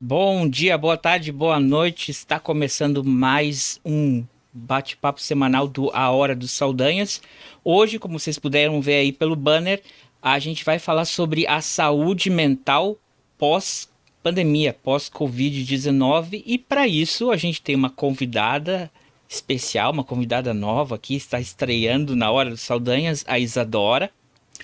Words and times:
Bom 0.00 0.48
dia, 0.48 0.78
boa 0.78 0.96
tarde, 0.96 1.32
boa 1.32 1.58
noite. 1.58 2.12
Está 2.12 2.38
começando 2.38 3.02
mais 3.02 3.80
um 3.84 4.24
bate-papo 4.52 5.20
semanal 5.20 5.66
do 5.66 5.90
A 5.92 6.08
Hora 6.12 6.36
dos 6.36 6.52
Saldanhas. 6.52 7.20
Hoje, 7.64 7.98
como 7.98 8.16
vocês 8.16 8.38
puderam 8.38 8.80
ver 8.80 8.94
aí 8.94 9.12
pelo 9.12 9.34
banner, 9.34 9.82
a 10.22 10.38
gente 10.38 10.64
vai 10.64 10.78
falar 10.78 11.04
sobre 11.04 11.48
a 11.48 11.60
saúde 11.60 12.30
mental 12.30 12.96
pós-pandemia, 13.36 14.72
pós-Covid-19. 14.72 16.44
E 16.46 16.58
para 16.58 16.86
isso, 16.86 17.32
a 17.32 17.36
gente 17.36 17.60
tem 17.60 17.74
uma 17.74 17.90
convidada 17.90 18.88
especial, 19.28 19.90
uma 19.90 20.04
convidada 20.04 20.54
nova 20.54 20.94
aqui, 20.94 21.16
está 21.16 21.40
estreando 21.40 22.14
na 22.14 22.30
Hora 22.30 22.50
dos 22.50 22.60
Saldanhas, 22.60 23.24
a 23.26 23.36
Isadora. 23.36 24.12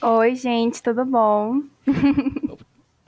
Oi, 0.01 0.37
gente, 0.37 0.81
tudo 0.81 1.05
bom? 1.05 1.61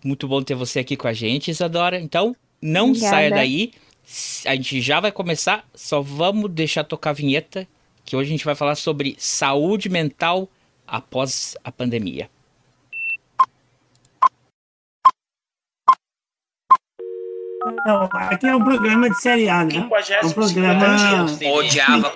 Muito 0.07 0.29
bom 0.29 0.41
ter 0.41 0.54
você 0.54 0.79
aqui 0.79 0.96
com 0.96 1.09
a 1.09 1.12
gente, 1.12 1.50
Isadora. 1.50 1.98
Então, 2.00 2.36
não 2.62 2.91
Obrigada. 2.91 3.11
saia 3.11 3.30
daí. 3.30 3.73
A 4.47 4.55
gente 4.55 4.80
já 4.80 5.01
vai 5.01 5.10
começar, 5.10 5.69
só 5.74 6.01
vamos 6.01 6.48
deixar 6.52 6.84
tocar 6.84 7.10
a 7.10 7.12
vinheta, 7.12 7.66
que 8.05 8.14
hoje 8.14 8.28
a 8.28 8.30
gente 8.30 8.45
vai 8.45 8.55
falar 8.55 8.77
sobre 8.77 9.16
saúde 9.19 9.88
mental 9.88 10.48
após 10.87 11.56
a 11.64 11.73
pandemia. 11.73 12.30
Não, 17.84 18.09
aqui 18.12 18.47
é 18.47 18.55
um 18.55 18.62
programa 18.62 19.11
de 19.11 19.20
série 19.20 19.48
A, 19.48 19.65
né? 19.65 19.75
É 19.75 20.27
um 20.27 20.30
programa. 20.30 21.27
Odiava. 21.52 22.15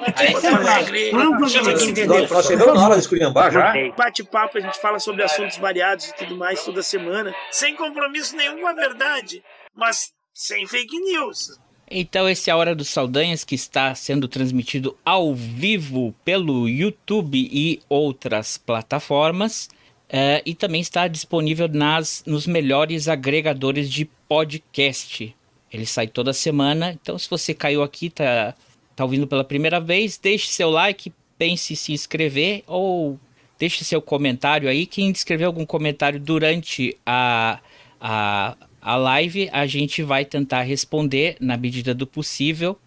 Nós 2.30 2.46
chegamos 2.46 2.74
na 2.74 2.84
hora 2.84 2.94
de 2.94 3.00
esculhambar 3.00 3.50
já. 3.50 3.72
Bate-papo, 3.96 4.58
a 4.58 4.60
gente 4.60 4.80
fala 4.80 5.00
sobre 5.00 5.24
assuntos 5.24 5.58
variados 5.58 6.08
e 6.08 6.14
tudo 6.14 6.36
mais 6.36 6.64
toda 6.64 6.82
semana, 6.82 7.34
sem 7.50 7.74
compromisso 7.74 8.36
nenhum 8.36 8.60
com 8.60 8.68
a 8.68 8.72
verdade, 8.72 9.42
mas 9.74 10.12
sem 10.32 10.66
fake 10.66 10.98
news. 11.00 11.58
Então, 11.90 12.28
esse 12.28 12.48
é 12.48 12.52
a 12.52 12.56
Hora 12.56 12.72
dos 12.72 12.88
Saldanhas 12.88 13.42
que 13.42 13.56
está 13.56 13.92
sendo 13.96 14.28
transmitido 14.28 14.96
ao 15.04 15.34
vivo 15.34 16.14
pelo 16.24 16.68
YouTube 16.68 17.48
e 17.50 17.80
outras 17.88 18.56
plataformas. 18.56 19.68
Uh, 20.08 20.42
e 20.44 20.54
também 20.54 20.80
está 20.80 21.08
disponível 21.08 21.68
nas, 21.68 22.22
nos 22.26 22.46
melhores 22.46 23.08
agregadores 23.08 23.90
de 23.90 24.04
podcast. 24.28 25.36
Ele 25.72 25.86
sai 25.86 26.06
toda 26.06 26.32
semana. 26.32 26.92
Então, 27.00 27.18
se 27.18 27.28
você 27.28 27.54
caiu 27.54 27.82
aqui, 27.82 28.10
tá, 28.10 28.54
tá 28.96 29.04
ouvindo 29.04 29.26
pela 29.26 29.44
primeira 29.44 29.80
vez, 29.80 30.18
deixe 30.18 30.48
seu 30.48 30.70
like, 30.70 31.12
pense 31.38 31.72
em 31.72 31.76
se 31.76 31.92
inscrever 31.92 32.62
ou 32.66 33.18
deixe 33.58 33.84
seu 33.84 34.02
comentário 34.02 34.68
aí. 34.68 34.86
Quem 34.86 35.10
escrever 35.10 35.44
algum 35.44 35.64
comentário 35.64 36.18
durante 36.18 36.96
a, 37.06 37.60
a, 38.00 38.56
a 38.80 38.96
live, 38.96 39.48
a 39.52 39.66
gente 39.66 40.02
vai 40.02 40.24
tentar 40.24 40.62
responder 40.62 41.36
na 41.40 41.56
medida 41.56 41.94
do 41.94 42.06
possível 42.06 42.78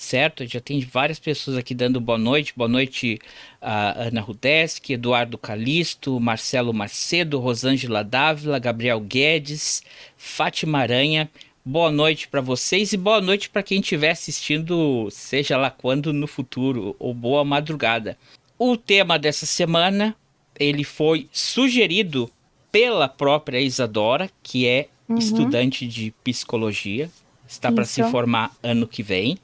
certo? 0.00 0.46
Já 0.46 0.60
tem 0.60 0.80
várias 0.80 1.18
pessoas 1.18 1.58
aqui 1.58 1.74
dando 1.74 2.00
boa 2.00 2.16
noite. 2.16 2.54
Boa 2.56 2.68
noite 2.68 3.18
a 3.60 4.04
Ana 4.04 4.22
Rudeski, 4.22 4.94
Eduardo 4.94 5.36
Calisto, 5.36 6.18
Marcelo 6.18 6.72
Macedo, 6.72 7.38
Rosângela 7.38 8.02
Dávila, 8.02 8.58
Gabriel 8.58 8.98
Guedes, 8.98 9.82
Fátima 10.16 10.78
Aranha. 10.78 11.30
Boa 11.70 11.88
noite 11.88 12.26
para 12.26 12.40
vocês 12.40 12.92
e 12.92 12.96
boa 12.96 13.20
noite 13.20 13.48
para 13.48 13.62
quem 13.62 13.78
estiver 13.78 14.10
assistindo, 14.10 15.08
seja 15.08 15.56
lá 15.56 15.70
quando 15.70 16.12
no 16.12 16.26
futuro, 16.26 16.96
ou 16.98 17.14
boa 17.14 17.44
madrugada. 17.44 18.18
O 18.58 18.76
tema 18.76 19.16
dessa 19.16 19.46
semana, 19.46 20.16
ele 20.58 20.82
foi 20.82 21.28
sugerido 21.30 22.28
pela 22.72 23.08
própria 23.08 23.60
Isadora, 23.60 24.28
que 24.42 24.66
é 24.66 24.88
uhum. 25.08 25.16
estudante 25.16 25.86
de 25.86 26.12
psicologia, 26.24 27.08
está 27.46 27.70
para 27.70 27.84
se 27.84 28.02
formar 28.10 28.50
ano 28.64 28.84
que 28.84 29.00
vem. 29.00 29.38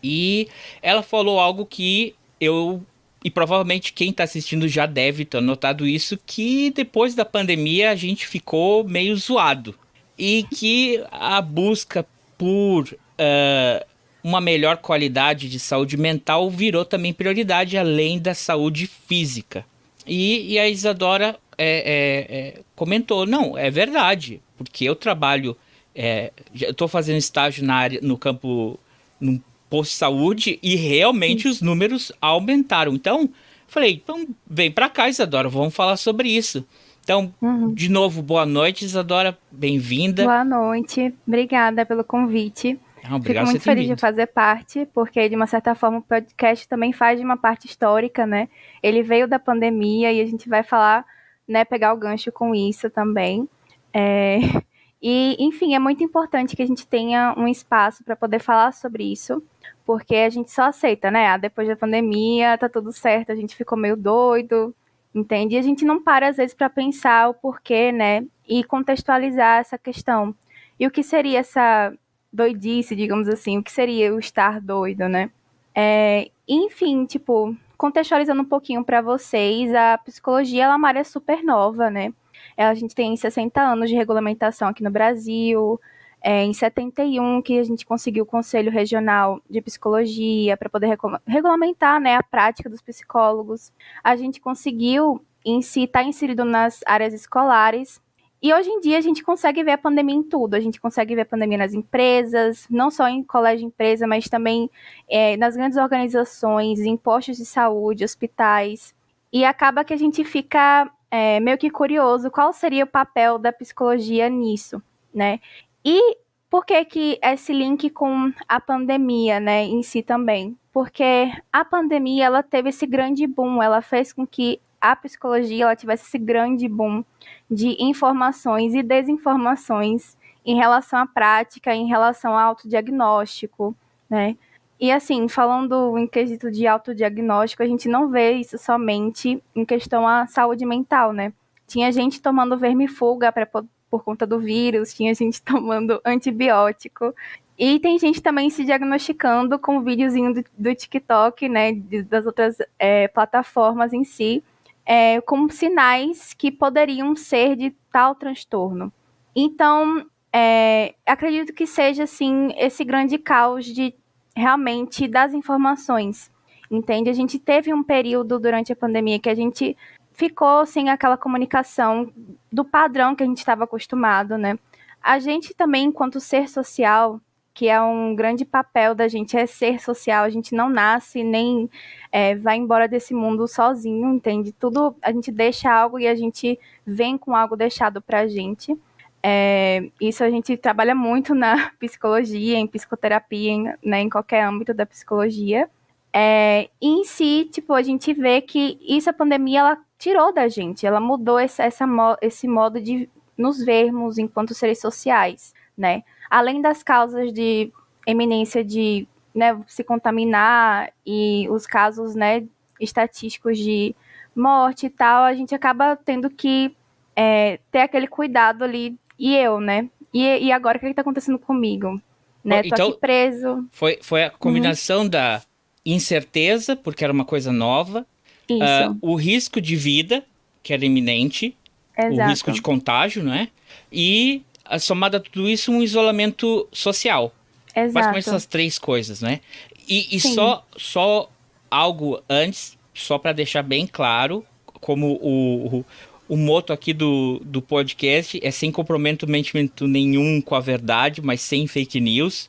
E 0.00 0.46
ela 0.80 1.02
falou 1.02 1.40
algo 1.40 1.66
que 1.66 2.14
eu 2.40 2.84
e 3.24 3.32
provavelmente 3.32 3.92
quem 3.92 4.10
está 4.10 4.22
assistindo 4.22 4.68
já 4.68 4.86
deve 4.86 5.24
ter 5.24 5.40
notado 5.40 5.88
isso, 5.88 6.16
que 6.24 6.70
depois 6.70 7.16
da 7.16 7.24
pandemia 7.24 7.90
a 7.90 7.96
gente 7.96 8.28
ficou 8.28 8.84
meio 8.84 9.16
zoado 9.16 9.74
e 10.18 10.44
que 10.54 11.02
a 11.10 11.40
busca 11.40 12.06
por 12.38 12.84
uh, 12.84 13.86
uma 14.22 14.40
melhor 14.40 14.78
qualidade 14.78 15.48
de 15.48 15.60
saúde 15.60 15.96
mental 15.96 16.50
virou 16.50 16.84
também 16.84 17.12
prioridade, 17.12 17.76
além 17.76 18.18
da 18.18 18.34
saúde 18.34 18.86
física. 18.86 19.66
E, 20.06 20.52
e 20.52 20.58
a 20.58 20.68
Isadora 20.68 21.36
é, 21.58 21.66
é, 21.66 22.36
é, 22.36 22.60
comentou: 22.74 23.26
não, 23.26 23.56
é 23.56 23.70
verdade, 23.70 24.40
porque 24.56 24.84
eu 24.84 24.94
trabalho, 24.94 25.56
é, 25.94 26.32
eu 26.58 26.70
estou 26.70 26.88
fazendo 26.88 27.18
estágio 27.18 27.64
na 27.64 27.74
área, 27.74 28.00
no 28.02 28.16
campo, 28.16 28.78
num 29.20 29.40
posto 29.68 29.90
de 29.90 29.96
saúde 29.96 30.58
e 30.62 30.76
realmente 30.76 31.48
os 31.48 31.60
números 31.60 32.12
aumentaram. 32.20 32.94
Então, 32.94 33.28
falei: 33.66 33.92
então 33.92 34.26
vem 34.48 34.70
para 34.70 34.88
cá, 34.88 35.08
Isadora, 35.08 35.48
vamos 35.48 35.74
falar 35.74 35.96
sobre 35.96 36.28
isso. 36.28 36.64
Então, 37.04 37.34
uhum. 37.42 37.74
de 37.74 37.90
novo, 37.90 38.22
boa 38.22 38.46
noite, 38.46 38.86
Isadora, 38.86 39.36
bem-vinda. 39.52 40.24
Boa 40.24 40.42
noite, 40.42 41.14
obrigada 41.28 41.84
pelo 41.84 42.02
convite. 42.02 42.80
Ah, 43.04 43.20
Fico 43.20 43.44
muito 43.44 43.60
feliz 43.60 43.86
de 43.86 43.94
fazer 43.94 44.26
parte, 44.28 44.88
porque 44.94 45.28
de 45.28 45.36
uma 45.36 45.46
certa 45.46 45.74
forma 45.74 45.98
o 45.98 46.02
podcast 46.02 46.66
também 46.66 46.94
faz 46.94 47.18
de 47.18 47.24
uma 47.24 47.36
parte 47.36 47.66
histórica, 47.66 48.26
né? 48.26 48.48
Ele 48.82 49.02
veio 49.02 49.28
da 49.28 49.38
pandemia 49.38 50.10
e 50.14 50.20
a 50.22 50.24
gente 50.24 50.48
vai 50.48 50.62
falar, 50.62 51.04
né, 51.46 51.62
pegar 51.62 51.92
o 51.92 51.98
gancho 51.98 52.32
com 52.32 52.54
isso 52.54 52.88
também. 52.88 53.46
É... 53.92 54.38
E, 55.06 55.36
enfim, 55.38 55.74
é 55.74 55.78
muito 55.78 56.02
importante 56.02 56.56
que 56.56 56.62
a 56.62 56.66
gente 56.66 56.86
tenha 56.86 57.34
um 57.36 57.46
espaço 57.46 58.02
para 58.02 58.16
poder 58.16 58.38
falar 58.38 58.72
sobre 58.72 59.04
isso, 59.04 59.42
porque 59.84 60.16
a 60.16 60.30
gente 60.30 60.50
só 60.50 60.62
aceita, 60.62 61.10
né? 61.10 61.26
Ah, 61.26 61.36
depois 61.36 61.68
da 61.68 61.76
pandemia, 61.76 62.56
tá 62.56 62.70
tudo 62.70 62.90
certo, 62.90 63.30
a 63.30 63.34
gente 63.34 63.54
ficou 63.54 63.76
meio 63.76 63.98
doido, 63.98 64.74
entende? 65.14 65.54
E 65.54 65.58
a 65.58 65.62
gente 65.62 65.84
não 65.84 66.02
para 66.02 66.28
às 66.28 66.36
vezes 66.36 66.54
para 66.54 66.68
pensar 66.68 67.28
o 67.28 67.34
porquê, 67.34 67.92
né? 67.92 68.26
E 68.48 68.64
contextualizar 68.64 69.60
essa 69.60 69.78
questão. 69.78 70.34
E 70.78 70.86
o 70.86 70.90
que 70.90 71.02
seria 71.02 71.38
essa 71.38 71.92
doidice, 72.32 72.96
digamos 72.96 73.28
assim? 73.28 73.58
O 73.58 73.62
que 73.62 73.70
seria 73.70 74.14
o 74.14 74.18
estar 74.18 74.60
doido, 74.60 75.08
né? 75.08 75.30
É, 75.74 76.30
enfim, 76.48 77.06
tipo, 77.06 77.56
contextualizando 77.76 78.42
um 78.42 78.46
pouquinho 78.46 78.84
para 78.84 79.00
vocês, 79.00 79.72
a 79.74 79.98
psicologia 79.98 80.64
ela 80.64 80.74
é 80.74 80.76
uma 80.76 80.88
área 80.88 81.04
super 81.04 81.42
nova, 81.42 81.90
né? 81.90 82.12
A 82.56 82.74
gente 82.74 82.94
tem 82.94 83.16
60 83.16 83.60
anos 83.60 83.90
de 83.90 83.96
regulamentação 83.96 84.68
aqui 84.68 84.82
no 84.82 84.90
Brasil, 84.90 85.80
é, 86.26 86.42
em 86.42 86.54
71 86.54 87.42
que 87.42 87.58
a 87.58 87.62
gente 87.62 87.84
conseguiu 87.84 88.24
o 88.24 88.26
Conselho 88.26 88.72
Regional 88.72 89.42
de 89.48 89.60
Psicologia 89.60 90.56
para 90.56 90.70
poder 90.70 90.96
regulamentar 91.26 92.00
né, 92.00 92.16
a 92.16 92.22
prática 92.22 92.70
dos 92.70 92.80
psicólogos. 92.80 93.70
A 94.02 94.16
gente 94.16 94.40
conseguiu 94.40 95.22
em 95.44 95.60
si 95.60 95.82
estar 95.82 96.00
tá 96.00 96.08
inserido 96.08 96.42
nas 96.42 96.80
áreas 96.86 97.12
escolares. 97.12 98.00
E 98.40 98.54
hoje 98.54 98.70
em 98.70 98.80
dia 98.80 98.96
a 98.96 99.02
gente 99.02 99.22
consegue 99.22 99.62
ver 99.62 99.72
a 99.72 99.78
pandemia 99.78 100.14
em 100.14 100.22
tudo. 100.22 100.54
A 100.54 100.60
gente 100.60 100.80
consegue 100.80 101.14
ver 101.14 101.20
a 101.22 101.26
pandemia 101.26 101.58
nas 101.58 101.74
empresas, 101.74 102.66
não 102.70 102.90
só 102.90 103.06
em 103.06 103.22
colégio 103.22 103.66
empresa, 103.66 104.06
mas 104.06 104.26
também 104.26 104.70
é, 105.06 105.36
nas 105.36 105.54
grandes 105.54 105.76
organizações, 105.76 106.80
em 106.80 106.96
postos 106.96 107.36
de 107.36 107.44
saúde, 107.44 108.02
hospitais. 108.02 108.94
E 109.30 109.44
acaba 109.44 109.84
que 109.84 109.92
a 109.92 109.98
gente 109.98 110.24
fica 110.24 110.90
é, 111.10 111.38
meio 111.38 111.58
que 111.58 111.68
curioso 111.68 112.30
qual 112.30 112.50
seria 112.54 112.84
o 112.84 112.86
papel 112.86 113.38
da 113.38 113.52
psicologia 113.52 114.30
nisso, 114.30 114.82
né? 115.12 115.38
E 115.84 116.16
por 116.48 116.64
que, 116.64 116.84
que 116.84 117.18
esse 117.22 117.52
link 117.52 117.90
com 117.90 118.32
a 118.48 118.60
pandemia, 118.60 119.40
né, 119.40 119.64
em 119.64 119.82
si 119.82 120.02
também? 120.02 120.56
Porque 120.72 121.30
a 121.52 121.64
pandemia, 121.64 122.26
ela 122.26 122.42
teve 122.42 122.70
esse 122.70 122.86
grande 122.86 123.26
boom, 123.26 123.62
ela 123.62 123.82
fez 123.82 124.12
com 124.12 124.26
que 124.26 124.60
a 124.80 124.94
psicologia 124.94 125.64
ela 125.64 125.76
tivesse 125.76 126.04
esse 126.04 126.18
grande 126.18 126.68
boom 126.68 127.04
de 127.50 127.76
informações 127.82 128.74
e 128.74 128.82
desinformações 128.82 130.16
em 130.44 130.56
relação 130.56 130.98
à 130.98 131.06
prática, 131.06 131.74
em 131.74 131.86
relação 131.86 132.32
ao 132.32 132.50
autodiagnóstico, 132.50 133.74
né? 134.08 134.36
E 134.78 134.92
assim, 134.92 135.28
falando 135.28 135.96
em 135.96 136.06
quesito 136.06 136.50
de 136.50 136.66
autodiagnóstico, 136.66 137.62
a 137.62 137.66
gente 137.66 137.88
não 137.88 138.10
vê 138.10 138.32
isso 138.32 138.58
somente 138.58 139.42
em 139.56 139.64
questão 139.64 140.06
à 140.06 140.26
saúde 140.26 140.66
mental, 140.66 141.12
né? 141.12 141.32
Tinha 141.66 141.90
gente 141.90 142.20
tomando 142.20 142.58
vermifuga 142.58 143.32
para 143.32 143.48
por 143.94 144.02
conta 144.02 144.26
do 144.26 144.40
vírus, 144.40 144.92
tinha 144.92 145.14
gente 145.14 145.40
tomando 145.44 146.00
antibiótico. 146.04 147.14
E 147.56 147.78
tem 147.78 147.96
gente 147.96 148.20
também 148.20 148.50
se 148.50 148.64
diagnosticando 148.64 149.56
com 149.56 149.76
um 149.76 149.82
videozinho 149.82 150.34
do, 150.34 150.44
do 150.58 150.74
TikTok, 150.74 151.48
né, 151.48 151.72
das 152.08 152.26
outras 152.26 152.56
é, 152.76 153.06
plataformas 153.06 153.92
em 153.92 154.02
si, 154.02 154.42
é, 154.84 155.20
com 155.20 155.48
sinais 155.48 156.34
que 156.34 156.50
poderiam 156.50 157.14
ser 157.14 157.54
de 157.54 157.70
tal 157.92 158.16
transtorno. 158.16 158.92
Então, 159.36 160.04
é, 160.32 160.94
acredito 161.06 161.52
que 161.52 161.64
seja, 161.64 162.02
assim, 162.02 162.52
esse 162.58 162.84
grande 162.84 163.16
caos 163.16 163.64
de 163.66 163.94
realmente 164.34 165.06
das 165.06 165.32
informações, 165.32 166.28
entende? 166.68 167.08
A 167.08 167.12
gente 167.12 167.38
teve 167.38 167.72
um 167.72 167.84
período 167.84 168.40
durante 168.40 168.72
a 168.72 168.76
pandemia 168.76 169.20
que 169.20 169.30
a 169.30 169.34
gente 169.36 169.76
ficou 170.14 170.64
sem 170.64 170.88
aquela 170.88 171.18
comunicação 171.18 172.10
do 172.50 172.64
padrão 172.64 173.14
que 173.14 173.22
a 173.22 173.26
gente 173.26 173.38
estava 173.38 173.64
acostumado, 173.64 174.38
né? 174.38 174.58
a 175.04 175.18
gente 175.18 175.52
também, 175.54 175.84
enquanto 175.84 176.18
ser 176.18 176.48
social, 176.48 177.20
que 177.52 177.68
é 177.68 177.80
um 177.80 178.16
grande 178.16 178.42
papel 178.42 178.94
da 178.94 179.06
gente, 179.06 179.36
é 179.36 179.44
ser 179.44 179.78
social. 179.78 180.24
A 180.24 180.30
gente 180.30 180.54
não 180.54 180.70
nasce 180.70 181.22
nem 181.22 181.68
é, 182.10 182.34
vai 182.34 182.56
embora 182.56 182.88
desse 182.88 183.12
mundo 183.12 183.46
sozinho, 183.46 184.14
entende? 184.14 184.50
Tudo 184.50 184.96
a 185.02 185.12
gente 185.12 185.30
deixa 185.30 185.70
algo 185.70 186.00
e 186.00 186.08
a 186.08 186.14
gente 186.14 186.58
vem 186.86 187.18
com 187.18 187.36
algo 187.36 187.54
deixado 187.54 188.00
pra 188.00 188.26
gente. 188.26 188.74
É, 189.22 189.90
isso 190.00 190.24
a 190.24 190.30
gente 190.30 190.56
trabalha 190.56 190.94
muito 190.94 191.34
na 191.34 191.70
psicologia, 191.78 192.56
em 192.56 192.66
psicoterapia, 192.66 193.50
em, 193.50 193.74
né, 193.84 194.00
em 194.00 194.08
qualquer 194.08 194.42
âmbito 194.42 194.72
da 194.72 194.86
psicologia. 194.86 195.68
É, 196.14 196.70
em 196.80 197.04
si, 197.04 197.48
tipo, 197.52 197.74
a 197.74 197.82
gente 197.82 198.14
vê 198.14 198.40
que 198.40 198.78
isso 198.80 199.10
a 199.10 199.12
pandemia 199.12 199.60
ela 199.60 199.78
tirou 200.04 200.34
da 200.34 200.48
gente, 200.48 200.86
ela 200.86 201.00
mudou 201.00 201.40
esse, 201.40 201.62
essa, 201.62 201.86
esse 202.20 202.46
modo 202.46 202.78
de 202.78 203.08
nos 203.38 203.64
vermos 203.64 204.18
enquanto 204.18 204.52
seres 204.52 204.78
sociais, 204.78 205.54
né? 205.76 206.02
Além 206.28 206.60
das 206.60 206.82
causas 206.82 207.32
de 207.32 207.72
eminência 208.06 208.62
de 208.62 209.08
né, 209.34 209.58
se 209.66 209.82
contaminar 209.82 210.92
e 211.06 211.48
os 211.48 211.66
casos, 211.66 212.14
né, 212.14 212.44
estatísticos 212.78 213.56
de 213.56 213.96
morte 214.36 214.86
e 214.86 214.90
tal, 214.90 215.24
a 215.24 215.32
gente 215.32 215.54
acaba 215.54 215.96
tendo 215.96 216.28
que 216.28 216.76
é, 217.16 217.58
ter 217.72 217.80
aquele 217.80 218.06
cuidado 218.06 218.62
ali 218.62 218.98
e 219.18 219.34
eu, 219.34 219.58
né? 219.58 219.88
E, 220.12 220.22
e 220.22 220.52
agora 220.52 220.76
o 220.76 220.80
que, 220.80 220.86
está 220.86 221.00
acontecendo 221.00 221.38
comigo? 221.38 221.98
Né? 222.44 222.60
Tô 222.60 222.68
então, 222.68 222.88
aqui 222.90 223.00
preso. 223.00 223.66
Foi, 223.70 223.98
foi 224.02 224.24
a 224.24 224.30
combinação 224.30 225.04
uhum. 225.04 225.08
da 225.08 225.40
incerteza, 225.84 226.76
porque 226.76 227.02
era 227.02 227.12
uma 227.12 227.24
coisa 227.24 227.50
nova, 227.50 228.06
uh, 228.50 228.96
o 229.00 229.14
risco 229.14 229.60
de 229.60 229.76
vida, 229.76 230.24
que 230.62 230.72
era 230.72 230.84
iminente, 230.84 231.56
Exato. 231.96 232.20
o 232.20 232.26
risco 232.28 232.52
de 232.52 232.62
contágio, 232.62 233.22
não 233.22 233.32
é? 233.32 233.48
E 233.92 234.42
somado 234.80 235.16
a 235.16 235.20
tudo 235.20 235.48
isso, 235.48 235.70
um 235.70 235.82
isolamento 235.82 236.68
social. 236.72 237.34
Exato. 237.74 237.92
Basicamente 237.92 238.28
essas 238.28 238.46
três 238.46 238.78
coisas, 238.78 239.20
né? 239.20 239.40
E, 239.88 240.16
e 240.16 240.20
só, 240.20 240.66
só 240.76 241.30
algo 241.70 242.22
antes, 242.28 242.78
só 242.94 243.18
para 243.18 243.32
deixar 243.32 243.62
bem 243.62 243.86
claro, 243.86 244.44
como 244.80 245.18
o, 245.20 245.78
o 245.78 245.84
o 246.28 246.36
moto 246.36 246.72
aqui 246.72 246.92
do, 246.92 247.40
do 247.44 247.60
podcast 247.60 248.38
é 248.42 248.50
sem 248.50 248.72
comprometimento 248.72 249.86
nenhum 249.86 250.40
com 250.40 250.54
a 250.54 250.60
verdade, 250.60 251.20
mas 251.20 251.40
sem 251.40 251.66
fake 251.66 252.00
news. 252.00 252.48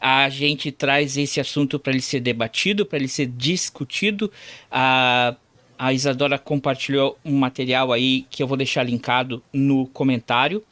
A 0.00 0.28
gente 0.28 0.72
traz 0.72 1.16
esse 1.16 1.40
assunto 1.40 1.78
para 1.78 1.92
ele 1.92 2.02
ser 2.02 2.20
debatido, 2.20 2.86
para 2.86 2.98
ele 2.98 3.08
ser 3.08 3.26
discutido. 3.26 4.30
A, 4.70 5.36
a 5.78 5.92
Isadora 5.92 6.38
compartilhou 6.38 7.18
um 7.24 7.36
material 7.36 7.92
aí 7.92 8.26
que 8.30 8.42
eu 8.42 8.46
vou 8.46 8.56
deixar 8.56 8.82
linkado 8.82 9.42
no 9.52 9.86
comentário 9.86 10.62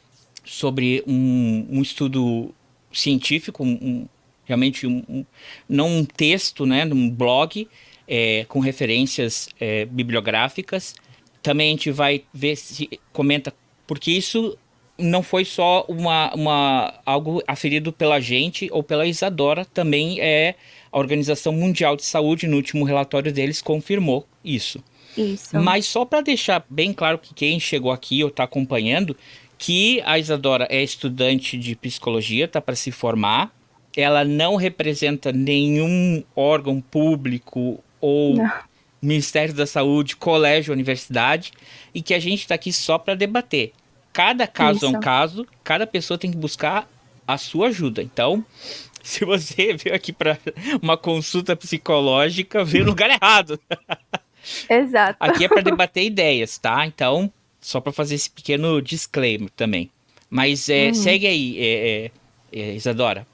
sobre 0.43 1.03
um, 1.05 1.67
um 1.69 1.81
estudo 1.81 2.53
científico, 2.91 3.63
um, 3.63 3.77
um, 3.81 4.07
realmente 4.45 4.87
um, 4.87 5.23
não 5.67 5.87
um 5.87 6.05
texto, 6.05 6.65
né, 6.65 6.85
um 6.85 7.09
blog 7.09 7.67
é, 8.07 8.45
com 8.45 8.59
referências 8.59 9.49
é, 9.59 9.85
bibliográficas 9.85 10.95
também 11.41 11.69
a 11.69 11.71
gente 11.71 11.91
vai 11.91 12.23
ver 12.33 12.55
se 12.55 12.99
comenta, 13.13 13.53
porque 13.87 14.11
isso 14.11 14.57
não 14.99 15.23
foi 15.23 15.45
só 15.45 15.85
uma, 15.87 16.33
uma 16.33 16.93
algo 17.05 17.41
aferido 17.47 17.91
pela 17.91 18.19
gente 18.19 18.69
ou 18.71 18.83
pela 18.83 19.05
Isadora, 19.05 19.65
também 19.65 20.19
é 20.19 20.55
a 20.91 20.97
Organização 20.97 21.53
Mundial 21.53 21.95
de 21.95 22.05
Saúde, 22.05 22.47
no 22.47 22.57
último 22.57 22.85
relatório 22.85 23.31
deles, 23.31 23.61
confirmou 23.61 24.27
isso. 24.43 24.83
Isso. 25.17 25.59
Mas 25.59 25.85
só 25.85 26.05
para 26.05 26.21
deixar 26.21 26.65
bem 26.69 26.93
claro 26.93 27.17
que 27.17 27.33
quem 27.33 27.59
chegou 27.59 27.91
aqui 27.91 28.23
ou 28.23 28.29
está 28.29 28.43
acompanhando, 28.43 29.15
que 29.57 30.01
a 30.05 30.17
Isadora 30.17 30.67
é 30.69 30.81
estudante 30.81 31.57
de 31.57 31.75
psicologia, 31.75 32.45
está 32.45 32.61
para 32.61 32.75
se 32.75 32.91
formar, 32.91 33.53
ela 33.95 34.23
não 34.23 34.55
representa 34.55 35.31
nenhum 35.31 36.23
órgão 36.35 36.79
público 36.79 37.83
ou 37.99 38.35
não. 38.35 38.69
Ministério 39.01 39.53
da 39.53 39.65
Saúde, 39.65 40.15
colégio, 40.15 40.73
universidade, 40.73 41.53
e 41.93 42.01
que 42.01 42.13
a 42.13 42.19
gente 42.19 42.41
está 42.41 42.55
aqui 42.55 42.71
só 42.73 42.97
para 42.97 43.15
debater. 43.15 43.71
Cada 44.19 44.45
caso 44.45 44.79
Isso. 44.79 44.85
é 44.85 44.89
um 44.89 44.99
caso, 44.99 45.47
cada 45.63 45.87
pessoa 45.87 46.17
tem 46.17 46.29
que 46.29 46.35
buscar 46.35 46.89
a 47.25 47.37
sua 47.37 47.67
ajuda. 47.67 48.03
Então, 48.03 48.43
se 49.01 49.23
você 49.23 49.73
veio 49.73 49.95
aqui 49.95 50.11
para 50.11 50.37
uma 50.83 50.97
consulta 50.97 51.55
psicológica, 51.55 52.65
veio 52.65 52.83
no 52.83 52.89
lugar 52.89 53.09
errado. 53.09 53.57
Exato. 54.69 55.15
Aqui 55.21 55.45
é 55.45 55.47
para 55.47 55.61
debater 55.61 56.03
ideias, 56.03 56.57
tá? 56.57 56.85
Então, 56.85 57.31
só 57.61 57.79
para 57.79 57.93
fazer 57.93 58.15
esse 58.15 58.29
pequeno 58.29 58.81
disclaimer 58.81 59.49
também. 59.51 59.89
Mas 60.29 60.67
é, 60.67 60.87
uhum. 60.87 60.93
segue 60.95 61.25
aí, 61.25 61.57
é, 61.57 62.11
é, 62.51 62.59
é 62.59 62.75
Isadora. 62.75 63.25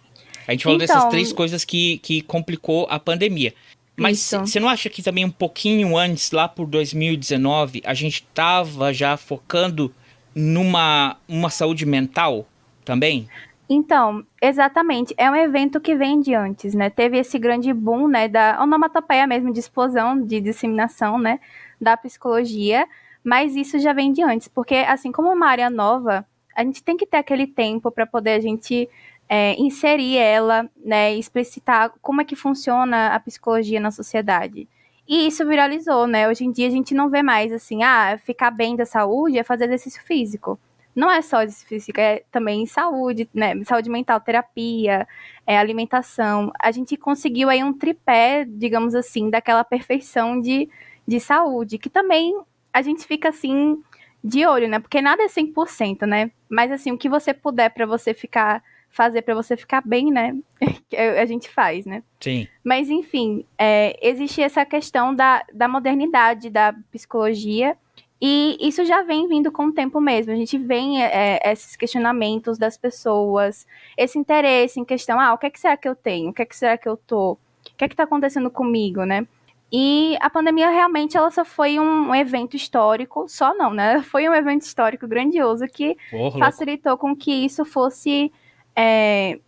A 0.48 0.52
gente 0.52 0.66
falou 0.66 0.80
então, 0.80 0.96
dessas 0.96 1.10
três 1.10 1.34
coisas 1.34 1.66
que, 1.66 1.98
que 1.98 2.22
complicou 2.22 2.86
a 2.92 3.00
pandemia. 3.00 3.56
Mas 3.98 4.20
você 4.20 4.60
não 4.60 4.70
acha 4.70 4.88
que 4.88 5.02
também 5.02 5.26
um 5.26 5.32
pouquinho 5.32 5.98
antes, 5.98 6.30
lá 6.30 6.48
por 6.48 6.68
2019, 6.68 7.82
a 7.84 7.96
gente 7.96 8.24
estava 8.30 8.94
já 8.94 9.18
focando 9.18 9.92
numa 10.36 11.18
uma 11.28 11.50
saúde 11.50 11.86
mental 11.86 12.46
também? 12.84 13.28
Então, 13.68 14.24
exatamente. 14.42 15.14
É 15.18 15.30
um 15.30 15.36
evento 15.36 15.80
que 15.80 15.96
vem 15.96 16.20
de 16.20 16.36
antes, 16.36 16.76
né? 16.76 16.90
Teve 16.90 17.18
esse 17.18 17.40
grande 17.40 17.74
boom, 17.74 18.08
né, 18.08 18.28
da 18.28 18.62
onomatopeia 18.62 19.26
mesmo, 19.26 19.52
de 19.52 19.60
explosão, 19.60 20.22
de 20.22 20.40
disseminação, 20.40 21.18
né, 21.18 21.40
da 21.82 21.98
psicologia, 21.98 22.88
mas 23.24 23.56
isso 23.56 23.80
já 23.80 23.92
vem 23.92 24.14
de 24.14 24.22
antes, 24.22 24.48
porque 24.48 24.76
assim 24.76 25.12
como 25.12 25.32
uma 25.32 25.48
área 25.48 25.70
nova, 25.70 26.26
a 26.56 26.64
gente 26.64 26.84
tem 26.84 26.96
que 26.96 27.08
ter 27.08 27.18
aquele 27.18 27.48
tempo 27.48 27.92
para 27.92 28.06
poder 28.06 28.34
a 28.34 28.40
gente 28.40 28.88
é, 29.28 29.60
inserir 29.60 30.18
ela, 30.18 30.70
né, 30.84 31.16
explicitar 31.16 31.92
como 32.02 32.22
é 32.22 32.26
que 32.26 32.36
funciona 32.36 33.16
a 33.16 33.20
psicologia 33.20 33.80
na 33.80 33.90
sociedade. 33.90 34.68
E 35.08 35.28
isso 35.28 35.46
viralizou, 35.46 36.08
né? 36.08 36.28
Hoje 36.28 36.46
em 36.46 36.52
dia 36.52 36.68
a 36.68 36.72
gente 36.72 36.94
não 36.96 37.10
vê 37.10 37.22
mais 37.22 37.52
assim, 37.52 37.84
ah, 37.84 38.18
ficar 38.18 38.50
bem 38.52 38.76
da 38.76 38.86
saúde 38.86 39.38
é 39.38 39.44
fazer 39.44 39.66
exercício 39.66 40.02
físico. 40.04 40.60
Não 40.96 41.12
é 41.12 41.22
só 41.22 41.42
exercício 41.44 41.68
físico, 41.68 42.00
é 42.00 42.24
também 42.32 42.66
saúde, 42.66 43.30
né? 43.34 43.54
Saúde 43.66 43.90
mental, 43.90 44.20
terapia, 44.20 45.08
é, 45.46 45.58
alimentação. 45.58 46.52
A 46.60 46.72
gente 46.72 46.98
conseguiu 46.98 47.50
aí 47.50 47.64
um 47.64 47.74
tripé, 47.74 48.46
digamos 48.48 48.96
assim, 48.96 49.30
daquela 49.30 49.64
perfeição 49.64 50.42
de, 50.42 50.70
de 51.08 51.20
saúde, 51.20 51.78
que 51.78 51.90
também 51.90 52.34
a 52.74 52.82
gente 52.82 53.06
fica 53.06 53.30
assim 53.30 53.82
de 54.24 54.46
olho, 54.46 54.68
né? 54.68 54.80
Porque 54.80 55.02
nada 55.02 55.22
é 55.24 55.28
100%, 55.28 56.08
né? 56.08 56.32
Mas 56.50 56.72
assim, 56.72 56.92
o 56.92 56.98
que 56.98 57.08
você 57.08 57.34
puder 57.34 57.70
para 57.70 57.86
você 57.86 58.14
ficar 58.14 58.64
fazer 58.96 59.24
para 59.24 59.36
você 59.36 59.58
ficar 59.58 59.82
bem, 59.86 60.10
né? 60.10 60.34
a 61.22 61.26
gente 61.26 61.50
faz, 61.50 61.86
né? 61.86 62.02
Sim. 62.22 62.48
Mas, 62.64 62.90
enfim, 62.90 63.46
é, 63.58 64.00
existe 64.02 64.42
essa 64.42 64.66
questão 64.66 65.14
da, 65.14 65.44
da 65.54 65.68
modernidade 65.68 66.50
da 66.50 66.74
psicologia. 66.90 67.76
E 68.22 68.58
isso 68.62 68.86
já 68.86 69.04
vem 69.04 69.28
vindo 69.28 69.52
com 69.52 69.66
o 69.66 69.74
tempo 69.74 70.00
mesmo. 70.00 70.32
A 70.32 70.36
gente 70.38 70.58
vê 70.58 70.80
é, 70.98 71.52
esses 71.52 71.76
questionamentos 71.76 72.58
das 72.58 72.78
pessoas, 72.78 73.68
esse 73.98 74.18
interesse 74.18 74.80
em 74.80 74.86
questão, 74.86 75.20
ah, 75.20 75.34
o 75.34 75.38
que, 75.38 75.48
é 75.48 75.50
que 75.50 75.60
será 75.60 75.76
que 75.76 75.90
eu 75.90 75.96
tenho? 75.96 76.30
O 76.30 76.34
que, 76.34 76.42
é 76.42 76.46
que 76.46 76.56
será 76.56 76.78
que 76.78 76.88
eu 76.88 76.96
tô? 76.96 77.34
O 77.34 77.38
que 77.76 77.84
é 77.84 77.90
que 77.90 77.96
tá 77.96 78.04
acontecendo 78.04 78.50
comigo, 78.50 79.04
né? 79.04 79.28
E 79.70 80.16
a 80.22 80.30
pandemia 80.30 80.70
realmente 80.70 81.18
ela 81.18 81.30
só 81.30 81.44
foi 81.44 81.78
um, 81.82 82.16
evento 82.16 82.56
histórico, 82.56 83.26
só 83.28 83.54
não, 83.54 83.74
né? 83.74 84.02
Foi 84.10 84.30
um 84.30 84.34
evento 84.34 84.62
histórico 84.62 85.06
grandioso 85.06 85.68
que 85.68 85.98
facilitou 86.40 86.98
com 86.98 87.14
que 87.14 87.32
isso 87.32 87.66
fosse 87.66 88.32
é, 88.76 89.40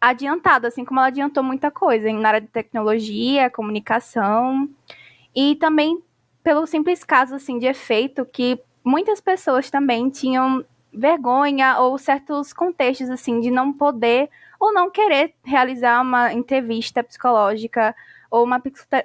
adiantada, 0.00 0.68
assim 0.68 0.84
como 0.84 1.00
ela 1.00 1.08
adiantou 1.08 1.42
muita 1.42 1.70
coisa 1.70 2.12
na 2.12 2.28
área 2.28 2.40
de 2.40 2.46
tecnologia, 2.46 3.50
comunicação, 3.50 4.68
e 5.34 5.56
também 5.56 6.02
pelo 6.42 6.66
simples 6.66 7.04
caso 7.04 7.34
assim 7.34 7.58
de 7.58 7.66
efeito 7.66 8.24
que 8.24 8.58
muitas 8.84 9.20
pessoas 9.20 9.70
também 9.70 10.08
tinham 10.08 10.64
vergonha 10.92 11.78
ou 11.78 11.98
certos 11.98 12.52
contextos 12.52 13.10
assim 13.10 13.40
de 13.40 13.50
não 13.50 13.72
poder 13.72 14.30
ou 14.58 14.72
não 14.72 14.90
querer 14.90 15.34
realizar 15.44 16.00
uma 16.00 16.32
entrevista 16.32 17.02
psicológica 17.04 17.94
ou 18.30 18.44
uma 18.44 18.60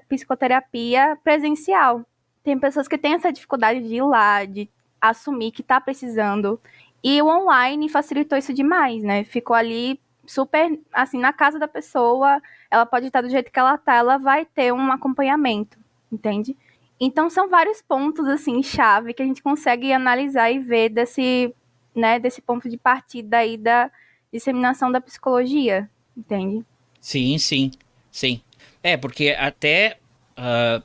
psicoterapia 0.09 1.17
presencial. 1.23 2.01
Tem 2.43 2.57
pessoas 2.59 2.87
que 2.87 2.97
têm 2.97 3.13
essa 3.13 3.31
dificuldade 3.31 3.81
de 3.81 3.95
ir 3.95 4.03
lá, 4.03 4.43
de 4.45 4.69
assumir 4.99 5.51
que 5.51 5.61
está 5.61 5.79
precisando. 5.79 6.59
E 7.03 7.21
o 7.21 7.27
online 7.27 7.89
facilitou 7.89 8.37
isso 8.37 8.53
demais, 8.53 9.03
né? 9.03 9.23
Ficou 9.23 9.55
ali 9.55 9.99
super, 10.25 10.79
assim, 10.91 11.19
na 11.19 11.33
casa 11.33 11.59
da 11.59 11.67
pessoa, 11.67 12.41
ela 12.71 12.85
pode 12.85 13.07
estar 13.07 13.21
do 13.21 13.29
jeito 13.29 13.51
que 13.51 13.59
ela 13.59 13.77
tá, 13.77 13.95
ela 13.95 14.17
vai 14.17 14.45
ter 14.45 14.71
um 14.71 14.91
acompanhamento, 14.91 15.77
entende? 16.11 16.55
Então 16.99 17.29
são 17.29 17.49
vários 17.49 17.81
pontos 17.81 18.25
assim 18.27 18.63
chave 18.63 19.13
que 19.13 19.21
a 19.21 19.25
gente 19.25 19.43
consegue 19.43 19.91
analisar 19.91 20.49
e 20.51 20.59
ver 20.59 20.89
desse, 20.89 21.53
né, 21.93 22.17
desse 22.19 22.41
ponto 22.41 22.69
de 22.69 22.77
partida 22.77 23.39
aí 23.39 23.57
da 23.57 23.91
disseminação 24.31 24.91
da 24.91 25.01
psicologia, 25.01 25.89
entende? 26.15 26.65
Sim, 27.01 27.37
sim, 27.37 27.71
sim. 28.09 28.41
É 28.81 28.95
porque 28.95 29.35
até 29.37 29.97
uh, 30.37 30.81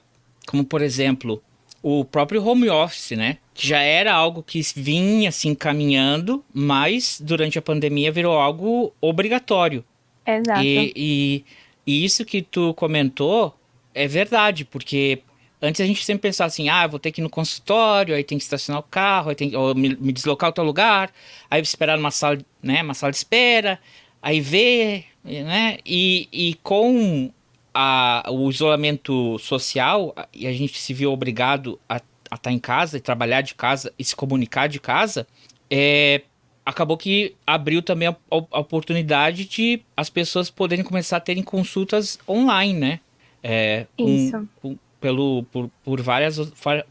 como 0.47 0.65
por 0.65 0.83
exemplo 0.83 1.43
o 1.83 2.05
próprio 2.05 2.45
home 2.45 2.69
office, 2.69 3.13
né? 3.13 3.39
Que 3.55 3.67
já 3.67 3.81
era 3.81 4.13
algo 4.13 4.43
que 4.43 4.61
vinha 4.75 5.29
assim 5.29 5.55
caminhando, 5.55 6.45
mas 6.53 7.21
durante 7.23 7.59
a 7.59 7.63
pandemia 7.63 8.11
virou 8.11 8.39
algo 8.39 8.93
obrigatório. 9.01 9.85
Exato. 10.27 10.63
E, 10.63 10.93
e, 10.95 11.45
e 11.87 12.05
isso 12.05 12.25
que 12.25 12.43
tu 12.43 12.75
comentou 12.75 13.55
é 13.95 14.07
verdade, 14.07 14.65
porque 14.65 15.23
antes 15.61 15.81
a 15.81 15.87
gente 15.87 16.05
sempre 16.05 16.29
pensava 16.29 16.49
assim, 16.49 16.69
ah, 16.69 16.87
vou 16.87 16.99
ter 16.99 17.11
que 17.11 17.21
ir 17.21 17.25
no 17.25 17.31
consultório, 17.31 18.15
aí 18.15 18.23
tem 18.23 18.39
que 18.39 18.45
estacionar 18.45 18.81
o 18.81 18.85
carro, 18.85 19.31
aí 19.31 19.35
tem 19.35 19.57
ou 19.57 19.75
me, 19.75 19.97
me 19.97 20.13
deslocar 20.13 20.49
outro 20.49 20.65
lugar, 20.65 21.11
aí 21.51 21.61
esperar 21.61 21.97
numa 21.97 22.11
sala, 22.11 22.39
né, 22.63 22.83
uma 22.83 22.95
sala 22.95 23.11
de 23.11 23.19
espera, 23.19 23.81
aí 24.23 24.41
ver, 24.41 25.07
né? 25.25 25.79
E, 25.85 26.29
e 26.33 26.55
com 26.63 27.31
a, 27.73 28.25
o 28.31 28.51
isolamento 28.51 29.39
social, 29.39 30.15
e 30.33 30.47
a 30.47 30.53
gente 30.53 30.79
se 30.79 30.93
viu 30.93 31.13
obrigado 31.13 31.79
a 31.89 31.97
estar 31.97 32.39
tá 32.39 32.53
em 32.53 32.59
casa 32.59 32.97
e 32.97 33.01
trabalhar 33.01 33.41
de 33.41 33.55
casa 33.55 33.93
e 33.99 34.05
se 34.05 34.15
comunicar 34.15 34.69
de 34.69 34.81
casa, 34.81 35.27
é, 35.71 36.23
acabou 36.65 36.97
que 36.97 37.35
abriu 37.47 37.83
também 37.83 38.09
a, 38.09 38.17
a, 38.31 38.61
oportunidade 38.61 39.47
de 39.47 39.83
as 39.97 40.11
pessoas 40.11 40.51
poderem 40.51 40.85
começar 40.85 41.17
a 41.17 41.21
terem 41.21 41.43
consultas 41.43 42.19
online, 42.29 42.79
né? 42.79 43.01
É, 43.43 43.87
Isso. 43.97 44.37
Um, 44.63 44.71
um, 44.71 44.79
pelo, 45.01 45.45
por, 45.45 45.71
por 45.85 46.01
várias, 46.03 46.37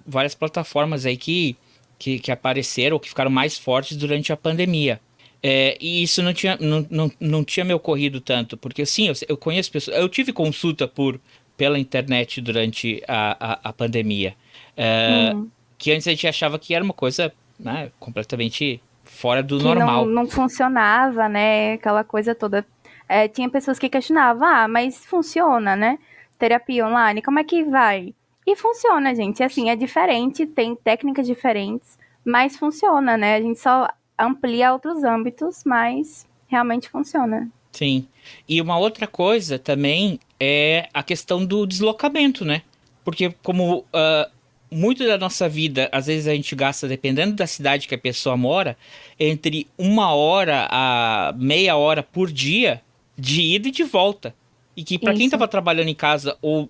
várias 0.05 0.33
plataformas 0.33 1.05
aí 1.05 1.17
que, 1.17 1.55
que, 1.99 2.19
que 2.19 2.31
apareceram 2.31 2.95
ou 2.95 2.99
que 2.99 3.09
ficaram 3.09 3.29
mais 3.29 3.57
fortes 3.57 3.97
durante 3.97 4.31
a 4.31 4.37
pandemia. 4.37 4.99
É, 5.41 5.77
e 5.79 6.03
isso 6.03 6.21
não 6.23 6.33
tinha, 6.33 6.57
não, 6.59 6.85
não, 6.89 7.11
não 7.19 7.43
tinha 7.43 7.63
me 7.63 7.73
ocorrido 7.73 8.19
tanto, 8.19 8.57
porque 8.57 8.85
sim, 8.85 9.07
eu, 9.07 9.13
eu 9.29 9.37
conheço 9.37 9.71
pessoas. 9.71 9.97
Eu 9.97 10.09
tive 10.09 10.33
consulta 10.33 10.87
por 10.87 11.19
pela 11.57 11.79
internet 11.79 12.39
durante 12.39 13.03
a, 13.07 13.53
a, 13.53 13.69
a 13.69 13.73
pandemia. 13.73 14.35
É, 14.77 15.31
uhum. 15.33 15.49
Que 15.77 15.91
antes 15.91 16.07
a 16.07 16.11
gente 16.11 16.27
achava 16.27 16.59
que 16.59 16.73
era 16.73 16.83
uma 16.83 16.93
coisa 16.93 17.33
né, 17.59 17.91
completamente 17.99 18.81
fora 19.03 19.41
do 19.41 19.57
que 19.57 19.63
normal. 19.63 20.05
Não, 20.05 20.13
não 20.13 20.27
funcionava, 20.27 21.27
né? 21.27 21.73
Aquela 21.73 22.03
coisa 22.03 22.35
toda. 22.35 22.65
É, 23.09 23.27
tinha 23.27 23.49
pessoas 23.49 23.79
que 23.79 23.89
questionavam, 23.89 24.47
ah, 24.47 24.67
mas 24.67 25.05
funciona, 25.05 25.75
né? 25.75 25.97
Terapia 26.37 26.85
online, 26.85 27.21
como 27.21 27.39
é 27.39 27.43
que 27.43 27.63
vai? 27.63 28.13
E 28.45 28.55
funciona, 28.55 29.15
gente. 29.15 29.43
Assim, 29.43 29.69
é 29.69 29.75
diferente, 29.75 30.45
tem 30.45 30.75
técnicas 30.75 31.25
diferentes, 31.25 31.97
mas 32.23 32.55
funciona, 32.55 33.17
né? 33.17 33.35
A 33.35 33.41
gente 33.41 33.59
só 33.59 33.87
amplia 34.19 34.73
outros 34.73 35.03
âmbitos, 35.03 35.63
mas 35.65 36.27
realmente 36.47 36.89
funciona. 36.89 37.49
Sim. 37.71 38.07
E 38.47 38.61
uma 38.61 38.77
outra 38.77 39.05
coisa 39.05 39.59
também 39.59 40.19
é 40.39 40.89
a 40.93 41.03
questão 41.03 41.45
do 41.45 41.65
deslocamento, 41.65 42.43
né? 42.43 42.63
Porque 43.03 43.33
como 43.43 43.79
uh, 43.79 44.31
muito 44.71 45.05
da 45.05 45.17
nossa 45.17 45.47
vida, 45.47 45.89
às 45.91 46.07
vezes 46.07 46.27
a 46.27 46.33
gente 46.33 46.55
gasta, 46.55 46.87
dependendo 46.87 47.35
da 47.35 47.47
cidade 47.47 47.87
que 47.87 47.95
a 47.95 47.99
pessoa 47.99 48.35
mora, 48.35 48.77
entre 49.19 49.67
uma 49.77 50.13
hora 50.13 50.67
a 50.69 51.33
meia 51.37 51.75
hora 51.75 52.01
por 52.03 52.31
dia 52.31 52.81
de 53.17 53.41
ida 53.41 53.67
e 53.67 53.71
de 53.71 53.83
volta. 53.83 54.35
E 54.75 54.83
que 54.83 54.99
para 54.99 55.13
quem 55.13 55.25
estava 55.25 55.47
trabalhando 55.47 55.89
em 55.89 55.95
casa 55.95 56.37
ou 56.41 56.69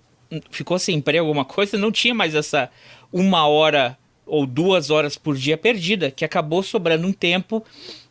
ficou 0.50 0.78
sem 0.78 0.96
emprego, 0.96 1.26
alguma 1.26 1.44
coisa, 1.44 1.76
não 1.76 1.90
tinha 1.90 2.14
mais 2.14 2.34
essa 2.34 2.70
uma 3.12 3.46
hora 3.46 3.98
ou 4.28 4.46
duas 4.46 4.90
horas 4.90 5.16
por 5.16 5.36
dia 5.36 5.56
perdida, 5.56 6.10
que 6.10 6.24
acabou 6.24 6.62
sobrando 6.62 7.06
um 7.06 7.12
tempo 7.12 7.64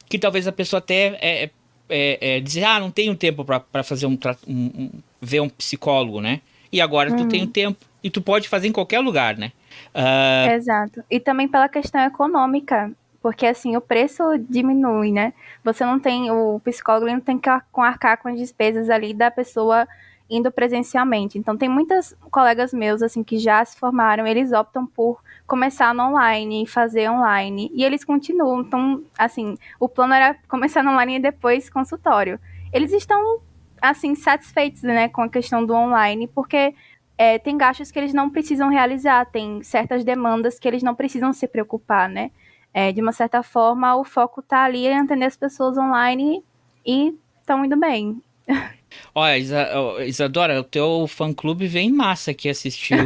que 0.10 0.18
talvez 0.18 0.48
a 0.48 0.52
pessoa 0.52 0.80
até 0.80 1.18
é, 1.22 1.50
é, 1.90 2.38
é 2.38 2.40
dizer, 2.40 2.64
ah, 2.64 2.80
não 2.80 2.92
tenho 2.92 3.16
tempo 3.16 3.46
para 3.46 3.84
fazer 3.84 4.06
um, 4.06 4.18
um, 4.48 4.54
um, 4.54 4.92
ver 5.22 5.42
um 5.42 5.50
psicólogo, 5.50 6.22
né? 6.22 6.42
E 6.72 6.82
agora 6.82 7.12
uhum. 7.12 7.18
tu 7.18 7.28
tem 7.28 7.44
o 7.44 7.48
tempo 7.48 7.80
e 8.04 8.10
tu 8.10 8.22
pode 8.22 8.48
fazer 8.48 8.68
em 8.68 8.72
qualquer 8.72 9.00
lugar, 9.00 9.38
né? 9.38 9.52
Uh... 9.94 10.52
Exato. 10.52 11.04
E 11.10 11.20
também 11.20 11.48
pela 11.48 11.70
questão 11.70 12.02
econômica, 12.02 12.92
porque 13.22 13.46
assim 13.46 13.76
o 13.76 13.82
preço 13.82 14.24
diminui, 14.50 15.12
né? 15.12 15.34
Você 15.64 15.86
não 15.86 16.00
tem 16.00 16.32
o 16.32 16.60
psicólogo 16.64 17.08
não 17.08 17.20
tem 17.20 17.38
que 17.38 17.50
arcar 17.50 18.18
com 18.18 18.30
as 18.30 18.38
despesas 18.38 18.90
ali 18.90 19.14
da 19.14 19.30
pessoa 19.32 19.88
indo 20.30 20.52
presencialmente. 20.52 21.38
Então 21.38 21.58
tem 21.58 21.70
muitas 21.70 22.16
colegas 22.32 22.74
meus 22.74 23.02
assim 23.02 23.24
que 23.24 23.38
já 23.38 23.64
se 23.64 23.78
formaram, 23.80 24.28
eles 24.28 24.52
optam 24.52 24.86
por 24.86 25.22
começar 25.46 25.94
no 25.94 26.04
online 26.04 26.64
e 26.64 26.68
fazer 26.68 27.10
online 27.10 27.72
e 27.74 27.84
eles 27.84 28.04
continuam. 28.04 28.62
Então, 28.62 29.04
assim, 29.18 29.58
o 29.80 29.88
plano 29.88 30.14
era 30.14 30.36
começar 30.48 30.84
no 30.84 30.92
online 30.92 31.16
e 31.16 31.20
depois 31.20 31.70
consultório. 31.70 32.40
Eles 32.74 32.92
estão 32.92 33.40
assim 33.82 34.16
satisfeitos, 34.16 34.84
né, 34.84 35.08
com 35.08 35.22
a 35.22 35.30
questão 35.30 35.66
do 35.66 35.74
online, 35.74 36.28
porque 36.28 36.74
é, 37.18 37.40
tem 37.40 37.58
gastos 37.58 37.92
que 37.92 37.98
eles 37.98 38.14
não 38.14 38.30
precisam 38.30 38.70
realizar, 38.70 39.26
tem 39.26 39.64
certas 39.64 40.04
demandas 40.04 40.60
que 40.60 40.68
eles 40.68 40.84
não 40.84 40.94
precisam 40.94 41.34
se 41.34 41.48
preocupar, 41.48 42.10
né? 42.10 42.32
É, 42.74 42.92
de 42.92 43.02
uma 43.02 43.12
certa 43.12 43.42
forma, 43.42 43.96
o 43.96 44.04
foco 44.04 44.42
tá 44.42 44.64
ali 44.64 44.86
em 44.86 45.00
atender 45.00 45.26
as 45.26 45.38
pessoas 45.38 45.78
online 45.78 46.44
e 46.86 47.16
estão 47.40 47.66
indo 47.66 47.78
bem. 47.78 48.22
Olha, 49.14 49.38
Isa, 49.38 49.68
Isadora, 50.06 50.60
o 50.60 50.64
teu 50.64 51.08
fã-clube 51.08 51.68
vem 51.68 51.90
em 51.90 51.94
massa 51.94 52.32
aqui 52.32 52.50
assistir 52.50 52.98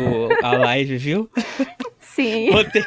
a 0.44 0.52
live, 0.58 0.98
viu? 0.98 1.30
Sim. 2.00 2.50
Ter, 2.72 2.86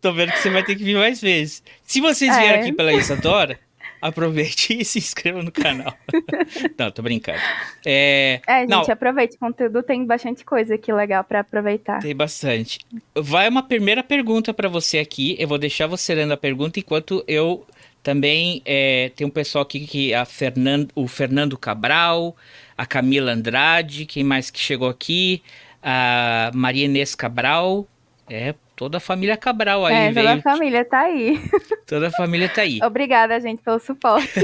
tô 0.00 0.12
vendo 0.12 0.32
que 0.32 0.38
você 0.38 0.50
vai 0.50 0.62
ter 0.62 0.76
que 0.76 0.84
vir 0.84 0.96
mais 0.96 1.20
vezes. 1.20 1.62
Se 1.82 2.00
vocês 2.00 2.34
é. 2.34 2.40
vierem 2.40 2.60
aqui 2.60 2.72
pela 2.72 2.92
Isadora, 2.92 3.58
aproveite 4.00 4.74
e 4.78 4.84
se 4.84 4.98
inscreva 4.98 5.42
no 5.42 5.52
canal. 5.52 5.92
não, 6.78 6.90
tô 6.90 7.02
brincando. 7.02 7.38
É, 7.84 8.40
é 8.46 8.60
gente, 8.60 8.70
não, 8.70 8.82
aproveite. 8.82 9.36
O 9.36 9.38
conteúdo 9.38 9.82
tem 9.82 10.04
bastante 10.04 10.44
coisa 10.44 10.74
aqui 10.74 10.92
legal 10.92 11.24
para 11.24 11.40
aproveitar. 11.40 12.00
Tem 12.00 12.14
bastante. 12.14 12.78
Vai 13.14 13.48
uma 13.48 13.62
primeira 13.62 14.02
pergunta 14.02 14.54
para 14.54 14.68
você 14.68 14.98
aqui. 14.98 15.36
Eu 15.38 15.48
vou 15.48 15.58
deixar 15.58 15.86
você 15.86 16.14
lendo 16.14 16.32
a 16.32 16.36
pergunta 16.36 16.78
enquanto 16.78 17.24
eu 17.26 17.66
também 18.08 18.62
é, 18.64 19.12
tem 19.14 19.26
um 19.26 19.30
pessoal 19.30 19.60
aqui 19.60 19.80
que 19.80 20.14
a 20.14 20.24
Fernando, 20.24 20.90
o 20.94 21.06
Fernando 21.06 21.58
Cabral, 21.58 22.34
a 22.74 22.86
Camila 22.86 23.32
Andrade, 23.32 24.06
quem 24.06 24.24
mais 24.24 24.50
que 24.50 24.58
chegou 24.58 24.88
aqui? 24.88 25.42
A 25.82 26.50
Maria 26.54 26.86
Inês 26.86 27.14
Cabral. 27.14 27.86
É, 28.26 28.54
toda 28.74 28.96
a 28.96 29.00
família 29.00 29.36
Cabral 29.36 29.84
aí. 29.84 29.94
É, 29.94 30.14
toda 30.14 30.32
a 30.32 30.40
família 30.40 30.84
tá 30.86 31.00
aí. 31.00 31.38
Toda 31.86 32.08
a 32.08 32.10
família 32.10 32.48
tá 32.48 32.62
aí. 32.62 32.80
Obrigada, 32.82 33.38
gente, 33.40 33.60
pelo 33.60 33.78
suporte. 33.78 34.40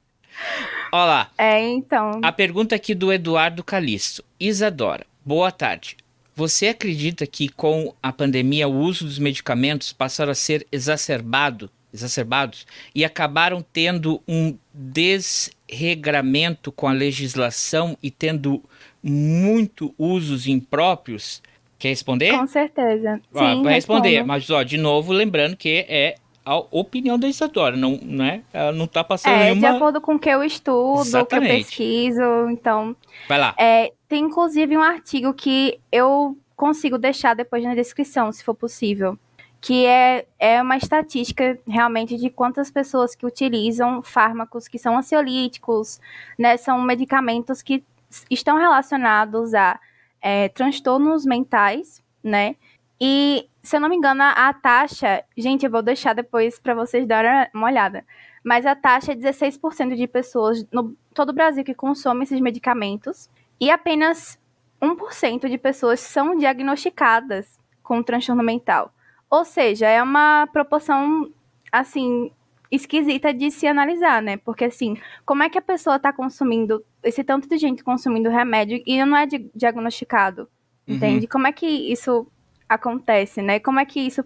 Olha 0.90 1.04
lá. 1.04 1.30
É, 1.36 1.60
então. 1.60 2.18
A 2.22 2.32
pergunta 2.32 2.74
aqui 2.74 2.94
do 2.94 3.12
Eduardo 3.12 3.62
Calixto. 3.62 4.24
Isadora, 4.40 5.04
boa 5.22 5.52
tarde. 5.52 5.98
Você 6.34 6.68
acredita 6.68 7.26
que 7.26 7.50
com 7.50 7.94
a 8.02 8.10
pandemia 8.10 8.66
o 8.66 8.74
uso 8.74 9.04
dos 9.04 9.18
medicamentos 9.18 9.92
passaram 9.92 10.32
a 10.32 10.34
ser 10.34 10.66
exacerbado 10.72 11.70
exacerbados 11.92 12.66
e 12.94 13.04
acabaram 13.04 13.64
tendo 13.72 14.22
um 14.26 14.56
desregramento 14.72 16.70
com 16.72 16.88
a 16.88 16.92
legislação 16.92 17.96
e 18.02 18.10
tendo 18.10 18.62
muito 19.02 19.94
usos 19.98 20.46
impróprios. 20.46 21.42
Quer 21.78 21.88
responder? 21.88 22.36
Com 22.36 22.46
certeza. 22.46 23.20
Ó, 23.34 23.38
Sim, 23.38 23.62
vai 23.62 23.74
responder, 23.74 24.08
respondo. 24.10 24.28
mas 24.28 24.50
ó, 24.50 24.62
de 24.62 24.76
novo, 24.76 25.12
lembrando 25.12 25.56
que 25.56 25.86
é 25.88 26.16
a 26.44 26.56
opinião 26.56 27.18
da 27.18 27.28
Isadora, 27.28 27.76
não, 27.76 27.98
né? 28.02 28.42
Ela 28.52 28.72
não 28.72 28.84
está 28.84 29.04
passando 29.04 29.34
é, 29.34 29.44
nenhuma... 29.44 29.60
de 29.60 29.66
acordo 29.66 30.00
com 30.00 30.14
o 30.14 30.18
que 30.18 30.28
eu 30.28 30.42
estudo, 30.42 31.18
o 31.18 31.26
que 31.26 31.34
eu 31.36 31.40
pesquiso, 31.40 32.48
então... 32.50 32.96
Vai 33.28 33.38
lá. 33.38 33.54
É, 33.58 33.92
tem 34.08 34.24
inclusive 34.24 34.76
um 34.76 34.82
artigo 34.82 35.32
que 35.32 35.78
eu 35.92 36.36
consigo 36.56 36.98
deixar 36.98 37.34
depois 37.34 37.62
na 37.64 37.74
descrição, 37.74 38.30
se 38.32 38.44
for 38.44 38.54
possível 38.54 39.18
que 39.60 39.84
é, 39.84 40.26
é 40.38 40.62
uma 40.62 40.76
estatística 40.76 41.58
realmente 41.66 42.16
de 42.16 42.30
quantas 42.30 42.70
pessoas 42.70 43.14
que 43.14 43.26
utilizam 43.26 44.02
fármacos 44.02 44.66
que 44.66 44.78
são 44.78 44.96
ansiolíticos, 44.96 46.00
né, 46.38 46.56
são 46.56 46.80
medicamentos 46.80 47.62
que 47.62 47.84
estão 48.30 48.56
relacionados 48.56 49.54
a 49.54 49.78
é, 50.20 50.48
transtornos 50.48 51.26
mentais, 51.26 52.02
né, 52.24 52.56
e 53.00 53.48
se 53.62 53.76
eu 53.76 53.80
não 53.80 53.88
me 53.88 53.96
engano 53.96 54.22
a 54.22 54.52
taxa, 54.54 55.22
gente, 55.36 55.64
eu 55.64 55.70
vou 55.70 55.82
deixar 55.82 56.14
depois 56.14 56.58
para 56.58 56.74
vocês 56.74 57.06
darem 57.06 57.48
uma 57.52 57.66
olhada, 57.66 58.04
mas 58.42 58.64
a 58.64 58.74
taxa 58.74 59.12
é 59.12 59.14
16% 59.14 59.94
de 59.94 60.06
pessoas 60.06 60.66
no 60.72 60.96
todo 61.14 61.30
o 61.30 61.34
Brasil 61.34 61.64
que 61.64 61.74
consomem 61.74 62.22
esses 62.22 62.40
medicamentos 62.40 63.28
e 63.60 63.70
apenas 63.70 64.38
1% 64.80 65.48
de 65.48 65.58
pessoas 65.58 66.00
são 66.00 66.36
diagnosticadas 66.36 67.58
com 67.82 68.02
transtorno 68.02 68.42
mental. 68.42 68.92
Ou 69.30 69.44
seja, 69.44 69.86
é 69.86 70.02
uma 70.02 70.48
proporção, 70.52 71.30
assim, 71.70 72.32
esquisita 72.70 73.32
de 73.32 73.50
se 73.50 73.66
analisar, 73.66 74.20
né? 74.20 74.36
Porque, 74.38 74.64
assim, 74.64 74.96
como 75.24 75.42
é 75.42 75.48
que 75.48 75.58
a 75.58 75.62
pessoa 75.62 75.96
está 75.96 76.12
consumindo, 76.12 76.84
esse 77.02 77.22
tanto 77.22 77.48
de 77.48 77.56
gente 77.56 77.84
consumindo 77.84 78.28
remédio 78.28 78.82
e 78.84 79.04
não 79.04 79.16
é 79.16 79.26
diagnosticado? 79.54 80.48
Uhum. 80.88 80.96
Entende? 80.96 81.26
Como 81.26 81.46
é 81.46 81.52
que 81.52 81.66
isso 81.66 82.26
acontece, 82.68 83.40
né? 83.40 83.60
Como 83.60 83.80
é 83.80 83.84
que 83.84 84.00
isso 84.00 84.24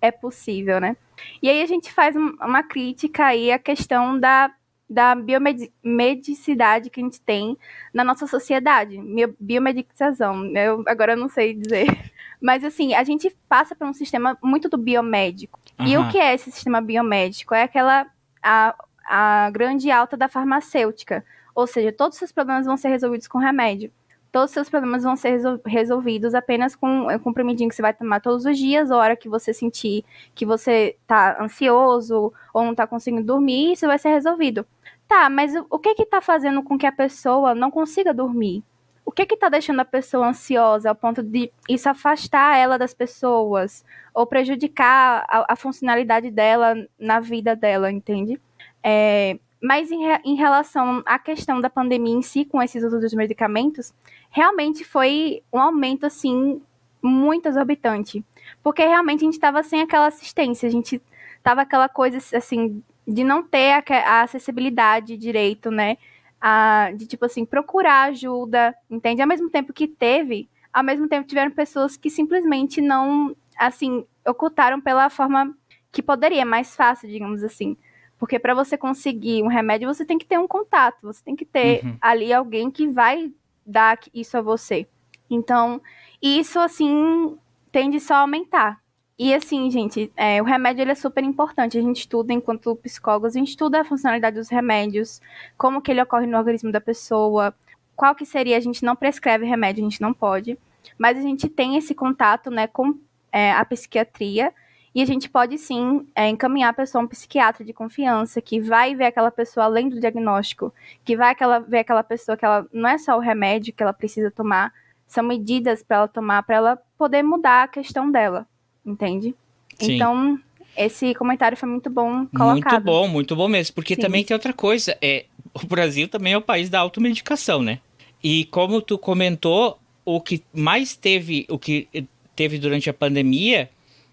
é 0.00 0.10
possível, 0.10 0.80
né? 0.80 0.96
E 1.42 1.48
aí 1.48 1.62
a 1.62 1.66
gente 1.66 1.92
faz 1.92 2.14
uma 2.16 2.62
crítica 2.62 3.26
aí 3.26 3.50
à 3.50 3.58
questão 3.58 4.18
da 4.18 4.52
da 4.88 5.14
biomedicidade 5.14 6.90
que 6.90 7.00
a 7.00 7.04
gente 7.04 7.20
tem 7.20 7.56
na 7.92 8.04
nossa 8.04 8.26
sociedade. 8.26 8.98
Biomedicação, 9.40 10.46
eu 10.56 10.82
agora 10.86 11.16
não 11.16 11.28
sei 11.28 11.54
dizer. 11.54 11.86
Mas 12.40 12.62
assim, 12.62 12.94
a 12.94 13.02
gente 13.02 13.34
passa 13.48 13.74
por 13.74 13.86
um 13.86 13.94
sistema 13.94 14.36
muito 14.42 14.68
do 14.68 14.76
biomédico. 14.76 15.58
Uhum. 15.78 15.86
E 15.86 15.96
o 15.96 16.08
que 16.10 16.18
é 16.18 16.34
esse 16.34 16.50
sistema 16.50 16.80
biomédico? 16.80 17.54
É 17.54 17.62
aquela 17.62 18.06
a, 18.42 18.74
a 19.06 19.50
grande 19.50 19.90
alta 19.90 20.16
da 20.16 20.28
farmacêutica. 20.28 21.24
Ou 21.54 21.66
seja, 21.66 21.92
todos 21.92 22.16
os 22.16 22.18
seus 22.18 22.32
problemas 22.32 22.66
vão 22.66 22.76
ser 22.76 22.88
resolvidos 22.88 23.26
com 23.26 23.38
remédio. 23.38 23.90
Todos 24.30 24.50
os 24.50 24.54
seus 24.54 24.68
problemas 24.68 25.04
vão 25.04 25.14
ser 25.14 25.40
resolvidos 25.64 26.34
apenas 26.34 26.74
com 26.74 27.06
um 27.06 27.18
comprimidinho 27.20 27.68
que 27.68 27.76
você 27.76 27.82
vai 27.82 27.94
tomar 27.94 28.20
todos 28.20 28.44
os 28.44 28.58
dias, 28.58 28.90
ou 28.90 28.96
a 28.96 29.00
hora 29.00 29.16
que 29.16 29.28
você 29.28 29.54
sentir 29.54 30.04
que 30.34 30.44
você 30.44 30.96
tá 31.06 31.40
ansioso 31.40 32.32
ou 32.52 32.64
não 32.64 32.74
tá 32.74 32.84
conseguindo 32.84 33.24
dormir, 33.24 33.74
isso 33.74 33.86
vai 33.86 33.96
ser 33.96 34.08
resolvido. 34.08 34.66
Tá, 35.14 35.30
mas 35.30 35.54
o, 35.70 35.78
que 35.78 35.94
que 35.94 36.04
tá 36.04 36.20
fazendo 36.20 36.60
com 36.60 36.76
que 36.76 36.84
a 36.84 36.90
pessoa 36.90 37.54
não 37.54 37.70
consiga 37.70 38.12
dormir? 38.12 38.64
O 39.04 39.12
que 39.12 39.24
que 39.24 39.36
tá 39.36 39.48
deixando 39.48 39.78
a 39.78 39.84
pessoa 39.84 40.26
ansiosa 40.26 40.88
ao 40.88 40.94
ponto 40.96 41.22
de 41.22 41.52
isso 41.68 41.88
afastar 41.88 42.58
ela 42.58 42.76
das 42.76 42.92
pessoas 42.92 43.84
ou 44.12 44.26
prejudicar 44.26 45.24
a, 45.28 45.52
a 45.52 45.54
funcionalidade 45.54 46.32
dela 46.32 46.74
na 46.98 47.20
vida 47.20 47.54
dela, 47.54 47.92
entende? 47.92 48.40
É, 48.82 49.38
mas 49.62 49.92
em, 49.92 50.02
em, 50.24 50.34
relação 50.34 51.00
à 51.06 51.16
questão 51.16 51.60
da 51.60 51.70
pandemia 51.70 52.16
em 52.16 52.20
si, 52.20 52.44
com 52.44 52.60
esses 52.60 52.82
usos 52.82 53.00
dos 53.00 53.14
medicamentos, 53.14 53.94
realmente 54.30 54.82
foi 54.82 55.44
um 55.52 55.60
aumento, 55.60 56.06
assim, 56.06 56.60
muito 57.00 57.46
exorbitante. 57.46 58.24
Porque 58.64 58.84
realmente 58.84 59.20
a 59.20 59.26
gente 59.26 59.34
estava 59.34 59.62
sem 59.62 59.80
aquela 59.80 60.08
assistência, 60.08 60.68
a 60.68 60.72
gente 60.72 61.00
tava 61.40 61.60
aquela 61.60 61.88
coisa, 61.88 62.18
assim, 62.36 62.82
de 63.06 63.22
não 63.24 63.42
ter 63.42 63.72
a, 63.72 63.84
a 64.06 64.22
acessibilidade 64.22 65.16
direito, 65.16 65.70
né? 65.70 65.96
A, 66.40 66.90
de, 66.96 67.06
tipo 67.06 67.24
assim, 67.24 67.44
procurar 67.44 68.08
ajuda, 68.08 68.74
entende? 68.90 69.22
Ao 69.22 69.28
mesmo 69.28 69.48
tempo 69.50 69.72
que 69.72 69.86
teve, 69.86 70.48
ao 70.72 70.82
mesmo 70.82 71.08
tempo 71.08 71.28
tiveram 71.28 71.50
pessoas 71.50 71.96
que 71.96 72.10
simplesmente 72.10 72.80
não, 72.80 73.34
assim, 73.58 74.04
ocultaram 74.26 74.80
pela 74.80 75.08
forma 75.08 75.56
que 75.92 76.02
poderia, 76.02 76.44
mais 76.44 76.74
fácil, 76.74 77.08
digamos 77.08 77.42
assim. 77.42 77.76
Porque 78.18 78.38
para 78.38 78.54
você 78.54 78.76
conseguir 78.76 79.42
um 79.42 79.48
remédio, 79.48 79.92
você 79.92 80.04
tem 80.04 80.18
que 80.18 80.26
ter 80.26 80.38
um 80.38 80.48
contato, 80.48 81.02
você 81.02 81.22
tem 81.22 81.36
que 81.36 81.44
ter 81.44 81.84
uhum. 81.84 81.96
ali 82.00 82.32
alguém 82.32 82.70
que 82.70 82.88
vai 82.88 83.32
dar 83.64 83.98
isso 84.12 84.36
a 84.36 84.42
você. 84.42 84.86
Então, 85.30 85.80
isso, 86.20 86.58
assim, 86.58 87.38
tende 87.70 88.00
só 88.00 88.14
a 88.14 88.18
aumentar. 88.20 88.80
E 89.16 89.32
assim, 89.32 89.70
gente, 89.70 90.12
é, 90.16 90.42
o 90.42 90.44
remédio 90.44 90.82
ele 90.82 90.90
é 90.90 90.94
super 90.94 91.22
importante. 91.22 91.78
A 91.78 91.82
gente 91.82 92.00
estuda, 92.00 92.32
enquanto 92.32 92.74
psicólogos, 92.76 93.36
a 93.36 93.38
gente 93.38 93.50
estuda 93.50 93.80
a 93.80 93.84
funcionalidade 93.84 94.36
dos 94.36 94.48
remédios, 94.48 95.20
como 95.56 95.80
que 95.80 95.92
ele 95.92 96.02
ocorre 96.02 96.26
no 96.26 96.36
organismo 96.36 96.72
da 96.72 96.80
pessoa, 96.80 97.54
qual 97.94 98.14
que 98.14 98.26
seria, 98.26 98.56
a 98.56 98.60
gente 98.60 98.84
não 98.84 98.96
prescreve 98.96 99.46
remédio, 99.46 99.84
a 99.84 99.88
gente 99.88 100.00
não 100.00 100.12
pode, 100.12 100.58
mas 100.98 101.16
a 101.16 101.20
gente 101.20 101.48
tem 101.48 101.76
esse 101.76 101.94
contato, 101.94 102.50
né, 102.50 102.66
com 102.66 102.98
é, 103.32 103.52
a 103.52 103.64
psiquiatria, 103.64 104.52
e 104.92 105.02
a 105.02 105.06
gente 105.06 105.28
pode 105.28 105.58
sim 105.58 106.06
é, 106.14 106.28
encaminhar 106.28 106.70
a 106.70 106.74
pessoa 106.74 107.02
a 107.02 107.04
um 107.04 107.08
psiquiatra 107.08 107.64
de 107.64 107.72
confiança 107.72 108.40
que 108.40 108.60
vai 108.60 108.94
ver 108.94 109.06
aquela 109.06 109.30
pessoa 109.30 109.66
além 109.66 109.88
do 109.88 110.00
diagnóstico, 110.00 110.72
que 111.04 111.16
vai 111.16 111.30
aquela, 111.32 111.60
ver 111.60 111.80
aquela 111.80 112.02
pessoa 112.02 112.36
que 112.36 112.44
ela 112.44 112.66
não 112.72 112.88
é 112.88 112.98
só 112.98 113.16
o 113.16 113.20
remédio 113.20 113.72
que 113.74 113.82
ela 113.82 113.92
precisa 113.92 114.30
tomar, 114.30 114.72
são 115.06 115.24
medidas 115.24 115.82
para 115.82 115.98
ela 115.98 116.08
tomar 116.08 116.42
para 116.44 116.56
ela 116.56 116.82
poder 116.98 117.22
mudar 117.22 117.64
a 117.64 117.68
questão 117.68 118.10
dela 118.10 118.46
entende? 118.84 119.34
Sim. 119.78 119.94
Então, 119.94 120.38
esse 120.76 121.14
comentário 121.14 121.56
foi 121.56 121.68
muito 121.68 121.88
bom 121.90 122.26
colocado. 122.26 122.72
Muito 122.72 122.84
bom, 122.84 123.08
muito 123.08 123.36
bom 123.36 123.48
mesmo. 123.48 123.74
Porque 123.74 123.94
Sim. 123.94 124.00
também 124.00 124.24
tem 124.24 124.34
outra 124.34 124.52
coisa. 124.52 124.96
É, 125.00 125.24
o 125.54 125.66
Brasil 125.66 126.08
também 126.08 126.32
é 126.32 126.38
o 126.38 126.42
país 126.42 126.68
da 126.68 126.80
automedicação, 126.80 127.62
né? 127.62 127.80
E 128.22 128.46
como 128.46 128.80
tu 128.80 128.98
comentou, 128.98 129.78
o 130.04 130.20
que 130.20 130.42
mais 130.52 130.96
teve, 130.96 131.46
o 131.48 131.58
que 131.58 131.88
teve 132.34 132.58
durante 132.58 132.90
a 132.90 132.94
pandemia 132.94 133.70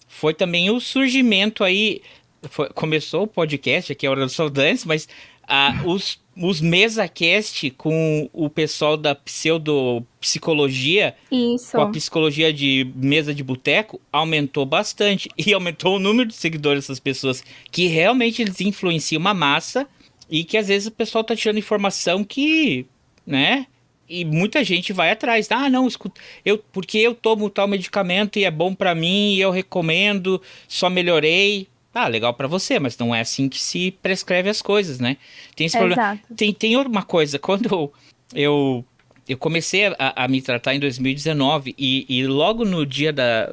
foi 0.08 0.34
também 0.34 0.70
o 0.70 0.80
surgimento 0.80 1.64
aí. 1.64 2.02
Foi, 2.44 2.70
começou 2.70 3.24
o 3.24 3.28
podcast, 3.28 3.92
aqui 3.92 4.06
é 4.06 4.10
a 4.10 4.12
Hora 4.12 4.26
dos 4.26 4.34
Saudantes, 4.34 4.84
mas 4.84 5.08
ah, 5.52 5.84
os 5.86 6.20
os 6.36 6.62
MesaCast 6.62 7.72
com 7.72 8.30
o 8.32 8.50
pessoal 8.50 8.96
da 8.96 9.14
pseudopsicologia, 9.14 11.14
Isso. 11.30 11.74
com 11.74 11.82
a 11.82 11.90
psicologia 11.90 12.54
de 12.54 12.90
mesa 12.96 13.34
de 13.34 13.44
boteco, 13.44 14.00
aumentou 14.12 14.66
bastante. 14.66 15.30
E 15.38 15.54
aumentou 15.54 15.98
o 15.98 16.00
número 16.00 16.30
de 16.30 16.36
seguidores 16.36 16.84
dessas 16.84 17.00
pessoas, 17.00 17.44
que 17.70 17.88
realmente 17.88 18.42
eles 18.42 18.62
influenciam 18.62 19.20
uma 19.20 19.34
massa 19.34 19.88
e 20.30 20.44
que 20.44 20.58
às 20.58 20.70
vezes 20.70 20.88
o 20.88 20.92
pessoal 20.92 21.24
tá 21.24 21.36
tirando 21.36 21.60
informação 21.60 22.24
que, 22.24 22.86
né? 23.26 23.68
E 24.08 24.26
muita 24.26 24.64
gente 24.64 24.94
vai 24.94 25.12
atrás. 25.12 25.48
Ah, 25.52 25.70
não, 25.70 25.88
escuta, 25.88 26.20
eu, 26.46 26.58
porque 26.58 26.98
eu 26.98 27.14
tomo 27.14 27.50
tal 27.50 27.68
medicamento 27.68 28.40
e 28.40 28.46
é 28.46 28.52
bom 28.52 28.74
para 28.74 28.96
mim 28.96 29.36
e 29.36 29.42
eu 29.42 29.52
recomendo, 29.52 30.42
só 30.68 30.90
melhorei. 30.90 31.68
Ah, 31.94 32.08
legal 32.08 32.34
para 32.34 32.48
você, 32.48 32.80
mas 32.80 32.98
não 32.98 33.14
é 33.14 33.20
assim 33.20 33.50
que 33.50 33.60
se 33.60 33.92
prescreve 34.02 34.50
as 34.50 34.62
coisas, 34.62 35.00
né? 35.00 35.18
Tem 35.56 35.68
esse 35.68 35.78
Exato. 35.78 35.94
problema. 35.94 36.20
Tem, 36.36 36.54
tem 36.54 36.78
uma 36.78 37.04
coisa, 37.04 37.38
quando 37.38 37.92
eu, 38.34 38.86
eu 39.28 39.38
comecei 39.38 39.88
a, 39.88 40.24
a 40.24 40.28
me 40.28 40.42
tratar 40.42 40.74
em 40.74 40.80
2019 40.80 41.76
e, 41.78 42.06
e 42.08 42.26
logo 42.28 42.64
no 42.64 42.86
dia 42.86 43.12
da. 43.12 43.50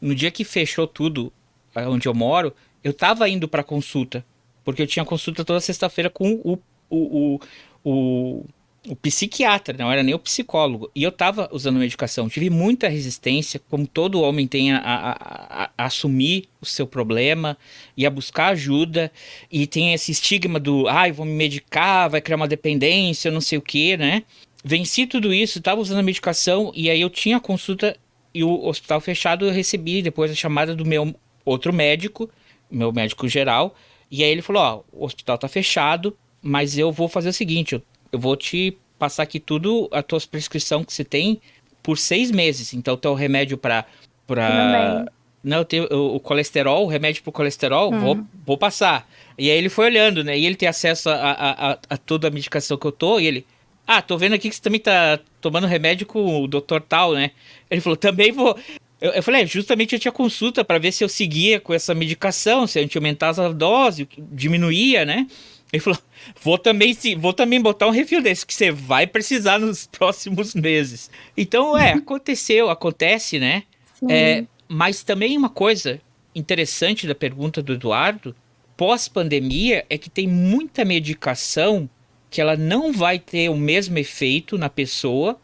No 0.00 0.14
dia 0.14 0.30
que 0.30 0.44
fechou 0.44 0.86
tudo, 0.86 1.32
onde 1.76 2.08
eu 2.08 2.14
moro, 2.14 2.54
eu 2.82 2.92
tava 2.92 3.28
indo 3.28 3.46
para 3.46 3.62
consulta. 3.62 4.24
Porque 4.64 4.82
eu 4.82 4.86
tinha 4.86 5.04
consulta 5.04 5.44
toda 5.44 5.60
sexta-feira 5.60 6.08
com 6.08 6.40
o, 6.44 6.58
o, 6.88 6.98
o, 7.34 7.40
o 7.84 8.44
o 8.88 8.96
psiquiatra, 8.96 9.76
não 9.76 9.92
era 9.92 10.02
nem 10.02 10.14
o 10.14 10.18
psicólogo. 10.18 10.90
E 10.94 11.02
eu 11.02 11.10
estava 11.10 11.48
usando 11.52 11.78
medicação. 11.78 12.28
Tive 12.28 12.48
muita 12.48 12.88
resistência, 12.88 13.60
como 13.68 13.86
todo 13.86 14.22
homem 14.22 14.46
tem 14.46 14.72
a, 14.72 14.78
a, 14.78 15.10
a, 15.10 15.70
a, 15.76 15.86
assumir 15.86 16.48
o 16.60 16.66
seu 16.66 16.86
problema 16.86 17.58
e 17.96 18.06
a 18.06 18.10
buscar 18.10 18.48
ajuda. 18.48 19.12
E 19.50 19.66
tem 19.66 19.92
esse 19.92 20.10
estigma 20.12 20.58
do, 20.58 20.88
ai, 20.88 21.10
ah, 21.10 21.12
vou 21.12 21.26
me 21.26 21.32
medicar, 21.32 22.08
vai 22.08 22.20
criar 22.20 22.36
uma 22.36 22.48
dependência, 22.48 23.30
não 23.30 23.40
sei 23.40 23.58
o 23.58 23.62
que, 23.62 23.96
né? 23.96 24.22
Venci 24.64 25.06
tudo 25.06 25.32
isso, 25.32 25.58
estava 25.58 25.80
usando 25.80 25.98
a 25.98 26.02
medicação 26.02 26.70
e 26.74 26.90
aí 26.90 27.00
eu 27.00 27.08
tinha 27.08 27.40
consulta 27.40 27.96
e 28.34 28.44
o 28.44 28.66
hospital 28.66 29.00
fechado 29.00 29.46
eu 29.46 29.52
recebi 29.52 30.02
depois 30.02 30.30
a 30.30 30.34
chamada 30.34 30.74
do 30.74 30.84
meu 30.84 31.14
outro 31.44 31.72
médico, 31.72 32.30
meu 32.70 32.92
médico 32.92 33.28
geral. 33.28 33.74
E 34.10 34.22
aí 34.22 34.30
ele 34.30 34.42
falou, 34.42 34.62
ó, 34.62 34.82
o 34.92 35.04
hospital 35.04 35.38
tá 35.38 35.48
fechado, 35.48 36.16
mas 36.42 36.76
eu 36.76 36.92
vou 36.92 37.08
fazer 37.08 37.30
o 37.30 37.32
seguinte, 37.32 37.74
eu 37.74 37.82
eu 38.12 38.18
vou 38.18 38.36
te 38.36 38.76
passar 38.98 39.22
aqui 39.22 39.40
tudo, 39.40 39.88
a 39.92 40.02
tua 40.02 40.20
prescrição 40.30 40.84
que 40.84 40.92
você 40.92 41.04
tem 41.04 41.40
por 41.82 41.96
seis 41.98 42.30
meses. 42.30 42.74
Então, 42.74 42.96
teu 42.96 43.14
remédio 43.14 43.56
para 43.56 43.86
para 44.26 45.06
não, 45.42 45.64
tenho, 45.64 45.88
o, 45.90 46.16
o, 46.16 46.20
colesterol, 46.20 46.84
o 46.84 46.86
remédio 46.86 47.22
pro 47.22 47.32
colesterol, 47.32 47.92
hum. 47.92 47.98
vou, 47.98 48.20
vou 48.46 48.58
passar. 48.58 49.08
E 49.38 49.50
aí 49.50 49.56
ele 49.56 49.70
foi 49.70 49.86
olhando, 49.86 50.22
né? 50.22 50.38
E 50.38 50.44
ele 50.44 50.54
tem 50.54 50.68
acesso 50.68 51.08
a, 51.08 51.14
a, 51.14 51.70
a, 51.72 51.78
a, 51.88 51.96
toda 51.96 52.28
a 52.28 52.30
medicação 52.30 52.76
que 52.76 52.86
eu 52.86 52.92
tô, 52.92 53.18
e 53.18 53.26
ele. 53.26 53.46
Ah, 53.86 54.00
tô 54.00 54.16
vendo 54.16 54.34
aqui 54.34 54.48
que 54.48 54.54
você 54.54 54.62
também 54.62 54.78
tá 54.78 55.18
tomando 55.40 55.66
remédio 55.66 56.06
com 56.06 56.42
o 56.42 56.46
doutor 56.46 56.80
tal, 56.80 57.14
né? 57.14 57.32
Ele 57.68 57.80
falou, 57.80 57.96
também 57.96 58.30
vou. 58.30 58.56
Eu, 59.00 59.12
eu 59.12 59.22
falei, 59.22 59.42
é, 59.42 59.46
justamente 59.46 59.94
eu 59.94 59.98
tinha 59.98 60.12
consulta 60.12 60.62
para 60.62 60.78
ver 60.78 60.92
se 60.92 61.02
eu 61.02 61.08
seguia 61.08 61.58
com 61.58 61.72
essa 61.72 61.94
medicação, 61.94 62.66
se 62.66 62.78
a 62.78 62.82
gente 62.82 62.96
aumentasse 62.96 63.40
a 63.40 63.48
dose, 63.48 64.06
diminuía, 64.30 65.04
né? 65.04 65.26
Ele 65.72 65.80
falou: 65.80 65.98
vou 66.42 66.58
também, 66.58 66.96
vou 67.18 67.32
também 67.32 67.60
botar 67.60 67.86
um 67.86 67.90
refil 67.90 68.22
desse, 68.22 68.46
que 68.46 68.54
você 68.54 68.70
vai 68.70 69.06
precisar 69.06 69.58
nos 69.58 69.86
próximos 69.92 70.54
meses. 70.54 71.10
Então, 71.36 71.76
é, 71.76 71.92
aconteceu, 71.92 72.70
acontece, 72.70 73.38
né? 73.38 73.64
É, 74.08 74.44
mas 74.68 75.02
também 75.02 75.36
uma 75.36 75.50
coisa 75.50 76.00
interessante 76.34 77.06
da 77.06 77.14
pergunta 77.14 77.62
do 77.62 77.74
Eduardo, 77.74 78.34
pós-pandemia, 78.76 79.84
é 79.90 79.98
que 79.98 80.08
tem 80.08 80.26
muita 80.26 80.84
medicação 80.84 81.88
que 82.30 82.40
ela 82.40 82.56
não 82.56 82.92
vai 82.92 83.18
ter 83.18 83.50
o 83.50 83.56
mesmo 83.56 83.98
efeito 83.98 84.56
na 84.56 84.70
pessoa 84.70 85.38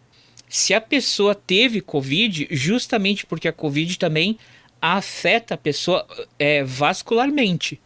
se 0.49 0.73
a 0.73 0.81
pessoa 0.81 1.35
teve 1.35 1.81
Covid, 1.81 2.47
justamente 2.51 3.27
porque 3.27 3.49
a 3.49 3.53
Covid 3.53 3.99
também 3.99 4.39
afeta 4.81 5.55
a 5.55 5.59
pessoa 5.59 6.07
é, 6.39 6.63
vascularmente. 6.63 7.81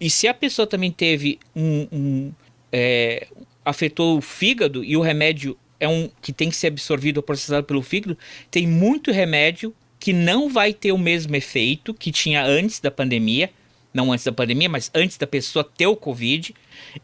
E 0.00 0.10
se 0.10 0.28
a 0.28 0.34
pessoa 0.34 0.66
também 0.66 0.90
teve 0.90 1.38
um. 1.54 1.88
um 1.92 2.32
é, 2.72 3.26
afetou 3.64 4.18
o 4.18 4.20
fígado 4.20 4.84
e 4.84 4.96
o 4.96 5.00
remédio 5.00 5.56
é 5.80 5.88
um 5.88 6.08
que 6.22 6.32
tem 6.32 6.48
que 6.50 6.56
ser 6.56 6.68
absorvido 6.68 7.18
ou 7.18 7.22
processado 7.22 7.66
pelo 7.66 7.82
fígado, 7.82 8.16
tem 8.50 8.66
muito 8.66 9.10
remédio 9.10 9.74
que 9.98 10.12
não 10.12 10.48
vai 10.48 10.72
ter 10.72 10.92
o 10.92 10.98
mesmo 10.98 11.34
efeito 11.34 11.92
que 11.92 12.12
tinha 12.12 12.44
antes 12.44 12.80
da 12.80 12.90
pandemia. 12.90 13.50
Não 13.92 14.12
antes 14.12 14.26
da 14.26 14.32
pandemia, 14.32 14.68
mas 14.68 14.90
antes 14.94 15.16
da 15.16 15.26
pessoa 15.26 15.64
ter 15.64 15.86
o 15.86 15.96
Covid. 15.96 16.54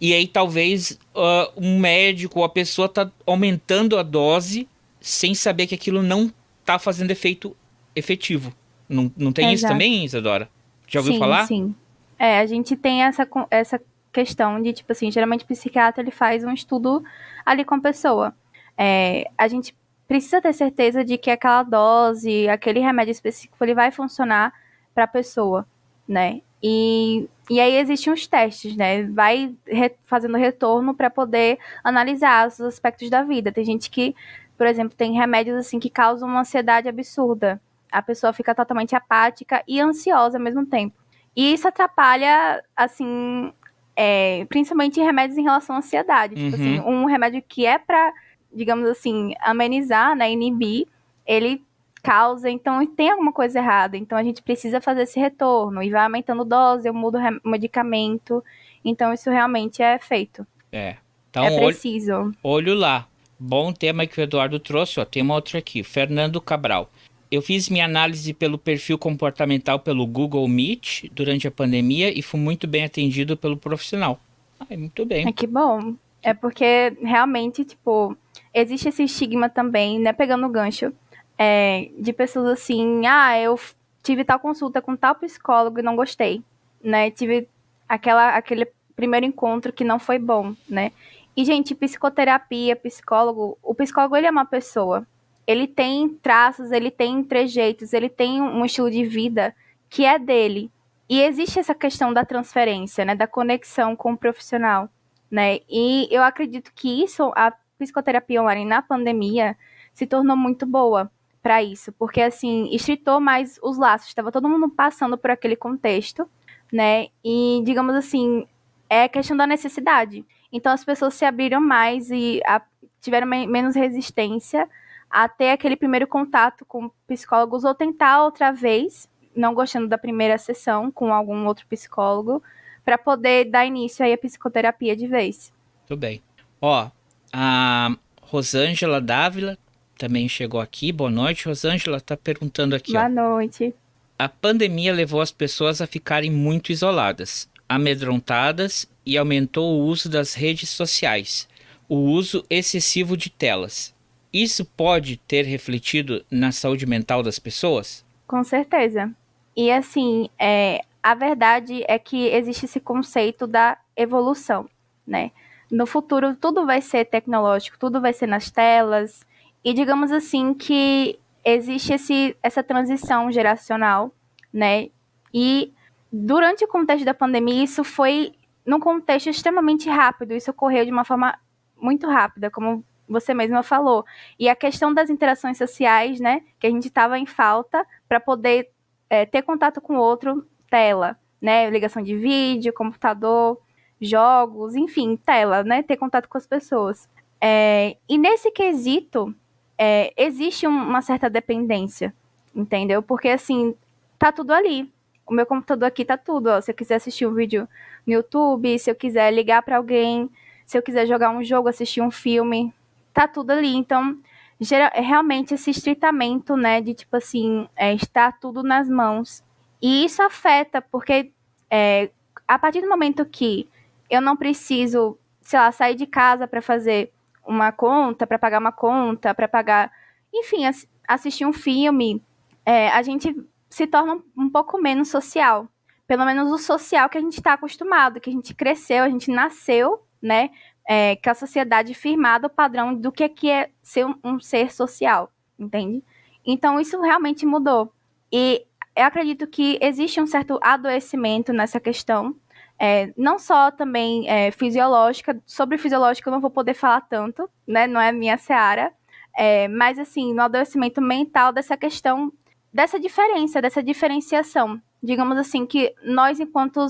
E 0.01 0.13
aí 0.13 0.27
talvez 0.27 0.99
uh, 1.15 1.51
um 1.57 1.79
médico 1.79 2.41
ou 2.41 2.45
a 2.45 2.49
pessoa 2.49 2.89
tá 2.89 3.11
aumentando 3.27 3.99
a 3.99 4.03
dose 4.03 4.69
sem 5.01 5.35
saber 5.35 5.67
que 5.67 5.75
aquilo 5.75 6.03
não 6.03 6.33
tá 6.65 6.79
fazendo 6.79 7.11
efeito 7.11 7.57
efetivo. 7.97 8.55
Não, 8.89 9.11
não 9.17 9.33
tem 9.33 9.47
Exato. 9.47 9.57
isso 9.57 9.67
também, 9.67 10.05
Isadora? 10.05 10.49
Já 10.87 11.01
ouviu 11.01 11.15
sim, 11.15 11.19
falar? 11.19 11.47
Sim, 11.47 11.75
é, 12.23 12.39
a 12.39 12.47
gente 12.47 12.77
tem 12.77 13.03
essa, 13.03 13.29
essa 13.51 13.83
questão 14.13 14.63
de, 14.63 14.73
tipo 14.73 14.93
assim, 14.93 15.11
geralmente 15.11 15.43
o 15.43 15.49
psiquiatra 15.49 16.05
ele 16.05 16.13
faz 16.13 16.45
um 16.45 16.53
estudo 16.53 17.03
ali 17.45 17.65
com 17.65 17.75
a 17.75 17.81
pessoa. 17.81 18.33
É, 18.79 19.29
a 19.37 19.49
gente 19.49 19.77
precisa 20.07 20.41
ter 20.41 20.53
certeza 20.53 21.05
de 21.05 21.19
que 21.19 21.33
aquela 21.33 21.65
dose, 21.65 22.49
aquele 22.49 22.79
remédio 22.79 23.11
específico, 23.11 23.57
ele 23.65 23.75
vai 23.75 23.91
funcionar 23.91 24.53
para 24.95 25.03
a 25.03 25.09
pessoa, 25.09 25.67
né? 26.07 26.43
E, 26.63 27.29
e 27.51 27.61
aí 27.61 27.77
existem 27.79 28.13
os 28.13 28.25
testes, 28.25 28.77
né? 28.77 29.03
Vai 29.03 29.53
re, 29.67 29.93
fazendo 30.05 30.37
retorno 30.37 30.95
para 30.95 31.11
poder 31.11 31.59
analisar 31.83 32.47
os 32.47 32.61
aspectos 32.61 33.11
da 33.11 33.25
vida. 33.25 33.51
Tem 33.51 33.65
gente 33.65 33.91
que, 33.91 34.15
por 34.57 34.69
exemplo, 34.69 34.97
tem 34.97 35.15
remédios 35.15 35.57
assim 35.57 35.81
que 35.81 35.91
causam 35.91 36.29
uma 36.29 36.43
ansiedade 36.43 36.89
absurda. 36.89 37.61
A 37.91 38.01
pessoa 38.01 38.33
fica 38.33 38.55
totalmente 38.55 38.95
apática 38.95 39.61
e 39.67 39.81
ansiosa 39.81 40.39
ao 40.39 40.45
mesmo 40.45 40.65
tempo. 40.65 41.02
E 41.35 41.53
isso 41.55 41.66
atrapalha, 41.66 42.62
assim, 42.77 43.53
é, 43.97 44.45
principalmente 44.49 45.01
remédios 45.01 45.38
em 45.38 45.42
relação 45.42 45.77
à 45.77 45.79
ansiedade. 45.79 46.35
Tipo 46.35 46.55
assim, 46.57 46.79
Uhum. 46.81 47.03
um 47.03 47.05
remédio 47.07 47.42
que 47.47 47.64
é 47.66 47.79
para, 47.79 48.12
digamos 48.53 48.88
assim, 48.88 49.35
amenizar, 49.40 50.14
né, 50.14 50.31
inibir, 50.31 50.87
ele 51.27 51.62
causa, 52.03 52.51
então 52.51 52.85
tem 52.85 53.11
alguma 53.11 53.33
coisa 53.33 53.61
errada. 53.61 53.97
Então 53.97 54.18
a 54.18 54.23
gente 54.25 54.42
precisa 54.42 54.81
fazer 54.81 55.03
esse 55.03 55.21
retorno 55.21 55.83
e 55.83 55.90
vai 55.90 56.03
aumentando 56.05 56.45
dose, 56.45 56.88
eu 56.88 56.92
mudo 56.95 57.18
o 57.45 57.49
medicamento. 57.49 58.42
Então 58.85 59.12
isso 59.12 59.31
realmente 59.31 59.83
é 59.83 59.99
feito. 59.99 60.47
É. 60.73 60.97
Então, 61.31 61.45
é 61.45 61.51
olho, 61.53 61.66
preciso. 61.66 62.33
olho 62.42 62.75
lá. 62.75 63.07
Bom 63.38 63.73
tema 63.73 64.07
que 64.07 64.21
o 64.21 64.23
Eduardo 64.23 64.59
trouxe, 64.59 65.01
ó. 65.01 65.05
Tem 65.05 65.23
uma 65.23 65.35
outra 65.35 65.59
aqui. 65.59 65.83
Fernando 65.83 66.40
Cabral. 66.40 66.90
Eu 67.33 67.40
fiz 67.40 67.71
minha 67.71 67.87
análise 67.87 68.35
pelo 68.35 68.59
perfil 68.59 68.99
comportamental 68.99 69.81
pelo 69.81 70.07
Google 70.07 70.47
Meet 70.47 71.05
durante 71.12 71.49
a 71.49 71.51
pandemia 71.51 72.12
e 72.12 72.21
fui 72.21 72.38
muito 72.38 72.68
bem 72.68 72.85
atendido 72.85 73.38
pelo 73.38 73.57
profissional. 73.57 74.21
Ai, 74.68 74.77
muito 74.77 75.07
bem. 75.07 75.27
É 75.27 75.33
que 75.33 75.47
bom. 75.47 75.95
É 76.23 76.35
porque 76.35 76.95
realmente, 77.03 77.64
tipo, 77.64 78.14
existe 78.53 78.90
esse 78.90 79.05
estigma 79.05 79.49
também, 79.49 79.99
né? 79.99 80.12
Pegando 80.12 80.47
o 80.47 80.51
gancho, 80.51 80.92
é, 81.38 81.88
de 81.99 82.12
pessoas 82.12 82.51
assim, 82.51 83.07
ah, 83.07 83.40
eu 83.40 83.59
tive 84.03 84.25
tal 84.25 84.38
consulta 84.38 84.83
com 84.83 84.95
tal 84.95 85.14
psicólogo 85.14 85.81
e 85.81 85.83
não 85.83 85.97
gostei, 85.97 86.42
né? 86.85 87.11
Tive 87.11 87.49
aquela, 87.88 88.37
aquele 88.37 88.68
primeiro 88.95 89.25
encontro 89.25 89.73
que 89.73 89.85
não 89.85 89.99
foi 89.99 90.18
bom, 90.18 90.55
né? 90.68 90.92
E, 91.35 91.47
gente, 91.47 91.75
psicoterapia, 91.75 92.77
psicólogo, 92.77 93.57
o 93.62 93.75
psicólogo, 93.75 94.16
ele 94.16 94.27
é 94.27 94.31
uma 94.31 94.45
pessoa. 94.45 95.07
Ele 95.47 95.67
tem 95.67 96.09
traços, 96.09 96.71
ele 96.71 96.91
tem 96.91 97.23
trejeitos, 97.25 97.93
ele 97.93 98.09
tem 98.09 98.41
um 98.41 98.65
estilo 98.65 98.91
de 98.91 99.05
vida 99.05 99.55
que 99.89 100.05
é 100.05 100.19
dele. 100.19 100.71
E 101.09 101.21
existe 101.21 101.59
essa 101.59 101.75
questão 101.75 102.13
da 102.13 102.25
transferência, 102.25 103.05
né? 103.05 103.15
Da 103.15 103.27
conexão 103.27 103.95
com 103.95 104.13
o 104.13 104.17
profissional, 104.17 104.89
né? 105.31 105.59
E 105.69 106.09
eu 106.11 106.23
acredito 106.23 106.73
que 106.75 107.03
isso, 107.03 107.33
a 107.37 107.53
psicoterapia 107.79 108.41
online 108.41 108.65
na 108.65 108.81
pandemia, 108.81 109.57
se 109.93 110.07
tornou 110.07 110.37
muito 110.37 110.65
boa 110.65 111.11
para 111.43 111.63
isso, 111.63 111.93
porque 111.93 112.23
assim, 112.23 112.69
estritou 112.73 113.21
mais 113.21 113.59
os 113.63 113.77
laços, 113.77 114.09
estava 114.09 114.31
todo 114.31 114.49
mundo 114.49 114.71
passando 114.71 115.19
por 115.19 115.31
aquele 115.31 115.57
contexto, 115.57 116.29
né? 116.73 117.09
E 117.25 117.61
digamos 117.65 117.95
assim, 117.95 118.47
é 118.89 119.09
questão 119.09 119.37
da 119.37 119.47
necessidade. 119.47 120.25
Então 120.53 120.73
as 120.73 120.85
pessoas 120.85 121.15
se 121.15 121.25
abriram 121.25 121.61
mais 121.61 122.11
e 122.11 122.41
a, 122.47 122.63
tiveram 123.01 123.27
me 123.27 123.47
menos 123.47 123.75
resistência 123.75 124.69
a 125.12 125.29
ter 125.29 125.51
aquele 125.51 125.77
primeiro 125.77 126.07
contato 126.07 126.64
com 126.64 126.90
psicólogos 127.07 127.64
ou 127.64 127.75
tentar 127.75 128.25
outra 128.25 128.51
vez, 128.51 129.07
não 129.37 129.53
gostando 129.53 129.87
da 129.87 129.98
primeira 129.98 130.38
sessão 130.38 130.90
com 130.90 131.12
algum 131.12 131.46
outro 131.46 131.66
psicólogo, 131.66 132.42
para 132.83 132.96
poder 132.96 133.44
dar 133.44 133.66
início 133.66 134.03
aí 134.03 134.14
à 134.14 134.18
psicoterapia 134.18 134.96
de 134.96 135.07
vez. 135.07 135.53
Muito 135.81 136.01
bem. 136.01 136.22
Ó, 136.61 136.90
a 137.31 137.94
Rosângela 138.22 139.03
Dávila 139.03 139.59
também 139.98 140.27
chegou 140.29 140.61
aqui. 140.61 140.90
Boa 140.90 141.11
noite, 141.11 141.46
Rosângela. 141.46 142.01
Tá 142.01 142.16
perguntando 142.16 142.75
aqui. 142.75 142.92
Boa 142.92 143.05
ó. 143.05 143.09
noite. 143.09 143.75
A 144.18 144.29
pandemia 144.29 144.94
levou 144.94 145.20
as 145.20 145.31
pessoas 145.31 145.83
a 145.83 145.87
ficarem 145.87 146.31
muito 146.31 146.72
isoladas, 146.72 147.51
amedrontadas 147.68 148.88
e 149.05 149.18
aumentou 149.18 149.75
o 149.75 149.85
uso 149.85 150.09
das 150.09 150.33
redes 150.33 150.70
sociais, 150.70 151.48
o 151.88 151.96
uso 151.96 152.44
excessivo 152.48 153.16
de 153.16 153.29
telas. 153.29 153.94
Isso 154.33 154.64
pode 154.64 155.18
ter 155.18 155.42
refletido 155.42 156.25
na 156.31 156.51
saúde 156.51 156.87
mental 156.87 157.23
das 157.23 157.38
pessoas? 157.38 158.05
Com 158.27 158.42
certeza. 158.42 159.12
E 159.55 159.71
assim, 159.71 160.31
é, 160.38 160.81
a 161.03 161.14
verdade 161.14 161.85
é 161.87 161.99
que 161.99 162.29
existe 162.29 162.64
esse 162.64 162.81
conceito 162.81 163.47
da 163.47 163.77
evolução, 163.97 164.68
né? 165.07 165.33
No 165.71 165.87
futuro, 165.87 166.35
tudo 166.35 166.64
vai 166.64 166.81
ser 166.81 167.05
tecnológico, 167.07 167.79
tudo 167.79 168.01
vai 168.01 168.12
ser 168.12 168.27
nas 168.27 168.51
telas. 168.51 169.27
E 169.64 169.75
digamos 169.75 170.11
assim 170.11 170.55
que 170.55 171.18
existe 171.45 171.92
esse, 171.92 172.37
essa 172.42 172.62
transição 172.62 173.31
geracional, 173.31 174.12
né? 174.53 174.88
E 175.33 175.73
durante 176.11 176.64
o 176.64 176.68
contexto 176.68 177.05
da 177.05 177.14
pandemia, 177.14 177.64
isso 177.64 177.85
foi 177.85 178.33
num 178.64 178.81
contexto 178.81 179.29
extremamente 179.29 179.88
rápido. 179.88 180.35
Isso 180.35 180.51
ocorreu 180.51 180.85
de 180.85 180.92
uma 180.92 181.05
forma 181.05 181.38
muito 181.77 182.07
rápida, 182.07 182.51
como 182.51 182.85
você 183.12 183.35
mesma 183.35 183.62
falou. 183.62 184.05
E 184.38 184.48
a 184.48 184.57
questão 184.57 184.92
das 184.92 185.11
interações 185.11 185.59
sociais, 185.59 186.18
né? 186.18 186.42
Que 186.59 186.66
a 186.66 186.70
gente 186.70 186.87
estava 186.88 187.18
em 187.18 187.27
falta 187.27 187.87
para 188.09 188.18
poder 188.18 188.70
é, 189.09 189.27
ter 189.27 189.42
contato 189.42 189.81
com 189.81 189.96
o 189.96 190.01
outro, 190.01 190.46
tela, 190.70 191.18
né? 191.40 191.68
Ligação 191.70 192.03
de 192.03 192.16
vídeo, 192.16 192.72
computador, 192.72 193.61
jogos, 194.01 194.75
enfim, 194.75 195.16
tela, 195.16 195.62
né? 195.62 195.83
Ter 195.83 195.96
contato 195.96 196.29
com 196.29 196.38
as 196.38 196.46
pessoas. 196.46 197.09
É, 197.40 197.96
e 198.09 198.16
nesse 198.18 198.51
quesito, 198.51 199.35
é, 199.77 200.12
existe 200.16 200.66
um, 200.66 200.70
uma 200.70 201.03
certa 201.03 201.29
dependência, 201.29 202.14
entendeu? 202.55 203.03
Porque 203.03 203.29
assim, 203.29 203.75
tá 204.18 204.33
tudo 204.33 204.53
ali. 204.53 204.92
O 205.27 205.35
meu 205.35 205.46
computador 205.46 205.87
aqui 205.87 206.05
tá 206.05 206.16
tudo, 206.16 206.48
ó. 206.48 206.61
Se 206.61 206.70
eu 206.70 206.75
quiser 206.75 206.96
assistir 206.96 207.27
um 207.27 207.35
vídeo 207.35 207.68
no 208.07 208.12
YouTube, 208.12 208.79
se 208.79 208.90
eu 208.90 208.94
quiser 208.94 209.33
ligar 209.33 209.62
para 209.62 209.77
alguém, 209.77 210.31
se 210.66 210.79
eu 210.79 210.83
quiser 210.83 211.07
jogar 211.07 211.31
um 211.31 211.42
jogo, 211.42 211.68
assistir 211.68 212.01
um 212.01 212.11
filme, 212.11 212.72
tá 213.12 213.29
tudo 213.29 213.51
ali. 213.51 213.75
Então, 213.75 214.18
gera, 214.61 214.90
realmente 214.94 215.55
esse 215.55 215.70
estreitamento, 215.70 216.57
né, 216.57 216.81
de 216.81 216.94
tipo 216.94 217.16
assim, 217.16 217.68
é, 217.77 217.94
está 217.94 218.33
tudo 218.33 218.62
nas 218.62 218.88
mãos. 218.88 219.42
E 219.81 220.05
isso 220.05 220.22
afeta, 220.22 220.81
porque 220.81 221.33
é, 221.70 222.11
a 222.46 222.59
partir 222.59 222.81
do 222.81 222.88
momento 222.88 223.25
que 223.25 223.68
eu 224.09 224.20
não 224.20 224.37
preciso, 224.37 225.18
sei 225.40 225.59
lá, 225.59 225.72
sair 225.72 225.94
de 225.94 226.07
casa 226.07 226.46
para 226.46 226.62
fazer 226.62 227.12
uma 227.46 227.72
conta, 227.72 228.27
para 228.27 228.38
pagar 228.38 228.61
uma 228.61 228.72
conta, 228.72 229.35
para 229.35 229.48
pagar, 229.48 229.90
enfim, 230.33 230.66
ass 230.66 230.87
assistir 231.09 231.44
um 231.44 231.53
filme, 231.53 232.22
é, 232.64 232.88
a 232.90 233.03
gente 233.03 233.35
se 233.68 233.87
torna 233.87 234.22
um, 234.37 234.48
pouco 234.48 234.79
menos 234.79 235.09
social. 235.09 235.66
Pelo 236.07 236.25
menos 236.25 236.51
o 236.51 236.59
social 236.59 237.09
que 237.09 237.18
a 237.18 237.20
gente 237.20 237.38
está 237.38 237.55
acostumado, 237.55 238.20
que 238.20 238.31
a 238.31 238.33
gente 238.33 238.55
cresceu, 238.55 239.03
a 239.03 239.09
gente 239.09 239.31
nasceu, 239.31 240.03
né? 240.20 240.51
É, 240.88 241.16
que 241.16 241.29
a 241.29 241.35
sociedade 241.35 241.95
firmada 241.95 242.49
o 242.49 242.51
padrão 242.51 242.95
do 242.95 243.12
que, 243.12 243.29
que 243.29 243.49
é 243.49 243.71
ser 243.83 244.05
um, 244.05 244.14
um 244.25 244.40
ser 244.40 244.73
social, 244.73 245.31
entende? 245.59 246.03
Então 246.45 246.81
isso 246.81 247.01
realmente 247.01 247.47
mudou. 247.47 247.92
E 248.33 248.66
eu 248.97 249.05
acredito 249.05 249.47
que 249.47 249.79
existe 249.81 250.21
um 250.21 250.27
certo 250.27 250.59
adoecimento 250.62 251.53
nessa 251.53 251.79
questão, 251.79 252.35
é, 252.79 253.12
não 253.16 253.38
só 253.38 253.71
também 253.71 254.29
é, 254.29 254.51
fisiológica, 254.51 255.40
sobre 255.47 255.79
fisiológica 255.79 256.29
eu 256.29 256.33
não 256.33 256.40
vou 256.40 256.51
poder 256.51 256.75
falar 256.75 257.01
tanto, 257.03 257.49
né? 257.66 257.87
Não 257.87 258.01
é 258.01 258.11
minha 258.11 258.37
seara, 258.37 258.92
é, 259.37 259.68
mas 259.68 259.99
assim, 259.99 260.35
no 260.35 260.42
adoecimento 260.42 261.01
mental 261.01 261.53
dessa 261.53 261.77
questão, 261.77 262.33
dessa 262.73 262.99
diferença, 262.99 263.62
dessa 263.62 263.83
diferenciação. 263.83 264.81
Digamos 265.03 265.38
assim, 265.38 265.64
que 265.64 265.95
nós, 266.03 266.40
enquanto, 266.40 266.85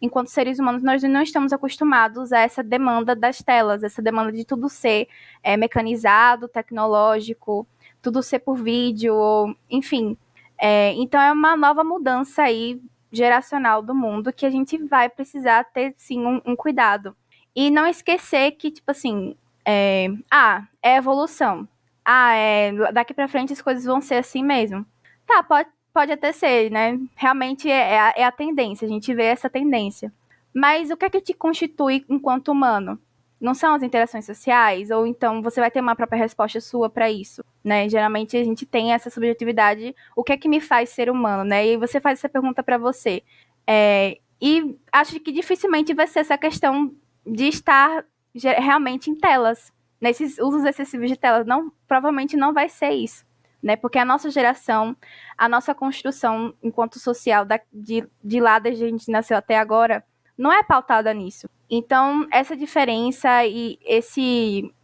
enquanto 0.00 0.28
seres 0.28 0.58
humanos, 0.58 0.82
nós 0.82 1.02
não 1.02 1.22
estamos 1.22 1.52
acostumados 1.52 2.32
a 2.32 2.40
essa 2.40 2.62
demanda 2.62 3.14
das 3.14 3.42
telas, 3.42 3.82
essa 3.82 4.00
demanda 4.00 4.32
de 4.32 4.44
tudo 4.44 4.68
ser 4.68 5.08
é, 5.42 5.56
mecanizado, 5.56 6.48
tecnológico, 6.48 7.66
tudo 8.00 8.22
ser 8.22 8.40
por 8.40 8.56
vídeo, 8.56 9.14
ou, 9.14 9.54
enfim. 9.68 10.16
É, 10.58 10.92
então 10.94 11.20
é 11.20 11.32
uma 11.32 11.56
nova 11.56 11.84
mudança 11.84 12.42
aí 12.42 12.80
geracional 13.12 13.82
do 13.82 13.94
mundo 13.94 14.32
que 14.32 14.46
a 14.46 14.50
gente 14.50 14.78
vai 14.78 15.08
precisar 15.08 15.64
ter 15.64 15.94
sim 15.96 16.24
um, 16.24 16.40
um 16.44 16.56
cuidado. 16.56 17.16
E 17.54 17.70
não 17.70 17.86
esquecer 17.86 18.52
que, 18.52 18.70
tipo 18.70 18.90
assim, 18.90 19.36
é, 19.64 20.08
ah, 20.30 20.66
é 20.82 20.96
evolução. 20.96 21.68
Ah, 22.04 22.34
é, 22.34 22.72
daqui 22.92 23.12
para 23.12 23.28
frente 23.28 23.52
as 23.52 23.60
coisas 23.60 23.84
vão 23.84 24.00
ser 24.00 24.16
assim 24.16 24.42
mesmo. 24.42 24.86
Tá, 25.26 25.42
pode, 25.42 25.68
pode 25.92 26.12
até 26.12 26.32
ser, 26.32 26.70
né? 26.70 26.98
Realmente 27.16 27.70
é, 27.70 27.92
é, 27.94 28.00
a, 28.00 28.14
é 28.16 28.24
a 28.24 28.32
tendência, 28.32 28.86
a 28.86 28.88
gente 28.88 29.12
vê 29.14 29.24
essa 29.24 29.50
tendência. 29.50 30.12
Mas 30.54 30.90
o 30.90 30.96
que 30.96 31.04
é 31.04 31.10
que 31.10 31.20
te 31.20 31.34
constitui 31.34 32.04
enquanto 32.08 32.50
humano? 32.50 32.98
Não 33.40 33.54
são 33.54 33.74
as 33.74 33.82
interações 33.82 34.26
sociais? 34.26 34.90
Ou 34.90 35.06
então 35.06 35.40
você 35.42 35.60
vai 35.60 35.70
ter 35.70 35.80
uma 35.80 35.96
própria 35.96 36.18
resposta 36.18 36.60
sua 36.60 36.90
para 36.90 37.10
isso, 37.10 37.44
né? 37.64 37.88
Geralmente 37.88 38.36
a 38.36 38.44
gente 38.44 38.66
tem 38.66 38.92
essa 38.92 39.10
subjetividade. 39.10 39.94
O 40.16 40.22
que 40.24 40.32
é 40.32 40.36
que 40.36 40.48
me 40.48 40.60
faz 40.60 40.90
ser 40.90 41.10
humano, 41.10 41.44
né? 41.44 41.66
E 41.66 41.76
você 41.76 42.00
faz 42.00 42.18
essa 42.18 42.28
pergunta 42.28 42.62
para 42.62 42.76
você. 42.78 43.22
É, 43.66 44.18
E 44.40 44.76
acho 44.92 45.20
que 45.20 45.32
dificilmente 45.32 45.94
vai 45.94 46.06
ser 46.06 46.20
essa 46.20 46.38
questão 46.38 46.94
de 47.26 47.48
estar 47.48 48.04
realmente 48.34 49.10
em 49.10 49.14
telas, 49.14 49.72
nesses 50.00 50.38
usos 50.38 50.64
excessivos 50.64 51.08
de 51.10 51.16
telas. 51.16 51.46
Não, 51.46 51.72
provavelmente 51.86 52.36
não 52.36 52.52
vai 52.52 52.68
ser 52.68 52.90
isso. 52.92 53.24
Né? 53.62 53.76
Porque 53.76 53.98
a 53.98 54.04
nossa 54.04 54.30
geração, 54.30 54.96
a 55.36 55.48
nossa 55.48 55.74
construção 55.74 56.54
enquanto 56.62 56.98
social, 56.98 57.44
da, 57.44 57.60
de, 57.72 58.08
de 58.24 58.40
lá 58.40 58.58
desde 58.58 58.84
a 58.84 58.88
gente 58.88 59.10
nasceu 59.10 59.36
até 59.36 59.58
agora, 59.58 60.02
não 60.36 60.50
é 60.50 60.62
pautada 60.62 61.12
nisso. 61.12 61.48
Então, 61.70 62.26
essa 62.32 62.56
diferença 62.56 63.44
e 63.44 63.78
esse. 63.84 64.74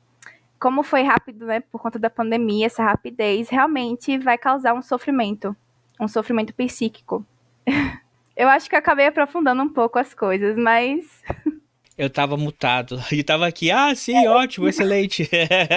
Como 0.61 0.83
foi 0.83 1.03
rápido, 1.03 1.47
né, 1.47 1.61
por 1.61 1.81
conta 1.81 1.99
da 1.99 2.09
pandemia, 2.09 2.67
essa 2.67 2.83
rapidez 2.83 3.49
realmente 3.51 4.17
vai 4.19 4.39
causar 4.39 4.73
um 4.73 4.81
sofrimento, 4.81 5.55
um 6.01 6.09
sofrimento 6.09 6.55
psíquico. 6.55 7.25
Eu 8.37 8.49
acho 8.49 8.69
que 8.69 8.77
acabei 8.77 9.07
aprofundando 9.07 9.63
um 9.63 9.69
pouco 9.69 9.99
as 9.99 10.13
coisas, 10.13 10.57
mas. 10.59 11.23
Eu 11.97 12.11
tava 12.11 12.37
mutado 12.37 13.03
e 13.11 13.23
tava 13.23 13.47
aqui, 13.47 13.71
ah, 13.71 13.95
sim, 13.95 14.27
ótimo, 14.27 14.69
excelente. 14.69 15.29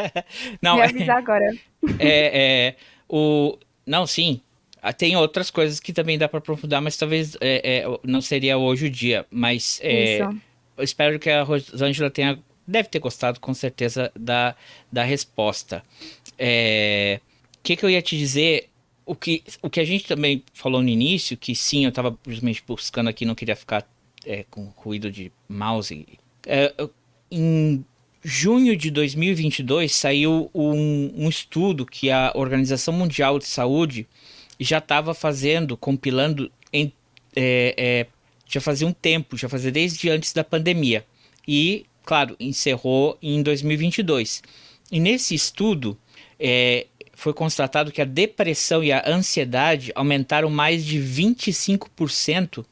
não, 0.62 0.76
Me 0.76 0.82
avisar 0.84 1.18
é, 1.18 1.20
agora. 1.20 1.58
É, 1.98 2.68
é, 2.68 2.76
o, 3.08 3.58
não, 3.88 4.06
sim, 4.06 4.42
ah, 4.82 4.94
tem 4.94 5.16
outras 5.16 5.50
coisas 5.50 5.80
que 5.80 5.92
também 5.94 6.18
dá 6.18 6.28
para 6.28 6.40
aprofundar, 6.40 6.82
mas 6.82 6.96
talvez 6.96 7.36
é, 7.42 7.80
é, 7.80 8.00
não 8.04 8.22
seria 8.22 8.58
hoje 8.58 8.88
o 8.88 8.90
dia. 8.90 9.26
Mas 9.30 9.80
é, 9.84 10.22
eu 10.22 10.84
espero 10.84 11.20
que 11.20 11.30
a 11.30 11.44
Rosângela 11.44 12.10
tenha. 12.10 12.40
Deve 12.68 12.88
ter 12.88 13.00
gostado, 13.00 13.40
com 13.40 13.54
certeza, 13.54 14.12
da, 14.16 14.56
da 14.92 15.04
resposta. 15.04 15.84
O 16.32 16.34
é, 16.38 17.20
que, 17.64 17.76
que 17.76 17.84
eu 17.84 17.90
ia 17.90 18.02
te 18.02 18.18
dizer? 18.18 18.70
O 19.06 19.16
que, 19.16 19.44
o 19.64 19.70
que 19.70 19.80
a 19.80 19.86
gente 19.86 20.06
também 20.06 20.44
falou 20.54 20.82
no 20.82 20.88
início, 20.88 21.36
que 21.36 21.56
sim, 21.56 21.84
eu 21.84 21.90
estava 21.90 22.12
simplesmente 22.12 22.64
buscando 22.66 23.10
aqui, 23.10 23.26
não 23.26 23.34
queria 23.34 23.56
ficar 23.56 23.88
é, 24.26 24.46
com 24.50 24.72
ruído 24.76 25.12
de 25.12 25.32
mouse. 25.48 26.06
É, 26.46 26.74
em 27.32 27.84
junho 28.24 28.76
de 28.76 28.92
2022 28.92 29.94
saiu 29.94 30.50
um, 30.54 31.14
um 31.16 31.30
estudo 31.30 31.86
que 31.86 32.12
a 32.12 32.32
Organização 32.36 32.94
Mundial 32.94 33.40
de 33.40 33.46
Saúde 33.46 34.08
já 34.60 34.80
estava 34.80 35.14
fazendo, 35.14 35.78
compilando 35.78 36.52
em, 36.74 36.92
é, 37.36 37.74
é, 37.78 38.08
já 38.46 38.60
fazia 38.60 38.88
um 38.88 38.94
tempo, 38.94 39.38
já 39.38 39.48
fazia 39.48 39.72
desde 39.72 40.10
antes 40.10 40.34
da 40.34 40.44
pandemia. 40.44 41.06
E, 41.48 41.86
claro, 42.04 42.36
encerrou 42.40 43.18
em 43.22 43.42
2022. 43.42 44.44
E 44.92 45.00
nesse 45.00 45.34
estudo 45.34 45.98
é, 46.40 46.88
foi 47.14 47.34
constatado 47.34 47.92
que 47.92 48.02
a 48.02 48.06
depressão 48.06 48.84
e 48.84 48.92
a 48.92 49.04
ansiedade 49.08 49.92
aumentaram 49.96 50.50
mais 50.50 50.84
de 50.84 51.00
25% 51.00 52.66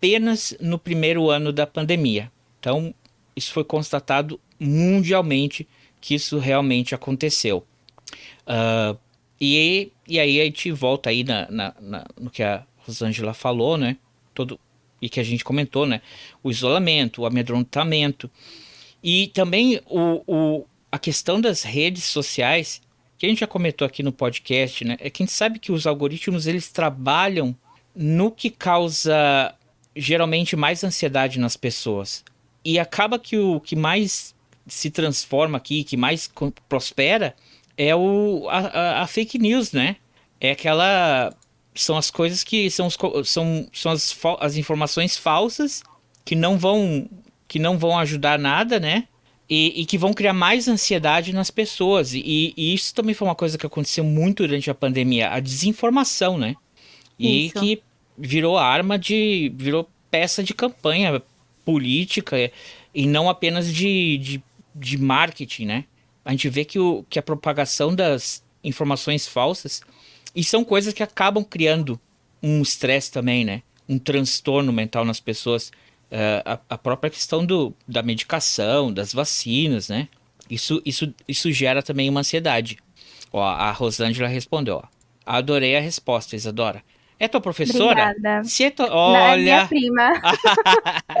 apenas 0.00 0.56
no 0.58 0.78
primeiro 0.78 1.28
ano 1.28 1.52
da 1.52 1.66
pandemia. 1.66 2.32
Então, 2.58 2.94
isso 3.36 3.52
foi 3.52 3.62
constatado 3.62 4.40
mundialmente 4.58 5.68
que 6.00 6.14
isso 6.14 6.38
realmente 6.38 6.94
aconteceu. 6.94 7.66
Uh, 8.46 8.98
e, 9.38 9.92
e 10.08 10.18
aí 10.18 10.40
a 10.40 10.44
gente 10.44 10.72
volta 10.72 11.10
aí 11.10 11.22
na, 11.22 11.50
na, 11.50 11.74
na, 11.78 12.04
no 12.18 12.30
que 12.30 12.42
a 12.42 12.64
Rosângela 12.78 13.34
falou, 13.34 13.76
né? 13.76 13.98
Todo, 14.34 14.58
e 15.02 15.08
que 15.10 15.20
a 15.20 15.22
gente 15.22 15.44
comentou, 15.44 15.84
né? 15.84 16.00
O 16.42 16.50
isolamento, 16.50 17.20
o 17.20 17.26
amedrontamento. 17.26 18.30
E 19.02 19.28
também 19.28 19.80
o, 19.86 20.22
o, 20.26 20.66
a 20.90 20.98
questão 20.98 21.38
das 21.38 21.62
redes 21.62 22.04
sociais, 22.04 22.80
que 23.18 23.26
a 23.26 23.28
gente 23.28 23.40
já 23.40 23.46
comentou 23.46 23.86
aqui 23.86 24.02
no 24.02 24.12
podcast, 24.12 24.82
né? 24.82 24.96
É 24.98 25.10
que 25.10 25.22
a 25.22 25.26
gente 25.26 25.34
sabe 25.34 25.58
que 25.58 25.70
os 25.70 25.86
algoritmos, 25.86 26.46
eles 26.46 26.70
trabalham 26.70 27.54
no 27.94 28.30
que 28.30 28.48
causa 28.48 29.54
geralmente 29.94 30.56
mais 30.56 30.84
ansiedade 30.84 31.38
nas 31.38 31.56
pessoas. 31.56 32.24
E 32.64 32.78
acaba 32.78 33.18
que 33.18 33.36
o 33.38 33.60
que 33.60 33.74
mais 33.74 34.34
se 34.66 34.90
transforma 34.90 35.58
aqui, 35.58 35.82
que 35.82 35.96
mais 35.96 36.30
prospera, 36.68 37.34
é 37.76 37.94
o, 37.94 38.46
a, 38.48 39.02
a, 39.02 39.06
fake 39.06 39.38
news, 39.38 39.72
né? 39.72 39.96
É 40.40 40.52
aquela. 40.52 41.34
São 41.74 41.96
as 41.96 42.10
coisas 42.10 42.44
que. 42.44 42.70
São, 42.70 42.86
os, 42.86 42.98
são, 43.28 43.68
são 43.72 43.92
as, 43.92 44.16
as 44.38 44.56
informações 44.56 45.16
falsas 45.16 45.82
que 46.24 46.34
não 46.34 46.58
vão 46.58 47.08
que 47.48 47.58
não 47.58 47.76
vão 47.76 47.98
ajudar 47.98 48.38
nada, 48.38 48.78
né? 48.78 49.08
E, 49.48 49.80
e 49.80 49.84
que 49.84 49.98
vão 49.98 50.14
criar 50.14 50.32
mais 50.32 50.68
ansiedade 50.68 51.32
nas 51.32 51.50
pessoas. 51.50 52.14
E, 52.14 52.54
e, 52.56 52.72
isso 52.72 52.94
também 52.94 53.12
foi 53.12 53.26
uma 53.26 53.34
coisa 53.34 53.58
que 53.58 53.66
aconteceu 53.66 54.04
muito 54.04 54.46
durante 54.46 54.70
a 54.70 54.74
pandemia, 54.74 55.30
a 55.30 55.40
desinformação, 55.40 56.38
né? 56.38 56.54
E 57.18 57.46
isso. 57.46 57.58
que 57.58 57.82
virou 58.20 58.58
arma 58.58 58.98
de. 58.98 59.52
virou 59.56 59.88
peça 60.10 60.42
de 60.42 60.52
campanha 60.52 61.22
política 61.64 62.36
e 62.94 63.06
não 63.06 63.28
apenas 63.28 63.72
de, 63.72 64.18
de, 64.18 64.42
de 64.74 64.98
marketing, 64.98 65.66
né? 65.66 65.84
a 66.24 66.30
gente 66.32 66.48
vê 66.48 66.64
que, 66.64 66.78
o, 66.78 67.04
que 67.08 67.18
a 67.18 67.22
propagação 67.22 67.94
das 67.94 68.42
informações 68.62 69.26
falsas 69.26 69.80
e 70.34 70.44
são 70.44 70.64
coisas 70.64 70.92
que 70.92 71.02
acabam 71.02 71.42
criando 71.42 71.98
um 72.42 72.62
estresse 72.62 73.10
também, 73.10 73.44
né? 73.44 73.62
Um 73.88 73.98
transtorno 73.98 74.72
mental 74.72 75.04
nas 75.04 75.18
pessoas. 75.18 75.72
Uh, 76.10 76.42
a, 76.44 76.60
a, 76.70 76.78
própria 76.78 77.10
questão 77.10 77.44
do, 77.44 77.74
da 77.86 78.02
medicação, 78.02 78.92
das 78.92 79.12
vacinas, 79.12 79.88
né? 79.88 80.08
Isso, 80.48 80.82
isso, 80.84 81.12
isso 81.26 81.52
gera 81.52 81.82
também 81.82 82.08
uma 82.08 82.20
ansiedade. 82.20 82.78
Ó, 83.32 83.42
a 83.42 83.70
Rosângela 83.70 84.28
respondeu, 84.28 84.76
ó. 84.76 84.82
Adorei 85.24 85.76
a 85.76 85.80
resposta, 85.80 86.34
Isadora. 86.34 86.82
É 87.20 87.28
tua 87.28 87.40
professora? 87.42 88.12
Obrigada. 88.12 88.44
Se 88.44 88.64
é 88.64 88.70
tua... 88.70 88.90
Olha... 88.90 89.18
Não, 89.18 89.26
é 89.26 89.36
minha 89.36 89.68
prima. 89.68 90.12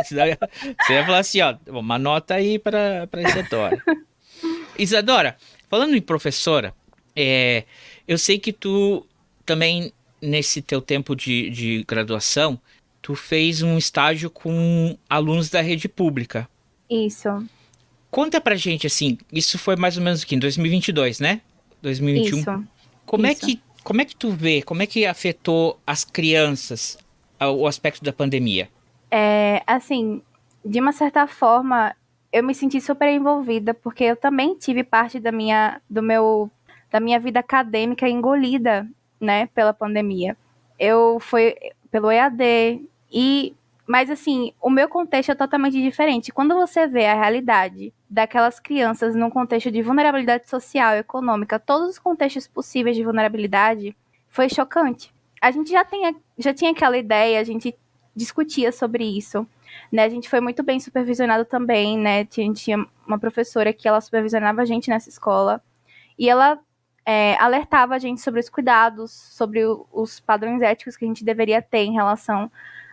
Você 0.02 0.94
ia 0.94 1.04
falar 1.04 1.18
assim, 1.18 1.42
ó, 1.42 1.54
uma 1.68 1.98
nota 1.98 2.34
aí 2.36 2.58
para 2.58 3.06
a 3.12 3.20
Isadora. 3.20 3.82
Isadora, 4.78 5.36
falando 5.68 5.94
em 5.94 6.00
professora, 6.00 6.74
é, 7.14 7.64
eu 8.08 8.16
sei 8.16 8.38
que 8.38 8.50
tu 8.50 9.06
também, 9.44 9.92
nesse 10.22 10.62
teu 10.62 10.80
tempo 10.80 11.14
de, 11.14 11.50
de 11.50 11.84
graduação, 11.86 12.58
tu 13.02 13.14
fez 13.14 13.60
um 13.60 13.76
estágio 13.76 14.30
com 14.30 14.96
alunos 15.06 15.50
da 15.50 15.60
rede 15.60 15.86
pública. 15.86 16.48
Isso. 16.88 17.28
Conta 18.10 18.40
pra 18.40 18.56
gente, 18.56 18.86
assim, 18.86 19.18
isso 19.30 19.58
foi 19.58 19.76
mais 19.76 19.98
ou 19.98 20.02
menos 20.02 20.22
o 20.22 20.26
que, 20.26 20.34
em 20.34 20.38
2022, 20.38 21.20
né? 21.20 21.42
2021. 21.82 22.38
Isso. 22.38 22.64
Como 23.04 23.26
isso. 23.26 23.32
é 23.32 23.46
que 23.46 23.60
como 23.82 24.00
é 24.00 24.04
que 24.04 24.16
tu 24.16 24.30
vê, 24.30 24.62
como 24.62 24.82
é 24.82 24.86
que 24.86 25.06
afetou 25.06 25.78
as 25.86 26.04
crianças 26.04 26.98
o 27.40 27.66
aspecto 27.66 28.04
da 28.04 28.12
pandemia? 28.12 28.68
É, 29.10 29.62
assim, 29.66 30.22
de 30.64 30.80
uma 30.80 30.92
certa 30.92 31.26
forma, 31.26 31.94
eu 32.32 32.44
me 32.44 32.54
senti 32.54 32.80
super 32.80 33.08
envolvida, 33.08 33.72
porque 33.74 34.04
eu 34.04 34.16
também 34.16 34.54
tive 34.54 34.84
parte 34.84 35.18
da 35.18 35.32
minha, 35.32 35.80
do 35.88 36.02
meu, 36.02 36.50
da 36.90 37.00
minha 37.00 37.18
vida 37.18 37.40
acadêmica 37.40 38.08
engolida, 38.08 38.86
né, 39.20 39.46
pela 39.48 39.72
pandemia. 39.72 40.36
Eu 40.78 41.18
fui 41.20 41.54
pelo 41.90 42.10
EAD 42.10 42.82
e 43.12 43.54
mas 43.90 44.08
assim, 44.08 44.54
o 44.62 44.70
meu 44.70 44.88
contexto 44.88 45.32
é 45.32 45.34
totalmente 45.34 45.82
diferente. 45.82 46.30
Quando 46.30 46.54
você 46.54 46.86
vê 46.86 47.06
a 47.06 47.14
realidade 47.14 47.92
daquelas 48.08 48.60
crianças 48.60 49.16
num 49.16 49.28
contexto 49.28 49.68
de 49.68 49.82
vulnerabilidade 49.82 50.48
social, 50.48 50.94
econômica, 50.94 51.58
todos 51.58 51.88
os 51.90 51.98
contextos 51.98 52.46
possíveis 52.46 52.94
de 52.94 53.02
vulnerabilidade, 53.02 53.96
foi 54.28 54.48
chocante. 54.48 55.12
A 55.42 55.50
gente 55.50 55.72
já, 55.72 55.84
tem, 55.84 56.14
já 56.38 56.54
tinha 56.54 56.70
aquela 56.70 56.96
ideia, 56.96 57.40
a 57.40 57.42
gente 57.42 57.74
discutia 58.14 58.70
sobre 58.70 59.02
isso. 59.02 59.44
Né, 59.90 60.04
a 60.04 60.08
gente 60.08 60.28
foi 60.28 60.40
muito 60.40 60.62
bem 60.62 60.78
supervisionado 60.78 61.44
também, 61.44 61.98
né? 61.98 62.24
Tinha, 62.24 62.52
tinha 62.52 62.86
uma 63.04 63.18
professora 63.18 63.72
que 63.72 63.88
ela 63.88 64.00
supervisionava 64.00 64.62
a 64.62 64.64
gente 64.64 64.88
nessa 64.88 65.08
escola. 65.08 65.60
E 66.16 66.30
ela 66.30 66.60
é, 67.04 67.36
alertava 67.40 67.96
a 67.96 67.98
gente 67.98 68.20
sobre 68.20 68.38
os 68.38 68.48
cuidados, 68.48 69.10
sobre 69.10 69.66
o, 69.66 69.84
os 69.92 70.20
padrões 70.20 70.62
éticos 70.62 70.96
que 70.96 71.04
a 71.04 71.08
gente 71.08 71.24
deveria 71.24 71.60
ter 71.60 71.82
em 71.82 71.94
relação 71.94 72.48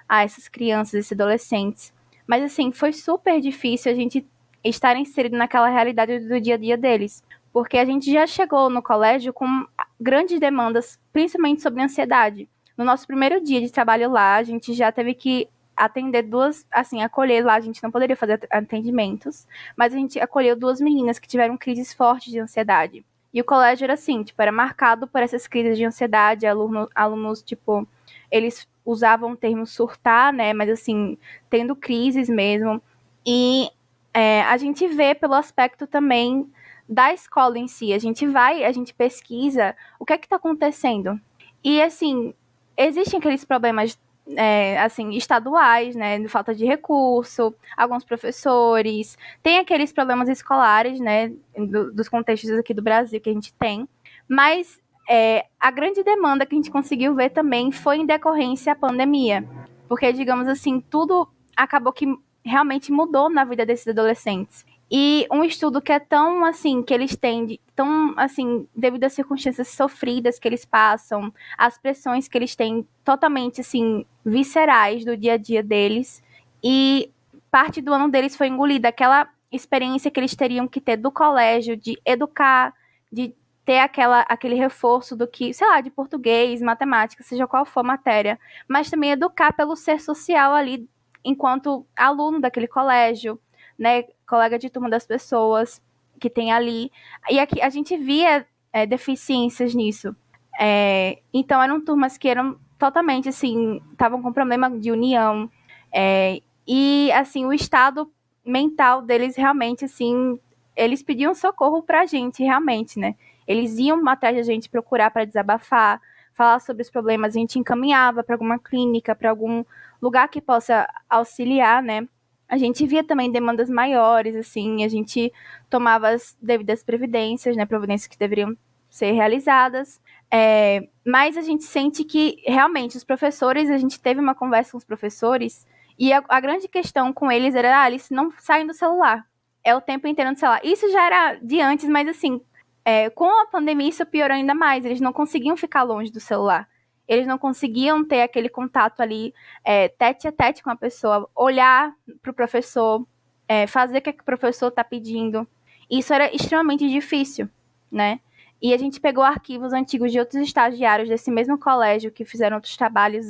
a 0.07 0.23
essas 0.23 0.47
crianças, 0.47 0.93
esses 0.93 1.11
adolescentes. 1.11 1.93
Mas, 2.25 2.43
assim, 2.43 2.71
foi 2.71 2.93
super 2.93 3.39
difícil 3.39 3.91
a 3.91 3.95
gente 3.95 4.25
estar 4.63 4.95
inserido 4.97 5.37
naquela 5.37 5.69
realidade 5.69 6.19
do 6.19 6.41
dia 6.41 6.55
a 6.55 6.57
dia 6.57 6.77
deles. 6.77 7.23
Porque 7.53 7.77
a 7.77 7.85
gente 7.85 8.11
já 8.11 8.27
chegou 8.27 8.69
no 8.69 8.81
colégio 8.81 9.33
com 9.33 9.65
grandes 9.99 10.39
demandas, 10.39 10.99
principalmente 11.11 11.61
sobre 11.61 11.81
ansiedade. 11.81 12.49
No 12.77 12.85
nosso 12.85 13.07
primeiro 13.07 13.41
dia 13.41 13.59
de 13.59 13.71
trabalho 13.71 14.11
lá, 14.11 14.35
a 14.35 14.43
gente 14.43 14.73
já 14.73 14.91
teve 14.91 15.13
que 15.13 15.49
atender 15.75 16.23
duas, 16.23 16.65
assim, 16.71 17.01
acolher 17.03 17.45
lá, 17.45 17.55
a 17.55 17.59
gente 17.59 17.81
não 17.83 17.91
poderia 17.91 18.15
fazer 18.15 18.39
atendimentos, 18.49 19.47
mas 19.75 19.93
a 19.93 19.97
gente 19.97 20.19
acolheu 20.19 20.55
duas 20.55 20.81
meninas 20.81 21.19
que 21.19 21.27
tiveram 21.27 21.55
crises 21.55 21.93
fortes 21.93 22.31
de 22.31 22.39
ansiedade. 22.39 23.05
E 23.31 23.39
o 23.39 23.45
colégio 23.45 23.83
era 23.85 23.93
assim, 23.93 24.23
tipo, 24.23 24.41
era 24.41 24.51
marcado 24.51 25.07
por 25.07 25.21
essas 25.21 25.47
crises 25.47 25.77
de 25.77 25.85
ansiedade, 25.85 26.47
aluno, 26.47 26.89
alunos, 26.95 27.43
tipo, 27.43 27.87
eles 28.31 28.67
usavam 28.87 29.33
o 29.33 29.37
termo 29.37 29.67
surtar, 29.67 30.31
né, 30.31 30.53
mas 30.53 30.69
assim, 30.69 31.17
tendo 31.49 31.75
crises 31.75 32.29
mesmo. 32.29 32.81
E 33.25 33.69
é, 34.13 34.41
a 34.43 34.55
gente 34.55 34.87
vê 34.87 35.13
pelo 35.13 35.33
aspecto 35.33 35.85
também 35.85 36.49
da 36.87 37.13
escola 37.13 37.59
em 37.59 37.67
si, 37.67 37.91
a 37.91 37.99
gente 37.99 38.25
vai, 38.25 38.63
a 38.63 38.71
gente 38.71 38.93
pesquisa 38.93 39.75
o 39.99 40.05
que 40.05 40.13
é 40.13 40.17
que 40.17 40.25
está 40.25 40.37
acontecendo. 40.37 41.19
E 41.61 41.81
assim, 41.81 42.33
existem 42.77 43.19
aqueles 43.19 43.43
problemas 43.43 43.99
é, 44.37 44.79
assim, 44.81 45.11
estaduais, 45.11 45.93
né, 45.93 46.17
de 46.17 46.29
falta 46.29 46.55
de 46.55 46.65
recurso, 46.65 47.53
alguns 47.75 48.05
professores, 48.05 49.17
tem 49.43 49.57
aqueles 49.59 49.91
problemas 49.91 50.29
escolares, 50.29 50.99
né, 50.99 51.33
do, 51.57 51.91
dos 51.93 52.07
contextos 52.07 52.51
aqui 52.51 52.73
do 52.73 52.81
Brasil 52.81 53.19
que 53.19 53.29
a 53.29 53.33
gente 53.33 53.53
tem, 53.53 53.87
mas 54.29 54.79
é, 55.07 55.45
a 55.59 55.71
grande 55.71 56.03
demanda 56.03 56.45
que 56.45 56.53
a 56.53 56.57
gente 56.57 56.71
conseguiu 56.71 57.15
ver 57.15 57.29
também 57.29 57.71
foi 57.71 57.97
em 57.97 58.05
decorrência 58.05 58.73
da 58.73 58.79
pandemia, 58.79 59.47
porque, 59.87 60.11
digamos 60.11 60.47
assim, 60.47 60.79
tudo 60.79 61.27
acabou 61.55 61.93
que 61.93 62.05
realmente 62.43 62.91
mudou 62.91 63.29
na 63.29 63.43
vida 63.43 63.65
desses 63.65 63.87
adolescentes. 63.87 64.65
E 64.89 65.27
um 65.29 65.43
estudo 65.43 65.81
que 65.81 65.91
é 65.91 65.99
tão 65.99 66.45
assim, 66.45 66.81
que 66.81 66.93
eles 66.93 67.15
têm, 67.15 67.59
tão 67.75 68.13
assim, 68.15 68.65
devido 68.73 69.03
às 69.03 69.13
circunstâncias 69.13 69.67
sofridas 69.67 70.39
que 70.39 70.47
eles 70.47 70.63
passam, 70.63 71.33
as 71.57 71.77
pressões 71.77 72.27
que 72.27 72.37
eles 72.37 72.55
têm 72.55 72.87
totalmente 73.03 73.59
assim, 73.59 74.05
viscerais 74.25 75.03
do 75.03 75.17
dia 75.17 75.33
a 75.33 75.37
dia 75.37 75.61
deles. 75.61 76.23
E 76.63 77.11
parte 77.51 77.81
do 77.81 77.93
ano 77.93 78.09
deles 78.09 78.35
foi 78.35 78.47
engolida 78.47 78.87
aquela 78.87 79.27
experiência 79.51 80.09
que 80.09 80.19
eles 80.19 80.35
teriam 80.35 80.67
que 80.67 80.79
ter 80.79 80.95
do 80.95 81.11
colégio, 81.11 81.75
de 81.75 81.99
educar, 82.05 82.73
de 83.11 83.33
ter 83.67 83.79
aquela, 83.79 84.21
aquele 84.21 84.55
reforço 84.55 85.13
do 85.13 85.27
que, 85.27 85.53
sei 85.53 85.67
lá, 85.67 85.81
de 85.81 85.89
português, 85.89 86.61
matemática, 86.61 87.21
seja 87.21 87.45
qual 87.45 87.65
for 87.65 87.81
a 87.81 87.83
matéria, 87.83 88.39
mas 88.65 88.89
também 88.89 89.11
educar 89.11 89.51
pelo 89.51 89.75
ser 89.75 89.99
social 89.99 90.53
ali 90.53 90.89
enquanto 91.21 91.85
aluno 91.93 92.39
daquele 92.39 92.69
colégio, 92.69 93.37
né, 93.77 94.03
colega 94.25 94.57
de 94.57 94.69
turma 94.69 94.89
das 94.89 95.05
pessoas 95.05 95.81
que 96.17 96.29
tem 96.29 96.53
ali. 96.53 96.89
E 97.29 97.41
aqui 97.41 97.61
a 97.61 97.67
gente 97.69 97.97
via 97.97 98.47
é, 98.71 98.85
deficiências 98.85 99.75
nisso. 99.75 100.15
É, 100.57 101.19
então 101.33 101.61
eram 101.61 101.83
turmas 101.83 102.17
que 102.17 102.29
eram 102.29 102.57
totalmente 102.79 103.27
assim, 103.27 103.81
estavam 103.91 104.21
com 104.21 104.31
problema 104.31 104.69
de 104.69 104.93
união. 104.93 105.51
É, 105.93 106.41
e 106.65 107.11
assim, 107.11 107.43
o 107.43 107.51
estado 107.51 108.09
mental 108.45 109.01
deles 109.01 109.35
realmente 109.35 109.83
assim, 109.83 110.39
eles 110.73 111.03
pediam 111.03 111.35
socorro 111.35 111.83
pra 111.83 112.05
gente, 112.05 112.41
realmente, 112.41 112.97
né? 112.97 113.13
Eles 113.47 113.77
iam 113.77 114.07
atrás 114.07 114.35
da 114.35 114.43
gente 114.43 114.69
procurar 114.69 115.09
para 115.11 115.25
desabafar, 115.25 116.01
falar 116.33 116.59
sobre 116.59 116.83
os 116.83 116.89
problemas, 116.89 117.35
a 117.35 117.39
gente 117.39 117.57
encaminhava 117.57 118.23
para 118.23 118.35
alguma 118.35 118.59
clínica, 118.59 119.15
para 119.15 119.29
algum 119.29 119.63
lugar 120.01 120.27
que 120.27 120.39
possa 120.41 120.87
auxiliar, 121.09 121.81
né? 121.81 122.07
A 122.47 122.57
gente 122.57 122.85
via 122.85 123.03
também 123.03 123.31
demandas 123.31 123.69
maiores, 123.69 124.35
assim, 124.35 124.83
a 124.83 124.87
gente 124.87 125.33
tomava 125.69 126.09
as 126.09 126.37
devidas 126.41 126.83
previdências, 126.83 127.57
né? 127.57 127.65
Providências 127.65 128.07
que 128.07 128.17
deveriam 128.17 128.55
ser 128.89 129.11
realizadas. 129.11 129.99
É, 130.31 130.87
mas 131.05 131.37
a 131.37 131.41
gente 131.41 131.63
sente 131.63 132.03
que 132.03 132.41
realmente 132.45 132.97
os 132.97 133.03
professores, 133.03 133.69
a 133.69 133.77
gente 133.77 133.99
teve 133.99 134.19
uma 134.19 134.35
conversa 134.35 134.71
com 134.71 134.77
os 134.77 134.85
professores 134.85 135.65
e 135.97 136.13
a, 136.13 136.23
a, 136.27 136.39
grande 136.39 136.67
questão 136.67 137.11
com 137.13 137.31
eles 137.31 137.55
era, 137.55 137.81
ah, 137.81 137.87
eles 137.89 138.09
não 138.09 138.29
saem 138.39 138.67
do 138.67 138.73
celular. 138.73 139.25
É 139.63 139.75
o 139.75 139.81
tempo 139.81 140.07
inteiro 140.07 140.31
no 140.31 140.37
celular. 140.37 140.61
Isso 140.63 140.89
já 140.91 141.05
era 141.05 141.35
de 141.35 141.59
antes, 141.59 141.89
mas 141.89 142.07
assim, 142.07 142.41
é, 142.87 143.09
com 143.09 143.29
a 143.41 143.45
pandemia 143.47 143.89
isso 143.89 144.05
piorou 144.05 144.35
ainda 144.35 144.55
mais. 144.55 144.85
Eles 144.85 145.01
não 145.01 145.11
conseguiam 145.11 145.57
ficar 145.57 145.83
longe 145.83 146.11
do 146.11 146.19
celular 146.19 146.67
eles 147.07 147.25
não 147.25 147.37
conseguiam 147.37 148.03
ter 148.03 148.21
aquele 148.21 148.49
contato 148.49 148.99
ali 148.99 149.33
é, 149.63 149.87
tete 149.87 150.27
a 150.27 150.31
tete 150.31 150.61
com 150.61 150.69
a 150.69 150.75
pessoa, 150.75 151.29
olhar 151.33 151.93
para 152.21 152.31
o 152.31 152.33
professor, 152.33 153.07
é, 153.47 153.65
fazer 153.65 153.99
o 153.99 154.01
que, 154.01 154.09
é 154.09 154.13
o 154.13 154.23
professor 154.23 154.67
está 154.67 154.83
pedindo. 154.83 155.47
Isso 155.89 156.13
era 156.13 156.33
extremamente 156.35 156.87
difícil, 156.89 157.49
né? 157.89 158.19
E 158.61 158.73
a 158.73 158.77
gente 158.77 158.99
pegou 158.99 159.23
arquivos 159.23 159.71
antigos 159.71 160.11
de 160.11 160.19
outros 160.19 160.41
estagiários 160.41 161.07
desse 161.07 161.31
mesmo 161.31 161.57
colégio 161.57 162.11
que 162.11 162.25
fizeram 162.25 162.57
outros 162.57 162.75
trabalhos 162.75 163.27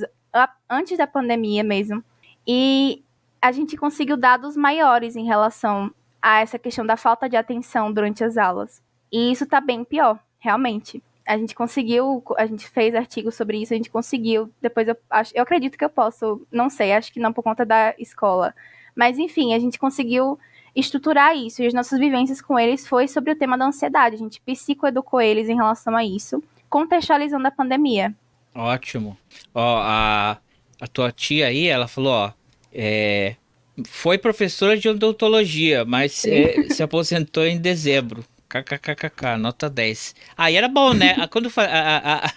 antes 0.70 0.98
da 0.98 1.06
pandemia 1.06 1.63
mesmo. 1.63 2.04
E 2.48 3.04
a 3.41 3.52
gente 3.52 3.78
conseguiu 3.78 4.17
dados 4.17 4.56
maiores 4.56 5.15
em 5.15 5.26
relação 5.26 5.93
a 6.22 6.39
essa 6.39 6.58
questão 6.58 6.86
da 6.86 6.98
falta 6.98 7.30
de 7.30 7.36
atenção 7.36 7.91
durante 7.93 8.24
as 8.24 8.38
aulas. 8.38 8.82
E 9.12 9.32
isso 9.32 9.43
está 9.43 9.62
bem 9.62 9.84
pior, 9.84 10.20
realmente 10.39 11.02
a 11.28 11.38
gente 11.38 11.54
conseguiu, 11.54 12.24
a 12.38 12.46
gente 12.46 12.67
fez 12.70 12.96
artigos 12.96 13.36
sobre 13.36 13.62
isso, 13.62 13.74
a 13.74 13.78
gente 13.78 13.89
conseguiu. 13.89 14.50
Depois 14.62 14.88
eu 14.88 14.96
acho, 15.10 15.34
eu 15.36 15.43
acredito 15.43 15.78
que 15.78 15.84
eu 15.84 15.89
posso, 15.89 16.41
não 16.50 16.70
sei, 16.70 16.93
acho 16.93 17.12
que 17.12 17.20
não 17.20 17.34
por 17.34 17.43
conta 17.43 17.65
da 17.65 17.93
escola. 18.00 18.56
Mas 18.96 19.20
enfim, 19.20 19.54
a 19.54 19.60
gente 19.60 19.78
conseguiu 19.78 20.39
estruturar 20.74 21.36
isso. 21.36 21.62
E 21.62 21.67
as 21.67 21.74
nossas 21.74 22.00
vivências 22.00 22.41
com 22.41 22.58
eles 22.58 22.88
foi 22.88 23.10
sobre 23.10 23.32
o 23.32 23.36
tema 23.36 23.58
da 23.58 23.65
ansiedade. 23.65 24.15
A 24.15 24.20
gente 24.20 24.39
psicoeducou 24.41 25.20
eles 25.20 25.50
em 25.50 25.56
relação 25.56 25.96
a 25.98 26.04
isso, 26.04 26.41
contextualizando 26.70 27.46
a 27.46 27.52
pandemia. 27.52 28.15
Ótimo. 28.56 29.17
Ó, 29.54 29.80
a, 29.80 30.38
a 30.80 30.88
tua 30.88 31.12
tia 31.12 31.48
aí, 31.48 31.67
ela 31.67 31.89
falou, 31.89 32.13
ó, 32.13 32.32
é, 32.72 33.36
foi 33.86 34.17
professora 34.17 34.78
de 34.78 34.88
odontologia, 34.88 35.84
mas 35.84 36.24
é, 36.26 36.70
se 36.70 36.82
aposentou 36.82 37.46
em 37.46 37.60
dezembro. 37.60 38.24
KKKKK, 38.50 39.38
nota 39.38 39.70
10. 39.70 40.16
Aí 40.38 40.56
ah, 40.56 40.58
era 40.58 40.68
bom, 40.68 40.94
né? 40.94 41.16
Quando 41.30 41.52
a, 41.58 41.62
a, 41.62 42.26
a, 42.26 42.32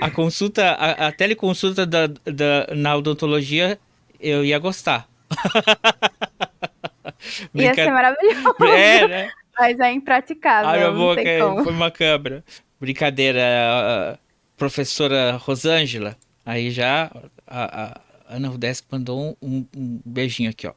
a 0.00 0.10
consulta, 0.10 0.70
a, 0.72 1.08
a 1.08 1.12
teleconsulta 1.12 1.84
da, 1.84 2.06
da, 2.06 2.68
na 2.74 2.96
odontologia, 2.96 3.78
eu 4.20 4.44
ia 4.44 4.58
gostar. 4.58 5.08
ia 7.54 7.74
ser 7.74 7.90
maravilhoso. 7.90 8.64
É, 8.64 9.08
né? 9.08 9.30
Mas 9.58 9.80
é 9.80 9.92
impraticável. 9.92 10.68
Ai, 10.68 10.78
minha 10.78 10.92
boca, 10.92 11.64
foi 11.64 11.72
uma 11.72 11.90
câmera. 11.90 12.44
Brincadeira, 12.80 14.18
professora 14.56 15.36
Rosângela. 15.36 16.16
Aí 16.44 16.70
já 16.70 17.10
a, 17.46 17.84
a 17.84 18.00
Ana 18.28 18.48
Rudesc 18.48 18.84
mandou 18.90 19.36
um, 19.42 19.66
um 19.76 20.00
beijinho 20.04 20.50
aqui, 20.50 20.66
ó. 20.66 20.72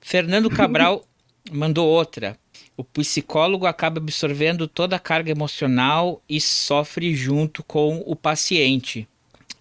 Fernando 0.00 0.50
Cabral 0.50 1.04
mandou 1.52 1.88
outra 1.88 2.36
o 2.76 2.84
psicólogo 2.84 3.66
acaba 3.66 3.98
absorvendo 3.98 4.66
toda 4.66 4.96
a 4.96 4.98
carga 4.98 5.30
emocional 5.30 6.22
e 6.28 6.40
sofre 6.40 7.14
junto 7.14 7.62
com 7.62 8.02
o 8.06 8.16
paciente. 8.16 9.06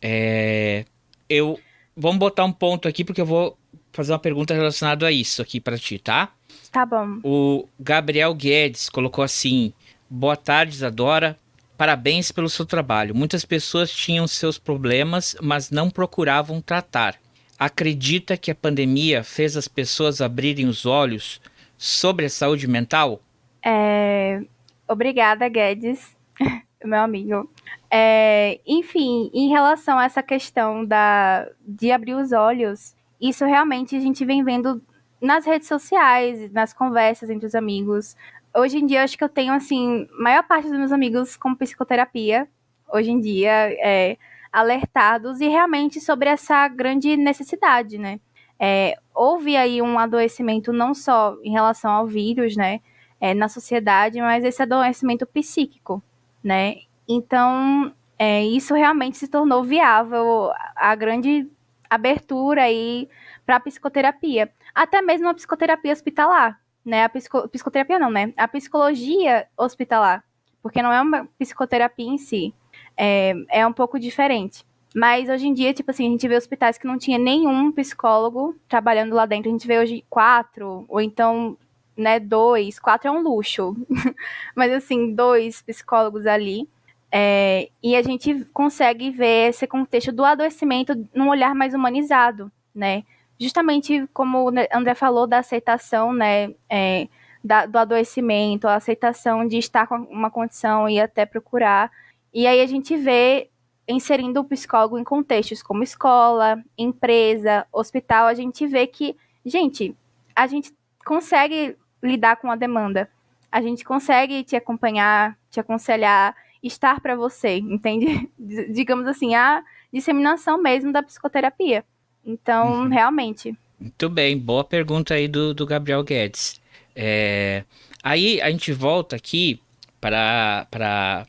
É, 0.01 0.85
eu 1.29 1.59
vamos 1.95 2.19
botar 2.19 2.45
um 2.45 2.51
ponto 2.51 2.87
aqui 2.87 3.03
porque 3.03 3.21
eu 3.21 3.25
vou 3.25 3.57
fazer 3.91 4.13
uma 4.13 4.19
pergunta 4.19 4.53
relacionada 4.53 5.05
a 5.05 5.11
isso 5.11 5.41
aqui 5.41 5.59
para 5.59 5.77
ti, 5.77 5.99
tá? 5.99 6.31
Tá 6.71 6.85
bom. 6.85 7.19
O 7.23 7.67
Gabriel 7.79 8.33
Guedes 8.33 8.89
colocou 8.89 9.23
assim: 9.23 9.73
Boa 10.09 10.35
tarde, 10.35 10.75
Isadora. 10.75 11.37
Parabéns 11.77 12.31
pelo 12.31 12.49
seu 12.49 12.65
trabalho. 12.65 13.15
Muitas 13.15 13.43
pessoas 13.43 13.91
tinham 13.91 14.27
seus 14.27 14.59
problemas, 14.59 15.35
mas 15.41 15.71
não 15.71 15.89
procuravam 15.89 16.61
tratar. 16.61 17.15
Acredita 17.57 18.37
que 18.37 18.51
a 18.51 18.55
pandemia 18.55 19.23
fez 19.23 19.57
as 19.57 19.67
pessoas 19.67 20.21
abrirem 20.21 20.67
os 20.67 20.85
olhos 20.85 21.41
sobre 21.81 22.29
saúde 22.29 22.67
mental? 22.67 23.19
É... 23.65 24.39
Obrigada, 24.87 25.49
Guedes, 25.49 26.15
meu 26.85 26.99
amigo. 26.99 27.49
É... 27.89 28.59
Enfim, 28.67 29.31
em 29.33 29.49
relação 29.49 29.97
a 29.97 30.05
essa 30.05 30.21
questão 30.21 30.85
da... 30.85 31.49
de 31.59 31.91
abrir 31.91 32.13
os 32.13 32.31
olhos, 32.33 32.95
isso 33.19 33.43
realmente 33.45 33.95
a 33.95 33.99
gente 33.99 34.23
vem 34.23 34.43
vendo 34.43 34.79
nas 35.19 35.43
redes 35.43 35.67
sociais, 35.67 36.51
nas 36.51 36.71
conversas 36.71 37.31
entre 37.31 37.47
os 37.47 37.55
amigos. 37.55 38.15
Hoje 38.55 38.77
em 38.77 38.85
dia, 38.85 39.03
acho 39.03 39.17
que 39.17 39.23
eu 39.23 39.29
tenho, 39.29 39.51
assim, 39.51 40.07
maior 40.19 40.43
parte 40.43 40.69
dos 40.69 40.77
meus 40.77 40.91
amigos 40.91 41.35
com 41.35 41.55
psicoterapia, 41.55 42.47
hoje 42.93 43.09
em 43.09 43.19
dia, 43.19 43.51
é, 43.51 44.17
alertados, 44.53 45.41
e 45.41 45.47
realmente 45.47 45.99
sobre 45.99 46.29
essa 46.29 46.67
grande 46.67 47.17
necessidade, 47.17 47.97
né? 47.97 48.19
É, 48.63 48.95
houve 49.15 49.57
aí 49.57 49.81
um 49.81 49.97
adoecimento 49.97 50.71
não 50.71 50.93
só 50.93 51.35
em 51.43 51.51
relação 51.51 51.89
ao 51.91 52.05
vírus, 52.05 52.55
né, 52.55 52.79
é, 53.19 53.33
na 53.33 53.49
sociedade, 53.49 54.21
mas 54.21 54.43
esse 54.43 54.61
adoecimento 54.61 55.25
psíquico, 55.25 56.03
né? 56.43 56.75
Então, 57.09 57.91
é, 58.19 58.43
isso 58.45 58.75
realmente 58.75 59.17
se 59.17 59.27
tornou 59.27 59.63
viável 59.63 60.51
a 60.75 60.93
grande 60.93 61.49
abertura 61.89 62.63
aí 62.63 63.09
para 63.47 63.59
psicoterapia, 63.59 64.51
até 64.75 65.01
mesmo 65.01 65.27
a 65.27 65.33
psicoterapia 65.33 65.91
hospitalar, 65.91 66.59
né? 66.85 67.03
A 67.03 67.09
psico, 67.09 67.49
psicoterapia 67.49 67.97
não, 67.97 68.11
né? 68.11 68.31
A 68.37 68.47
psicologia 68.47 69.47
hospitalar, 69.57 70.23
porque 70.61 70.83
não 70.83 70.93
é 70.93 71.01
uma 71.01 71.27
psicoterapia 71.39 72.07
em 72.07 72.17
si, 72.19 72.53
é, 72.95 73.33
é 73.49 73.65
um 73.65 73.73
pouco 73.73 73.99
diferente. 73.99 74.63
Mas 74.93 75.29
hoje 75.29 75.47
em 75.47 75.53
dia, 75.53 75.73
tipo 75.73 75.89
assim, 75.91 76.07
a 76.07 76.09
gente 76.09 76.27
vê 76.27 76.35
hospitais 76.35 76.77
que 76.77 76.85
não 76.85 76.97
tinha 76.97 77.17
nenhum 77.17 77.71
psicólogo 77.71 78.55
trabalhando 78.67 79.15
lá 79.15 79.25
dentro. 79.25 79.49
A 79.49 79.51
gente 79.53 79.67
vê 79.67 79.79
hoje 79.79 80.03
quatro, 80.09 80.85
ou 80.89 80.99
então, 80.99 81.57
né, 81.95 82.19
dois. 82.19 82.77
Quatro 82.79 83.07
é 83.07 83.11
um 83.11 83.21
luxo. 83.21 83.75
Mas 84.55 84.71
assim, 84.71 85.13
dois 85.15 85.61
psicólogos 85.61 86.25
ali. 86.25 86.67
É, 87.11 87.69
e 87.83 87.95
a 87.95 88.01
gente 88.01 88.45
consegue 88.53 89.11
ver 89.11 89.49
esse 89.49 89.67
contexto 89.67 90.11
do 90.11 90.23
adoecimento 90.23 90.93
num 91.13 91.29
olhar 91.29 91.53
mais 91.53 91.73
humanizado, 91.73 92.51
né? 92.73 93.03
Justamente 93.39 94.07
como 94.13 94.49
o 94.49 94.53
André 94.73 94.93
falou 94.95 95.27
da 95.27 95.39
aceitação, 95.39 96.13
né? 96.13 96.53
É, 96.69 97.07
da, 97.43 97.65
do 97.65 97.77
adoecimento, 97.77 98.67
a 98.67 98.75
aceitação 98.75 99.47
de 99.47 99.57
estar 99.57 99.87
com 99.87 99.95
uma 99.95 100.29
condição 100.29 100.87
e 100.87 100.99
até 100.99 101.25
procurar. 101.25 101.91
E 102.33 102.47
aí 102.47 102.61
a 102.61 102.67
gente 102.67 102.95
vê 102.95 103.49
inserindo 103.91 104.39
o 104.39 104.43
psicólogo 104.43 104.97
em 104.97 105.03
contextos 105.03 105.61
como 105.61 105.83
escola, 105.83 106.63
empresa, 106.77 107.65
hospital, 107.71 108.27
a 108.27 108.33
gente 108.33 108.65
vê 108.67 108.87
que, 108.87 109.15
gente, 109.45 109.95
a 110.35 110.47
gente 110.47 110.73
consegue 111.05 111.75
lidar 112.01 112.37
com 112.37 112.51
a 112.51 112.55
demanda. 112.55 113.09
A 113.51 113.61
gente 113.61 113.83
consegue 113.83 114.43
te 114.43 114.55
acompanhar, 114.55 115.37
te 115.49 115.59
aconselhar, 115.59 116.35
estar 116.63 117.01
para 117.01 117.15
você, 117.15 117.57
entende? 117.57 118.29
Digamos 118.71 119.07
assim, 119.07 119.35
a 119.35 119.63
disseminação 119.91 120.61
mesmo 120.61 120.91
da 120.91 121.03
psicoterapia. 121.03 121.83
Então, 122.25 122.83
uhum. 122.83 122.87
realmente. 122.87 123.55
Muito 123.79 124.09
bem, 124.09 124.37
boa 124.37 124.63
pergunta 124.63 125.13
aí 125.13 125.27
do, 125.27 125.53
do 125.53 125.65
Gabriel 125.65 126.03
Guedes. 126.03 126.61
É, 126.95 127.63
aí 128.03 128.39
a 128.41 128.49
gente 128.51 128.71
volta 128.71 129.15
aqui 129.15 129.59
para. 129.99 130.67
para 130.69 131.25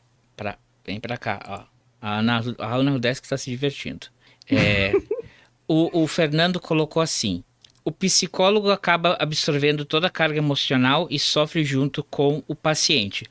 vem 0.84 1.00
para 1.00 1.16
cá, 1.16 1.40
ó. 1.48 1.71
A 2.02 2.18
Ana, 2.18 2.42
a 2.58 2.74
Ana 2.74 2.90
Rudesk 2.90 3.24
está 3.24 3.38
se 3.38 3.48
divertindo. 3.48 4.08
É, 4.50 4.92
o, 5.68 6.02
o 6.02 6.06
Fernando 6.08 6.58
colocou 6.58 7.00
assim: 7.00 7.44
o 7.84 7.92
psicólogo 7.92 8.70
acaba 8.70 9.16
absorvendo 9.20 9.84
toda 9.84 10.08
a 10.08 10.10
carga 10.10 10.36
emocional 10.36 11.06
e 11.08 11.18
sofre 11.18 11.64
junto 11.64 12.02
com 12.02 12.42
o 12.48 12.54
paciente. 12.56 13.24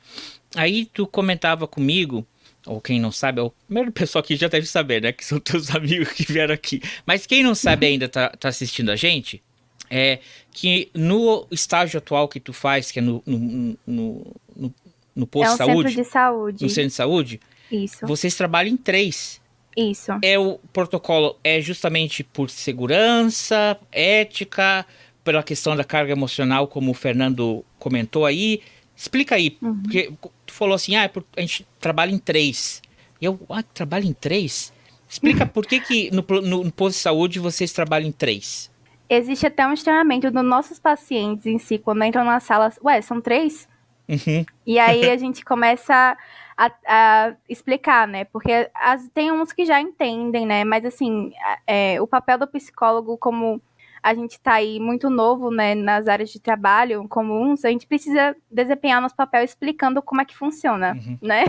Aí 0.56 0.86
tu 0.86 1.06
comentava 1.06 1.68
comigo, 1.68 2.26
ou 2.66 2.80
quem 2.80 2.98
não 2.98 3.12
sabe, 3.12 3.40
é 3.40 3.42
o 3.42 3.50
primeiro 3.66 3.92
pessoal 3.92 4.22
que 4.22 4.36
já 4.36 4.48
deve 4.48 4.66
saber, 4.66 5.02
né? 5.02 5.12
Que 5.12 5.24
são 5.24 5.38
teus 5.38 5.74
amigos 5.74 6.08
que 6.12 6.24
vieram 6.30 6.54
aqui. 6.54 6.80
Mas 7.04 7.26
quem 7.26 7.42
não 7.42 7.54
sabe 7.54 7.86
ainda 7.86 8.08
tá, 8.08 8.30
tá 8.30 8.48
assistindo 8.48 8.90
a 8.90 8.96
gente, 8.96 9.42
é 9.90 10.18
que 10.50 10.90
no 10.94 11.46
estágio 11.50 11.98
atual 11.98 12.26
que 12.26 12.40
tu 12.40 12.52
faz, 12.52 12.90
que 12.90 12.98
é 12.98 13.02
no, 13.02 13.22
no, 13.26 13.76
no, 13.86 14.26
no, 14.56 14.74
no 15.14 15.26
posto 15.26 15.62
é 15.62 15.66
um 15.66 15.82
de 15.82 15.82
saúde. 15.82 15.88
Centro 15.88 16.02
de 16.02 16.10
saúde. 16.10 16.64
No 16.64 16.70
centro 16.70 16.88
de 16.88 16.94
saúde, 16.94 17.40
isso. 17.72 18.06
Vocês 18.06 18.34
trabalham 18.34 18.72
em 18.72 18.76
três. 18.76 19.40
Isso. 19.76 20.12
É 20.22 20.38
o 20.38 20.58
protocolo 20.72 21.36
é 21.42 21.60
justamente 21.60 22.22
por 22.22 22.50
segurança, 22.50 23.78
ética, 23.90 24.84
pela 25.24 25.42
questão 25.42 25.74
da 25.74 25.84
carga 25.84 26.12
emocional, 26.12 26.68
como 26.68 26.90
o 26.90 26.94
Fernando 26.94 27.64
comentou 27.78 28.26
aí. 28.26 28.60
Explica 28.94 29.34
aí, 29.36 29.56
uhum. 29.62 29.82
porque 29.82 30.12
tu 30.46 30.52
falou 30.52 30.74
assim, 30.74 30.94
ah, 30.96 31.10
a 31.36 31.40
gente 31.40 31.66
trabalha 31.80 32.12
em 32.12 32.18
três. 32.18 32.82
Eu, 33.20 33.40
ah, 33.48 33.62
trabalho 33.62 34.04
em 34.04 34.12
três? 34.12 34.72
Explica 35.08 35.46
por 35.46 35.66
que, 35.66 35.80
que 35.80 36.10
no, 36.10 36.24
no, 36.40 36.64
no 36.64 36.72
posto 36.72 36.96
de 36.96 37.02
saúde 37.02 37.38
vocês 37.38 37.72
trabalham 37.72 38.08
em 38.08 38.12
três. 38.12 38.70
Existe 39.08 39.46
até 39.46 39.66
um 39.66 39.72
estranhamento 39.72 40.30
dos 40.30 40.44
nossos 40.44 40.78
pacientes 40.78 41.46
em 41.46 41.58
si, 41.58 41.78
quando 41.78 42.02
entram 42.04 42.24
na 42.24 42.40
sala. 42.40 42.72
Ué, 42.82 43.00
são 43.02 43.20
três? 43.20 43.68
Uhum. 44.08 44.44
E 44.66 44.78
aí 44.78 45.10
a 45.10 45.16
gente 45.16 45.44
começa 45.44 46.16
a, 46.62 46.70
a 46.86 47.34
explicar, 47.48 48.06
né? 48.06 48.24
Porque 48.24 48.70
as, 48.74 49.08
tem 49.08 49.32
uns 49.32 49.52
que 49.52 49.64
já 49.64 49.80
entendem, 49.80 50.46
né? 50.46 50.64
Mas 50.64 50.84
assim, 50.84 51.32
é, 51.66 52.00
o 52.00 52.06
papel 52.06 52.38
do 52.38 52.46
psicólogo, 52.46 53.16
como 53.18 53.60
a 54.02 54.14
gente 54.14 54.32
está 54.32 54.54
aí 54.54 54.80
muito 54.80 55.08
novo, 55.08 55.48
né, 55.50 55.76
nas 55.76 56.08
áreas 56.08 56.30
de 56.30 56.40
trabalho 56.40 57.06
comuns, 57.08 57.64
a 57.64 57.70
gente 57.70 57.86
precisa 57.86 58.34
desempenhar 58.50 59.00
nosso 59.00 59.14
papel 59.14 59.44
explicando 59.44 60.02
como 60.02 60.20
é 60.20 60.24
que 60.24 60.36
funciona, 60.36 60.94
uhum. 60.94 61.18
né? 61.22 61.44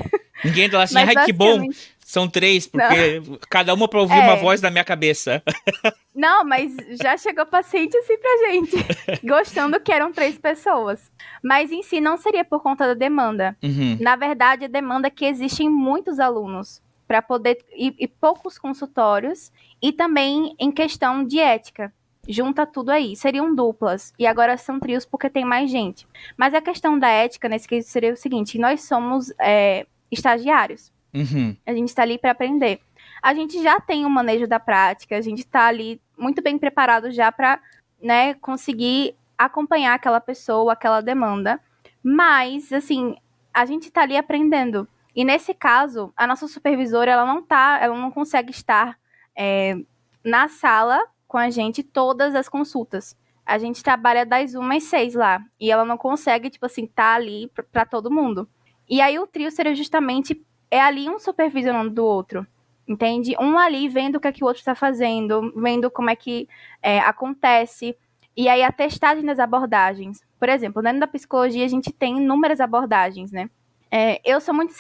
Ninguém 0.45 0.70
tá 0.70 0.78
lá 0.78 0.84
assim, 0.84 0.97
ai 1.01 1.26
que 1.26 1.34
bom, 1.34 1.68
são 2.14 2.28
três, 2.28 2.68
porque 2.68 3.22
não. 3.26 3.39
cada 3.49 3.74
uma 3.74 3.88
para 3.88 3.99
ouvir 3.99 4.20
é. 4.20 4.20
uma 4.20 4.36
voz 4.36 4.61
na 4.61 4.70
minha 4.70 4.84
cabeça. 4.84 5.41
Não, 6.16 6.45
mas 6.45 6.72
já 7.01 7.18
chegou 7.18 7.43
paciente 7.43 7.97
assim 7.97 8.16
pra 8.20 8.51
gente, 8.51 8.78
gostando 9.26 9.80
que 9.80 9.91
eram 9.91 10.14
três 10.14 10.38
pessoas. 10.38 11.11
Mas 11.43 11.72
em 11.72 11.82
si 11.82 11.99
não 11.99 12.18
seria 12.18 12.45
por 12.45 12.61
conta 12.61 12.86
da 12.86 12.93
demanda. 12.93 13.57
Uhum. 13.64 13.97
Na 13.99 14.16
verdade, 14.16 14.66
a 14.66 14.68
demanda 14.68 15.07
é 15.07 15.09
que 15.09 15.26
existem 15.26 15.68
muitos 15.68 16.20
alunos 16.20 16.84
para 17.07 17.20
poder 17.20 17.57
e, 17.76 17.95
e 17.97 18.07
poucos 18.07 18.59
consultórios 18.59 19.51
e 19.82 19.91
também 19.91 20.55
em 20.59 20.72
questão 20.72 21.26
de 21.26 21.39
ética 21.39 21.91
junta 22.30 22.64
tudo 22.64 22.91
aí. 22.91 23.16
Seriam 23.16 23.55
duplas. 23.55 24.14
E 24.20 24.28
agora 24.28 24.55
são 24.55 24.80
trios 24.80 25.03
porque 25.03 25.32
tem 25.32 25.43
mais 25.43 25.72
gente. 25.72 26.07
Mas 26.38 26.53
a 26.53 26.61
questão 26.61 26.99
da 26.99 27.09
ética, 27.09 27.49
nesse 27.49 27.68
caso, 27.68 27.88
seria 27.88 28.14
o 28.14 28.18
seguinte: 28.18 28.59
nós 28.59 28.84
somos 28.84 29.34
é, 29.41 29.88
estagiários. 30.11 30.93
Uhum. 31.14 31.55
A 31.66 31.74
gente 31.74 31.89
está 31.89 32.01
ali 32.01 32.18
para 32.18 32.32
aprender. 32.32 32.80
A 33.22 33.34
gente 33.34 33.61
já 33.61 33.80
tem 33.80 34.05
o 34.05 34.09
manejo 34.09 34.47
da 34.47 34.59
prática, 34.59 35.16
a 35.16 35.22
gente 35.22 35.39
está 35.39 35.68
ali 35.68 36.01
muito 36.18 36.41
bem 36.41 36.57
preparado 36.57 37.11
já 37.11 37.32
para 37.32 37.59
né, 38.01 38.34
conseguir 38.36 39.16
acompanhar 39.38 39.93
aquela 39.93 40.20
pessoa, 40.20 40.74
aquela 40.74 41.01
demanda. 41.01 41.59
Mas, 42.03 42.74
assim, 42.74 43.16
a 43.53 43.66
gente 43.66 43.84
está 43.84 44.01
ali 44.01 44.18
aprendendo. 44.18 44.88
E 45.16 45.24
nesse 45.24 45.53
caso, 45.53 46.11
a 46.18 46.26
nossa 46.26 46.47
supervisora, 46.47 47.11
ela 47.11 47.26
não 47.26 47.41
tá, 47.41 47.80
ela 47.82 47.95
não 47.95 48.11
consegue 48.11 48.51
estar 48.51 48.97
é, 49.38 49.78
na 50.24 50.47
sala 50.47 50.99
com 51.28 51.38
a 51.38 51.49
gente 51.49 51.84
todas 51.84 52.36
as 52.36 52.49
consultas. 52.49 53.16
A 53.45 53.57
gente 53.57 53.84
trabalha 53.84 54.26
das 54.26 54.55
1 54.55 54.72
às 54.72 54.84
6 54.84 55.16
lá. 55.16 55.43
E 55.59 55.72
ela 55.72 55.86
não 55.86 55.97
consegue, 55.97 56.49
tipo 56.49 56.66
assim, 56.66 56.88
tá 56.88 57.14
ali 57.14 57.51
para 57.72 57.86
todo 57.86 58.11
mundo. 58.11 58.49
E 58.89 59.01
aí 59.01 59.20
o 59.20 59.28
trio 59.28 59.51
seria 59.51 59.76
justamente 59.76 60.41
é 60.74 60.82
ali 60.82 61.08
um 61.08 61.20
supervisionando 61.20 61.92
do 61.92 62.04
outro. 62.04 62.48
Entende? 62.88 63.36
Um 63.40 63.60
ali 63.60 63.88
vendo 63.88 64.16
o 64.16 64.20
que, 64.20 64.28
é 64.28 64.32
que 64.32 64.44
o 64.44 64.48
outro 64.48 64.60
está 64.60 64.74
fazendo, 64.74 65.54
vendo 65.56 65.90
como 65.92 66.10
é 66.10 66.16
que 66.16 66.50
é, 66.82 67.00
acontece. 67.00 67.96
E 68.36 68.50
aí 68.50 68.64
a 68.64 68.72
testagem 68.72 69.24
das 69.24 69.38
abordagens. 69.38 70.22
Por 70.40 70.50
exemplo, 70.50 70.82
dentro 70.82 71.00
da 71.00 71.08
psicologia 71.08 71.64
a 71.64 71.68
gente 71.68 71.92
tem 71.92 72.18
inúmeras 72.18 72.60
abordagens, 72.60 73.32
né? 73.32 73.50
É, 73.92 74.20
eu 74.26 74.42
sou 74.42 74.54
muito 74.54 74.74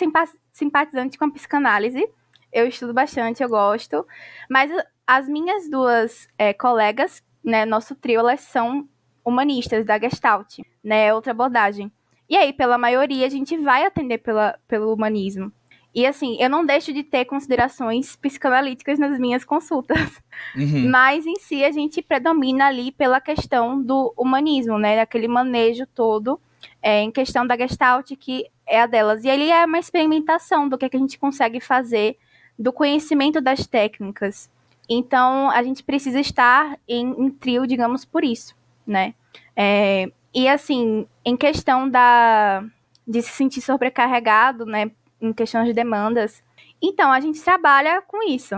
simpatizante 0.51 1.17
com 1.17 1.25
a 1.25 1.31
psicanálise. 1.31 2.09
Eu 2.51 2.67
estudo 2.67 2.91
bastante, 2.91 3.43
eu 3.43 3.49
gosto. 3.49 4.05
Mas 4.49 4.71
as 5.05 5.29
minhas 5.29 5.69
duas 5.69 6.27
é, 6.39 6.53
colegas, 6.53 7.21
né, 7.43 7.65
nosso 7.65 7.95
trio, 7.95 8.19
elas 8.19 8.41
são 8.41 8.89
humanistas 9.23 9.85
da 9.85 9.99
Gestalt, 9.99 10.57
né, 10.83 11.13
outra 11.13 11.31
abordagem. 11.31 11.91
E 12.27 12.35
aí, 12.35 12.51
pela 12.51 12.77
maioria, 12.79 13.27
a 13.27 13.29
gente 13.29 13.55
vai 13.57 13.85
atender 13.85 14.17
pela, 14.17 14.57
pelo 14.67 14.91
humanismo. 14.91 15.51
E 15.93 16.05
assim, 16.05 16.37
eu 16.39 16.49
não 16.49 16.65
deixo 16.65 16.91
de 16.91 17.03
ter 17.03 17.25
considerações 17.25 18.15
psicanalíticas 18.15 18.97
nas 18.97 19.19
minhas 19.19 19.45
consultas. 19.45 20.21
Uhum. 20.55 20.89
Mas 20.89 21.25
em 21.25 21.35
si 21.35 21.63
a 21.63 21.71
gente 21.71 22.01
predomina 22.01 22.67
ali 22.67 22.91
pela 22.91 23.21
questão 23.21 23.81
do 23.81 24.13
humanismo, 24.17 24.79
né? 24.79 24.99
Aquele 24.99 25.27
manejo 25.27 25.85
todo 25.87 26.39
é, 26.81 27.01
em 27.01 27.11
questão 27.11 27.45
da 27.45 27.57
Gestalt, 27.57 28.11
que 28.19 28.45
é 28.65 28.81
a 28.81 28.85
delas. 28.85 29.23
E 29.23 29.29
ali 29.29 29.51
é 29.51 29.65
uma 29.65 29.79
experimentação 29.79 30.67
do 30.67 30.77
que, 30.77 30.85
é 30.85 30.89
que 30.89 30.97
a 30.97 30.99
gente 30.99 31.17
consegue 31.17 31.59
fazer, 31.59 32.17
do 32.57 32.71
conhecimento 32.71 33.41
das 33.41 33.65
técnicas. 33.65 34.49
Então, 34.89 35.49
a 35.49 35.63
gente 35.63 35.83
precisa 35.83 36.19
estar 36.19 36.77
em, 36.87 37.09
em 37.17 37.29
trio, 37.29 37.65
digamos, 37.65 38.03
por 38.03 38.23
isso, 38.23 38.55
né? 38.85 39.13
É, 39.55 40.11
e, 40.33 40.47
assim, 40.47 41.07
em 41.23 41.37
questão 41.37 41.89
da, 41.89 42.63
de 43.07 43.21
se 43.21 43.31
sentir 43.31 43.61
sobrecarregado, 43.61 44.65
né? 44.65 44.91
Em 45.23 45.31
questão 45.31 45.63
de 45.63 45.71
demandas. 45.71 46.43
Então, 46.81 47.11
a 47.11 47.19
gente 47.21 47.41
trabalha 47.41 48.01
com 48.01 48.21
isso, 48.29 48.55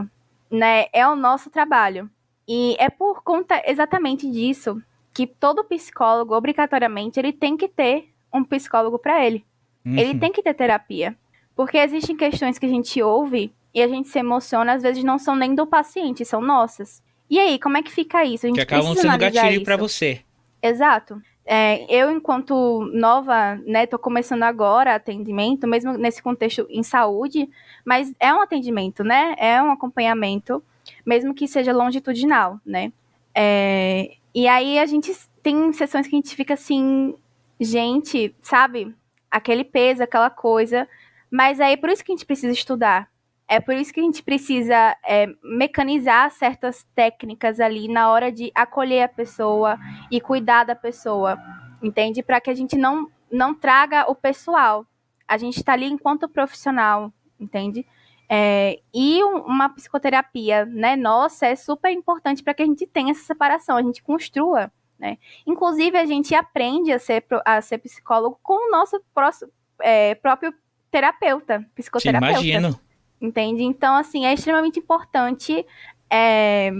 né? 0.49 0.85
É 0.91 1.07
o 1.07 1.15
nosso 1.15 1.49
trabalho. 1.51 2.09
E 2.47 2.75
é 2.79 2.89
por 2.89 3.23
conta 3.23 3.61
exatamente 3.65 4.29
disso 4.29 4.81
que 5.13 5.27
todo 5.27 5.63
psicólogo, 5.63 6.35
obrigatoriamente, 6.35 7.19
ele 7.19 7.31
tem 7.31 7.55
que 7.55 7.69
ter 7.69 8.09
um 8.33 8.43
psicólogo 8.43 8.97
para 8.97 9.23
ele. 9.23 9.45
Uhum. 9.85 9.97
Ele 9.97 10.19
tem 10.19 10.31
que 10.31 10.41
ter 10.41 10.55
terapia. 10.55 11.15
Porque 11.55 11.77
existem 11.77 12.17
questões 12.17 12.57
que 12.57 12.65
a 12.65 12.69
gente 12.69 13.01
ouve 13.01 13.53
e 13.73 13.81
a 13.81 13.87
gente 13.87 14.09
se 14.09 14.19
emociona, 14.19 14.73
às 14.73 14.81
vezes 14.81 15.03
não 15.03 15.19
são 15.19 15.35
nem 15.35 15.53
do 15.53 15.67
paciente, 15.67 16.25
são 16.25 16.41
nossas. 16.41 17.03
E 17.29 17.39
aí, 17.39 17.59
como 17.59 17.77
é 17.77 17.83
que 17.83 17.91
fica 17.91 18.25
isso? 18.25 18.45
A 18.45 18.49
gente 18.49 18.55
que 18.55 18.61
acabam 18.61 18.95
sendo 18.95 19.17
gatilho 19.17 19.63
para 19.63 19.77
você. 19.77 20.21
Exato. 20.61 21.21
É, 21.45 21.85
eu, 21.93 22.09
enquanto 22.09 22.89
nova, 22.91 23.55
né, 23.67 23.85
tô 23.85 23.99
começando 23.99 24.41
agora 24.41 24.95
atendimento, 24.95 25.67
mesmo 25.67 25.93
nesse 25.93 26.21
contexto 26.21 26.65
em 26.69 26.81
saúde, 26.81 27.47
mas 27.85 28.11
é 28.19 28.33
um 28.33 28.41
atendimento, 28.41 29.03
né? 29.03 29.35
É 29.37 29.61
um 29.61 29.71
acompanhamento, 29.71 30.63
mesmo 31.05 31.35
que 31.35 31.47
seja 31.47 31.71
longitudinal, 31.71 32.59
né? 32.65 32.91
É, 33.33 34.15
e 34.33 34.47
aí 34.47 34.79
a 34.79 34.85
gente 34.85 35.13
tem 35.43 35.71
sessões 35.71 36.07
que 36.07 36.15
a 36.15 36.19
gente 36.19 36.35
fica 36.35 36.55
assim, 36.55 37.13
gente, 37.59 38.35
sabe? 38.41 38.95
Aquele 39.29 39.63
peso, 39.63 40.01
aquela 40.01 40.29
coisa. 40.29 40.87
Mas 41.29 41.59
aí 41.59 41.73
é 41.73 41.77
por 41.77 41.89
isso 41.89 42.03
que 42.03 42.11
a 42.11 42.15
gente 42.15 42.25
precisa 42.25 42.53
estudar. 42.53 43.09
É 43.47 43.59
por 43.59 43.75
isso 43.75 43.93
que 43.93 43.99
a 43.99 44.03
gente 44.03 44.23
precisa 44.23 44.97
é, 45.05 45.27
mecanizar 45.43 46.31
certas 46.31 46.85
técnicas 46.95 47.59
ali 47.59 47.87
na 47.87 48.11
hora 48.11 48.31
de 48.31 48.51
acolher 48.55 49.03
a 49.03 49.07
pessoa 49.07 49.77
e 50.09 50.19
cuidar 50.19 50.63
da 50.63 50.75
pessoa, 50.75 51.37
entende? 51.81 52.23
Para 52.23 52.41
que 52.41 52.49
a 52.49 52.55
gente 52.55 52.75
não, 52.75 53.07
não 53.31 53.53
traga 53.53 54.09
o 54.09 54.15
pessoal. 54.15 54.85
A 55.27 55.37
gente 55.37 55.57
está 55.57 55.73
ali 55.73 55.85
enquanto 55.85 56.27
profissional, 56.27 57.13
entende? 57.39 57.85
É, 58.27 58.79
e 58.91 59.23
uma 59.23 59.69
psicoterapia, 59.69 60.65
né, 60.65 60.95
nossa, 60.95 61.45
é 61.45 61.55
super 61.55 61.91
importante 61.91 62.41
para 62.41 62.55
que 62.55 62.63
a 62.63 62.65
gente 62.65 62.87
tenha 62.87 63.11
essa 63.11 63.23
separação, 63.23 63.77
a 63.77 63.83
gente 63.83 64.01
construa, 64.01 64.71
né? 64.97 65.19
Inclusive, 65.45 65.95
a 65.97 66.05
gente 66.05 66.33
aprende 66.33 66.91
a 66.91 66.97
ser, 66.97 67.23
a 67.45 67.61
ser 67.61 67.77
psicólogo 67.77 68.39
com 68.41 68.67
o 68.67 68.71
nosso 68.71 68.99
próximo, 69.13 69.51
é, 69.79 70.15
próprio 70.15 70.51
terapeuta, 70.89 71.63
psicoterapeuta. 71.75 72.39
Te 72.39 72.47
imagino. 72.47 72.79
Entende? 73.21 73.63
Então, 73.63 73.95
assim, 73.95 74.25
é 74.25 74.33
extremamente 74.33 74.79
importante 74.79 75.65
é, 76.09 76.71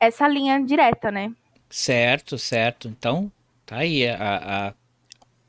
essa 0.00 0.26
linha 0.28 0.60
direta, 0.60 1.10
né? 1.10 1.32
Certo, 1.68 2.38
certo. 2.38 2.88
Então, 2.88 3.30
tá 3.64 3.78
aí 3.78 4.08
a, 4.08 4.68
a, 4.68 4.74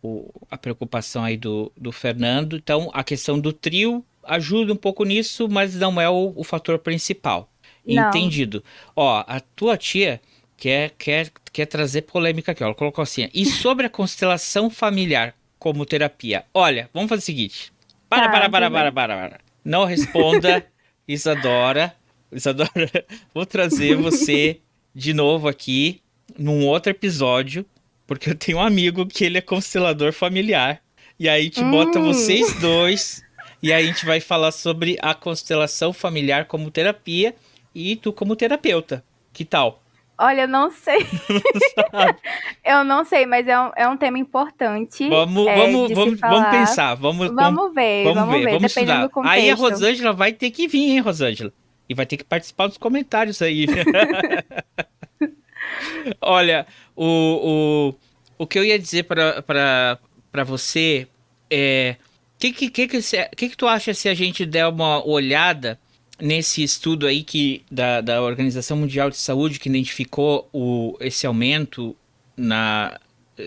o, 0.01 0.29
a 0.49 0.57
preocupação 0.57 1.23
aí 1.23 1.37
do, 1.37 1.71
do 1.75 1.91
Fernando. 1.91 2.55
Então, 2.55 2.89
a 2.93 3.03
questão 3.03 3.39
do 3.39 3.51
trio 3.51 4.03
ajuda 4.23 4.73
um 4.73 4.77
pouco 4.77 5.03
nisso, 5.03 5.47
mas 5.49 5.75
não 5.75 5.99
é 5.99 6.09
o, 6.09 6.33
o 6.35 6.43
fator 6.43 6.79
principal. 6.79 7.49
Não. 7.85 8.09
Entendido. 8.09 8.63
Ó, 8.95 9.23
a 9.25 9.39
tua 9.39 9.77
tia 9.77 10.21
quer, 10.57 10.91
quer, 10.97 11.31
quer 11.53 11.65
trazer 11.65 12.01
polêmica 12.03 12.51
aqui. 12.51 12.63
Ó. 12.63 12.67
Ela 12.67 12.75
colocou 12.75 13.01
assim: 13.01 13.29
e 13.33 13.45
sobre 13.45 13.85
a 13.85 13.89
constelação 13.89 14.69
familiar 14.69 15.33
como 15.57 15.85
terapia? 15.85 16.45
Olha, 16.53 16.89
vamos 16.93 17.09
fazer 17.09 17.21
o 17.21 17.25
seguinte. 17.25 17.71
Para, 18.09 18.25
Tá, 18.25 18.31
para, 18.31 18.49
para, 18.49 18.65
tudo 18.67 18.73
para, 18.73 18.91
para, 18.91 19.15
para. 19.15 19.46
Não 19.67 19.83
responda, 19.83 20.65
Isadora. 21.07 21.93
Isadora, 22.31 23.05
vou 23.33 23.45
trazer 23.45 23.95
você 23.95 24.59
de 24.95 25.13
novo 25.13 25.47
aqui 25.47 26.01
num 26.37 26.65
outro 26.65 26.89
episódio, 26.89 27.65
porque 28.05 28.29
eu 28.29 28.35
tenho 28.35 28.57
um 28.59 28.61
amigo 28.61 29.05
que 29.05 29.25
ele 29.25 29.37
é 29.37 29.41
constelador 29.41 30.13
familiar. 30.13 30.81
E 31.19 31.27
aí 31.27 31.49
te 31.49 31.63
bota 31.63 31.99
Hum. 31.99 32.05
vocês 32.05 32.53
dois 32.61 33.23
e 33.61 33.73
aí 33.73 33.83
a 33.83 33.87
gente 33.87 34.05
vai 34.05 34.19
falar 34.19 34.51
sobre 34.51 34.97
a 35.01 35.13
constelação 35.13 35.91
familiar 35.91 36.45
como 36.45 36.69
terapia 36.71 37.35
e 37.73 37.95
tu 37.95 38.13
como 38.13 38.35
terapeuta. 38.35 39.03
Que 39.33 39.43
tal? 39.43 39.83
Olha, 40.19 40.41
eu 40.41 40.47
não 40.47 40.71
sei. 40.71 40.97
eu 42.65 42.83
não 42.83 43.05
sei, 43.05 43.27
mas 43.27 43.47
é 43.47 43.59
um, 43.59 43.71
é 43.75 43.87
um 43.87 43.95
tema 43.95 44.17
importante. 44.17 45.07
Vamos, 45.07 45.47
é, 45.47 45.55
vamos, 45.55 45.93
vamos, 45.93 46.19
falar. 46.19 46.33
vamos 46.33 46.57
pensar. 46.57 46.95
Vamos, 46.95 47.31
vamos, 47.31 47.75
ver, 47.75 48.05
vamos 48.05 48.21
vamos, 48.21 48.35
ver, 48.35 48.45
ver, 48.45 48.51
vamos 48.53 48.75
estudar. 48.75 49.09
Aí 49.25 49.51
a 49.51 49.55
Rosângela 49.55 50.13
vai 50.13 50.33
ter 50.33 50.49
que 50.49 50.67
vir, 50.67 50.91
hein, 50.91 50.99
Rosângela? 51.01 51.53
E 51.87 51.93
vai 51.93 52.05
ter 52.05 52.17
que 52.17 52.23
participar 52.23 52.67
dos 52.67 52.77
comentários 52.77 53.41
aí. 53.43 53.67
Olha, 56.19 56.65
o, 56.95 57.93
o, 58.39 58.43
o 58.43 58.47
que 58.47 58.57
eu 58.57 58.63
ia 58.63 58.79
dizer 58.79 59.03
para 59.03 59.99
você 60.45 61.07
é. 61.49 61.95
O 62.35 62.39
que, 62.39 62.51
que, 62.51 62.69
que, 62.69 62.87
que, 62.87 62.99
que, 63.35 63.49
que 63.49 63.57
tu 63.57 63.67
acha 63.67 63.93
se 63.93 64.07
a 64.07 64.13
gente 64.13 64.45
der 64.45 64.67
uma 64.67 65.03
olhada 65.03 65.79
nesse 66.19 66.63
estudo 66.63 67.05
aí 67.05 67.23
que, 67.23 67.63
da, 67.69 68.01
da 68.01 68.21
Organização 68.21 68.77
Mundial 68.77 69.09
de 69.09 69.17
Saúde 69.17 69.59
que 69.59 69.69
identificou 69.69 70.49
o, 70.51 70.97
esse 70.99 71.27
aumento 71.27 71.95
na, 72.35 72.99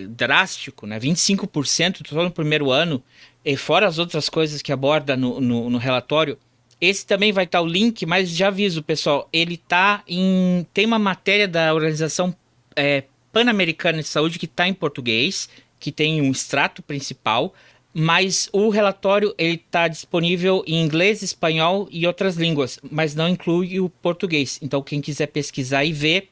drástico, 0.09 0.87
né? 0.87 0.99
25% 0.99 2.09
só 2.09 2.23
no 2.23 2.31
primeiro 2.31 2.71
ano, 2.71 3.03
e 3.45 3.57
fora 3.57 3.87
as 3.87 3.99
outras 3.99 4.29
coisas 4.29 4.63
que 4.63 4.73
aborda 4.73 5.17
no, 5.17 5.41
no, 5.41 5.71
no 5.71 5.79
relatório. 5.79 6.39
Esse 6.81 7.07
também 7.07 7.33
vai 7.33 7.45
estar 7.45 7.61
o 7.61 7.67
link, 7.67 8.07
mas 8.07 8.31
já 8.31 8.49
aviso, 8.49 8.83
pessoal, 8.83 9.29
ele 9.33 9.57
tá 9.57 10.03
em. 10.09 10.67
Tem 10.73 10.87
uma 10.87 10.99
matéria 10.99 11.47
da 11.47 11.75
Organização 11.75 12.35
é, 12.75 13.05
Pan-Americana 13.33 13.99
de 13.99 14.09
Saúde 14.09 14.39
que 14.39 14.47
está 14.47 14.67
em 14.67 14.73
português, 14.73 15.49
que 15.79 15.93
tem 15.93 16.23
um 16.23 16.31
extrato 16.31 16.83
principal, 16.83 17.55
mas 17.93 18.49
o 18.53 18.69
relatório 18.69 19.35
ele 19.37 19.55
está 19.55 19.89
disponível 19.89 20.63
em 20.67 20.81
inglês, 20.83 21.23
espanhol 21.23 21.89
e 21.91 22.07
outras 22.07 22.37
línguas, 22.37 22.79
mas 22.91 23.15
não 23.15 23.29
inclui 23.29 23.81
o 23.81 23.89
português. 23.89 24.59
Então, 24.63 24.81
quem 24.83 25.01
quiser 25.01 25.27
pesquisar 25.27 25.85
e 25.85 25.93
ver, 25.93 26.29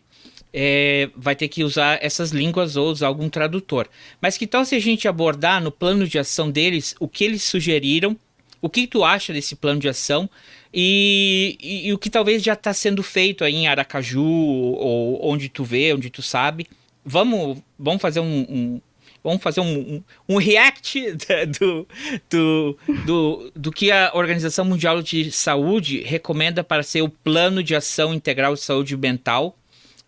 é, 0.52 1.10
vai 1.16 1.34
ter 1.36 1.48
que 1.48 1.64
usar 1.64 1.98
essas 2.00 2.30
línguas 2.30 2.76
ou 2.76 2.88
usar 2.90 3.08
algum 3.08 3.28
tradutor. 3.28 3.88
Mas 4.20 4.38
que 4.38 4.46
tal 4.46 4.64
se 4.64 4.74
a 4.74 4.80
gente 4.80 5.08
abordar 5.08 5.62
no 5.62 5.70
plano 5.70 6.06
de 6.06 6.18
ação 6.18 6.50
deles 6.50 6.94
o 7.00 7.08
que 7.08 7.24
eles 7.24 7.42
sugeriram, 7.42 8.16
o 8.62 8.68
que 8.68 8.86
tu 8.86 9.04
acha 9.04 9.32
desse 9.32 9.54
plano 9.54 9.78
de 9.80 9.88
ação 9.88 10.28
e, 10.72 11.56
e- 11.60 11.88
e 11.88 11.92
o 11.92 11.98
que 11.98 12.10
talvez 12.10 12.42
já 12.42 12.54
está 12.54 12.72
sendo 12.72 13.02
feito 13.02 13.44
aí 13.44 13.54
em 13.54 13.68
Aracaju 13.68 14.22
ou 14.22 15.20
onde 15.30 15.48
tu 15.48 15.64
vê, 15.64 15.92
onde 15.92 16.08
tu 16.10 16.22
sabe. 16.22 16.66
Vamos, 17.04 17.58
vamos 17.78 18.00
fazer 18.02 18.20
um, 18.20 18.40
um- 18.48 18.80
vamos 19.28 19.42
fazer 19.42 19.60
um, 19.60 19.64
um, 19.66 20.02
um 20.28 20.36
react 20.36 21.00
do, 21.58 21.86
do, 22.30 22.78
do, 23.04 23.52
do 23.54 23.72
que 23.72 23.90
a 23.90 24.10
Organização 24.14 24.64
Mundial 24.64 25.02
de 25.02 25.30
Saúde 25.30 26.02
recomenda 26.02 26.64
para 26.64 26.82
ser 26.82 27.02
o 27.02 27.08
plano 27.08 27.62
de 27.62 27.74
ação 27.74 28.14
integral 28.14 28.54
de 28.54 28.60
saúde 28.60 28.96
mental 28.96 29.56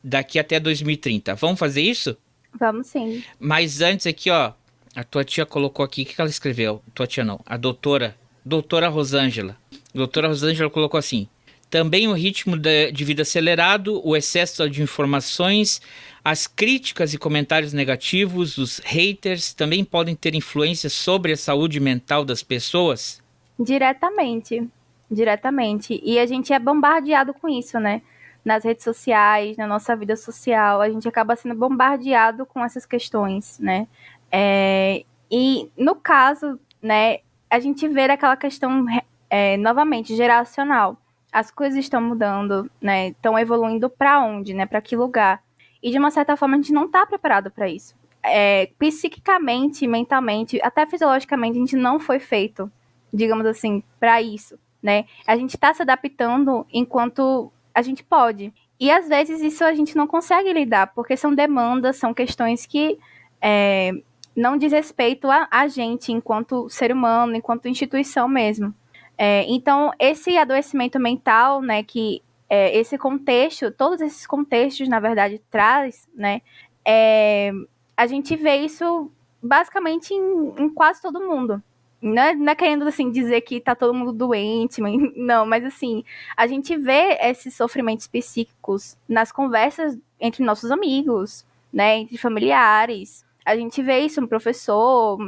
daqui 0.02 0.38
até 0.38 0.58
2030. 0.58 1.34
Vamos 1.34 1.58
fazer 1.58 1.82
isso? 1.82 2.16
Vamos 2.58 2.88
sim. 2.88 3.22
Mas 3.38 3.80
antes 3.80 4.06
aqui, 4.06 4.30
ó, 4.30 4.52
a 4.94 5.04
tua 5.04 5.24
tia 5.24 5.46
colocou 5.46 5.84
aqui, 5.84 6.02
o 6.02 6.06
que, 6.06 6.14
que 6.14 6.20
ela 6.20 6.30
escreveu? 6.30 6.82
Tua 6.94 7.06
tia 7.06 7.24
não, 7.24 7.40
a 7.46 7.56
doutora, 7.56 8.16
doutora 8.44 8.88
Rosângela. 8.88 9.56
Doutora 9.94 10.28
Rosângela 10.28 10.70
colocou 10.70 10.98
assim: 10.98 11.28
também 11.70 12.08
o 12.08 12.12
ritmo 12.12 12.56
de, 12.56 12.90
de 12.90 13.04
vida 13.04 13.22
acelerado, 13.22 14.04
o 14.04 14.16
excesso 14.16 14.68
de 14.68 14.82
informações, 14.82 15.80
as 16.24 16.46
críticas 16.46 17.14
e 17.14 17.18
comentários 17.18 17.72
negativos, 17.72 18.58
os 18.58 18.80
haters 18.84 19.54
também 19.54 19.84
podem 19.84 20.14
ter 20.14 20.34
influência 20.34 20.90
sobre 20.90 21.32
a 21.32 21.36
saúde 21.36 21.80
mental 21.80 22.24
das 22.24 22.42
pessoas? 22.42 23.22
Diretamente. 23.58 24.68
Diretamente. 25.10 26.00
E 26.04 26.18
a 26.18 26.26
gente 26.26 26.52
é 26.52 26.58
bombardeado 26.58 27.32
com 27.32 27.48
isso, 27.48 27.80
né? 27.80 28.02
Nas 28.44 28.64
redes 28.64 28.84
sociais, 28.84 29.56
na 29.56 29.66
nossa 29.66 29.94
vida 29.96 30.16
social, 30.16 30.80
a 30.80 30.88
gente 30.88 31.08
acaba 31.08 31.36
sendo 31.36 31.54
bombardeado 31.54 32.46
com 32.46 32.64
essas 32.64 32.86
questões, 32.86 33.58
né? 33.58 33.86
É, 34.30 35.04
e 35.30 35.70
no 35.76 35.94
caso, 35.94 36.58
né, 36.82 37.18
a 37.50 37.58
gente 37.58 37.86
vê 37.88 38.02
aquela 38.02 38.36
questão 38.36 38.86
é, 39.28 39.56
novamente 39.56 40.14
geracional. 40.14 40.96
As 41.32 41.50
coisas 41.50 41.78
estão 41.78 42.00
mudando, 42.00 42.70
né? 42.80 43.08
Estão 43.08 43.38
evoluindo 43.38 43.88
para 43.88 44.22
onde, 44.22 44.52
né? 44.52 44.66
Para 44.66 44.80
que 44.80 44.96
lugar? 44.96 45.42
E 45.82 45.90
de 45.90 45.98
uma 45.98 46.10
certa 46.10 46.36
forma 46.36 46.54
a 46.54 46.58
gente 46.58 46.72
não 46.72 46.86
está 46.86 47.06
preparado 47.06 47.50
para 47.50 47.68
isso. 47.68 47.94
É, 48.22 48.70
psiquicamente, 48.78 49.86
mentalmente, 49.86 50.60
até 50.62 50.84
fisiologicamente, 50.84 51.56
a 51.56 51.60
gente 51.60 51.76
não 51.76 51.98
foi 51.98 52.18
feito, 52.18 52.70
digamos 53.12 53.46
assim, 53.46 53.82
para 53.98 54.20
isso, 54.20 54.58
né? 54.82 55.06
A 55.26 55.36
gente 55.36 55.54
está 55.54 55.72
se 55.72 55.80
adaptando 55.82 56.66
enquanto 56.72 57.50
a 57.74 57.80
gente 57.80 58.04
pode. 58.04 58.52
E 58.78 58.90
às 58.90 59.08
vezes 59.08 59.40
isso 59.40 59.64
a 59.64 59.74
gente 59.74 59.96
não 59.96 60.06
consegue 60.06 60.52
lidar, 60.52 60.88
porque 60.94 61.16
são 61.16 61.34
demandas, 61.34 61.96
são 61.96 62.12
questões 62.12 62.66
que 62.66 62.98
é, 63.40 63.92
não 64.36 64.56
diz 64.56 64.72
respeito 64.72 65.30
a, 65.30 65.48
a 65.50 65.68
gente 65.68 66.12
enquanto 66.12 66.68
ser 66.68 66.92
humano, 66.92 67.34
enquanto 67.36 67.68
instituição 67.68 68.28
mesmo. 68.28 68.74
É, 69.16 69.44
então, 69.48 69.90
esse 69.98 70.36
adoecimento 70.38 70.98
mental, 70.98 71.60
né, 71.60 71.82
que 71.82 72.22
é, 72.50 72.76
esse 72.76 72.98
contexto, 72.98 73.70
todos 73.70 74.00
esses 74.00 74.26
contextos, 74.26 74.88
na 74.88 74.98
verdade, 74.98 75.40
traz, 75.48 76.08
né, 76.12 76.42
é, 76.84 77.52
a 77.96 78.06
gente 78.08 78.34
vê 78.34 78.56
isso 78.56 79.08
basicamente 79.40 80.12
em, 80.12 80.52
em 80.58 80.68
quase 80.68 81.00
todo 81.00 81.20
mundo. 81.20 81.62
Não 82.02 82.22
é, 82.22 82.34
não 82.34 82.50
é 82.50 82.54
querendo 82.54 82.88
assim 82.88 83.10
dizer 83.10 83.42
que 83.42 83.60
tá 83.60 83.74
todo 83.74 83.94
mundo 83.94 84.12
doente, 84.12 84.80
mas, 84.82 84.94
não, 85.16 85.46
mas 85.46 85.64
assim, 85.64 86.02
a 86.36 86.46
gente 86.48 86.76
vê 86.76 87.16
esses 87.20 87.54
sofrimentos 87.54 88.08
psíquicos 88.08 88.96
nas 89.08 89.30
conversas 89.30 89.96
entre 90.18 90.44
nossos 90.44 90.72
amigos, 90.72 91.46
né, 91.72 91.98
entre 91.98 92.18
familiares. 92.18 93.24
A 93.44 93.54
gente 93.54 93.80
vê 93.80 94.00
isso 94.00 94.20
no 94.20 94.28
professor, 94.28 95.18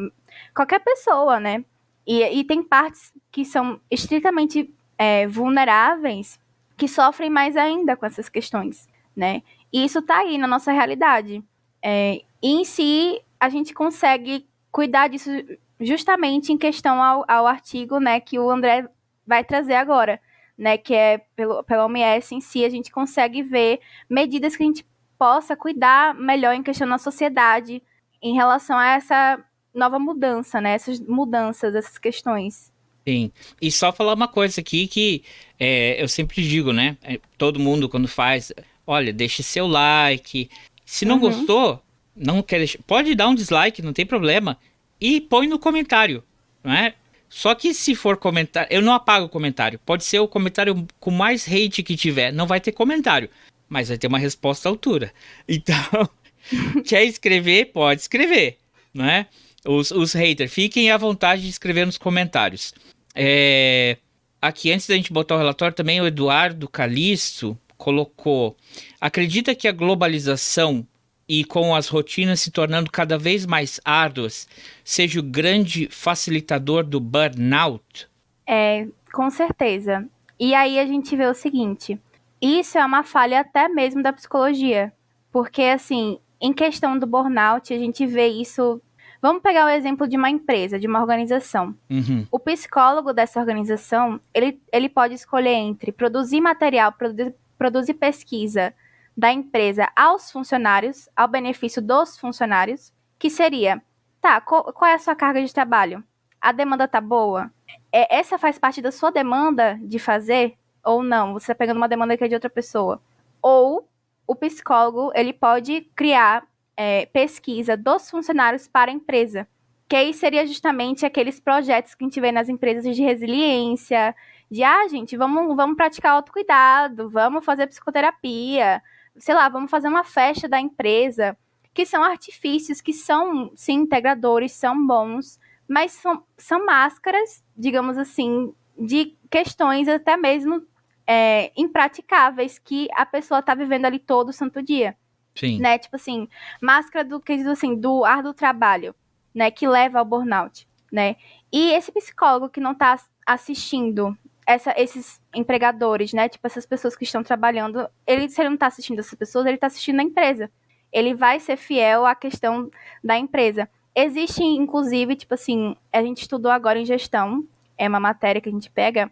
qualquer 0.55 0.81
pessoa, 0.81 1.39
né? 1.39 1.65
E, 2.07 2.23
e 2.41 2.45
tem 2.45 2.63
partes 2.63 3.13
que 3.31 3.45
são 3.45 3.81
estritamente 3.91 4.75
é, 4.99 5.27
vulneráveis 5.27 6.42
que 6.83 6.89
sofrem 6.89 7.31
mais 7.31 7.57
ainda 7.57 7.97
com 7.97 8.05
essas 8.05 8.29
questões, 8.29 8.89
né? 9.15 9.45
E 9.73 9.85
isso 9.85 10.03
tá 10.03 10.19
aí 10.19 10.37
na 10.37 10.49
nossa 10.49 10.73
realidade. 10.73 11.41
É, 11.81 12.23
e 12.43 12.49
em 12.61 12.65
si, 12.65 13.23
a 13.39 13.49
gente 13.49 13.73
consegue 13.73 14.49
cuidar 14.73 15.07
disso 15.07 15.31
justamente 15.79 16.53
em 16.53 16.59
questão 16.59 17.01
ao, 17.01 17.25
ao 17.29 17.47
artigo, 17.47 18.01
né, 18.01 18.19
que 18.19 18.37
o 18.37 18.51
André 18.51 18.89
vai 19.25 19.45
trazer 19.45 19.75
agora, 19.75 20.21
né, 20.59 20.77
que 20.77 20.93
é 20.93 21.19
pelo, 21.37 21.63
pela 21.63 21.87
OMS 21.87 22.35
em 22.35 22.41
si, 22.41 22.65
a 22.65 22.69
gente 22.69 22.91
consegue 22.91 23.45
ver 23.45 23.79
medidas 24.11 24.57
que 24.57 24.65
a 24.65 24.67
gente 24.67 24.85
possa 25.17 25.55
cuidar 25.55 26.17
melhor 26.17 26.53
em 26.53 26.65
questão 26.65 26.89
na 26.89 26.99
sociedade 26.99 27.81
em 28.21 28.35
relação 28.35 28.77
a 28.77 28.89
essa 28.89 29.39
nova 29.73 30.01
mudança, 30.01 30.61
né, 30.61 30.73
essas 30.73 30.99
mudanças, 30.99 31.77
essas 31.77 31.97
questões. 31.97 32.72
Sim. 33.07 33.33
E 33.61 33.71
só 33.71 33.93
falar 33.93 34.15
uma 34.15 34.29
coisa 34.29 34.61
aqui 34.61 34.87
que 34.87 35.23
é, 35.59 36.01
eu 36.03 36.07
sempre 36.09 36.43
digo, 36.47 36.73
né? 36.73 36.97
é, 37.03 37.19
Todo 37.37 37.59
mundo 37.61 37.89
quando 37.89 38.07
faz, 38.07 38.53
olha, 38.87 39.13
deixe 39.13 39.43
seu 39.43 39.67
like. 39.67 40.49
Se 40.85 41.05
não 41.05 41.17
Uhum. 41.17 41.21
gostou, 41.21 41.83
não 42.15 42.43
quer 42.43 42.59
deixar, 42.59 42.79
pode 42.87 43.15
dar 43.15 43.29
um 43.29 43.35
dislike, 43.35 43.83
não 43.83 43.93
tem 43.93 44.07
problema. 44.07 44.57
E 45.01 45.21
põe 45.21 45.49
no 45.49 45.59
comentário, 45.59 46.23
não 46.63 46.73
é? 46.73 46.95
Só 47.29 47.55
que 47.55 47.73
se 47.75 47.95
for 47.95 48.17
comentário, 48.19 48.69
eu 48.71 48.83
não 48.83 48.93
apago 48.93 49.27
o 49.27 49.29
comentário. 49.29 49.81
Pode 49.85 50.05
ser 50.05 50.19
o 50.21 50.29
comentário 50.29 50.87
com 51.01 51.11
mais 51.11 51.49
hate 51.49 51.83
que 51.83 51.97
tiver, 51.97 52.31
não 52.33 52.47
vai 52.47 52.61
ter 52.61 52.73
comentário, 52.73 53.29
mas 53.69 53.89
vai 53.89 53.97
ter 53.99 54.07
uma 54.07 54.19
resposta 54.19 54.69
à 54.69 54.71
altura. 54.71 55.13
Então, 55.49 56.09
quer 56.87 57.05
escrever, 57.05 57.67
pode 57.73 58.03
escrever, 58.03 58.59
não 58.95 59.05
é? 59.07 59.27
Os, 59.65 59.91
os 59.93 60.13
haters, 60.13 60.53
fiquem 60.53 60.91
à 60.91 60.97
vontade 60.97 61.43
de 61.43 61.49
escrever 61.49 61.87
nos 61.87 61.97
comentários. 61.97 62.75
É, 63.15 63.99
aqui 64.41 64.73
antes 64.73 64.87
da 64.87 64.95
gente 64.95 65.13
botar 65.13 65.35
o 65.35 65.39
relatório, 65.39 65.75
também 65.75 66.01
o 66.01 66.07
Eduardo 66.07 66.69
Calisto 66.69 67.59
colocou: 67.77 68.57
acredita 69.01 69.55
que 69.55 69.69
a 69.69 69.73
globalização 69.73 70.87
e 71.29 71.45
com 71.45 71.75
as 71.75 71.89
rotinas 71.89 72.41
se 72.41 72.51
tornando 72.51 72.91
cada 72.91 73.17
vez 73.17 73.47
mais 73.47 73.81
árduas, 73.85 74.49
seja 74.85 75.21
o 75.21 75.23
grande 75.23 75.89
facilitador 75.91 76.85
do 76.85 77.01
burnout? 77.01 78.09
É, 78.47 78.87
com 79.13 79.31
certeza. 79.31 80.07
E 80.39 80.55
aí 80.55 80.79
a 80.79 80.87
gente 80.87 81.15
vê 81.17 81.27
o 81.27 81.35
seguinte: 81.35 81.99
isso 82.41 82.77
é 82.77 82.85
uma 82.85 83.05
falha 83.05 83.41
até 83.41 83.69
mesmo 83.69 84.03
da 84.03 84.13
psicologia. 84.13 84.93
Porque, 85.31 85.63
assim, 85.63 86.19
em 86.41 86.53
questão 86.53 86.99
do 86.99 87.07
burnout, 87.07 87.73
a 87.73 87.79
gente 87.79 88.05
vê 88.07 88.27
isso. 88.27 88.81
Vamos 89.23 89.41
pegar 89.41 89.67
o 89.67 89.69
exemplo 89.69 90.09
de 90.09 90.17
uma 90.17 90.29
empresa, 90.29 90.81
de 90.81 90.89
uma 90.89 91.01
organização. 91.01 91.77
Uhum. 91.89 92.27
O 92.29 92.41
psicólogo 92.41 93.13
dessa 93.13 93.39
organização, 93.39 94.21
ele, 94.35 94.61
ele 94.73 94.89
pode 94.89 95.15
escolher 95.15 95.55
entre 95.55 95.93
produzir 95.93 96.41
material, 96.41 96.91
produzir, 96.91 97.33
produzir 97.57 97.95
pesquisa 97.95 98.75
da 99.17 99.33
empresa 99.33 99.89
aos 99.95 100.33
funcionários, 100.33 101.09
ao 101.15 101.29
benefício 101.29 101.81
dos 101.81 102.19
funcionários, 102.19 102.93
que 103.17 103.31
seria, 103.31 103.81
tá, 104.21 104.41
qual, 104.41 104.65
qual 104.73 104.91
é 104.91 104.95
a 104.95 104.99
sua 104.99 105.15
carga 105.15 105.41
de 105.41 105.55
trabalho? 105.55 106.03
A 106.41 106.51
demanda 106.51 106.89
tá 106.89 107.01
boa? 107.01 107.49
É, 107.93 108.19
essa 108.19 108.37
faz 108.37 108.59
parte 108.59 108.83
da 108.83 108.91
sua 108.91 109.13
demanda 109.13 109.79
de 109.85 110.01
fazer? 110.01 110.57
Ou 110.85 111.01
não? 111.01 111.35
Você 111.35 111.45
está 111.45 111.55
pegando 111.55 111.77
uma 111.77 111.89
demanda 111.89 112.17
que 112.17 112.25
é 112.25 112.29
de 112.29 112.35
outra 112.35 112.51
pessoa. 112.51 113.01
Ou 113.41 113.89
o 114.27 114.35
psicólogo, 114.35 115.13
ele 115.15 115.33
pode 115.33 115.83
criar 115.95 116.45
é, 116.77 117.07
pesquisa 117.07 117.77
dos 117.77 118.11
funcionários 118.11 118.67
para 118.69 118.91
a 118.91 118.95
empresa. 118.95 119.47
Que 119.89 119.97
aí 119.97 120.15
seria 120.15 120.47
justamente 120.47 121.05
aqueles 121.05 121.39
projetos 121.39 121.95
que 121.95 122.05
a 122.05 122.07
gente 122.07 122.21
vê 122.21 122.33
nas 122.33 122.49
empresas 122.49 122.97
de 122.97 123.03
resiliência, 123.03 124.15
de, 124.51 124.63
ah, 124.63 124.87
gente, 124.89 125.17
vamos, 125.17 125.57
vamos 125.57 125.77
praticar 125.77 126.13
autocuidado, 126.13 127.09
vamos 127.09 127.45
fazer 127.45 127.67
psicoterapia, 127.67 128.83
sei 129.17 129.35
lá, 129.35 129.49
vamos 129.49 129.71
fazer 129.71 129.89
uma 129.89 130.05
festa 130.05 130.49
da 130.49 130.61
empresa, 130.61 131.37
que 131.75 131.87
são 131.87 132.03
artifícios 132.03 132.81
que 132.81 132.93
são, 132.93 133.51
sim, 133.55 133.75
integradores, 133.75 134.53
são 134.53 134.87
bons, 134.87 135.39
mas 135.69 135.93
são, 135.93 136.23
são 136.37 136.65
máscaras, 136.67 137.43
digamos 137.57 137.97
assim, 137.97 138.53
de 138.79 139.17
questões 139.31 139.89
até 139.89 140.17
mesmo 140.17 140.63
é, 141.07 141.51
impraticáveis 141.57 142.59
que 142.59 142.89
a 142.95 143.07
pessoa 143.07 143.41
está 143.41 143.55
vivendo 143.55 143.87
ali 143.87 143.99
todo 143.99 144.33
santo 144.33 144.63
dia. 144.63 144.97
Sim. 145.35 145.59
Né? 145.61 145.79
Tipo 145.79 145.97
assim, 145.97 146.29
máscara 146.61 147.05
do 147.05 147.21
que 147.21 147.33
assim, 147.33 147.75
do 147.75 148.05
ar 148.05 148.23
do 148.23 148.35
trabalho, 148.35 148.95
né? 149.35 149.51
Que 149.51 149.67
leva 149.67 149.99
ao 149.99 150.05
burnout, 150.05 150.67
né? 150.91 151.17
E 151.53 151.73
esse 151.73 151.91
psicólogo 151.91 152.49
que 152.49 152.61
não 152.61 152.73
está 152.73 152.97
assistindo 153.27 154.17
essa, 154.47 154.75
esses 154.77 155.21
empregadores, 155.35 156.13
né? 156.13 156.29
Tipo, 156.29 156.47
essas 156.47 156.67
pessoas 156.67 156.97
que 156.97 157.05
estão 157.05 157.23
trabalhando, 157.23 157.89
ele, 158.07 158.29
se 158.29 158.41
ele 158.41 158.51
não 158.51 158.55
está 158.55 158.67
assistindo 158.67 158.99
essas 158.99 159.15
pessoas, 159.15 159.47
ele 159.47 159.55
está 159.55 159.67
assistindo 159.67 160.01
a 160.01 160.03
empresa. 160.03 160.51
Ele 160.93 161.15
vai 161.15 161.41
ser 161.41 161.57
fiel 161.57 162.05
à 162.05 162.15
questão 162.15 162.71
da 163.03 163.17
empresa. 163.19 163.69
Existe, 163.95 164.43
inclusive, 164.43 165.17
tipo 165.17 165.35
assim, 165.35 165.77
a 165.93 166.03
gente 166.03 166.23
estudou 166.23 166.51
agora 166.51 166.79
em 166.79 166.85
gestão, 166.85 167.47
é 167.79 167.89
uma 167.89 168.01
matéria 168.01 168.41
que 168.41 168.49
a 168.49 168.53
gente 168.53 168.71
pega, 168.71 169.11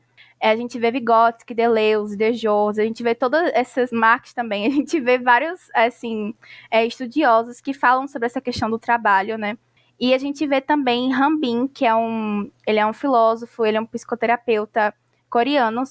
a 0.49 0.57
gente 0.57 0.79
vê 0.79 0.91
Vygotsky, 0.91 1.53
Deleuze, 1.55 2.17
Dejose, 2.17 2.81
a 2.81 2.85
gente 2.85 3.03
vê 3.03 3.15
todas 3.15 3.51
essas 3.55 3.93
marcas 3.93 4.33
também, 4.33 4.67
a 4.69 4.71
gente 4.71 4.99
vê 5.01 5.19
vários, 5.19 5.69
assim, 5.75 6.35
é, 6.71 6.85
estudiosos 6.87 7.61
que 7.61 7.75
falam 7.75 8.09
sobre 8.09 8.27
essa 8.27 8.41
questão 8.41 8.71
do 8.71 8.79
trabalho, 8.79 9.37
né? 9.37 9.59
E 9.99 10.15
a 10.15 10.19
gente 10.19 10.47
vê 10.47 10.63
também 10.63 11.13
Rambin, 11.13 11.69
que 11.69 11.85
é 11.85 11.95
um, 11.95 12.51
ele 12.67 12.79
é 12.79 12.87
um 12.87 12.93
filósofo, 12.93 13.67
ele 13.67 13.77
é 13.77 13.81
um 13.81 13.87
psicoterapeuta 13.87 14.95
coreano, 15.29 15.83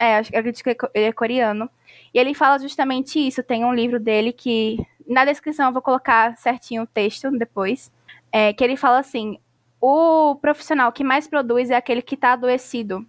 é, 0.00 0.18
acredito 0.18 0.62
que 0.62 0.76
ele 0.94 1.06
é 1.06 1.12
coreano, 1.12 1.68
e 2.14 2.18
ele 2.18 2.32
fala 2.32 2.58
justamente 2.60 3.18
isso, 3.18 3.42
tem 3.42 3.64
um 3.64 3.74
livro 3.74 3.98
dele 3.98 4.32
que, 4.32 4.78
na 5.06 5.24
descrição 5.24 5.66
eu 5.66 5.72
vou 5.72 5.82
colocar 5.82 6.36
certinho 6.36 6.84
o 6.84 6.86
texto 6.86 7.28
depois, 7.32 7.92
é, 8.30 8.52
que 8.52 8.62
ele 8.62 8.76
fala 8.76 9.00
assim, 9.00 9.38
o 9.80 10.36
profissional 10.36 10.92
que 10.92 11.02
mais 11.02 11.26
produz 11.26 11.70
é 11.70 11.74
aquele 11.74 12.02
que 12.02 12.14
está 12.14 12.32
adoecido, 12.34 13.04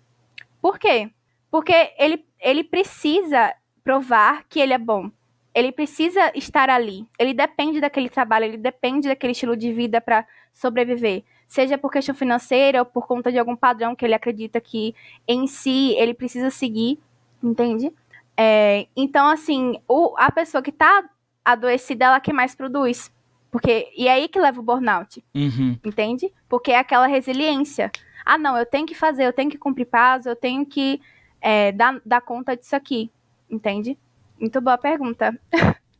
por 0.62 0.80
quê? 0.80 1.10
Porque 1.49 1.93
ele, 1.97 2.26
ele 2.39 2.64
precisa 2.64 3.53
provar 3.84 4.43
que 4.49 4.60
ele 4.60 4.74
é 4.74 4.78
bom. 4.78 5.10
Ele 5.53 5.72
precisa 5.72 6.32
estar 6.36 6.70
ali. 6.70 7.08
Ele 7.18 7.34
depende 7.34 7.80
daquele 7.80 8.10
trabalho, 8.10 8.45
ele 8.45 8.58
depende 8.58 9.08
daquele 9.08 9.32
estilo 9.32 9.55
de 9.55 9.72
vida 9.72 9.99
para 9.99 10.26
sobreviver. 10.53 11.24
Seja 11.47 11.78
por 11.78 11.91
questão 11.91 12.14
financeira 12.14 12.80
ou 12.80 12.86
por 12.86 13.08
conta 13.08 13.32
de 13.32 13.39
algum 13.39 13.55
padrão 13.55 13.95
que 13.95 14.03
ele 14.05 14.14
acredita 14.14 14.60
que 14.60 14.93
em 15.28 15.47
si 15.47 15.95
ele 15.97 16.14
precisa 16.14 16.49
seguir, 16.49 16.99
entende? 17.41 17.91
É, 18.36 18.88
então, 18.95 19.28
assim, 19.28 19.80
o, 19.88 20.14
a 20.18 20.32
pessoa 20.32 20.62
que 20.62 20.70
está 20.70 21.10
adoecida, 21.43 22.05
ela 22.05 22.20
que 22.20 22.34
mais 22.34 22.53
produz. 22.53 23.12
Porque, 23.49 23.91
e 23.95 24.08
é 24.08 24.12
aí 24.12 24.28
que 24.28 24.39
leva 24.39 24.60
o 24.60 24.64
burnout. 24.64 25.24
Uhum. 25.34 25.80
Entende? 25.84 26.32
Porque 26.49 26.72
é 26.72 26.78
aquela 26.78 27.08
resiliência 27.08 27.89
ah, 28.28 28.38
não, 28.38 28.57
eu 28.57 28.65
tenho 28.65 28.86
que 28.86 28.93
fazer, 28.93 29.25
eu 29.25 29.34
tenho 29.34 29.49
que 29.49 29.57
cumprir 29.57 29.86
prazo, 29.86 30.30
eu 30.30 30.36
tenho 30.36 30.65
que 30.65 30.99
é, 31.41 31.71
dar, 31.71 32.01
dar 32.05 32.21
conta 32.21 32.55
disso 32.55 32.75
aqui, 32.75 33.09
entende? 33.49 33.97
Muito 34.39 34.59
boa 34.59 34.78
pergunta. 34.78 35.38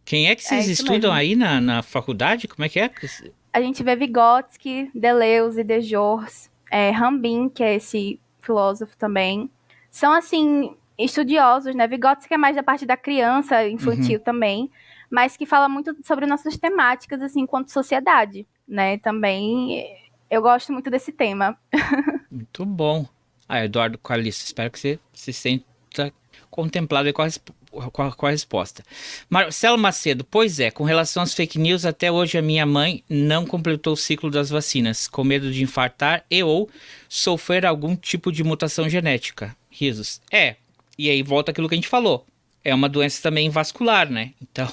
Quem 0.04 0.28
é 0.28 0.36
que 0.36 0.44
vocês 0.44 0.68
é 0.68 0.72
estudam 0.72 1.14
mesmo. 1.14 1.14
aí 1.14 1.36
na, 1.36 1.62
na 1.62 1.82
faculdade? 1.82 2.48
Como 2.48 2.66
é 2.66 2.70
que 2.70 2.80
é? 2.80 2.92
A 3.54 3.62
gente 3.62 3.82
vê 3.82 3.96
Vygotsky, 3.96 4.92
Deleuze, 4.94 5.64
Dejors, 5.64 6.50
é, 6.70 6.92
Rambin, 6.92 7.50
que 7.50 7.64
é 7.64 7.76
esse 7.76 8.20
filósofo 8.42 8.96
também. 8.98 9.50
São, 9.90 10.14
assim, 10.14 10.76
estudiosos, 10.98 11.74
né? 11.76 11.88
Vygotsky 11.88 12.34
é 12.34 12.38
mais 12.38 12.56
da 12.56 12.64
parte 12.64 12.86
da 12.86 12.98
criança, 12.98 13.68
infantil 13.68 14.18
uhum. 14.18 14.24
também, 14.24 14.72
mas 15.10 15.38
que 15.38 15.46
fala 15.46 15.70
muito 15.70 15.96
sobre 16.04 16.26
nossas 16.26 16.58
temáticas, 16.58 17.22
assim, 17.22 17.42
enquanto 17.42 17.72
sociedade, 17.72 18.46
né? 18.68 18.98
Também 18.98 20.07
eu 20.30 20.42
gosto 20.42 20.72
muito 20.72 20.90
desse 20.90 21.12
tema. 21.12 21.58
Muito 22.30 22.66
bom. 22.66 23.08
Ah, 23.48 23.64
Eduardo 23.64 23.98
Calista, 23.98 24.44
espero 24.44 24.70
que 24.70 24.78
você 24.78 25.00
se 25.14 25.32
sinta 25.32 26.14
contemplado 26.50 27.12
com 27.14 27.22
a, 27.22 27.30
com, 27.92 28.04
a, 28.04 28.12
com 28.12 28.26
a, 28.26 28.30
resposta. 28.30 28.84
Marcelo 29.30 29.78
Macedo, 29.78 30.24
pois 30.24 30.60
é, 30.60 30.70
com 30.70 30.84
relação 30.84 31.24
às 31.24 31.34
fake 31.34 31.58
news, 31.58 31.86
até 31.86 32.12
hoje 32.12 32.38
a 32.38 32.42
minha 32.42 32.66
mãe 32.66 33.04
não 33.10 33.46
completou 33.46 33.94
o 33.94 33.98
ciclo 33.98 34.30
das 34.30 34.50
vacinas, 34.50 35.08
com 35.08 35.24
medo 35.24 35.52
de 35.52 35.64
infartar 35.64 36.26
e 36.30 36.44
ou 36.44 36.70
sofrer 37.08 37.66
algum 37.66 37.96
tipo 37.96 38.32
de 38.32 38.44
mutação 38.44 38.90
genética. 38.90 39.56
Risos. 39.70 40.22
É, 40.32 40.56
e 40.98 41.10
aí 41.10 41.24
volta 41.24 41.52
aquilo 41.52 41.70
que 41.70 41.76
a 41.76 41.78
gente 41.78 41.88
falou. 41.88 42.26
É 42.64 42.74
uma 42.76 42.90
doença 42.90 43.22
também 43.22 43.50
vascular, 43.50 44.10
né? 44.10 44.34
Então, 44.42 44.68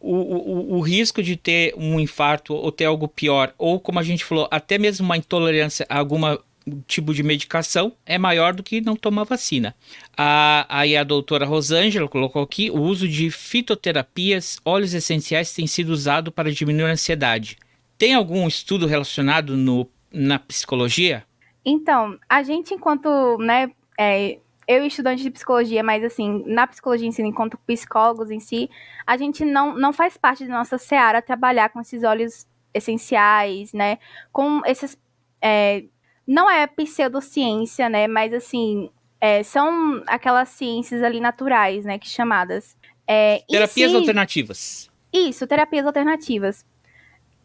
o, 0.00 0.16
o, 0.16 0.76
o, 0.76 0.80
risco 0.80 1.22
de 1.22 1.36
ter 1.36 1.74
um 1.76 2.00
infarto 2.00 2.54
ou 2.54 2.72
ter 2.72 2.86
algo 2.86 3.06
pior, 3.06 3.52
ou 3.58 3.78
como 3.78 3.98
a 3.98 4.02
gente 4.02 4.24
falou, 4.24 4.48
até 4.50 4.78
mesmo 4.78 5.04
uma 5.04 5.16
intolerância 5.16 5.86
a 5.88 5.98
alguma 5.98 6.40
tipo 6.86 7.12
de 7.12 7.22
medicação 7.22 7.92
é 8.04 8.18
maior 8.18 8.54
do 8.54 8.62
que 8.62 8.80
não 8.80 8.94
tomar 8.94 9.24
vacina. 9.24 9.74
A, 10.16 10.66
aí 10.68 10.96
a 10.96 11.04
doutora 11.04 11.44
Rosângela 11.44 12.08
colocou 12.08 12.42
aqui: 12.42 12.70
o 12.70 12.80
uso 12.80 13.08
de 13.08 13.30
fitoterapias, 13.30 14.58
óleos 14.64 14.94
essenciais 14.94 15.52
tem 15.52 15.66
sido 15.66 15.90
usado 15.90 16.30
para 16.32 16.52
diminuir 16.52 16.90
a 16.90 16.92
ansiedade. 16.92 17.56
Tem 17.98 18.14
algum 18.14 18.46
estudo 18.48 18.86
relacionado 18.86 19.56
no, 19.56 19.86
na 20.10 20.38
psicologia? 20.38 21.24
Então, 21.64 22.16
a 22.28 22.42
gente, 22.42 22.72
enquanto 22.72 23.36
né, 23.38 23.70
é, 23.98 24.38
eu 24.70 24.86
estudante 24.86 25.20
de 25.20 25.30
psicologia, 25.32 25.82
mas 25.82 26.04
assim, 26.04 26.44
na 26.46 26.64
psicologia 26.64 27.08
em 27.08 27.10
si, 27.10 27.20
enquanto 27.22 27.58
psicólogos 27.66 28.30
em 28.30 28.38
si, 28.38 28.70
a 29.04 29.16
gente 29.16 29.44
não, 29.44 29.76
não 29.76 29.92
faz 29.92 30.16
parte 30.16 30.46
da 30.46 30.54
nossa 30.54 30.78
seara 30.78 31.20
trabalhar 31.20 31.70
com 31.70 31.80
esses 31.80 32.04
óleos 32.04 32.46
essenciais, 32.72 33.72
né? 33.72 33.98
Com 34.32 34.62
esses. 34.64 34.96
É, 35.42 35.82
não 36.24 36.48
é 36.48 36.68
pseudociência, 36.68 37.88
né? 37.88 38.06
Mas 38.06 38.32
assim, 38.32 38.88
é, 39.20 39.42
são 39.42 40.04
aquelas 40.06 40.50
ciências 40.50 41.02
ali 41.02 41.20
naturais, 41.20 41.84
né? 41.84 41.98
Que 41.98 42.08
chamadas. 42.08 42.76
É, 43.08 43.42
terapias 43.48 43.92
alternativas. 43.92 44.88
Isso, 45.12 45.48
terapias 45.48 45.84
alternativas. 45.84 46.64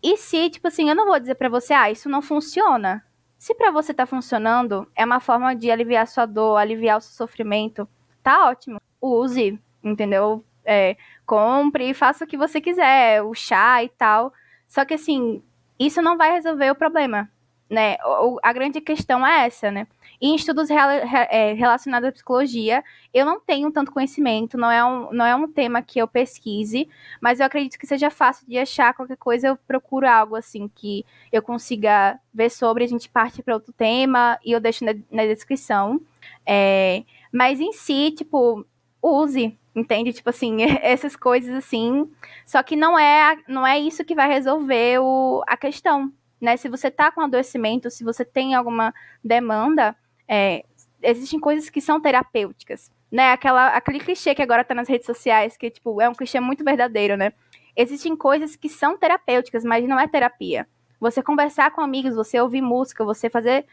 E 0.03 0.15
se, 0.17 0.51
tipo 0.51 0.67
assim, 0.67 0.88
eu 0.88 0.95
não 0.95 1.07
vou 1.07 1.19
dizer 1.19 1.34
para 1.34 1.49
você, 1.49 1.73
ah, 1.73 1.89
isso 1.89 2.07
não 2.07 2.21
funciona. 2.21 3.03
Se 3.45 3.53
para 3.53 3.69
você 3.69 3.93
tá 3.93 4.07
funcionando, 4.07 4.87
é 4.95 5.05
uma 5.05 5.19
forma 5.19 5.55
de 5.55 5.69
aliviar 5.69 6.07
sua 6.07 6.25
dor, 6.25 6.57
aliviar 6.57 6.97
o 6.97 7.01
seu 7.01 7.13
sofrimento, 7.13 7.87
tá 8.23 8.49
ótimo. 8.49 8.81
Use, 8.99 9.61
entendeu? 9.83 10.43
É, 10.65 10.97
compre, 11.27 11.93
faça 11.93 12.25
o 12.25 12.27
que 12.27 12.37
você 12.37 12.59
quiser, 12.59 13.21
o 13.21 13.35
chá 13.35 13.83
e 13.83 13.89
tal. 13.89 14.33
Só 14.67 14.83
que 14.83 14.95
assim, 14.95 15.43
isso 15.77 16.01
não 16.01 16.17
vai 16.17 16.31
resolver 16.31 16.71
o 16.71 16.75
problema, 16.75 17.29
né? 17.70 17.97
O, 18.22 18.39
a 18.43 18.53
grande 18.53 18.80
questão 18.82 19.26
é 19.26 19.45
essa, 19.45 19.72
né? 19.72 19.88
em 20.22 20.36
estudos 20.36 20.70
é, 20.70 21.53
relacionados 21.53 22.09
à 22.09 22.11
psicologia, 22.11 22.84
eu 23.13 23.26
não 23.26 23.39
tenho 23.39 23.72
tanto 23.72 23.91
conhecimento, 23.91 24.57
não 24.57 24.72
é, 24.72 24.84
um, 24.84 25.11
não 25.11 25.26
é 25.26 25.36
um 25.36 25.47
tema 25.47 25.82
que 25.82 25.99
eu 25.99 26.07
pesquise, 26.07 26.88
mas 27.22 27.39
eu 27.39 27.45
acredito 27.45 27.78
que 27.78 27.88
seja 27.88 28.09
fácil 28.09 28.47
de 28.47 28.57
achar 28.57 28.93
qualquer 28.93 29.18
coisa, 29.18 29.47
eu 29.47 29.57
procuro 29.57 30.07
algo 30.07 30.36
assim 30.36 30.70
que 30.74 31.05
eu 31.32 31.41
consiga 31.41 32.20
ver 32.34 32.49
sobre, 32.49 32.84
a 32.84 32.88
gente 32.88 33.09
parte 33.09 33.43
para 33.43 33.53
outro 33.53 33.74
tema 33.74 34.39
e 34.43 34.51
eu 34.51 34.59
deixo 34.59 34.86
na, 34.86 34.93
na 35.11 35.26
descrição. 35.26 36.01
É, 36.45 37.03
mas 37.32 37.59
em 37.59 37.74
si, 37.74 38.11
tipo, 38.11 38.66
use, 39.01 39.57
entende? 39.76 40.13
Tipo 40.13 40.30
assim, 40.30 40.63
essas 40.82 41.16
coisas 41.16 41.53
assim. 41.55 42.09
Só 42.45 42.63
que 42.63 42.76
não 42.76 42.97
é, 42.97 43.38
não 43.47 43.66
é 43.68 43.78
isso 43.80 44.05
que 44.05 44.16
vai 44.16 44.28
resolver 44.28 44.99
o, 44.99 45.43
a 45.47 45.57
questão, 45.57 46.11
né? 46.45 46.55
Se 46.55 46.69
você 46.69 46.89
tá 46.89 47.11
com 47.11 47.21
adoecimento, 47.21 47.89
se 47.89 48.03
você 48.03 48.23
tem 48.23 48.53
alguma 48.53 48.93
demanda, 49.23 49.95
é, 50.27 50.63
existem 51.01 51.39
coisas 51.39 51.69
que 51.69 51.81
são 51.81 51.99
terapêuticas, 51.99 52.91
né? 53.11 53.31
Aquela, 53.31 53.69
aquele 53.69 53.99
clichê 53.99 54.33
que 54.33 54.41
agora 54.41 54.63
tá 54.63 54.73
nas 54.73 54.87
redes 54.87 55.05
sociais, 55.05 55.57
que, 55.57 55.69
tipo, 55.69 55.99
é 55.99 56.07
um 56.07 56.13
clichê 56.13 56.39
muito 56.39 56.63
verdadeiro, 56.63 57.17
né? 57.17 57.33
Existem 57.75 58.15
coisas 58.15 58.55
que 58.55 58.69
são 58.69 58.97
terapêuticas, 58.97 59.63
mas 59.65 59.85
não 59.87 59.99
é 59.99 60.07
terapia. 60.07 60.67
Você 60.99 61.21
conversar 61.21 61.71
com 61.71 61.81
amigos, 61.81 62.15
você 62.15 62.39
ouvir 62.39 62.61
música, 62.61 63.03
você 63.03 63.29
fazer, 63.29 63.65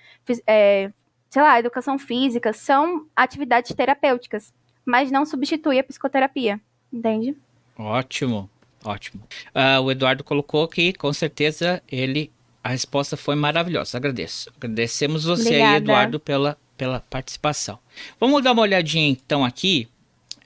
é, 0.46 0.90
sei 1.30 1.42
lá, 1.42 1.58
educação 1.58 1.98
física, 1.98 2.52
são 2.52 3.06
atividades 3.14 3.74
terapêuticas, 3.74 4.52
mas 4.84 5.10
não 5.10 5.24
substitui 5.24 5.78
a 5.78 5.84
psicoterapia, 5.84 6.60
entende? 6.92 7.36
Ótimo, 7.78 8.50
ótimo. 8.84 9.22
Uh, 9.54 9.80
o 9.82 9.90
Eduardo 9.90 10.24
colocou 10.24 10.66
que, 10.66 10.92
com 10.92 11.12
certeza, 11.12 11.80
ele 11.90 12.30
a 12.62 12.68
resposta 12.68 13.16
foi 13.16 13.34
maravilhosa. 13.34 13.96
Agradeço. 13.96 14.50
Agradecemos 14.56 15.24
você 15.24 15.42
Obrigada. 15.42 15.70
aí, 15.70 15.76
Eduardo, 15.76 16.20
pela, 16.20 16.58
pela 16.76 17.00
participação. 17.00 17.78
Vamos 18.20 18.42
dar 18.42 18.52
uma 18.52 18.62
olhadinha 18.62 19.08
então 19.08 19.44
aqui. 19.44 19.88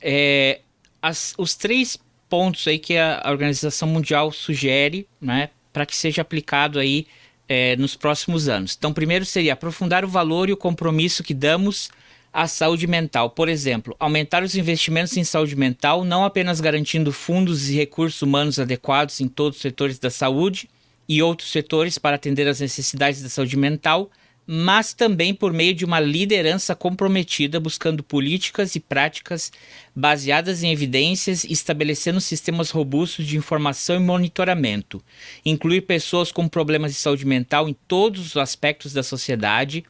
É, 0.00 0.60
as, 1.02 1.34
os 1.36 1.54
três 1.54 1.98
pontos 2.28 2.66
aí 2.66 2.78
que 2.78 2.96
a 2.96 3.22
Organização 3.26 3.88
Mundial 3.88 4.32
sugere, 4.32 5.06
né, 5.20 5.50
para 5.72 5.86
que 5.86 5.94
seja 5.94 6.22
aplicado 6.22 6.78
aí 6.78 7.06
é, 7.48 7.76
nos 7.76 7.94
próximos 7.94 8.48
anos. 8.48 8.74
Então, 8.76 8.92
primeiro 8.92 9.24
seria 9.24 9.52
aprofundar 9.52 10.04
o 10.04 10.08
valor 10.08 10.48
e 10.48 10.52
o 10.52 10.56
compromisso 10.56 11.22
que 11.22 11.34
damos 11.34 11.90
à 12.32 12.46
saúde 12.46 12.86
mental. 12.86 13.30
Por 13.30 13.48
exemplo, 13.48 13.94
aumentar 13.98 14.42
os 14.42 14.56
investimentos 14.56 15.16
em 15.16 15.24
saúde 15.24 15.54
mental, 15.54 16.04
não 16.04 16.24
apenas 16.24 16.60
garantindo 16.60 17.12
fundos 17.12 17.68
e 17.68 17.76
recursos 17.76 18.20
humanos 18.22 18.58
adequados 18.58 19.20
em 19.20 19.28
todos 19.28 19.56
os 19.56 19.62
setores 19.62 19.98
da 19.98 20.10
saúde, 20.10 20.68
e 21.08 21.22
outros 21.22 21.50
setores 21.50 21.98
para 21.98 22.16
atender 22.16 22.48
às 22.48 22.60
necessidades 22.60 23.22
da 23.22 23.28
saúde 23.28 23.56
mental, 23.56 24.10
mas 24.46 24.94
também 24.94 25.34
por 25.34 25.52
meio 25.52 25.74
de 25.74 25.84
uma 25.84 25.98
liderança 25.98 26.76
comprometida 26.76 27.58
buscando 27.58 28.02
políticas 28.02 28.76
e 28.76 28.80
práticas 28.80 29.50
baseadas 29.94 30.62
em 30.62 30.70
evidências 30.70 31.42
e 31.42 31.52
estabelecendo 31.52 32.20
sistemas 32.20 32.70
robustos 32.70 33.26
de 33.26 33.36
informação 33.36 33.96
e 33.96 34.00
monitoramento. 34.00 35.02
Incluir 35.44 35.80
pessoas 35.82 36.30
com 36.30 36.48
problemas 36.48 36.92
de 36.92 36.98
saúde 36.98 37.26
mental 37.26 37.68
em 37.68 37.76
todos 37.88 38.24
os 38.24 38.36
aspectos 38.36 38.92
da 38.92 39.02
sociedade 39.02 39.84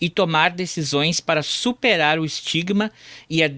e 0.00 0.08
tomar 0.08 0.50
decisões 0.50 1.20
para 1.20 1.42
superar 1.42 2.18
o 2.18 2.24
estigma 2.24 2.90
e 3.28 3.42
a 3.42 3.50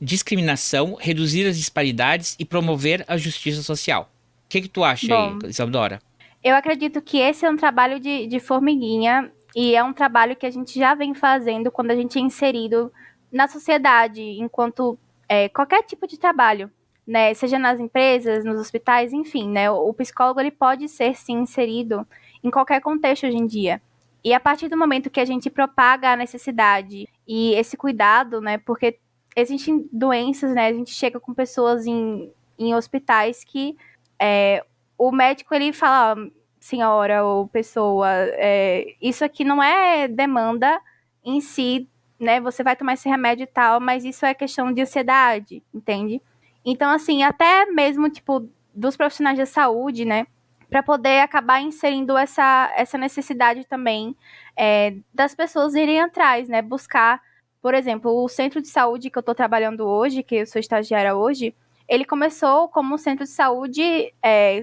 discriminação, 0.00 0.96
reduzir 0.98 1.46
as 1.46 1.58
disparidades 1.58 2.34
e 2.38 2.46
promover 2.46 3.04
a 3.06 3.18
justiça 3.18 3.62
social 3.62 4.08
que, 4.52 4.62
que 4.62 4.68
tu 4.68 4.84
acha 4.84 5.08
Bom, 5.08 5.38
aí, 5.42 5.50
Isadora? 5.50 5.98
Eu 6.44 6.54
acredito 6.54 7.00
que 7.00 7.18
esse 7.18 7.46
é 7.46 7.50
um 7.50 7.56
trabalho 7.56 7.98
de, 7.98 8.26
de 8.26 8.38
formiguinha 8.38 9.32
e 9.56 9.74
é 9.74 9.82
um 9.82 9.94
trabalho 9.94 10.36
que 10.36 10.44
a 10.44 10.50
gente 10.50 10.78
já 10.78 10.94
vem 10.94 11.14
fazendo 11.14 11.70
quando 11.70 11.90
a 11.90 11.96
gente 11.96 12.18
é 12.18 12.20
inserido 12.20 12.92
na 13.32 13.48
sociedade, 13.48 14.20
enquanto 14.20 14.98
é, 15.26 15.48
qualquer 15.48 15.82
tipo 15.84 16.06
de 16.06 16.18
trabalho, 16.18 16.70
né? 17.06 17.32
Seja 17.32 17.58
nas 17.58 17.80
empresas, 17.80 18.44
nos 18.44 18.60
hospitais, 18.60 19.12
enfim, 19.14 19.48
né? 19.48 19.70
O, 19.70 19.92
psicólogo 19.94 20.38
ele 20.38 20.50
pode 20.50 20.86
ser 20.86 21.16
sim 21.16 21.38
inserido 21.38 22.06
em 22.44 22.50
qualquer 22.50 22.80
contexto 22.82 23.26
hoje 23.26 23.36
em 23.36 23.46
dia. 23.46 23.80
E 24.22 24.34
a 24.34 24.40
partir 24.40 24.68
do 24.68 24.76
momento 24.76 25.10
que 25.10 25.20
a 25.20 25.24
gente 25.24 25.48
propaga 25.48 26.12
a 26.12 26.16
necessidade 26.16 27.08
e 27.26 27.54
esse 27.54 27.76
cuidado, 27.76 28.40
né? 28.40 28.58
Porque 28.58 28.98
existem 29.34 29.88
doenças, 29.90 30.54
né? 30.54 30.66
A 30.66 30.72
gente 30.72 30.92
chega 30.92 31.18
com 31.18 31.32
pessoas 31.32 31.86
em, 31.86 32.30
em 32.58 32.74
hospitais 32.74 33.42
que 33.44 33.76
é, 34.22 34.64
o 34.96 35.10
médico 35.10 35.52
ele 35.52 35.72
fala, 35.72 36.14
senhora 36.60 37.24
ou 37.24 37.48
pessoa, 37.48 38.08
é, 38.34 38.94
isso 39.02 39.24
aqui 39.24 39.42
não 39.44 39.60
é 39.60 40.06
demanda 40.06 40.80
em 41.24 41.40
si, 41.40 41.88
né? 42.20 42.40
Você 42.40 42.62
vai 42.62 42.76
tomar 42.76 42.92
esse 42.92 43.08
remédio 43.08 43.42
e 43.42 43.48
tal, 43.48 43.80
mas 43.80 44.04
isso 44.04 44.24
é 44.24 44.32
questão 44.32 44.72
de 44.72 44.80
ansiedade, 44.80 45.60
entende? 45.74 46.22
Então, 46.64 46.88
assim, 46.92 47.24
até 47.24 47.66
mesmo, 47.66 48.08
tipo, 48.08 48.48
dos 48.72 48.96
profissionais 48.96 49.36
da 49.36 49.44
saúde, 49.44 50.04
né? 50.04 50.24
Para 50.70 50.84
poder 50.84 51.20
acabar 51.20 51.60
inserindo 51.60 52.16
essa, 52.16 52.72
essa 52.76 52.96
necessidade 52.96 53.64
também 53.64 54.16
é, 54.56 54.94
das 55.12 55.34
pessoas 55.34 55.74
irem 55.74 56.00
atrás, 56.00 56.48
né? 56.48 56.62
Buscar, 56.62 57.20
por 57.60 57.74
exemplo, 57.74 58.22
o 58.22 58.28
centro 58.28 58.62
de 58.62 58.68
saúde 58.68 59.10
que 59.10 59.18
eu 59.18 59.20
estou 59.20 59.34
trabalhando 59.34 59.84
hoje, 59.84 60.22
que 60.22 60.36
eu 60.36 60.46
sou 60.46 60.60
estagiária 60.60 61.16
hoje, 61.16 61.52
ele 61.92 62.06
começou 62.06 62.68
como 62.68 62.94
um 62.94 62.96
centro 62.96 63.26
de 63.26 63.30
saúde 63.30 64.14
é, 64.22 64.62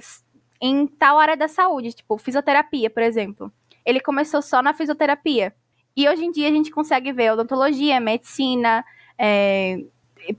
em 0.59 0.87
tal 0.87 1.19
área 1.19 1.37
da 1.37 1.47
saúde, 1.47 1.93
tipo 1.93 2.17
fisioterapia, 2.17 2.89
por 2.89 3.03
exemplo. 3.03 3.53
Ele 3.85 3.99
começou 3.99 4.41
só 4.41 4.63
na 4.63 4.73
fisioterapia. 4.73 5.53
E 5.95 6.09
hoje 6.09 6.25
em 6.25 6.31
dia 6.31 6.47
a 6.47 6.51
gente 6.51 6.71
consegue 6.71 7.13
ver 7.13 7.33
odontologia, 7.33 7.99
medicina, 7.99 8.83
é, 9.15 9.79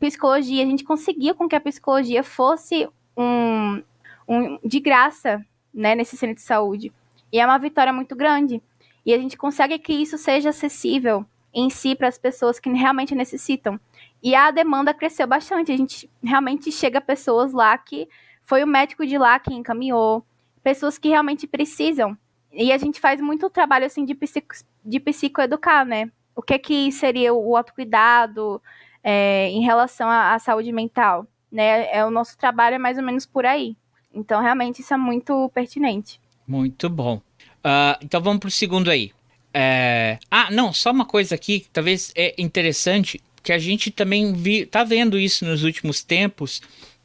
psicologia. 0.00 0.64
A 0.64 0.66
gente 0.66 0.82
conseguia 0.82 1.32
com 1.32 1.48
que 1.48 1.54
a 1.54 1.60
psicologia 1.60 2.24
fosse 2.24 2.88
um, 3.16 3.80
um 4.26 4.58
de 4.64 4.80
graça 4.80 5.46
né, 5.72 5.94
nesse 5.94 6.16
centro 6.16 6.34
de 6.34 6.42
saúde. 6.42 6.92
E 7.32 7.38
é 7.38 7.46
uma 7.46 7.58
vitória 7.58 7.92
muito 7.92 8.16
grande. 8.16 8.60
E 9.06 9.14
a 9.14 9.18
gente 9.18 9.36
consegue 9.36 9.78
que 9.78 9.92
isso 9.92 10.18
seja 10.18 10.50
acessível 10.50 11.24
em 11.54 11.70
si 11.70 11.94
para 11.94 12.08
as 12.08 12.18
pessoas 12.18 12.58
que 12.58 12.68
realmente 12.68 13.14
necessitam. 13.14 13.78
E 14.22 14.34
a 14.34 14.50
demanda 14.50 14.92
cresceu 14.92 15.26
bastante. 15.26 15.72
A 15.72 15.76
gente 15.76 16.10
realmente 16.22 16.70
chega 16.70 16.98
a 16.98 17.02
pessoas 17.02 17.52
lá 17.52 17.76
que 17.78 18.08
foi 18.42 18.62
o 18.62 18.66
médico 18.66 19.06
de 19.06 19.16
lá 19.16 19.38
que 19.38 19.54
encaminhou, 19.54 20.24
pessoas 20.62 20.98
que 20.98 21.08
realmente 21.08 21.46
precisam. 21.46 22.16
E 22.52 22.72
a 22.72 22.78
gente 22.78 23.00
faz 23.00 23.20
muito 23.20 23.48
trabalho 23.48 23.86
assim 23.86 24.04
de, 24.04 24.14
psico, 24.14 24.54
de 24.84 24.98
psicoeducar, 24.98 25.86
né? 25.86 26.10
O 26.34 26.42
que 26.42 26.58
que 26.58 26.92
seria 26.92 27.32
o 27.32 27.56
autocuidado 27.56 28.60
é, 29.02 29.48
em 29.50 29.62
relação 29.62 30.08
à, 30.08 30.34
à, 30.34 30.38
saúde 30.38 30.72
mental, 30.72 31.26
né? 31.50 31.94
É 31.94 32.04
o 32.04 32.10
nosso 32.10 32.36
trabalho 32.36 32.74
é 32.74 32.78
mais 32.78 32.98
ou 32.98 33.04
menos 33.04 33.24
por 33.24 33.46
aí. 33.46 33.76
Então 34.12 34.42
realmente 34.42 34.80
isso 34.80 34.92
é 34.92 34.96
muito 34.96 35.48
pertinente. 35.54 36.20
Muito 36.46 36.90
bom. 36.90 37.16
Uh, 37.58 37.96
então 38.02 38.20
vamos 38.20 38.40
para 38.40 38.48
o 38.48 38.50
segundo 38.50 38.90
aí. 38.90 39.12
É... 39.52 40.18
Ah, 40.30 40.48
não, 40.50 40.72
só 40.72 40.90
uma 40.90 41.04
coisa 41.04 41.34
aqui 41.34 41.60
que 41.60 41.68
talvez 41.70 42.12
é 42.16 42.34
interessante 42.38 43.20
que 43.42 43.52
a 43.52 43.58
gente 43.58 43.90
também 43.90 44.32
vi, 44.32 44.66
tá 44.66 44.84
vendo 44.84 45.18
isso 45.18 45.44
nos 45.44 45.64
últimos 45.64 46.02
tempos, 46.02 46.60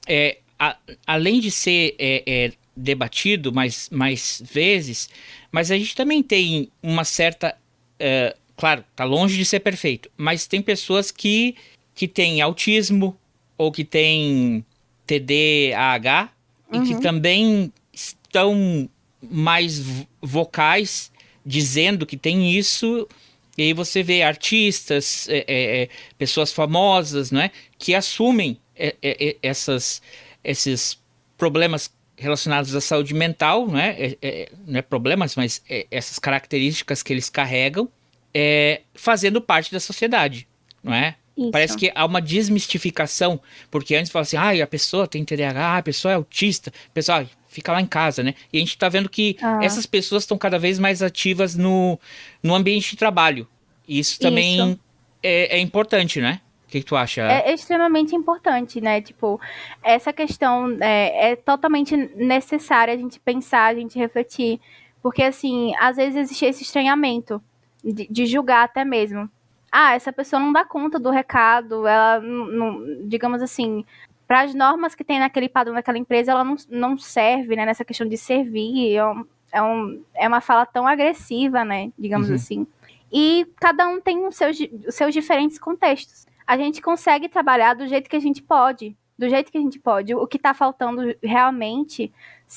é, 0.08 0.38
a, 0.60 0.78
além 1.06 1.40
de 1.40 1.52
ser 1.52 1.96
é, 1.98 2.24
é, 2.26 2.52
debatido 2.76 3.54
mais, 3.54 3.90
mais 3.90 4.42
vezes, 4.46 5.10
mas 5.52 5.72
a 5.72 5.78
gente 5.78 5.96
também 5.96 6.22
tem 6.22 6.70
uma 6.82 7.04
certa. 7.04 7.56
É, 7.98 8.36
claro, 8.58 8.84
tá 8.96 9.04
longe 9.04 9.38
de 9.38 9.46
ser 9.46 9.62
perfeito, 9.62 10.10
mas 10.18 10.48
tem 10.48 10.62
pessoas 10.62 11.12
que, 11.12 11.56
que 11.94 12.08
têm 12.08 12.42
autismo 12.42 13.18
ou 13.58 13.72
que 13.72 13.86
têm 13.86 14.66
TDAH 15.06 16.30
uhum. 16.72 16.84
e 16.84 16.88
que 16.88 16.94
uhum. 16.96 17.00
também 17.00 17.74
estão 17.94 18.90
mais 19.22 19.82
vocais 20.22 21.12
dizendo 21.46 22.06
que 22.06 22.18
tem 22.18 22.52
isso 22.52 23.08
e 23.58 23.64
aí 23.64 23.74
você 23.74 24.04
vê 24.04 24.22
artistas, 24.22 25.28
é, 25.30 25.46
é, 25.48 25.82
é 25.84 25.90
pessoas 26.18 26.52
famosas, 26.52 27.32
não 27.32 27.42
é? 27.42 27.52
Que 27.78 27.96
assumem 27.96 28.60
é, 28.76 28.96
é, 29.02 29.38
essas, 29.42 30.02
esses 30.44 31.00
problemas 31.38 31.90
relacionados 32.18 32.76
à 32.76 32.82
saúde 32.82 33.14
mental, 33.14 33.68
não 33.68 33.80
é? 33.80 34.18
não 34.66 34.80
é 34.80 34.82
problemas, 34.82 35.36
mas 35.36 35.62
essas 35.92 36.18
características 36.18 37.04
que 37.04 37.12
eles 37.12 37.30
carregam, 37.30 37.90
fazendo 38.94 39.42
parte 39.42 39.70
da 39.70 39.82
sociedade, 39.82 40.48
não 40.82 40.94
é? 40.94 41.16
Isso. 41.38 41.52
Parece 41.52 41.76
que 41.76 41.92
há 41.94 42.06
uma 42.06 42.22
desmistificação, 42.22 43.42
porque 43.70 43.96
antes 43.96 44.10
falava 44.10 44.28
assim, 44.28 44.38
ah, 44.38 44.64
a 44.64 44.68
pessoa 44.68 45.06
tem 45.06 45.26
TDAH, 45.26 45.78
a 45.78 45.84
pessoa 45.84 46.14
é 46.14 46.16
autista, 46.16 46.72
pessoal 46.94 47.26
fica 47.56 47.72
lá 47.72 47.82
em 47.82 47.86
casa, 47.86 48.22
né? 48.22 48.36
E 48.52 48.58
a 48.58 48.60
gente 48.60 48.72
está 48.72 48.90
vendo 48.90 49.08
que 49.08 49.38
ah. 49.42 49.60
essas 49.64 49.86
pessoas 49.86 50.24
estão 50.24 50.38
cada 50.38 50.60
vez 50.60 50.78
mais 50.78 51.02
ativas 51.02 51.56
no, 51.56 51.98
no 52.44 52.54
ambiente 52.54 52.92
de 52.92 52.98
trabalho. 52.98 53.48
E 53.88 53.98
isso 53.98 54.20
também 54.20 54.72
isso. 54.72 54.80
É, 55.24 55.58
é, 55.58 55.60
importante, 55.60 56.20
né? 56.20 56.42
O 56.68 56.72
que, 56.72 56.82
que, 56.82 56.86
tu 56.86 56.98
acha? 56.98 57.22
É, 57.22 57.52
é, 57.52 57.54
extremamente 57.54 58.14
importante, 58.14 58.82
né? 58.82 59.00
Tipo, 59.00 59.40
essa 59.82 60.12
questão 60.12 60.76
é, 60.82 61.32
é 61.32 61.36
totalmente 61.38 61.96
necessária 62.16 62.94
a 62.94 62.98
gente 62.98 63.20
pensar, 63.22 63.68
a 63.68 63.76
gente 63.76 63.98
refletir. 63.98 64.60
Porque, 65.02 65.24
assim, 65.24 65.74
às 65.80 65.96
vezes 65.96 66.18
existe 66.18 66.46
esse 66.46 66.64
estranhamento 66.64 67.42
de, 67.82 68.06
de 68.10 68.26
julgar 68.26 68.66
até 68.66 68.84
mesmo. 68.84 69.30
Ah, 69.72 69.94
essa 69.94 70.12
pessoa 70.12 70.42
não 70.42 70.52
dá 70.52 70.66
conta 70.66 71.00
do 71.00 71.10
recado, 71.10 71.88
ela, 71.88 72.20
não, 72.20 73.08
digamos 73.08 73.42
assim, 73.42 73.86
para 74.28 74.42
as 74.42 74.54
normas 74.54 74.96
que 74.96 75.04
tem 75.04 75.20
naquele 75.20 75.48
padrão 75.48 75.76
daquela 75.76 75.98
empresa, 75.98 76.32
ela 76.32 76.44
não, 76.44 76.56
não 76.70 76.98
serve, 76.98 77.56
né, 77.56 77.66
nessa 77.66 77.86
questão 77.86 78.08
de 78.08 78.18
servir, 78.18 78.96
é, 78.96 79.06
um, 79.06 79.26
é, 79.52 79.62
um, 79.62 80.04
é 80.16 80.28
uma 80.28 80.42
fala 80.42 80.66
tão 80.66 80.88
agressiva, 80.88 81.64
né, 81.64 81.92
digamos 81.98 82.30
uhum. 82.30 82.36
assim. 82.36 82.68
e 83.12 83.48
cada 83.60 83.88
um 83.88 84.02
tem 84.02 84.26
os 84.26 84.36
seus, 84.36 84.58
os 84.88 84.96
seus 84.96 85.14
diferentes 85.14 85.60
contextos. 85.60 86.26
A 86.48 86.58
gente 86.58 86.82
consegue 86.82 87.28
trabalhar 87.28 87.74
do 87.74 87.88
jeito 87.88 88.10
que 88.10 88.16
a 88.16 88.20
gente 88.20 88.42
pode, 88.42 88.96
do 89.18 89.30
jeito 89.30 89.52
que 89.52 89.58
a 89.58 89.62
gente 89.62 89.80
pode. 89.80 90.14
O 90.14 90.28
que 90.28 90.38
está 90.38 90.54
faltando 90.54 91.16
realmente 91.24 92.12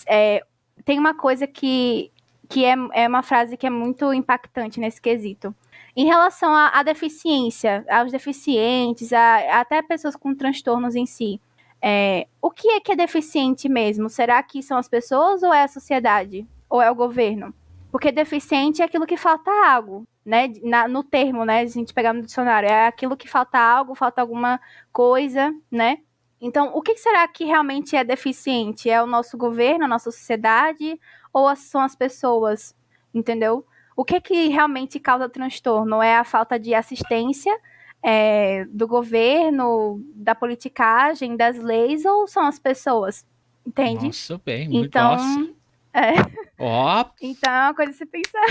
é, 0.06 0.44
tem 0.84 0.98
uma 0.98 1.14
coisa 1.14 1.46
que, 1.46 2.10
que 2.48 2.64
é, 2.64 2.74
é 2.92 3.08
uma 3.08 3.22
frase 3.22 3.56
que 3.56 3.66
é 3.66 3.70
muito 3.70 4.12
impactante 4.12 4.80
nesse 4.80 5.00
quesito. 5.00 5.54
Em 5.96 6.04
relação 6.06 6.54
à, 6.54 6.82
deficiência, 6.82 7.84
aos 7.90 8.12
deficientes, 8.12 9.12
a, 9.12 9.60
até 9.60 9.82
pessoas 9.82 10.14
com 10.14 10.34
transtornos 10.34 10.94
em 10.94 11.06
si, 11.06 11.40
é, 11.82 12.26
o 12.42 12.50
que 12.50 12.68
é 12.68 12.80
que 12.80 12.92
é 12.92 12.96
deficiente 12.96 13.68
mesmo? 13.68 14.08
Será 14.08 14.42
que 14.42 14.62
são 14.62 14.76
as 14.76 14.88
pessoas 14.88 15.42
ou 15.42 15.52
é 15.52 15.62
a 15.62 15.68
sociedade? 15.68 16.46
Ou 16.68 16.82
é 16.82 16.90
o 16.90 16.94
governo? 16.94 17.54
Porque 17.90 18.12
deficiente 18.12 18.82
é 18.82 18.84
aquilo 18.84 19.06
que 19.06 19.16
falta 19.16 19.50
algo, 19.66 20.06
né? 20.24 20.52
Na, 20.62 20.86
no 20.86 21.02
termo, 21.02 21.44
né? 21.44 21.60
A 21.60 21.66
gente 21.66 21.94
pegar 21.94 22.12
no 22.12 22.22
dicionário, 22.22 22.68
é 22.68 22.86
aquilo 22.86 23.16
que 23.16 23.28
falta 23.28 23.58
algo, 23.58 23.94
falta 23.94 24.20
alguma 24.20 24.60
coisa, 24.92 25.54
né? 25.70 25.98
Então, 26.40 26.70
o 26.74 26.82
que 26.82 26.96
será 26.96 27.26
que 27.26 27.44
realmente 27.44 27.96
é 27.96 28.04
deficiente? 28.04 28.90
É 28.90 29.02
o 29.02 29.06
nosso 29.06 29.36
governo, 29.36 29.84
a 29.84 29.88
nossa 29.88 30.10
sociedade, 30.10 31.00
ou 31.32 31.54
são 31.56 31.80
as 31.80 31.96
pessoas? 31.96 32.76
Entendeu? 33.12 33.64
O 33.96 34.04
que 34.04 34.20
que 34.20 34.48
realmente 34.48 35.00
causa 35.00 35.28
transtorno? 35.28 36.00
É 36.00 36.16
a 36.16 36.24
falta 36.24 36.58
de 36.58 36.74
assistência 36.74 37.58
é, 38.02 38.64
do 38.66 38.86
governo, 38.86 40.02
da 40.14 40.34
politicagem, 40.34 41.36
das 41.36 41.58
leis, 41.58 42.04
ou 42.04 42.26
são 42.26 42.46
as 42.46 42.58
pessoas? 42.58 43.26
Entende? 43.66 44.06
Nossa, 44.06 44.40
bem, 44.44 44.68
muito 44.68 44.86
então, 44.86 45.16
nossa. 45.16 45.50
É. 45.92 46.12
Ó. 46.58 47.04
Então 47.20 47.52
é 47.52 47.62
uma 47.64 47.74
coisa 47.74 47.92
a 47.92 47.94
se 47.94 48.06
pensar. 48.06 48.46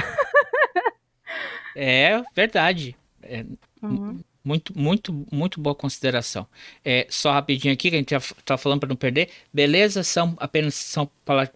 é 1.75 2.21
verdade. 2.35 2.95
É, 3.21 3.45
uhum. 3.81 4.19
Muito, 4.43 4.79
muito, 4.79 5.25
muito 5.29 5.59
boa 5.59 5.75
consideração. 5.75 6.47
É, 6.83 7.05
só 7.09 7.33
rapidinho 7.33 7.73
aqui, 7.73 7.89
que 7.89 7.95
a 7.97 7.99
gente 7.99 8.15
está 8.15 8.57
falando 8.57 8.79
para 8.79 8.87
não 8.87 8.95
perder. 8.95 9.29
Beleza, 9.51 10.03
são 10.03 10.37
apenas 10.39 10.73
são 10.75 11.09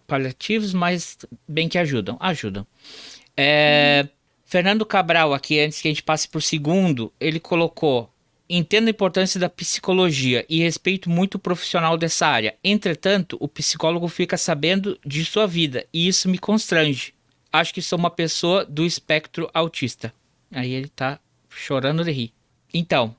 paliativos, 0.06 0.74
mas 0.74 1.16
bem 1.48 1.70
que 1.70 1.78
ajudam. 1.78 2.18
Ajudam. 2.20 2.66
É, 3.34 4.02
uhum. 4.02 4.10
Fernando 4.52 4.84
Cabral, 4.84 5.32
aqui, 5.32 5.58
antes 5.58 5.80
que 5.80 5.88
a 5.88 5.90
gente 5.90 6.02
passe 6.02 6.28
para 6.28 6.36
o 6.36 6.42
segundo, 6.42 7.10
ele 7.18 7.40
colocou 7.40 8.10
Entendo 8.50 8.88
a 8.88 8.90
importância 8.90 9.40
da 9.40 9.48
psicologia 9.48 10.44
e 10.46 10.58
respeito 10.58 11.08
muito 11.08 11.36
o 11.36 11.38
profissional 11.38 11.96
dessa 11.96 12.26
área. 12.26 12.54
Entretanto, 12.62 13.38
o 13.40 13.48
psicólogo 13.48 14.06
fica 14.08 14.36
sabendo 14.36 14.98
de 15.06 15.24
sua 15.24 15.46
vida 15.46 15.86
e 15.90 16.06
isso 16.06 16.28
me 16.28 16.36
constrange. 16.36 17.14
Acho 17.50 17.72
que 17.72 17.80
sou 17.80 17.98
uma 17.98 18.10
pessoa 18.10 18.62
do 18.66 18.84
espectro 18.84 19.48
autista. 19.54 20.12
Aí 20.50 20.70
ele 20.70 20.88
tá 20.88 21.18
chorando 21.48 22.04
de 22.04 22.10
rir. 22.10 22.34
Então. 22.74 23.16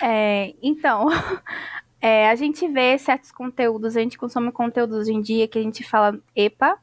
É, 0.00 0.54
então, 0.62 1.08
é, 2.00 2.30
a 2.30 2.34
gente 2.36 2.66
vê 2.68 2.96
certos 2.96 3.30
conteúdos, 3.30 3.98
a 3.98 4.00
gente 4.00 4.16
consome 4.16 4.50
conteúdos 4.50 5.00
hoje 5.00 5.12
em 5.12 5.20
dia 5.20 5.46
que 5.46 5.58
a 5.58 5.62
gente 5.62 5.84
fala, 5.84 6.18
epa, 6.34 6.78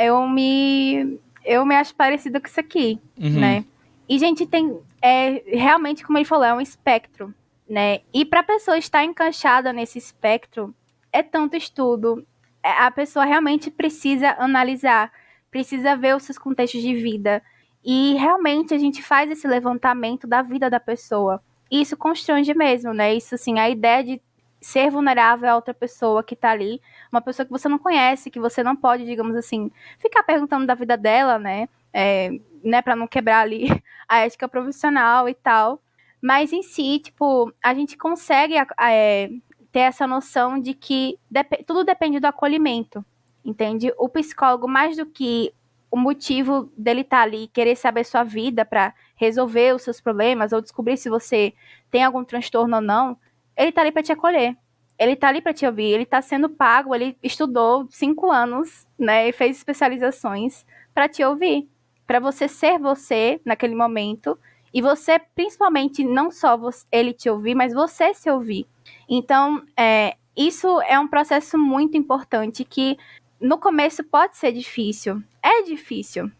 eu 0.00 0.28
me 0.28 1.20
eu 1.44 1.64
me 1.64 1.74
acho 1.74 1.94
parecido 1.94 2.40
com 2.40 2.46
isso 2.46 2.60
aqui, 2.60 3.00
uhum. 3.18 3.40
né? 3.40 3.64
E, 4.08 4.18
gente, 4.18 4.46
tem. 4.46 4.78
É, 5.00 5.42
realmente, 5.46 6.04
como 6.04 6.18
ele 6.18 6.24
falou, 6.24 6.44
é 6.44 6.54
um 6.54 6.60
espectro, 6.60 7.34
né? 7.68 8.00
E 8.12 8.24
para 8.24 8.40
a 8.40 8.44
pessoa 8.44 8.78
estar 8.78 9.04
encaixada 9.04 9.72
nesse 9.72 9.98
espectro, 9.98 10.74
é 11.12 11.22
tanto 11.22 11.56
estudo. 11.56 12.26
É, 12.62 12.70
a 12.70 12.90
pessoa 12.90 13.24
realmente 13.24 13.70
precisa 13.70 14.36
analisar, 14.38 15.12
precisa 15.50 15.96
ver 15.96 16.16
os 16.16 16.24
seus 16.24 16.38
contextos 16.38 16.82
de 16.82 16.94
vida. 16.94 17.42
E 17.84 18.14
realmente 18.14 18.74
a 18.74 18.78
gente 18.78 19.02
faz 19.02 19.30
esse 19.30 19.46
levantamento 19.46 20.26
da 20.26 20.42
vida 20.42 20.70
da 20.70 20.78
pessoa. 20.78 21.42
E 21.70 21.80
isso 21.80 21.96
constrange 21.96 22.54
mesmo, 22.54 22.92
né? 22.92 23.14
Isso, 23.14 23.34
assim, 23.34 23.58
a 23.58 23.68
ideia 23.68 24.04
de 24.04 24.22
ser 24.62 24.90
vulnerável 24.90 25.50
a 25.50 25.56
outra 25.56 25.74
pessoa 25.74 26.22
que 26.22 26.36
tá 26.36 26.50
ali, 26.50 26.80
uma 27.10 27.20
pessoa 27.20 27.44
que 27.44 27.52
você 27.52 27.68
não 27.68 27.78
conhece, 27.78 28.30
que 28.30 28.40
você 28.40 28.62
não 28.62 28.76
pode, 28.76 29.04
digamos 29.04 29.36
assim, 29.36 29.70
ficar 29.98 30.22
perguntando 30.22 30.66
da 30.66 30.74
vida 30.74 30.96
dela, 30.96 31.38
né? 31.38 31.68
É, 31.92 32.30
né, 32.64 32.80
para 32.80 32.96
não 32.96 33.06
quebrar 33.06 33.40
ali 33.40 33.66
a 34.08 34.20
ética 34.20 34.48
profissional 34.48 35.28
e 35.28 35.34
tal. 35.34 35.82
Mas 36.22 36.52
em 36.52 36.62
si, 36.62 37.00
tipo, 37.00 37.52
a 37.62 37.74
gente 37.74 37.98
consegue 37.98 38.54
é, 38.80 39.28
ter 39.72 39.80
essa 39.80 40.06
noção 40.06 40.58
de 40.60 40.72
que 40.72 41.18
dep 41.28 41.64
tudo 41.66 41.82
depende 41.84 42.20
do 42.20 42.26
acolhimento, 42.26 43.04
entende? 43.44 43.92
O 43.98 44.08
psicólogo, 44.08 44.68
mais 44.68 44.96
do 44.96 45.04
que 45.04 45.52
o 45.90 45.96
motivo 45.96 46.72
dele 46.78 47.00
estar 47.00 47.18
tá 47.18 47.22
ali, 47.24 47.48
querer 47.48 47.76
saber 47.76 48.04
sua 48.04 48.22
vida 48.22 48.64
para 48.64 48.94
resolver 49.16 49.74
os 49.74 49.82
seus 49.82 50.00
problemas 50.00 50.52
ou 50.52 50.60
descobrir 50.60 50.96
se 50.96 51.10
você 51.10 51.52
tem 51.90 52.04
algum 52.04 52.24
transtorno 52.24 52.76
ou 52.76 52.82
não, 52.82 53.18
ele 53.56 53.72
tá 53.72 53.80
ali 53.80 53.92
para 53.92 54.02
te 54.02 54.12
acolher. 54.12 54.56
Ele 54.98 55.16
tá 55.16 55.28
ali 55.28 55.40
para 55.40 55.52
te 55.52 55.66
ouvir, 55.66 55.92
ele 55.92 56.06
tá 56.06 56.22
sendo 56.22 56.48
pago, 56.48 56.94
ele 56.94 57.16
estudou 57.22 57.86
cinco 57.90 58.30
anos, 58.30 58.86
né, 58.98 59.28
e 59.28 59.32
fez 59.32 59.56
especializações 59.56 60.64
para 60.94 61.08
te 61.08 61.24
ouvir, 61.24 61.68
para 62.06 62.20
você 62.20 62.46
ser 62.46 62.78
você 62.78 63.40
naquele 63.44 63.74
momento 63.74 64.38
e 64.72 64.80
você, 64.80 65.18
principalmente, 65.34 66.02
não 66.04 66.30
só 66.30 66.56
você, 66.56 66.86
ele 66.90 67.12
te 67.12 67.28
ouvir, 67.28 67.54
mas 67.54 67.74
você 67.74 68.14
se 68.14 68.30
ouvir. 68.30 68.66
Então, 69.08 69.62
é, 69.76 70.16
isso 70.36 70.80
é 70.82 70.98
um 70.98 71.08
processo 71.08 71.58
muito 71.58 71.96
importante 71.96 72.64
que 72.64 72.96
no 73.40 73.58
começo 73.58 74.02
pode 74.04 74.36
ser 74.36 74.52
difícil. 74.52 75.22
É 75.42 75.62
difícil. 75.62 76.30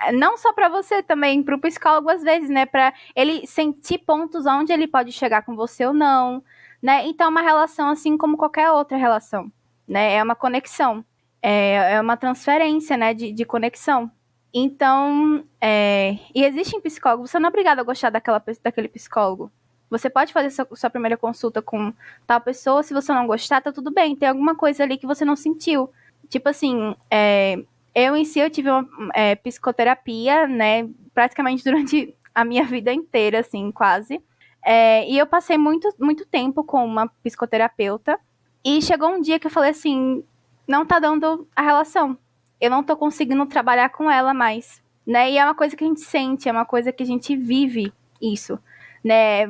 É, 0.00 0.10
não 0.10 0.38
só 0.38 0.52
para 0.54 0.68
você 0.68 1.02
também, 1.02 1.42
para 1.42 1.54
o 1.54 1.60
psicólogo 1.60 2.08
às 2.08 2.22
vezes, 2.22 2.48
né? 2.48 2.64
Para 2.64 2.94
ele 3.14 3.46
sentir 3.46 3.98
pontos 3.98 4.46
onde 4.46 4.72
ele 4.72 4.86
pode 4.86 5.12
chegar 5.12 5.42
com 5.42 5.54
você 5.54 5.84
ou 5.84 5.92
não, 5.92 6.42
né? 6.82 7.06
Então, 7.06 7.28
é 7.28 7.30
uma 7.30 7.42
relação 7.42 7.88
assim 7.88 8.18
como 8.18 8.36
qualquer 8.36 8.70
outra 8.70 8.96
relação, 8.96 9.50
né? 9.86 10.14
É 10.14 10.22
uma 10.22 10.34
conexão, 10.34 11.04
é, 11.40 11.94
é 11.94 12.00
uma 12.00 12.16
transferência, 12.16 12.96
né? 12.96 13.14
De, 13.14 13.32
de 13.32 13.44
conexão. 13.44 14.10
Então, 14.52 15.44
é, 15.60 16.18
e 16.34 16.44
existem 16.44 16.80
psicólogos, 16.80 17.30
você 17.30 17.38
não 17.38 17.46
é 17.46 17.50
obrigado 17.50 17.78
a 17.78 17.82
gostar 17.82 18.10
daquela, 18.10 18.42
daquele 18.62 18.88
psicólogo. 18.88 19.50
Você 19.88 20.10
pode 20.10 20.32
fazer 20.32 20.50
sua, 20.50 20.66
sua, 20.74 20.90
primeira 20.90 21.16
consulta 21.16 21.62
com 21.62 21.92
tal 22.26 22.40
pessoa, 22.40 22.82
se 22.82 22.94
você 22.94 23.12
não 23.12 23.26
gostar, 23.26 23.60
tá 23.60 23.72
tudo 23.72 23.90
bem, 23.90 24.16
tem 24.16 24.28
alguma 24.28 24.54
coisa 24.54 24.82
ali 24.82 24.98
que 24.98 25.06
você 25.06 25.24
não 25.24 25.36
sentiu. 25.36 25.90
Tipo 26.28 26.48
assim, 26.48 26.94
é, 27.10 27.62
eu 27.94 28.16
em 28.16 28.24
si, 28.24 28.40
eu 28.40 28.50
tive 28.50 28.70
uma 28.70 28.88
é, 29.14 29.34
psicoterapia, 29.34 30.46
né, 30.46 30.88
praticamente 31.14 31.64
durante 31.64 32.14
a 32.34 32.44
minha 32.44 32.64
vida 32.64 32.92
inteira, 32.92 33.40
assim, 33.40 33.70
quase. 33.70 34.20
É, 34.64 35.08
e 35.08 35.18
eu 35.18 35.26
passei 35.26 35.58
muito, 35.58 35.92
muito 35.98 36.24
tempo 36.24 36.62
com 36.62 36.84
uma 36.84 37.08
psicoterapeuta. 37.22 38.18
E 38.64 38.80
chegou 38.80 39.10
um 39.10 39.20
dia 39.20 39.38
que 39.38 39.46
eu 39.46 39.50
falei 39.50 39.70
assim: 39.70 40.24
não 40.66 40.86
tá 40.86 40.98
dando 40.98 41.48
a 41.54 41.62
relação. 41.62 42.16
Eu 42.60 42.70
não 42.70 42.82
tô 42.82 42.96
conseguindo 42.96 43.44
trabalhar 43.46 43.88
com 43.90 44.10
ela 44.10 44.32
mais. 44.32 44.82
Né? 45.06 45.32
E 45.32 45.38
é 45.38 45.44
uma 45.44 45.54
coisa 45.54 45.76
que 45.76 45.82
a 45.82 45.86
gente 45.86 46.00
sente, 46.00 46.48
é 46.48 46.52
uma 46.52 46.64
coisa 46.64 46.92
que 46.92 47.02
a 47.02 47.06
gente 47.06 47.36
vive 47.36 47.92
isso. 48.20 48.58
Né? 49.02 49.46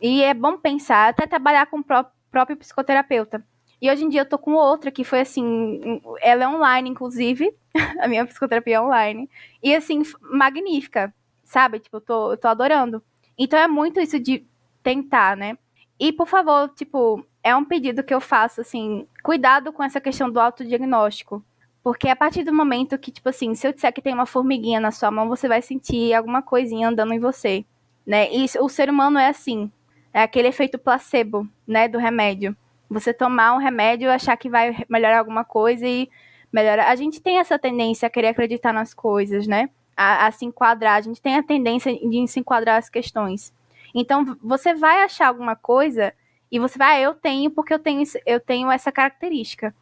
E 0.00 0.22
é 0.22 0.34
bom 0.34 0.58
pensar, 0.58 1.08
até 1.08 1.26
trabalhar 1.26 1.66
com 1.66 1.78
o 1.78 1.84
próprio 1.84 2.56
psicoterapeuta. 2.56 3.44
E 3.80 3.88
hoje 3.88 4.04
em 4.04 4.08
dia 4.08 4.22
eu 4.22 4.28
tô 4.28 4.36
com 4.38 4.54
outra 4.54 4.90
que 4.90 5.04
foi 5.04 5.20
assim, 5.20 6.00
ela 6.20 6.44
é 6.44 6.48
online, 6.48 6.90
inclusive, 6.90 7.54
a 8.00 8.08
minha 8.08 8.26
psicoterapia 8.26 8.76
é 8.76 8.80
online. 8.80 9.30
E 9.62 9.74
assim, 9.74 10.02
magnífica, 10.20 11.14
sabe? 11.44 11.78
Tipo, 11.78 11.98
eu 11.98 12.00
tô, 12.00 12.32
eu 12.32 12.36
tô 12.36 12.48
adorando. 12.48 13.02
Então 13.38 13.58
é 13.58 13.68
muito 13.68 14.00
isso 14.00 14.18
de 14.18 14.46
tentar, 14.82 15.36
né? 15.36 15.56
E, 15.98 16.12
por 16.12 16.26
favor, 16.26 16.68
tipo, 16.70 17.24
é 17.42 17.54
um 17.56 17.64
pedido 17.64 18.02
que 18.04 18.14
eu 18.14 18.20
faço, 18.20 18.60
assim, 18.60 19.06
cuidado 19.22 19.72
com 19.72 19.82
essa 19.82 20.00
questão 20.00 20.30
do 20.30 20.40
autodiagnóstico. 20.40 21.42
Porque 21.82 22.08
a 22.08 22.16
partir 22.16 22.44
do 22.44 22.52
momento 22.52 22.98
que, 22.98 23.10
tipo 23.10 23.28
assim, 23.28 23.54
se 23.54 23.66
eu 23.66 23.72
disser 23.72 23.92
que 23.92 24.02
tem 24.02 24.14
uma 24.14 24.26
formiguinha 24.26 24.80
na 24.80 24.90
sua 24.90 25.10
mão, 25.10 25.28
você 25.28 25.48
vai 25.48 25.62
sentir 25.62 26.12
alguma 26.14 26.42
coisinha 26.42 26.88
andando 26.88 27.14
em 27.14 27.18
você, 27.18 27.64
né? 28.06 28.28
E 28.32 28.46
o 28.60 28.68
ser 28.68 28.90
humano 28.90 29.18
é 29.18 29.28
assim, 29.28 29.70
é 30.12 30.22
aquele 30.22 30.48
efeito 30.48 30.78
placebo, 30.78 31.48
né, 31.66 31.88
do 31.88 31.98
remédio. 31.98 32.56
Você 32.90 33.12
tomar 33.14 33.54
um 33.54 33.58
remédio, 33.58 34.10
achar 34.10 34.36
que 34.36 34.48
vai 34.50 34.84
melhorar 34.88 35.18
alguma 35.18 35.44
coisa 35.44 35.86
e 35.86 36.08
melhorar. 36.52 36.88
A 36.90 36.96
gente 36.96 37.20
tem 37.20 37.38
essa 37.38 37.58
tendência 37.58 38.06
a 38.06 38.10
querer 38.10 38.28
acreditar 38.28 38.72
nas 38.72 38.94
coisas, 38.94 39.46
né? 39.46 39.70
A, 39.98 40.28
a 40.28 40.30
se 40.30 40.44
enquadrar. 40.44 40.94
A 40.94 41.00
gente 41.00 41.20
tem 41.20 41.36
a 41.36 41.42
tendência 41.42 41.92
de 41.92 42.28
se 42.28 42.38
enquadrar 42.38 42.78
as 42.78 42.88
questões. 42.88 43.52
Então, 43.92 44.38
você 44.40 44.72
vai 44.72 45.02
achar 45.02 45.26
alguma 45.26 45.56
coisa 45.56 46.14
e 46.52 46.58
você 46.58 46.78
vai, 46.78 46.98
ah, 46.98 47.00
eu 47.00 47.14
tenho 47.14 47.50
porque 47.50 47.74
eu 47.74 47.78
tenho, 47.80 48.02
eu 48.24 48.38
tenho 48.38 48.70
essa 48.70 48.92
característica. 48.92 49.74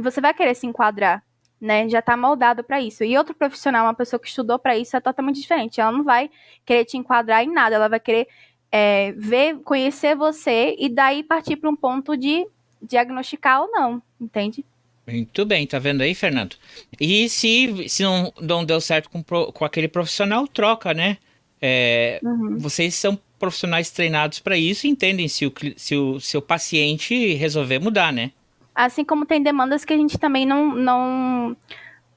Você 0.00 0.20
vai 0.20 0.34
querer 0.34 0.54
se 0.54 0.66
enquadrar, 0.66 1.22
né? 1.60 1.88
Já 1.88 2.00
está 2.00 2.16
moldado 2.16 2.64
para 2.64 2.80
isso. 2.80 3.04
E 3.04 3.16
outro 3.16 3.34
profissional, 3.34 3.86
uma 3.86 3.94
pessoa 3.94 4.18
que 4.20 4.28
estudou 4.28 4.58
para 4.58 4.76
isso, 4.76 4.96
é 4.96 5.00
totalmente 5.00 5.40
diferente. 5.40 5.80
Ela 5.80 5.92
não 5.92 6.04
vai 6.04 6.30
querer 6.66 6.84
te 6.84 6.98
enquadrar 6.98 7.42
em 7.44 7.52
nada, 7.52 7.76
ela 7.76 7.88
vai 7.88 8.00
querer 8.00 8.26
é, 8.70 9.12
ver, 9.12 9.58
conhecer 9.60 10.14
você 10.16 10.76
e 10.78 10.88
daí 10.88 11.22
partir 11.22 11.56
para 11.56 11.70
um 11.70 11.76
ponto 11.76 12.16
de 12.16 12.46
diagnosticar 12.82 13.62
ou 13.62 13.70
não, 13.70 14.02
entende? 14.20 14.64
Muito 15.10 15.44
bem, 15.44 15.66
tá 15.66 15.78
vendo 15.78 16.02
aí, 16.02 16.14
Fernando? 16.14 16.56
E 16.98 17.28
se, 17.28 17.88
se 17.88 18.02
não, 18.02 18.32
não 18.40 18.64
deu 18.64 18.80
certo 18.80 19.10
com, 19.10 19.22
com 19.22 19.64
aquele 19.64 19.88
profissional, 19.88 20.46
troca, 20.46 20.94
né? 20.94 21.18
É, 21.60 22.20
uhum. 22.22 22.58
Vocês 22.58 22.94
são 22.94 23.18
profissionais 23.38 23.90
treinados 23.90 24.38
para 24.38 24.56
isso 24.56 24.86
e 24.86 24.90
entendem 24.90 25.26
se 25.26 25.46
o, 25.46 25.52
se 25.76 25.96
o 25.96 26.20
seu 26.20 26.42
paciente 26.42 27.34
resolver 27.34 27.78
mudar, 27.78 28.12
né? 28.12 28.30
Assim 28.74 29.04
como 29.04 29.26
tem 29.26 29.42
demandas 29.42 29.84
que 29.84 29.92
a 29.92 29.96
gente 29.96 30.18
também 30.18 30.46
não, 30.46 30.74
não, 30.74 31.56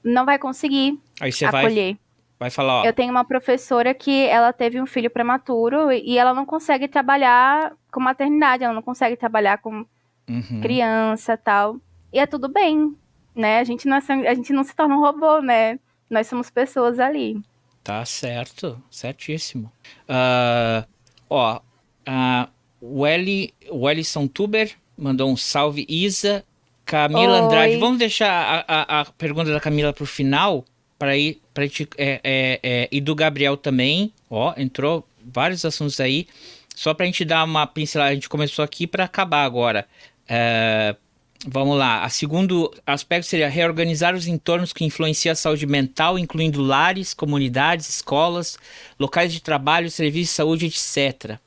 não 0.04 0.26
vai 0.26 0.38
conseguir 0.38 1.00
Aí 1.20 1.32
você 1.32 1.46
acolher. 1.46 1.94
Vai, 1.94 2.00
vai 2.40 2.50
falar, 2.50 2.82
ó. 2.82 2.86
Eu 2.86 2.94
tenho 2.94 3.12
uma 3.12 3.26
professora 3.26 3.94
que 3.94 4.26
ela 4.28 4.54
teve 4.54 4.82
um 4.82 4.86
filho 4.86 5.10
prematuro 5.10 5.92
e 5.92 6.18
ela 6.18 6.34
não 6.34 6.46
consegue 6.46 6.88
trabalhar 6.88 7.74
com 7.92 8.00
maternidade, 8.00 8.64
ela 8.64 8.74
não 8.74 8.82
consegue 8.82 9.16
trabalhar 9.16 9.58
com 9.60 9.86
uhum. 10.30 10.62
criança 10.62 11.38
tal. 11.38 11.78
E 12.14 12.20
é 12.20 12.28
tudo 12.28 12.48
bem, 12.48 12.96
né? 13.36 13.58
A 13.58 13.64
gente, 13.64 13.88
não 13.88 13.98
é, 13.98 14.28
a 14.28 14.36
gente 14.36 14.54
não 14.54 14.64
se 14.64 14.76
torna 14.76 14.96
um 14.96 15.02
robô, 15.02 15.42
né? 15.42 15.80
Nós 16.08 16.28
somos 16.28 16.52
pessoas 16.52 17.00
ali. 17.00 17.42
Tá 17.84 18.06
certo, 18.06 18.82
certíssimo. 18.90 19.72
Uh, 20.08 20.88
ó, 21.28 21.58
uh, 21.58 22.50
o, 22.80 23.08
Eli, 23.08 23.52
o 23.70 23.90
Ellison 23.90 24.28
Tuber 24.28 24.72
mandou 24.96 25.30
um 25.30 25.36
salve. 25.36 25.88
Isa, 25.90 26.46
Camila 26.86 27.34
Oi. 27.34 27.40
Andrade. 27.40 27.78
Vamos 27.78 27.98
deixar 27.98 28.64
a, 28.68 29.00
a, 29.00 29.02
a 29.02 29.06
pergunta 29.06 29.52
da 29.52 29.60
Camila 29.60 29.92
pro 29.92 30.06
final, 30.06 30.64
para 31.00 31.18
ir, 31.18 31.42
para 31.52 31.66
é, 31.66 31.70
é, 31.98 32.60
é, 32.62 32.90
e 32.92 33.02
do 33.02 33.16
Gabriel 33.16 33.58
também. 33.58 34.14
Ó, 34.30 34.54
entrou 34.56 35.06
vários 35.26 35.66
assuntos 35.66 36.00
aí. 36.00 36.28
Só 36.76 36.94
para 36.94 37.06
a 37.06 37.08
gente 37.08 37.26
dar 37.26 37.44
uma 37.44 37.66
pincelada, 37.66 38.12
a 38.12 38.14
gente 38.14 38.30
começou 38.30 38.64
aqui 38.64 38.86
para 38.86 39.04
acabar 39.04 39.44
agora. 39.44 39.88
Uh, 40.24 41.03
Vamos 41.46 41.78
lá. 41.78 42.06
A 42.06 42.10
segundo 42.10 42.74
aspecto 42.88 43.28
seria 43.28 43.50
reorganizar 43.50 44.16
os 44.16 44.28
entornos 44.28 44.72
que 44.72 44.86
influenciam 44.86 45.34
a 45.34 45.36
saúde 45.36 45.68
mental, 45.68 46.18
incluindo 46.18 46.62
lares, 46.62 47.14
comunidades, 47.14 47.90
escolas, 47.90 48.58
locais 48.98 49.34
de 49.34 49.42
trabalho, 49.42 49.92
serviços 49.92 50.30
de 50.30 50.36
saúde, 50.36 50.66
etc. 50.68 51.38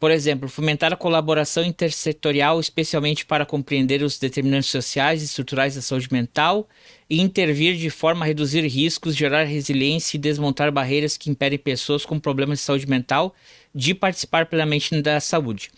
Por 0.00 0.10
exemplo, 0.10 0.48
fomentar 0.48 0.94
a 0.94 0.96
colaboração 0.96 1.62
intersetorial, 1.62 2.58
especialmente 2.58 3.26
para 3.26 3.44
compreender 3.44 4.02
os 4.02 4.18
determinantes 4.18 4.70
sociais 4.70 5.20
e 5.20 5.26
estruturais 5.26 5.74
da 5.74 5.82
saúde 5.82 6.08
mental, 6.10 6.66
e 7.08 7.20
intervir 7.20 7.76
de 7.76 7.90
forma 7.90 8.24
a 8.24 8.28
reduzir 8.28 8.66
riscos, 8.66 9.14
gerar 9.14 9.44
resiliência 9.44 10.16
e 10.16 10.20
desmontar 10.20 10.72
barreiras 10.72 11.18
que 11.18 11.28
impedem 11.30 11.58
pessoas 11.58 12.06
com 12.06 12.18
problemas 12.18 12.60
de 12.60 12.64
saúde 12.64 12.88
mental 12.88 13.34
de 13.74 13.94
participar 13.94 14.46
plenamente 14.46 15.02
da 15.02 15.20
saúde 15.20 15.70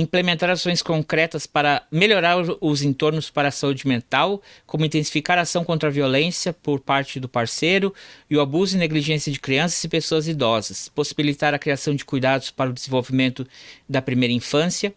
implementar 0.00 0.50
ações 0.50 0.82
concretas 0.82 1.46
para 1.46 1.86
melhorar 1.90 2.36
os 2.60 2.82
entornos 2.82 3.30
para 3.30 3.48
a 3.48 3.52
saúde 3.52 3.86
mental, 3.86 4.42
como 4.66 4.84
intensificar 4.84 5.38
a 5.38 5.42
ação 5.42 5.64
contra 5.64 5.88
a 5.88 5.92
violência 5.92 6.52
por 6.52 6.80
parte 6.80 7.20
do 7.20 7.28
parceiro 7.28 7.94
e 8.28 8.36
o 8.36 8.40
abuso 8.40 8.74
e 8.74 8.78
negligência 8.78 9.30
de 9.30 9.38
crianças 9.38 9.82
e 9.84 9.88
pessoas 9.88 10.26
idosas, 10.26 10.88
possibilitar 10.88 11.54
a 11.54 11.58
criação 11.60 11.94
de 11.94 12.04
cuidados 12.04 12.50
para 12.50 12.70
o 12.70 12.72
desenvolvimento 12.72 13.46
da 13.88 14.02
primeira 14.02 14.34
infância, 14.34 14.92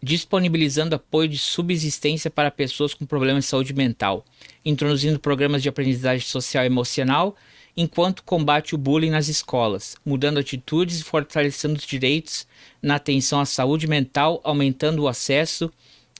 disponibilizando 0.00 0.94
apoio 0.94 1.28
de 1.28 1.38
subsistência 1.38 2.30
para 2.30 2.50
pessoas 2.50 2.94
com 2.94 3.04
problemas 3.04 3.44
de 3.44 3.50
saúde 3.50 3.74
mental, 3.74 4.24
introduzindo 4.64 5.18
programas 5.18 5.60
de 5.60 5.68
aprendizagem 5.68 6.24
social 6.24 6.62
e 6.62 6.68
emocional 6.68 7.34
enquanto 7.76 8.22
combate 8.22 8.74
o 8.74 8.78
bullying 8.78 9.10
nas 9.10 9.28
escolas, 9.28 9.96
mudando 10.04 10.38
atitudes 10.38 11.00
e 11.00 11.04
fortalecendo 11.04 11.78
os 11.78 11.86
direitos 11.86 12.46
na 12.82 12.94
atenção 12.96 13.40
à 13.40 13.44
saúde 13.44 13.86
mental, 13.86 14.40
aumentando 14.42 15.02
o 15.02 15.08
acesso 15.08 15.70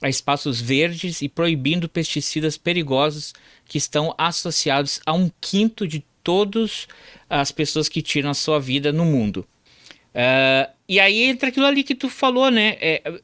a 0.02 0.08
espaços 0.08 0.60
verdes 0.60 1.22
e 1.22 1.28
proibindo 1.28 1.88
pesticidas 1.88 2.58
perigosos 2.58 3.32
que 3.64 3.78
estão 3.78 4.14
associados 4.18 5.00
a 5.06 5.12
um 5.14 5.30
quinto 5.40 5.88
de 5.88 6.04
todas 6.22 6.86
as 7.30 7.50
pessoas 7.50 7.88
que 7.88 8.02
tiram 8.02 8.30
a 8.30 8.34
sua 8.34 8.60
vida 8.60 8.92
no 8.92 9.04
mundo. 9.04 9.46
Uh, 10.14 10.70
e 10.88 11.00
aí 11.00 11.22
entra 11.22 11.48
aquilo 11.48 11.66
ali 11.66 11.82
que 11.82 11.94
tu 11.94 12.10
falou, 12.10 12.50
né? 12.50 12.76
É, 12.80 13.20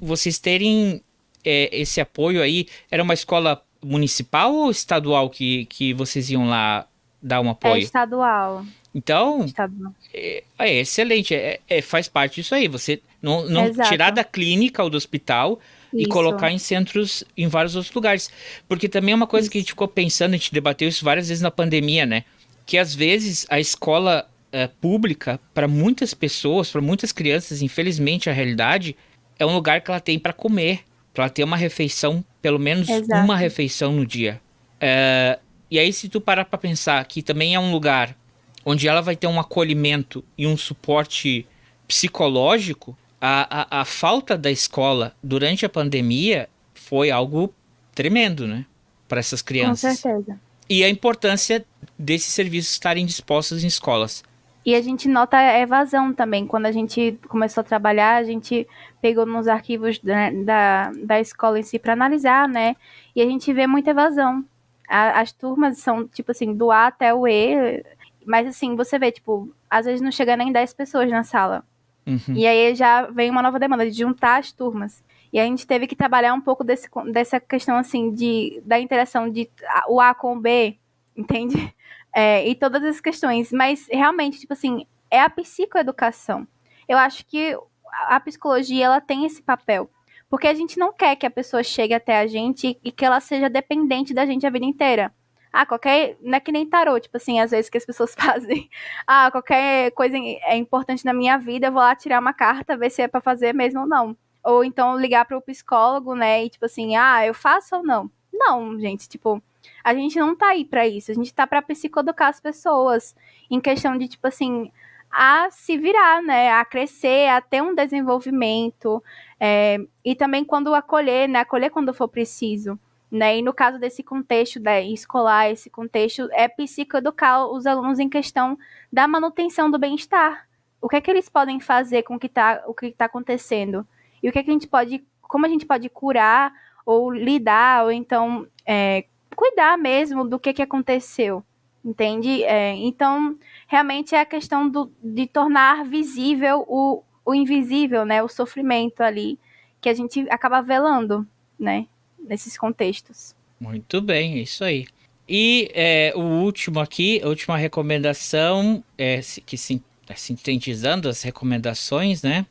vocês 0.00 0.38
terem 0.38 1.00
é, 1.44 1.68
esse 1.72 2.00
apoio 2.00 2.42
aí, 2.42 2.66
era 2.90 3.02
uma 3.02 3.14
escola 3.14 3.62
municipal 3.82 4.52
ou 4.52 4.70
estadual 4.70 5.30
que, 5.30 5.66
que 5.66 5.94
vocês 5.94 6.30
iam 6.30 6.48
lá 6.48 6.86
dar 7.22 7.40
um 7.40 7.50
apoio? 7.50 7.76
É 7.76 7.78
estadual. 7.80 8.64
Então, 8.94 9.44
estadual. 9.44 9.92
É, 10.12 10.42
é, 10.58 10.74
excelente, 10.80 11.34
é, 11.34 11.60
é, 11.68 11.82
faz 11.82 12.08
parte 12.08 12.36
disso 12.36 12.54
aí. 12.54 12.68
Você 12.68 13.00
não, 13.20 13.48
não 13.48 13.72
tirar 13.88 14.10
da 14.10 14.24
clínica 14.24 14.82
ou 14.82 14.90
do 14.90 14.96
hospital 14.96 15.60
isso. 15.92 16.02
e 16.02 16.06
colocar 16.06 16.50
em 16.50 16.58
centros 16.58 17.24
em 17.36 17.46
vários 17.46 17.76
outros 17.76 17.94
lugares. 17.94 18.30
Porque 18.66 18.88
também 18.88 19.12
é 19.12 19.16
uma 19.16 19.26
coisa 19.26 19.44
isso. 19.44 19.52
que 19.52 19.58
a 19.58 19.60
gente 19.60 19.70
ficou 19.70 19.88
pensando, 19.88 20.34
a 20.34 20.36
gente 20.36 20.52
debateu 20.52 20.88
isso 20.88 21.04
várias 21.04 21.28
vezes 21.28 21.42
na 21.42 21.50
pandemia, 21.50 22.06
né? 22.06 22.24
Que 22.64 22.78
às 22.78 22.94
vezes 22.94 23.46
a 23.48 23.60
escola 23.60 24.28
é, 24.52 24.66
pública, 24.66 25.40
para 25.52 25.68
muitas 25.68 26.14
pessoas, 26.14 26.70
para 26.70 26.80
muitas 26.80 27.12
crianças, 27.12 27.62
infelizmente 27.62 28.30
a 28.30 28.32
realidade 28.32 28.96
é 29.38 29.46
um 29.46 29.54
lugar 29.54 29.80
que 29.80 29.90
ela 29.90 30.00
tem 30.00 30.18
para 30.18 30.32
comer, 30.32 30.80
para 31.14 31.24
ela 31.24 31.30
ter 31.30 31.44
uma 31.44 31.56
refeição, 31.56 32.24
pelo 32.42 32.58
menos 32.58 32.88
Exato. 32.88 33.24
uma 33.24 33.36
refeição 33.36 33.92
no 33.92 34.06
dia. 34.06 34.40
É, 34.80 35.38
e 35.70 35.78
aí, 35.78 35.92
se 35.92 36.08
tu 36.08 36.20
parar 36.20 36.44
para 36.44 36.58
pensar 36.58 37.04
que 37.04 37.22
também 37.22 37.54
é 37.54 37.60
um 37.60 37.70
lugar 37.70 38.16
onde 38.64 38.88
ela 38.88 39.00
vai 39.00 39.16
ter 39.16 39.26
um 39.26 39.38
acolhimento 39.38 40.24
e 40.36 40.46
um 40.46 40.56
suporte 40.56 41.46
psicológico, 41.86 42.96
a, 43.20 43.78
a, 43.78 43.80
a 43.80 43.84
falta 43.84 44.36
da 44.36 44.50
escola 44.50 45.14
durante 45.22 45.66
a 45.66 45.68
pandemia 45.68 46.48
foi 46.74 47.10
algo 47.10 47.52
tremendo, 47.94 48.46
né? 48.46 48.64
Para 49.06 49.20
essas 49.20 49.42
crianças. 49.42 49.96
Com 49.96 50.02
certeza. 50.02 50.40
E 50.68 50.84
a 50.84 50.88
importância 50.88 51.64
desses 51.98 52.32
serviços 52.32 52.72
estarem 52.72 53.04
dispostos 53.04 53.64
em 53.64 53.66
escolas. 53.66 54.22
E 54.64 54.74
a 54.74 54.82
gente 54.82 55.08
nota 55.08 55.38
a 55.38 55.58
evasão 55.60 56.12
também. 56.12 56.46
Quando 56.46 56.66
a 56.66 56.72
gente 56.72 57.18
começou 57.28 57.62
a 57.62 57.64
trabalhar, 57.64 58.16
a 58.16 58.24
gente 58.24 58.68
pegou 59.00 59.24
nos 59.24 59.48
arquivos 59.48 59.98
da, 59.98 60.30
da, 60.30 60.92
da 61.04 61.20
escola 61.20 61.58
em 61.58 61.62
si 61.62 61.78
para 61.78 61.94
analisar, 61.94 62.46
né? 62.46 62.76
E 63.16 63.22
a 63.22 63.24
gente 63.24 63.50
vê 63.52 63.66
muita 63.66 63.90
evasão 63.90 64.44
a, 64.88 65.20
as 65.20 65.32
turmas 65.32 65.78
são, 65.78 66.06
tipo 66.08 66.30
assim, 66.30 66.54
do 66.54 66.70
A 66.70 66.86
até 66.86 67.12
o 67.12 67.26
E. 67.26 67.84
Mas 68.24 68.46
assim, 68.46 68.74
você 68.74 68.98
vê, 68.98 69.12
tipo, 69.12 69.54
às 69.68 69.86
vezes 69.86 70.00
não 70.00 70.10
chega 70.10 70.36
nem 70.36 70.52
10 70.52 70.74
pessoas 70.74 71.10
na 71.10 71.22
sala. 71.22 71.64
Uhum. 72.06 72.34
E 72.34 72.46
aí 72.46 72.74
já 72.74 73.02
vem 73.02 73.30
uma 73.30 73.42
nova 73.42 73.58
demanda 73.58 73.88
de 73.88 73.96
juntar 73.96 74.38
as 74.38 74.50
turmas. 74.50 75.04
E 75.30 75.38
a 75.38 75.44
gente 75.44 75.66
teve 75.66 75.86
que 75.86 75.94
trabalhar 75.94 76.32
um 76.32 76.40
pouco 76.40 76.64
desse, 76.64 76.88
dessa 77.12 77.38
questão, 77.38 77.76
assim, 77.76 78.12
de, 78.12 78.62
da 78.64 78.80
interação 78.80 79.30
de 79.30 79.48
o 79.88 80.00
A 80.00 80.14
com 80.14 80.36
o 80.36 80.40
B, 80.40 80.76
entende? 81.16 81.56
É, 82.10 82.48
e 82.48 82.54
todas 82.54 82.82
essas 82.82 83.02
questões. 83.02 83.52
Mas 83.52 83.86
realmente, 83.88 84.40
tipo 84.40 84.54
assim, 84.54 84.86
é 85.10 85.20
a 85.20 85.28
psicoeducação. 85.28 86.48
Eu 86.88 86.96
acho 86.96 87.24
que 87.26 87.56
a 87.92 88.18
psicologia, 88.18 88.86
ela 88.86 89.00
tem 89.00 89.26
esse 89.26 89.42
papel. 89.42 89.90
Porque 90.28 90.46
a 90.46 90.54
gente 90.54 90.78
não 90.78 90.92
quer 90.92 91.16
que 91.16 91.26
a 91.26 91.30
pessoa 91.30 91.62
chegue 91.62 91.94
até 91.94 92.18
a 92.18 92.26
gente 92.26 92.78
e 92.84 92.92
que 92.92 93.04
ela 93.04 93.20
seja 93.20 93.48
dependente 93.48 94.12
da 94.12 94.26
gente 94.26 94.46
a 94.46 94.50
vida 94.50 94.64
inteira. 94.64 95.12
Ah, 95.52 95.64
qualquer. 95.64 96.16
Não 96.20 96.36
é 96.36 96.40
que 96.40 96.52
nem 96.52 96.68
tarô, 96.68 97.00
tipo 97.00 97.16
assim, 97.16 97.40
às 97.40 97.50
vezes 97.50 97.70
que 97.70 97.78
as 97.78 97.86
pessoas 97.86 98.14
fazem. 98.18 98.68
Ah, 99.06 99.30
qualquer 99.30 99.90
coisa 99.92 100.16
é 100.16 100.56
importante 100.56 101.04
na 101.04 101.12
minha 101.14 101.38
vida, 101.38 101.68
eu 101.68 101.72
vou 101.72 101.80
lá 101.80 101.96
tirar 101.96 102.20
uma 102.20 102.32
carta, 102.34 102.76
ver 102.76 102.90
se 102.90 103.02
é 103.02 103.08
para 103.08 103.20
fazer 103.20 103.54
mesmo 103.54 103.80
ou 103.80 103.86
não. 103.86 104.16
Ou 104.44 104.64
então 104.64 104.98
ligar 104.98 105.24
para 105.24 105.36
o 105.36 105.42
psicólogo, 105.42 106.14
né? 106.14 106.44
E 106.44 106.50
tipo 106.50 106.64
assim, 106.66 106.96
ah, 106.96 107.26
eu 107.26 107.34
faço 107.34 107.76
ou 107.76 107.82
não? 107.82 108.10
Não, 108.32 108.78
gente, 108.78 109.08
tipo, 109.08 109.42
a 109.82 109.94
gente 109.94 110.18
não 110.18 110.36
tá 110.36 110.48
aí 110.50 110.64
para 110.64 110.86
isso. 110.86 111.10
A 111.10 111.14
gente 111.14 111.34
tá 111.34 111.46
para 111.46 111.62
psicoeducar 111.62 112.28
as 112.28 112.40
pessoas 112.40 113.14
em 113.50 113.60
questão 113.60 113.96
de 113.96 114.08
tipo 114.08 114.26
assim, 114.26 114.70
a 115.10 115.48
se 115.50 115.76
virar, 115.76 116.22
né? 116.22 116.50
A 116.52 116.64
crescer, 116.64 117.28
a 117.28 117.40
ter 117.40 117.62
um 117.62 117.74
desenvolvimento. 117.74 119.02
É, 119.40 119.78
e 120.04 120.14
também 120.14 120.44
quando 120.44 120.74
acolher, 120.74 121.28
né? 121.28 121.40
Acolher 121.40 121.70
quando 121.70 121.94
for 121.94 122.08
preciso. 122.08 122.78
Né? 123.10 123.38
E 123.38 123.42
no 123.42 123.54
caso 123.54 123.78
desse 123.78 124.02
contexto 124.02 124.60
né, 124.60 124.82
escolar, 124.84 125.50
esse 125.50 125.70
contexto 125.70 126.28
é 126.32 126.46
psicoeducar 126.46 127.46
os 127.46 127.66
alunos 127.66 127.98
em 127.98 128.08
questão 128.08 128.58
da 128.92 129.08
manutenção 129.08 129.70
do 129.70 129.78
bem-estar. 129.78 130.46
O 130.80 130.88
que 130.88 130.96
é 130.96 131.00
que 131.00 131.10
eles 131.10 131.28
podem 131.28 131.58
fazer 131.58 132.02
com 132.02 132.16
o 132.16 132.18
que 132.18 132.26
está 132.26 132.62
tá 132.98 133.04
acontecendo? 133.06 133.86
E 134.22 134.28
o 134.28 134.32
que 134.32 134.38
é 134.38 134.42
que 134.42 134.50
a 134.50 134.52
gente 134.52 134.68
pode, 134.68 135.02
como 135.22 135.46
a 135.46 135.48
gente 135.48 135.64
pode 135.64 135.88
curar 135.88 136.52
ou 136.84 137.10
lidar, 137.10 137.84
ou 137.84 137.90
então 137.90 138.46
é, 138.66 139.04
cuidar 139.34 139.78
mesmo 139.78 140.28
do 140.28 140.38
que, 140.38 140.52
que 140.52 140.62
aconteceu, 140.62 141.42
entende? 141.88 142.42
É, 142.44 142.74
então, 142.74 143.36
realmente 143.66 144.14
é 144.14 144.20
a 144.20 144.26
questão 144.26 144.68
do, 144.68 144.92
de 145.02 145.26
tornar 145.26 145.84
visível 145.84 146.64
o, 146.68 147.02
o 147.24 147.34
invisível, 147.34 148.04
né? 148.04 148.22
O 148.22 148.28
sofrimento 148.28 149.00
ali 149.02 149.38
que 149.80 149.88
a 149.88 149.94
gente 149.94 150.26
acaba 150.30 150.60
velando, 150.60 151.26
né? 151.58 151.86
Nesses 152.18 152.58
contextos. 152.58 153.34
Muito 153.58 154.00
bem, 154.00 154.40
isso 154.40 154.62
aí. 154.64 154.86
E 155.28 155.70
é, 155.74 156.12
o 156.14 156.20
último 156.20 156.80
aqui, 156.80 157.20
a 157.22 157.28
última 157.28 157.56
recomendação, 157.56 158.82
é, 158.96 159.20
que 159.44 159.56
sim, 159.56 159.82
é, 160.08 160.14
sintetizando 160.14 161.08
as 161.08 161.22
recomendações, 161.22 162.22
né? 162.22 162.46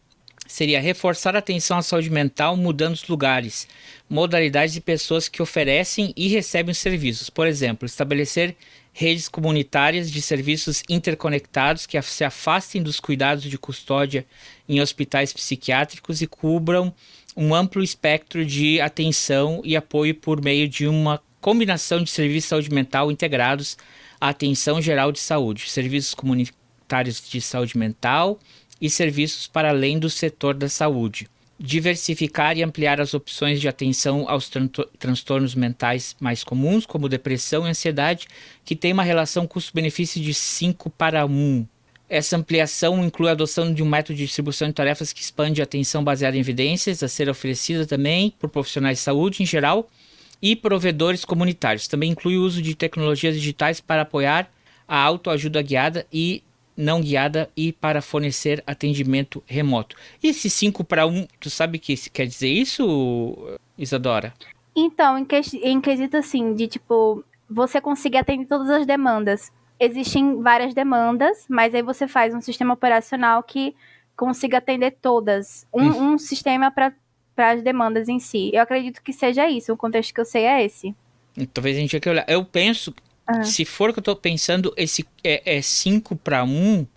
Seria 0.48 0.80
reforçar 0.80 1.36
a 1.36 1.40
atenção 1.40 1.78
à 1.78 1.82
saúde 1.82 2.10
mental 2.10 2.56
mudando 2.56 2.94
os 2.94 3.08
lugares, 3.08 3.68
modalidades 4.10 4.78
e 4.78 4.82
pessoas 4.82 5.28
que 5.28 5.42
oferecem 5.42 6.14
e 6.16 6.30
recebem 6.30 6.72
os 6.72 6.78
serviços. 6.78 7.30
Por 7.30 7.48
exemplo, 7.48 7.86
estabelecer 7.86 8.56
redes 8.98 9.30
comunitárias 9.30 10.10
de 10.10 10.20
serviços 10.24 10.82
interconectados 10.90 11.86
que 11.86 12.02
se 12.02 12.24
afastem 12.24 12.82
dos 12.82 13.00
cuidados 13.00 13.44
de 13.44 13.56
custódia 13.56 14.26
em 14.68 14.82
hospitais 14.82 15.32
psiquiátricos 15.32 16.20
e 16.20 16.26
cubram 16.26 16.92
um 17.36 17.54
amplo 17.54 17.84
espectro 17.84 18.44
de 18.44 18.82
atenção 18.82 19.62
e 19.64 19.76
apoio 19.76 20.16
por 20.16 20.42
meio 20.44 20.68
de 20.68 20.88
uma 20.88 21.22
combinação 21.40 22.04
de 22.04 22.10
serviços 22.10 22.46
de 22.46 22.50
saúde 22.50 22.74
mental 22.74 23.12
integrados 23.12 23.78
à 24.20 24.30
atenção 24.30 24.82
geral 24.82 25.12
de 25.12 25.20
saúde, 25.20 25.70
serviços 25.70 26.16
comunitários 26.16 27.22
de 27.30 27.40
saúde 27.40 27.78
mental 27.78 28.40
e 28.82 28.90
serviços 28.90 29.46
para 29.46 29.70
além 29.70 30.00
do 30.00 30.10
setor 30.10 30.56
da 30.56 30.68
saúde 30.68 31.30
diversificar 31.60 32.58
e 32.58 32.64
ampliar 32.64 33.02
as 33.02 33.14
opções 33.14 33.60
de 33.60 33.68
atenção 33.68 34.26
aos 34.30 34.48
tran 34.48 34.70
transtornos 35.00 35.56
mentais 35.56 36.16
mais 36.20 36.44
comuns, 36.44 36.86
como 36.86 37.10
depressão 37.10 37.66
e 37.66 37.70
ansiedade, 37.70 38.28
que 38.64 38.76
tem 38.76 38.94
uma 38.94 39.04
relação 39.04 39.48
custo-benefício 39.48 40.22
de 40.22 40.34
5 40.34 40.90
para 40.92 41.26
1. 41.26 41.66
Essa 42.10 42.38
ampliação 42.38 43.04
inclui 43.04 43.28
a 43.28 43.34
adoção 43.34 43.74
de 43.74 43.84
um 43.84 43.90
método 43.90 44.18
de 44.18 44.26
distribuição 44.26 44.70
de 44.70 44.74
tarefas 44.74 45.12
que 45.12 45.22
expande 45.22 45.62
a 45.62 45.66
atenção 45.66 46.04
baseada 46.04 46.38
em 46.38 46.40
evidências, 46.40 47.04
a 47.04 47.08
ser 47.08 47.28
oferecida 47.28 47.86
também 47.86 48.34
por 48.40 48.50
profissionais 48.50 49.00
de 49.00 49.04
saúde 49.04 49.44
em 49.44 49.46
geral 49.46 49.90
e 50.42 50.56
provedores 50.56 51.26
comunitários. 51.26 51.88
Também 51.88 52.12
inclui 52.12 52.38
o 52.38 52.44
uso 52.44 52.62
de 52.62 52.76
tecnologias 52.76 53.36
digitais 53.36 53.82
para 53.82 54.04
apoiar 54.04 54.50
a 54.88 54.98
autoajuda 54.98 55.62
guiada 55.62 56.06
e 56.14 56.42
não 56.78 57.02
guiada 57.02 57.50
e 57.58 57.74
para 57.74 58.02
fornecer 58.02 58.64
atendimento 58.68 59.44
remoto. 59.48 59.96
E 60.24 60.28
esse 60.28 60.50
5 60.50 60.84
para 60.84 61.08
1, 61.08 61.28
tu 61.40 61.50
sabe 61.50 61.80
que 61.80 61.96
quer 62.12 62.28
dizer 62.28 62.50
isso, 62.50 63.58
Isadora? 63.78 64.34
Então, 64.76 65.18
em, 65.18 65.26
que, 65.26 65.42
em 65.64 65.82
quesito 65.82 66.16
assim, 66.18 66.54
de 66.54 66.68
tipo, 66.68 67.26
você 67.50 67.82
conseguir 67.82 68.18
atender 68.18 68.46
todas 68.46 68.70
as 68.70 68.86
demandas. 68.86 69.52
Existem 69.80 70.42
várias 70.42 70.74
demandas, 70.74 71.46
mas 71.50 71.74
aí 71.74 71.82
você 71.82 72.08
faz 72.08 72.34
um 72.34 72.42
sistema 72.42 72.74
operacional 72.74 73.42
que 73.42 73.76
consiga 74.16 74.60
atender 74.60 74.98
todas. 75.02 75.66
Um, 75.74 76.14
um 76.14 76.18
sistema 76.18 76.72
para 76.72 76.94
as 77.38 77.62
demandas 77.62 78.10
em 78.10 78.20
si. 78.20 78.52
Eu 78.54 78.62
acredito 78.62 79.02
que 79.02 79.14
seja 79.14 79.50
isso. 79.50 79.74
O 79.74 79.78
contexto 79.78 80.14
que 80.14 80.22
eu 80.22 80.26
sei 80.26 80.46
é 80.46 80.64
esse. 80.64 80.96
Talvez 81.54 81.78
a 81.78 81.80
gente 81.80 81.92
tenha 81.92 82.02
que 82.02 82.10
olhar. 82.10 82.26
Eu 82.28 82.44
penso 82.44 82.94
ah. 83.28 83.44
Se 83.44 83.66
for 83.66 83.90
o 83.90 83.94
que 83.94 84.00
eu 84.00 84.04
tô 84.04 84.16
pensando, 84.16 84.74
esse 84.78 85.06
é 85.24 85.62
5 85.62 86.16
para 86.16 86.44
1. 86.44 86.88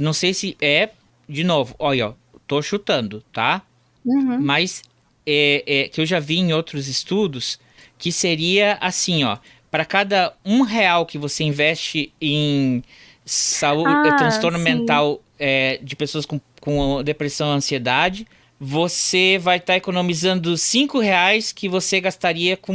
não 0.00 0.12
sei 0.12 0.32
se 0.32 0.56
é. 0.60 0.90
De 1.28 1.44
novo, 1.44 1.74
olha, 1.78 2.08
ó, 2.08 2.14
tô 2.46 2.62
chutando, 2.62 3.22
tá? 3.30 3.62
Uhum. 4.04 4.40
Mas 4.40 4.82
é, 5.26 5.62
é, 5.66 5.88
que 5.88 6.00
eu 6.00 6.06
já 6.06 6.18
vi 6.18 6.38
em 6.38 6.54
outros 6.54 6.88
estudos 6.88 7.60
que 7.98 8.10
seria 8.10 8.78
assim, 8.80 9.24
ó. 9.24 9.36
Para 9.70 9.84
cada 9.84 10.34
um 10.42 10.62
real 10.62 11.04
que 11.04 11.18
você 11.18 11.44
investe 11.44 12.10
em 12.18 12.82
saúde, 13.26 13.90
ah, 13.90 14.16
transtorno 14.16 14.56
sim. 14.56 14.64
mental 14.64 15.22
é, 15.38 15.78
de 15.82 15.94
pessoas 15.94 16.24
com, 16.24 16.40
com 16.58 17.02
depressão 17.02 17.52
e 17.52 17.56
ansiedade, 17.56 18.26
você 18.60 19.38
vai 19.38 19.58
estar 19.58 19.74
tá 19.74 19.76
economizando 19.76 20.56
cinco 20.56 20.98
reais 20.98 21.52
que 21.52 21.68
você 21.68 22.00
gastaria 22.00 22.56
com 22.56 22.74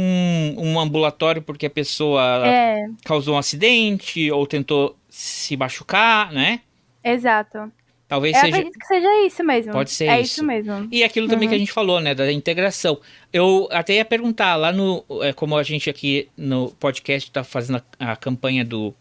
um 0.56 0.80
ambulatório 0.80 1.42
porque 1.42 1.66
a 1.66 1.70
pessoa 1.70 2.42
é. 2.46 2.86
causou 3.04 3.34
um 3.34 3.38
acidente 3.38 4.30
ou 4.30 4.46
tentou 4.46 4.96
se 5.10 5.56
machucar, 5.56 6.32
né? 6.32 6.60
Exato. 7.02 7.70
Talvez 8.08 8.34
Eu 8.34 8.40
seja. 8.40 8.56
acredito 8.56 8.78
que 8.78 8.86
seja 8.86 9.26
isso 9.26 9.44
mesmo. 9.44 9.72
Pode 9.72 9.90
ser 9.90 10.06
é 10.06 10.20
isso. 10.20 10.34
isso 10.34 10.44
mesmo. 10.44 10.88
E 10.90 11.02
aquilo 11.02 11.28
também 11.28 11.46
uhum. 11.46 11.50
que 11.50 11.56
a 11.56 11.58
gente 11.58 11.72
falou, 11.72 12.00
né, 12.00 12.14
da 12.14 12.30
integração. 12.32 12.98
Eu 13.32 13.68
até 13.70 13.94
ia 13.94 14.04
perguntar 14.04 14.56
lá 14.56 14.72
no, 14.72 15.04
é, 15.22 15.32
como 15.32 15.56
a 15.56 15.62
gente 15.62 15.90
aqui 15.90 16.28
no 16.36 16.70
podcast 16.78 17.28
está 17.28 17.44
fazendo 17.44 17.82
a, 17.98 18.12
a 18.12 18.16
campanha 18.16 18.64
do 18.64 18.94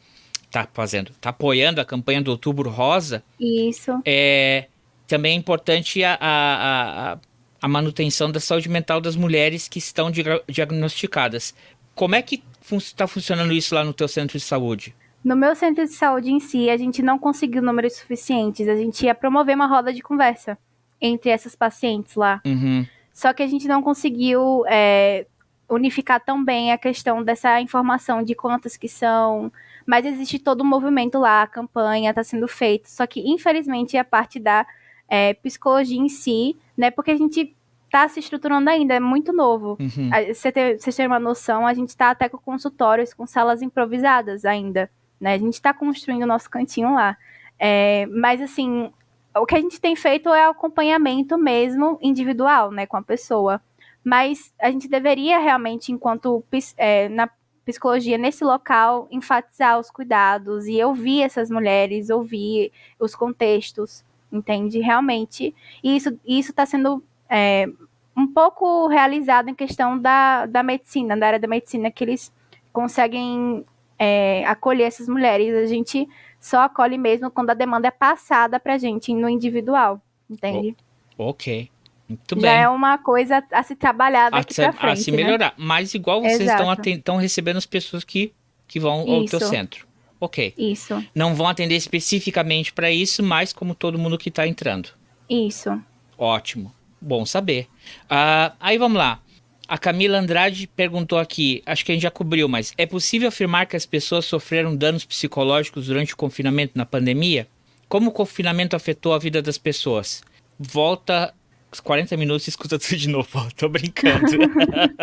tá 0.49 0.67
fazendo, 0.71 1.11
tá 1.19 1.31
apoiando 1.31 1.81
a 1.81 1.85
campanha 1.85 2.21
do 2.21 2.29
Outubro 2.29 2.69
Rosa. 2.69 3.23
Isso. 3.39 3.91
É, 4.05 4.65
também 5.07 5.33
é 5.33 5.35
importante 5.35 6.03
a, 6.03 6.17
a, 6.19 7.13
a, 7.13 7.17
a 7.61 7.67
manutenção 7.67 8.31
da 8.31 8.39
saúde 8.39 8.69
mental 8.69 8.99
das 8.99 9.15
mulheres 9.15 9.67
que 9.67 9.79
estão 9.79 10.11
diagnosticadas. 10.47 11.53
Como 11.95 12.15
é 12.15 12.21
que 12.21 12.43
está 12.71 13.07
fun 13.07 13.13
funcionando 13.13 13.53
isso 13.53 13.75
lá 13.75 13.83
no 13.83 13.93
teu 13.93 14.07
centro 14.07 14.37
de 14.37 14.43
saúde? 14.43 14.95
No 15.23 15.35
meu 15.35 15.55
centro 15.55 15.85
de 15.85 15.91
saúde 15.93 16.31
em 16.31 16.39
si, 16.39 16.69
a 16.69 16.75
gente 16.75 17.01
não 17.01 17.17
conseguiu 17.17 17.61
números 17.61 17.93
suficientes. 17.93 18.67
A 18.67 18.75
gente 18.75 19.05
ia 19.05 19.15
promover 19.15 19.55
uma 19.55 19.67
roda 19.67 19.93
de 19.93 20.01
conversa 20.01 20.57
entre 20.99 21.29
essas 21.29 21.55
pacientes 21.55 22.15
lá. 22.15 22.41
Uhum. 22.45 22.85
Só 23.13 23.31
que 23.31 23.43
a 23.43 23.47
gente 23.47 23.67
não 23.67 23.81
conseguiu 23.81 24.65
é, 24.67 25.25
unificar 25.69 26.19
tão 26.19 26.43
bem 26.43 26.71
a 26.71 26.77
questão 26.77 27.23
dessa 27.23 27.61
informação 27.61 28.23
de 28.23 28.35
quantas 28.35 28.75
que 28.75 28.89
são. 28.89 29.51
Mas 29.85 30.05
existe 30.05 30.39
todo 30.39 30.61
um 30.61 30.67
movimento 30.67 31.19
lá, 31.19 31.43
a 31.43 31.47
campanha 31.47 32.09
está 32.09 32.23
sendo 32.23 32.47
feita. 32.47 32.89
Só 32.89 33.05
que, 33.05 33.21
infelizmente, 33.21 33.95
a 33.97 34.03
parte 34.03 34.39
da 34.39 34.65
é, 35.13 35.35
psicologia 35.35 35.99
em 35.99 36.09
si, 36.09 36.57
né? 36.75 36.89
Porque 36.89 37.11
a 37.11 37.15
gente 37.15 37.55
está 37.85 38.07
se 38.07 38.19
estruturando 38.19 38.67
ainda, 38.67 38.95
é 38.95 38.99
muito 38.99 39.31
novo. 39.31 39.77
Uhum. 39.79 40.09
Você 40.33 40.51
ter, 40.51 40.79
você 40.79 40.91
ter 40.91 41.05
uma 41.05 41.19
noção, 41.19 41.67
a 41.67 41.73
gente 41.75 41.89
está 41.89 42.09
até 42.09 42.27
com 42.27 42.39
consultórios, 42.39 43.13
com 43.13 43.27
salas 43.27 43.61
improvisadas 43.61 44.43
ainda, 44.43 44.89
né? 45.21 45.35
A 45.35 45.37
gente 45.37 45.53
está 45.53 45.71
construindo 45.71 46.23
o 46.23 46.27
nosso 46.27 46.49
cantinho 46.49 46.95
lá. 46.95 47.15
É, 47.59 48.07
mas, 48.07 48.41
assim, 48.41 48.91
o 49.37 49.45
que 49.45 49.53
a 49.53 49.61
gente 49.61 49.79
tem 49.79 49.95
feito 49.95 50.29
é 50.29 50.45
acompanhamento 50.45 51.37
mesmo 51.37 51.99
individual, 52.01 52.71
né, 52.71 52.87
com 52.87 52.97
a 52.97 53.03
pessoa. 53.03 53.61
Mas 54.03 54.51
a 54.59 54.71
gente 54.71 54.87
deveria 54.87 55.37
realmente, 55.37 55.91
enquanto 55.91 56.43
é, 56.75 57.07
na 57.07 57.29
psicologia 57.63 58.17
nesse 58.17 58.43
local, 58.43 59.07
enfatizar 59.11 59.79
os 59.79 59.91
cuidados 59.91 60.65
e 60.67 60.83
ouvir 60.83 61.21
essas 61.21 61.51
mulheres, 61.51 62.09
ouvir 62.09 62.71
os 62.99 63.13
contextos, 63.13 64.03
entende? 64.33 64.79
Realmente. 64.79 65.53
E 65.83 65.95
isso 65.95 66.19
está 66.25 66.65
sendo 66.65 67.03
é, 67.29 67.69
um 68.17 68.27
pouco 68.27 68.87
realizado 68.87 69.49
em 69.49 69.55
questão 69.55 69.97
da, 69.97 70.45
da 70.45 70.63
medicina, 70.63 71.15
da 71.15 71.27
área 71.27 71.39
da 71.39 71.47
medicina, 71.47 71.91
que 71.91 72.03
eles 72.03 72.33
conseguem 72.71 73.63
é, 73.97 74.43
acolher 74.45 74.87
essas 74.87 75.07
mulheres. 75.07 75.53
A 75.53 75.67
gente 75.67 76.07
só 76.39 76.63
acolhe 76.63 76.97
mesmo 76.97 77.31
quando 77.31 77.51
a 77.51 77.53
demanda 77.53 77.87
é 77.87 77.91
passada 77.91 78.59
para 78.59 78.73
a 78.73 78.77
gente 78.77 79.13
no 79.13 79.29
individual, 79.29 80.01
entende? 80.29 80.75
Oh, 81.17 81.29
ok. 81.29 81.69
Muito 82.09 82.35
Já 82.35 82.41
bem. 82.41 82.61
é 82.63 82.69
uma 82.69 82.97
coisa 82.97 83.43
a 83.51 83.63
se 83.63 83.75
trabalhar 83.75 84.29
daqui 84.29 84.53
para 84.53 84.73
frente. 84.73 84.91
A 84.91 84.95
se 84.95 85.11
melhorar. 85.11 85.53
Né? 85.57 85.65
Mas 85.65 85.93
igual 85.93 86.21
vocês 86.21 86.49
estão 86.49 87.15
recebendo 87.15 87.57
as 87.57 87.65
pessoas 87.65 88.03
que, 88.03 88.33
que 88.67 88.79
vão 88.79 89.09
ao 89.09 89.25
teu 89.25 89.39
centro. 89.39 89.87
Ok. 90.23 90.53
Isso. 90.57 91.03
Não 91.13 91.35
vão 91.35 91.49
atender 91.49 91.75
especificamente 91.75 92.71
para 92.71 92.89
isso, 92.89 93.21
mas 93.21 93.51
como 93.51 93.75
todo 93.75 93.99
mundo 93.99 94.17
que 94.17 94.29
está 94.29 94.47
entrando. 94.47 94.87
Isso. 95.29 95.69
Ótimo. 96.17 96.73
Bom 97.01 97.25
saber. 97.25 97.67
Uh, 98.05 98.55
aí 98.57 98.77
vamos 98.77 98.97
lá. 98.97 99.19
A 99.67 99.77
Camila 99.77 100.17
Andrade 100.17 100.65
perguntou 100.65 101.19
aqui, 101.19 101.61
acho 101.65 101.83
que 101.83 101.91
a 101.91 101.95
gente 101.95 102.03
já 102.03 102.11
cobriu, 102.11 102.47
mas 102.47 102.73
é 102.77 102.85
possível 102.85 103.27
afirmar 103.27 103.65
que 103.65 103.75
as 103.75 103.85
pessoas 103.85 104.23
sofreram 104.23 104.73
danos 104.73 105.03
psicológicos 105.03 105.87
durante 105.87 106.13
o 106.13 106.17
confinamento 106.17 106.71
na 106.77 106.85
pandemia? 106.85 107.45
Como 107.89 108.09
o 108.09 108.13
confinamento 108.13 108.77
afetou 108.77 109.13
a 109.13 109.19
vida 109.19 109.41
das 109.41 109.57
pessoas? 109.57 110.23
Volta 110.57 111.33
40 111.81 112.15
minutos 112.15 112.47
e 112.47 112.49
escuta 112.49 112.79
tudo 112.79 112.95
de 112.95 113.09
novo. 113.09 113.27
Tô 113.57 113.67
brincando. 113.67 114.37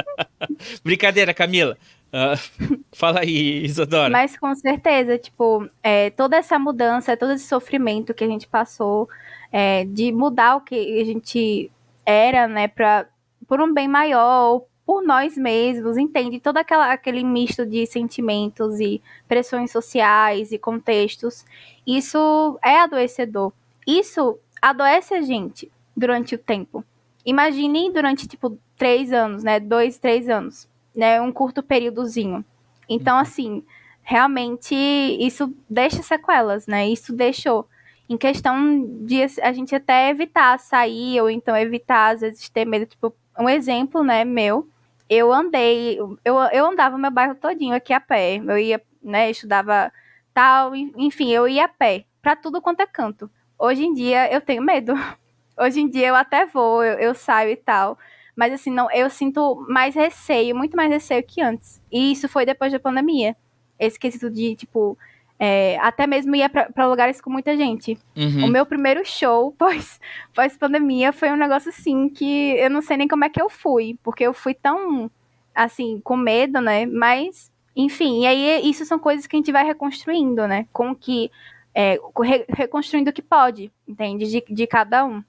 Brincadeira, 0.83 1.35
Camila. 1.35 1.77
Uh, 2.13 2.83
fala 2.93 3.21
aí, 3.21 3.65
Isadora. 3.65 4.11
Mas 4.11 4.37
com 4.37 4.55
certeza, 4.55 5.17
tipo, 5.17 5.69
é, 5.83 6.11
toda 6.11 6.37
essa 6.37 6.59
mudança, 6.59 7.17
todo 7.17 7.33
esse 7.33 7.47
sofrimento 7.47 8.13
que 8.13 8.25
a 8.25 8.27
gente 8.27 8.49
passou, 8.49 9.09
é, 9.53 9.85
de 9.85 10.13
mudar 10.13 10.57
o 10.57 10.61
que 10.61 11.01
a 11.01 11.05
gente 11.05 11.71
era, 12.05 12.49
né, 12.49 12.69
pra, 12.69 13.07
por 13.47 13.61
um 13.61 13.73
bem 13.73 13.87
maior, 13.87 14.63
por 14.85 15.03
nós 15.05 15.37
mesmos, 15.37 15.97
entende? 15.97 16.41
Todo 16.41 16.57
aquela, 16.57 16.93
aquele 16.93 17.23
misto 17.23 17.65
de 17.65 17.87
sentimentos 17.87 18.81
e 18.81 19.01
pressões 19.29 19.71
sociais 19.71 20.51
e 20.51 20.59
contextos, 20.59 21.45
isso 21.87 22.59
é 22.65 22.81
adoecedor. 22.81 23.53
Isso 23.87 24.37
adoece 24.61 25.15
a 25.15 25.23
gente 25.23 25.71
durante 25.97 26.35
o 26.35 26.39
tempo. 26.39 26.85
Imagine 27.25 27.93
durante, 27.93 28.27
tipo, 28.27 28.59
três 28.77 29.13
anos, 29.13 29.45
né? 29.45 29.61
Dois, 29.61 29.99
três 29.99 30.29
anos 30.29 30.70
né, 30.95 31.21
um 31.21 31.33
curto 31.33 31.63
períodozinho. 31.63 32.45
Então, 32.89 33.17
uhum. 33.17 33.23
assim, 33.23 33.65
realmente 34.03 34.75
isso 34.75 35.55
deixa 35.69 36.03
sequelas, 36.03 36.67
né? 36.67 36.89
Isso 36.89 37.13
deixou. 37.13 37.69
Em 38.09 38.17
questão 38.17 38.85
de 39.05 39.23
a 39.41 39.53
gente 39.53 39.75
até 39.75 40.11
evitar 40.11 40.59
sair, 40.59 41.21
ou 41.21 41.31
então 41.31 41.57
evitar, 41.57 42.15
às 42.15 42.21
vezes, 42.21 42.49
ter 42.49 42.65
medo. 42.65 42.87
Tipo, 42.87 43.15
um 43.39 43.49
exemplo, 43.49 44.03
né, 44.03 44.25
meu, 44.25 44.69
eu 45.09 45.33
andei, 45.33 45.99
eu, 45.99 46.19
eu 46.53 46.67
andava 46.67 46.99
meu 46.99 47.11
bairro 47.11 47.35
todinho 47.35 47.75
aqui 47.75 47.93
a 47.93 48.01
pé. 48.01 48.37
Eu 48.37 48.59
ia, 48.59 48.83
né, 49.03 49.31
estudava 49.31 49.93
tal, 50.35 50.75
enfim, 50.75 51.31
eu 51.31 51.49
ia 51.49 51.65
a 51.65 51.69
pé, 51.69 52.05
pra 52.23 52.37
tudo 52.37 52.61
quanto 52.61 52.81
é 52.81 52.87
canto. 52.87 53.31
Hoje 53.59 53.85
em 53.85 53.93
dia 53.93 54.33
eu 54.33 54.41
tenho 54.41 54.63
medo. 54.63 54.95
Hoje 55.59 55.81
em 55.81 55.89
dia 55.89 56.09
eu 56.09 56.15
até 56.15 56.47
vou, 56.47 56.83
eu, 56.83 56.99
eu 56.99 57.15
saio 57.15 57.51
e 57.51 57.57
tal. 57.57 57.99
Mas 58.41 58.55
assim, 58.55 58.71
não, 58.71 58.91
eu 58.91 59.11
sinto 59.11 59.67
mais 59.69 59.95
receio, 59.95 60.57
muito 60.57 60.75
mais 60.75 60.91
receio 60.91 61.23
que 61.23 61.43
antes. 61.43 61.79
E 61.93 62.11
isso 62.11 62.27
foi 62.27 62.47
depois 62.47 62.73
da 62.73 62.81
pandemia. 62.81 63.37
esse 63.79 63.99
quesito 63.99 64.31
de, 64.31 64.57
tipo, 64.57 64.97
é, 65.39 65.77
até 65.79 66.07
mesmo 66.07 66.35
ia 66.35 66.49
para 66.49 66.87
lugares 66.89 67.21
com 67.21 67.29
muita 67.29 67.55
gente. 67.55 67.99
Uhum. 68.17 68.47
O 68.47 68.49
meu 68.49 68.65
primeiro 68.65 69.05
show 69.05 69.53
pós, 69.59 70.01
pós 70.35 70.57
pandemia 70.57 71.13
foi 71.13 71.31
um 71.31 71.37
negócio 71.37 71.69
assim 71.69 72.09
que 72.09 72.53
eu 72.57 72.71
não 72.71 72.81
sei 72.81 72.97
nem 72.97 73.07
como 73.07 73.27
é 73.27 73.29
que 73.29 73.43
eu 73.43 73.51
fui, 73.51 73.99
porque 74.03 74.25
eu 74.25 74.33
fui 74.33 74.55
tão 74.55 75.11
assim 75.55 76.01
com 76.03 76.17
medo, 76.17 76.63
né? 76.63 76.87
Mas 76.87 77.53
enfim, 77.77 78.23
e 78.23 78.27
aí 78.27 78.71
isso 78.71 78.87
são 78.87 78.99
coisas 78.99 79.27
que 79.27 79.37
a 79.37 79.39
gente 79.39 79.53
vai 79.53 79.67
reconstruindo, 79.67 80.49
né? 80.49 80.67
Com 80.73 80.95
que 80.95 81.31
é, 81.75 81.99
re, 82.23 82.47
reconstruindo 82.49 83.11
o 83.11 83.13
que 83.13 83.21
pode, 83.21 83.71
entende? 83.87 84.31
De, 84.31 84.43
de 84.49 84.67
cada 84.67 85.05
um. 85.05 85.23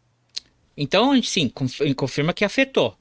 Então, 0.77 1.21
sim, 1.21 1.51
confirma 1.93 2.31
que 2.31 2.45
afetou. 2.45 2.95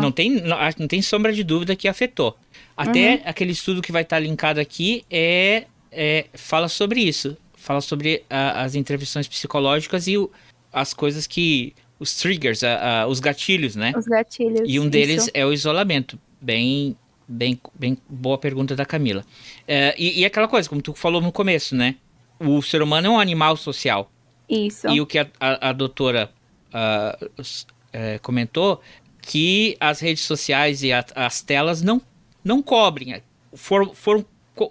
Não, 0.00 0.12
tem, 0.12 0.30
não, 0.30 0.58
não 0.78 0.86
tem 0.86 1.00
sombra 1.00 1.32
de 1.32 1.42
dúvida 1.42 1.74
que 1.74 1.88
afetou. 1.88 2.36
Até 2.76 3.14
uhum. 3.14 3.20
aquele 3.24 3.52
estudo 3.52 3.80
que 3.80 3.90
vai 3.90 4.02
estar 4.02 4.18
linkado 4.18 4.60
aqui 4.60 5.04
é, 5.10 5.64
é 5.90 6.26
fala 6.34 6.68
sobre 6.68 7.00
isso. 7.00 7.36
Fala 7.54 7.80
sobre 7.80 8.24
a, 8.28 8.62
as 8.62 8.74
intervenções 8.74 9.26
psicológicas 9.26 10.06
e 10.06 10.18
o, 10.18 10.30
as 10.72 10.92
coisas 10.92 11.26
que. 11.26 11.74
Os 11.98 12.16
triggers, 12.16 12.64
a, 12.64 13.02
a, 13.02 13.06
os 13.06 13.20
gatilhos, 13.20 13.76
né? 13.76 13.92
Os 13.96 14.06
gatilhos. 14.06 14.62
E 14.64 14.80
um 14.80 14.88
deles 14.88 15.22
isso. 15.22 15.30
é 15.32 15.46
o 15.46 15.52
isolamento. 15.52 16.18
Bem, 16.40 16.96
bem, 17.28 17.60
bem 17.72 17.96
boa 18.08 18.36
pergunta 18.36 18.74
da 18.74 18.84
Camila. 18.84 19.24
É, 19.68 19.94
e, 19.96 20.18
e 20.20 20.24
aquela 20.24 20.48
coisa, 20.48 20.68
como 20.68 20.82
tu 20.82 20.94
falou 20.94 21.20
no 21.20 21.30
começo, 21.30 21.76
né? 21.76 21.94
O 22.40 22.60
ser 22.60 22.82
humano 22.82 23.06
é 23.06 23.10
um 23.10 23.20
animal 23.20 23.56
social. 23.56 24.10
Isso. 24.48 24.88
E 24.88 25.00
o 25.00 25.06
que 25.06 25.20
a, 25.20 25.28
a, 25.38 25.68
a 25.68 25.72
doutora 25.72 26.28
uh, 26.74 27.24
uh, 27.38 28.20
comentou 28.20 28.80
que 29.22 29.76
as 29.80 30.00
redes 30.00 30.24
sociais 30.24 30.82
e 30.82 30.92
a, 30.92 31.04
as 31.14 31.40
telas 31.40 31.80
não, 31.80 32.02
não 32.44 32.60
cobrem. 32.60 33.22
Foram, 33.54 33.94
foram 33.94 34.24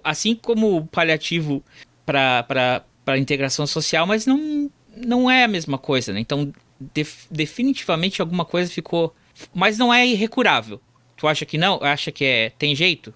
assim 0.03 0.36
como 0.36 0.86
paliativo 0.88 1.64
para 2.06 2.84
a 3.06 3.18
integração 3.18 3.65
social, 3.65 4.06
mas 4.06 4.26
não, 4.26 4.69
não 4.95 5.32
é 5.32 5.45
a 5.45 5.48
mesma 5.48 5.78
coisa, 5.78 6.14
né? 6.14 6.19
Então, 6.19 6.52
def, 6.80 7.26
definitivamente 7.32 8.22
alguma 8.22 8.45
coisa 8.45 8.72
ficou. 8.72 9.15
Mas 9.53 9.78
não 9.78 9.94
é 9.94 10.06
irrecurável. 10.06 10.80
Tu 11.15 11.28
acha 11.28 11.45
que 11.45 11.57
não? 11.57 11.80
Acha 11.82 12.11
que 12.11 12.26
é, 12.26 12.49
tem 12.52 12.76
jeito? 12.76 13.14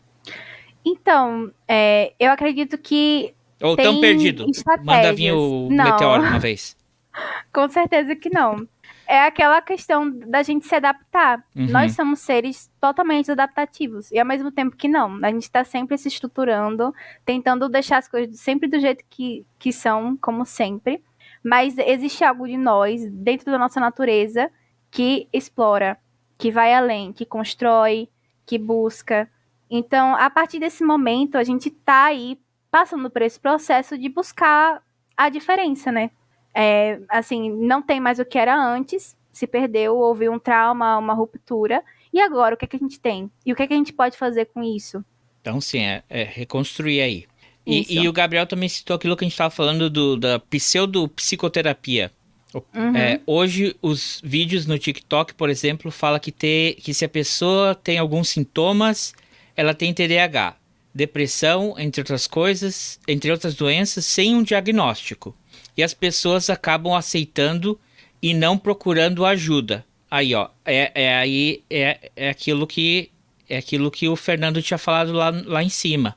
Então, 0.84 1.52
é, 1.68 2.14
eu 2.20 2.32
acredito 2.32 2.78
que. 2.78 3.34
Ou 3.62 3.76
tão 3.76 4.00
perdido. 4.00 4.46
Manda 4.84 5.14
vir 5.14 5.34
o 5.34 5.70
não. 5.70 5.86
meteoro 5.86 6.24
uma 6.24 6.40
vez. 6.40 6.76
Com 7.52 7.68
certeza 7.70 8.16
que 8.16 8.30
não 8.30 8.68
é 9.08 9.22
aquela 9.22 9.62
questão 9.62 10.10
da 10.10 10.44
gente 10.44 10.66
se 10.66 10.76
adaptar. 10.76 11.44
Uhum. 11.56 11.68
Nós 11.68 11.94
somos 11.94 12.20
seres 12.20 12.72
totalmente 12.80 13.32
adaptativos. 13.32 14.12
E 14.12 14.20
ao 14.20 14.26
mesmo 14.26 14.52
tempo 14.52 14.76
que 14.76 14.88
não. 14.88 15.20
A 15.24 15.30
gente 15.32 15.44
está 15.44 15.64
sempre 15.64 15.98
se 15.98 16.08
estruturando, 16.08 16.94
tentando 17.26 17.70
deixar 17.70 17.98
as 17.98 18.08
coisas 18.08 18.40
sempre 18.40 18.68
do 18.68 18.80
jeito 18.80 19.04
que, 19.10 19.46
que 19.60 19.72
são, 19.72 20.18
como 20.18 20.46
sempre. 20.46 21.04
Mas 21.44 21.78
existe 21.78 22.24
algo 22.24 22.48
de 22.48 22.58
nós, 22.58 23.06
dentro 23.12 23.52
da 23.52 23.60
nossa 23.60 23.80
natureza, 23.80 24.50
que 24.90 25.28
explora, 25.32 25.98
que 26.38 26.52
vai 26.52 26.74
além, 26.74 27.14
que 27.14 27.26
constrói, 27.26 28.10
que 28.46 28.58
busca. 28.58 29.30
Então, 29.70 30.16
a 30.16 30.30
partir 30.30 30.60
desse 30.60 30.84
momento, 30.84 31.38
a 31.38 31.44
gente 31.44 31.70
está 31.70 32.06
aí 32.06 32.40
passando 32.72 33.10
por 33.10 33.22
esse 33.22 33.40
processo 33.40 33.98
de 33.98 34.10
buscar 34.10 34.82
a 35.16 35.30
diferença, 35.30 35.92
né? 35.92 36.12
É, 36.56 37.00
assim, 37.10 37.52
não 37.52 37.82
tem 37.82 38.00
mais 38.00 38.18
o 38.18 38.26
que 38.26 38.38
era 38.38 38.56
antes, 38.56 39.16
se 39.32 39.46
perdeu, 39.46 39.98
houve 39.98 40.30
um 40.30 40.40
trauma, 40.40 40.98
uma 40.98 41.14
ruptura. 41.14 41.84
E 42.14 42.22
agora, 42.22 42.56
o 42.56 42.58
que, 42.58 42.64
é 42.64 42.68
que 42.68 42.78
a 42.78 42.80
gente 42.80 43.00
tem? 43.00 43.30
E 43.46 43.52
o 43.52 43.56
que, 43.56 43.64
é 43.64 43.68
que 43.68 43.74
a 43.74 43.78
gente 43.78 43.92
pode 43.92 44.18
fazer 44.18 44.46
com 44.46 44.64
isso? 44.64 45.04
Então, 45.42 45.60
sim, 45.60 45.82
é, 45.82 46.04
é 46.10 46.24
reconstruir 46.24 47.02
aí. 47.02 47.26
E, 47.68 48.00
e, 48.00 48.08
o 48.08 48.14
Gabriel 48.14 48.46
também 48.46 48.70
citou 48.70 48.96
aquilo 48.96 49.18
que 49.18 49.26
a 49.26 49.28
gente 49.28 49.34
estava 49.34 49.50
falando 49.50 49.90
do, 49.90 50.16
da 50.16 50.40
pseudopsicoterapia. 50.40 52.12
Uhum. 52.54 52.96
É, 52.96 53.20
hoje, 53.26 53.76
os 53.82 54.22
vídeos 54.24 54.66
no 54.66 54.78
TikTok, 54.78 55.34
por 55.34 55.50
exemplo, 55.50 55.92
fala 55.92 56.20
que, 56.20 56.32
ter, 56.32 56.76
que 56.76 56.94
se 56.94 57.04
a 57.04 57.10
pessoa 57.10 57.76
tem 57.76 57.98
alguns 57.98 58.30
sintomas, 58.30 59.14
ela 59.58 59.74
tem 59.74 59.94
TDAH, 59.94 60.56
depressão, 60.96 61.76
entre 61.78 62.02
outras 62.02 62.26
coisas, 62.26 63.00
entre 63.08 63.30
outras 63.30 63.54
doenças, 63.54 64.06
sem 64.06 64.34
um 64.34 64.42
diagnóstico 64.42 65.36
e 65.78 65.84
as 65.84 65.94
pessoas 65.94 66.50
acabam 66.50 66.94
aceitando 66.94 67.80
e 68.22 68.34
não 68.34 68.58
procurando 68.58 69.26
ajuda. 69.26 69.86
Aí, 70.10 70.34
ó, 70.34 70.50
é, 70.64 70.92
é 70.96 71.18
aí 71.18 71.64
é, 71.70 72.12
é 72.16 72.30
aquilo 72.30 72.66
que 72.66 73.12
é 73.48 73.58
aquilo 73.58 73.92
que 73.92 74.08
o 74.08 74.16
Fernando 74.16 74.62
tinha 74.62 74.78
falado 74.78 75.12
lá, 75.12 75.32
lá 75.46 75.62
em 75.62 75.70
cima. 75.70 76.16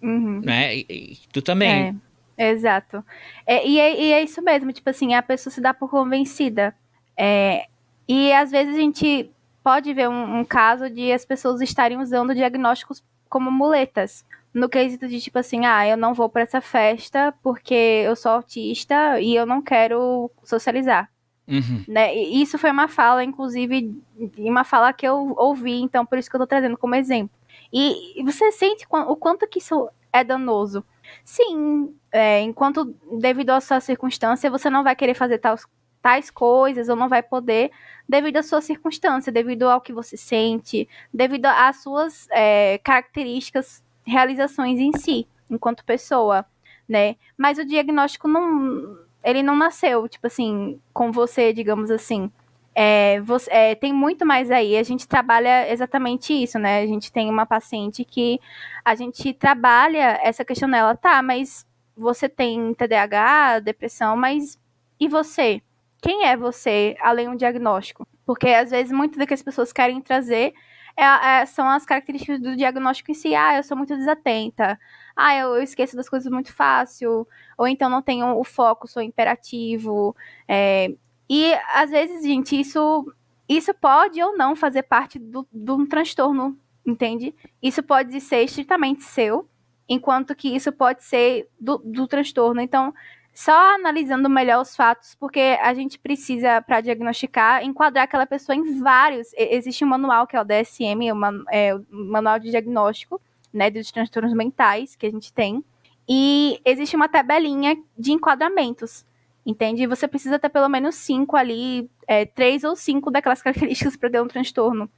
Uhum. 0.00 0.40
Né? 0.40 0.76
E, 0.76 0.86
e, 0.88 1.18
tu 1.30 1.42
também. 1.42 2.00
É, 2.38 2.50
exato. 2.50 3.04
É, 3.46 3.66
e, 3.66 3.78
é, 3.78 4.00
e 4.00 4.12
é 4.12 4.22
isso 4.22 4.40
mesmo, 4.40 4.72
tipo 4.72 4.88
assim, 4.88 5.12
a 5.12 5.22
pessoa 5.22 5.52
se 5.52 5.60
dá 5.60 5.74
por 5.74 5.90
convencida. 5.90 6.74
É, 7.14 7.66
e 8.08 8.32
às 8.32 8.50
vezes 8.50 8.74
a 8.74 8.78
gente 8.78 9.30
pode 9.62 9.92
ver 9.92 10.08
um, 10.08 10.38
um 10.38 10.44
caso 10.44 10.88
de 10.88 11.12
as 11.12 11.26
pessoas 11.26 11.60
estarem 11.60 11.98
usando 11.98 12.34
diagnósticos 12.34 13.02
como 13.30 13.50
muletas 13.50 14.26
no 14.52 14.68
quesito 14.68 15.08
de 15.08 15.20
tipo 15.20 15.38
assim, 15.38 15.64
ah, 15.64 15.86
eu 15.86 15.96
não 15.96 16.12
vou 16.12 16.28
para 16.28 16.42
essa 16.42 16.60
festa 16.60 17.32
porque 17.42 17.74
eu 17.74 18.16
sou 18.16 18.32
autista 18.32 19.20
e 19.20 19.34
eu 19.34 19.46
não 19.46 19.62
quero 19.62 20.30
socializar. 20.42 21.08
Uhum. 21.48 21.84
Né? 21.88 22.14
E 22.16 22.42
isso 22.42 22.58
foi 22.58 22.70
uma 22.70 22.88
fala, 22.88 23.24
inclusive, 23.24 23.96
uma 24.36 24.64
fala 24.64 24.92
que 24.92 25.06
eu 25.06 25.34
ouvi, 25.36 25.80
então 25.80 26.04
por 26.04 26.18
isso 26.18 26.28
que 26.28 26.36
eu 26.36 26.40
tô 26.40 26.46
trazendo 26.46 26.76
como 26.76 26.94
exemplo. 26.94 27.34
E, 27.72 28.22
você 28.24 28.50
sente 28.52 28.86
o 28.90 29.16
quanto 29.16 29.46
que 29.48 29.58
isso 29.58 29.88
é 30.12 30.24
danoso. 30.24 30.84
Sim, 31.24 31.94
é, 32.12 32.40
enquanto 32.40 32.94
devido 33.18 33.50
à 33.50 33.60
sua 33.60 33.80
circunstância, 33.80 34.50
você 34.50 34.68
não 34.68 34.82
vai 34.82 34.94
querer 34.94 35.14
fazer 35.14 35.38
tais, 35.38 35.64
tais 36.02 36.30
coisas 36.30 36.88
ou 36.88 36.96
não 36.96 37.08
vai 37.08 37.22
poder 37.22 37.70
devido 38.08 38.38
à 38.38 38.42
sua 38.42 38.60
circunstância, 38.60 39.30
devido 39.30 39.68
ao 39.68 39.80
que 39.80 39.92
você 39.92 40.16
sente, 40.16 40.88
devido 41.12 41.46
às 41.46 41.82
suas 41.82 42.26
é, 42.30 42.78
características 42.78 43.82
realizações 44.04 44.80
em 44.80 44.92
si, 44.92 45.26
enquanto 45.48 45.84
pessoa, 45.84 46.44
né? 46.88 47.16
Mas 47.36 47.58
o 47.58 47.64
diagnóstico 47.64 48.26
não, 48.26 48.98
ele 49.22 49.42
não 49.42 49.54
nasceu, 49.54 50.08
tipo 50.08 50.26
assim, 50.26 50.80
com 50.92 51.12
você, 51.12 51.52
digamos 51.52 51.90
assim. 51.90 52.30
É, 52.74 53.20
você, 53.20 53.50
é, 53.52 53.74
tem 53.74 53.92
muito 53.92 54.24
mais 54.26 54.50
aí. 54.50 54.76
A 54.76 54.82
gente 54.82 55.06
trabalha 55.06 55.70
exatamente 55.70 56.32
isso, 56.32 56.58
né? 56.58 56.82
A 56.82 56.86
gente 56.86 57.12
tem 57.12 57.28
uma 57.30 57.46
paciente 57.46 58.04
que 58.04 58.40
a 58.84 58.94
gente 58.94 59.32
trabalha 59.34 60.18
essa 60.22 60.44
questão 60.44 60.70
dela, 60.70 60.96
tá, 60.96 61.22
mas 61.22 61.66
você 61.96 62.28
tem 62.28 62.74
TDAH, 62.74 63.60
depressão, 63.60 64.16
mas 64.16 64.58
e 64.98 65.08
você? 65.08 65.62
Quem 66.02 66.26
é 66.26 66.36
você 66.36 66.96
além 67.00 67.30
do 67.30 67.36
diagnóstico? 67.36 68.06
Porque 68.24 68.48
às 68.48 68.70
vezes 68.70 68.92
muitas 68.92 69.18
das 69.18 69.26
que 69.26 69.34
as 69.34 69.42
pessoas 69.42 69.72
querem 69.72 70.00
trazer 70.00 70.54
é, 70.96 71.04
é, 71.40 71.46
são 71.46 71.68
as 71.68 71.84
características 71.84 72.40
do 72.40 72.56
diagnóstico 72.56 73.10
em 73.10 73.14
si. 73.14 73.34
Ah, 73.34 73.56
eu 73.56 73.62
sou 73.62 73.76
muito 73.76 73.96
desatenta. 73.96 74.78
Ah, 75.16 75.34
eu, 75.36 75.56
eu 75.56 75.62
esqueço 75.62 75.96
das 75.96 76.08
coisas 76.08 76.30
muito 76.30 76.52
fácil. 76.52 77.26
Ou 77.56 77.66
então 77.66 77.88
não 77.88 78.02
tenho 78.02 78.38
o 78.38 78.44
foco, 78.44 78.88
sou 78.88 79.02
imperativo. 79.02 80.14
É, 80.48 80.94
e 81.28 81.54
às 81.74 81.90
vezes, 81.90 82.22
gente, 82.22 82.58
isso, 82.58 83.12
isso 83.48 83.72
pode 83.74 84.22
ou 84.22 84.36
não 84.36 84.56
fazer 84.56 84.82
parte 84.82 85.18
do, 85.18 85.46
de 85.52 85.70
um 85.70 85.86
transtorno, 85.86 86.58
entende? 86.86 87.34
Isso 87.62 87.82
pode 87.82 88.20
ser 88.20 88.42
estritamente 88.42 89.04
seu, 89.04 89.48
enquanto 89.88 90.34
que 90.34 90.54
isso 90.54 90.72
pode 90.72 91.04
ser 91.04 91.48
do, 91.58 91.78
do 91.78 92.06
transtorno. 92.06 92.60
Então, 92.60 92.92
só 93.32 93.74
analisando 93.74 94.28
melhor 94.28 94.60
os 94.60 94.74
fatos, 94.76 95.14
porque 95.14 95.58
a 95.62 95.72
gente 95.72 95.98
precisa, 95.98 96.60
para 96.60 96.80
diagnosticar, 96.80 97.64
enquadrar 97.64 98.04
aquela 98.04 98.26
pessoa 98.26 98.56
em 98.56 98.80
vários. 98.80 99.28
Existe 99.36 99.84
um 99.84 99.88
manual 99.88 100.26
que 100.26 100.36
é 100.36 100.40
o 100.40 100.44
DSM, 100.44 101.12
o, 101.12 101.44
é, 101.50 101.74
o 101.74 101.84
Manual 101.90 102.38
de 102.38 102.50
Diagnóstico 102.50 103.20
né, 103.52 103.70
dos 103.70 103.90
Transtornos 103.90 104.34
Mentais, 104.34 104.96
que 104.96 105.06
a 105.06 105.10
gente 105.10 105.32
tem. 105.32 105.64
E 106.08 106.60
existe 106.64 106.96
uma 106.96 107.08
tabelinha 107.08 107.76
de 107.96 108.12
enquadramentos, 108.12 109.04
entende? 109.44 109.86
Você 109.86 110.08
precisa 110.08 110.38
ter 110.38 110.48
pelo 110.48 110.68
menos 110.68 110.96
cinco 110.96 111.36
ali, 111.36 111.88
é, 112.06 112.24
três 112.24 112.64
ou 112.64 112.74
cinco 112.74 113.10
daquelas 113.10 113.42
características 113.42 113.96
para 113.96 114.10
ter 114.10 114.20
um 114.20 114.28
transtorno. 114.28 114.90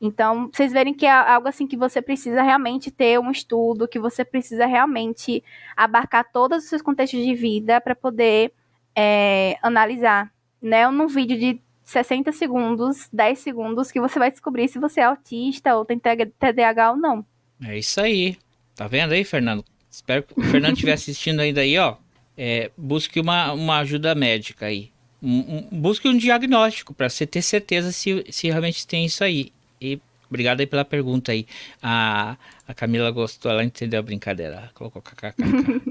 Então, 0.00 0.48
vocês 0.52 0.72
verem 0.72 0.94
que 0.94 1.06
é 1.06 1.10
algo 1.10 1.48
assim 1.48 1.66
que 1.66 1.76
você 1.76 2.00
precisa 2.00 2.42
realmente 2.42 2.90
ter 2.90 3.18
um 3.18 3.30
estudo, 3.30 3.88
que 3.88 3.98
você 3.98 4.24
precisa 4.24 4.64
realmente 4.66 5.42
abarcar 5.76 6.30
todos 6.32 6.64
os 6.64 6.68
seus 6.68 6.82
contextos 6.82 7.24
de 7.24 7.34
vida 7.34 7.80
para 7.80 7.96
poder 7.96 8.52
é, 8.94 9.58
analisar. 9.62 10.32
Né? 10.62 10.88
Num 10.88 11.08
vídeo 11.08 11.38
de 11.38 11.60
60 11.84 12.30
segundos, 12.32 13.08
10 13.12 13.38
segundos, 13.38 13.90
que 13.90 14.00
você 14.00 14.18
vai 14.18 14.30
descobrir 14.30 14.68
se 14.68 14.78
você 14.78 15.00
é 15.00 15.04
autista 15.04 15.74
ou 15.74 15.84
tem 15.84 15.98
TDAH 15.98 16.92
ou 16.92 16.96
não. 16.96 17.24
É 17.64 17.78
isso 17.78 18.00
aí. 18.00 18.36
Tá 18.76 18.86
vendo 18.86 19.12
aí, 19.12 19.24
Fernando? 19.24 19.64
Espero 19.90 20.22
que 20.22 20.38
o 20.38 20.42
Fernando 20.44 20.74
estiver 20.74 20.92
assistindo 20.94 21.40
ainda 21.40 21.60
aí, 21.60 21.76
ó. 21.78 21.96
É, 22.36 22.70
busque 22.76 23.18
uma, 23.18 23.52
uma 23.52 23.78
ajuda 23.78 24.14
médica 24.14 24.66
aí. 24.66 24.92
Um, 25.20 25.66
um, 25.72 25.80
busque 25.80 26.06
um 26.06 26.16
diagnóstico 26.16 26.94
para 26.94 27.08
você 27.08 27.26
ter 27.26 27.42
certeza 27.42 27.90
se, 27.90 28.24
se 28.30 28.48
realmente 28.48 28.86
tem 28.86 29.04
isso 29.04 29.24
aí. 29.24 29.50
E 29.80 30.00
Obrigado 30.28 30.60
aí 30.60 30.66
pela 30.66 30.84
pergunta 30.84 31.32
aí. 31.32 31.46
A, 31.82 32.36
a 32.66 32.74
Camila 32.74 33.10
gostou, 33.10 33.50
ela 33.50 33.64
entendeu 33.64 33.98
a 33.98 34.02
brincadeira. 34.02 34.56
Ela 34.56 34.70
colocou 34.74 35.00
kkk. 35.00 35.34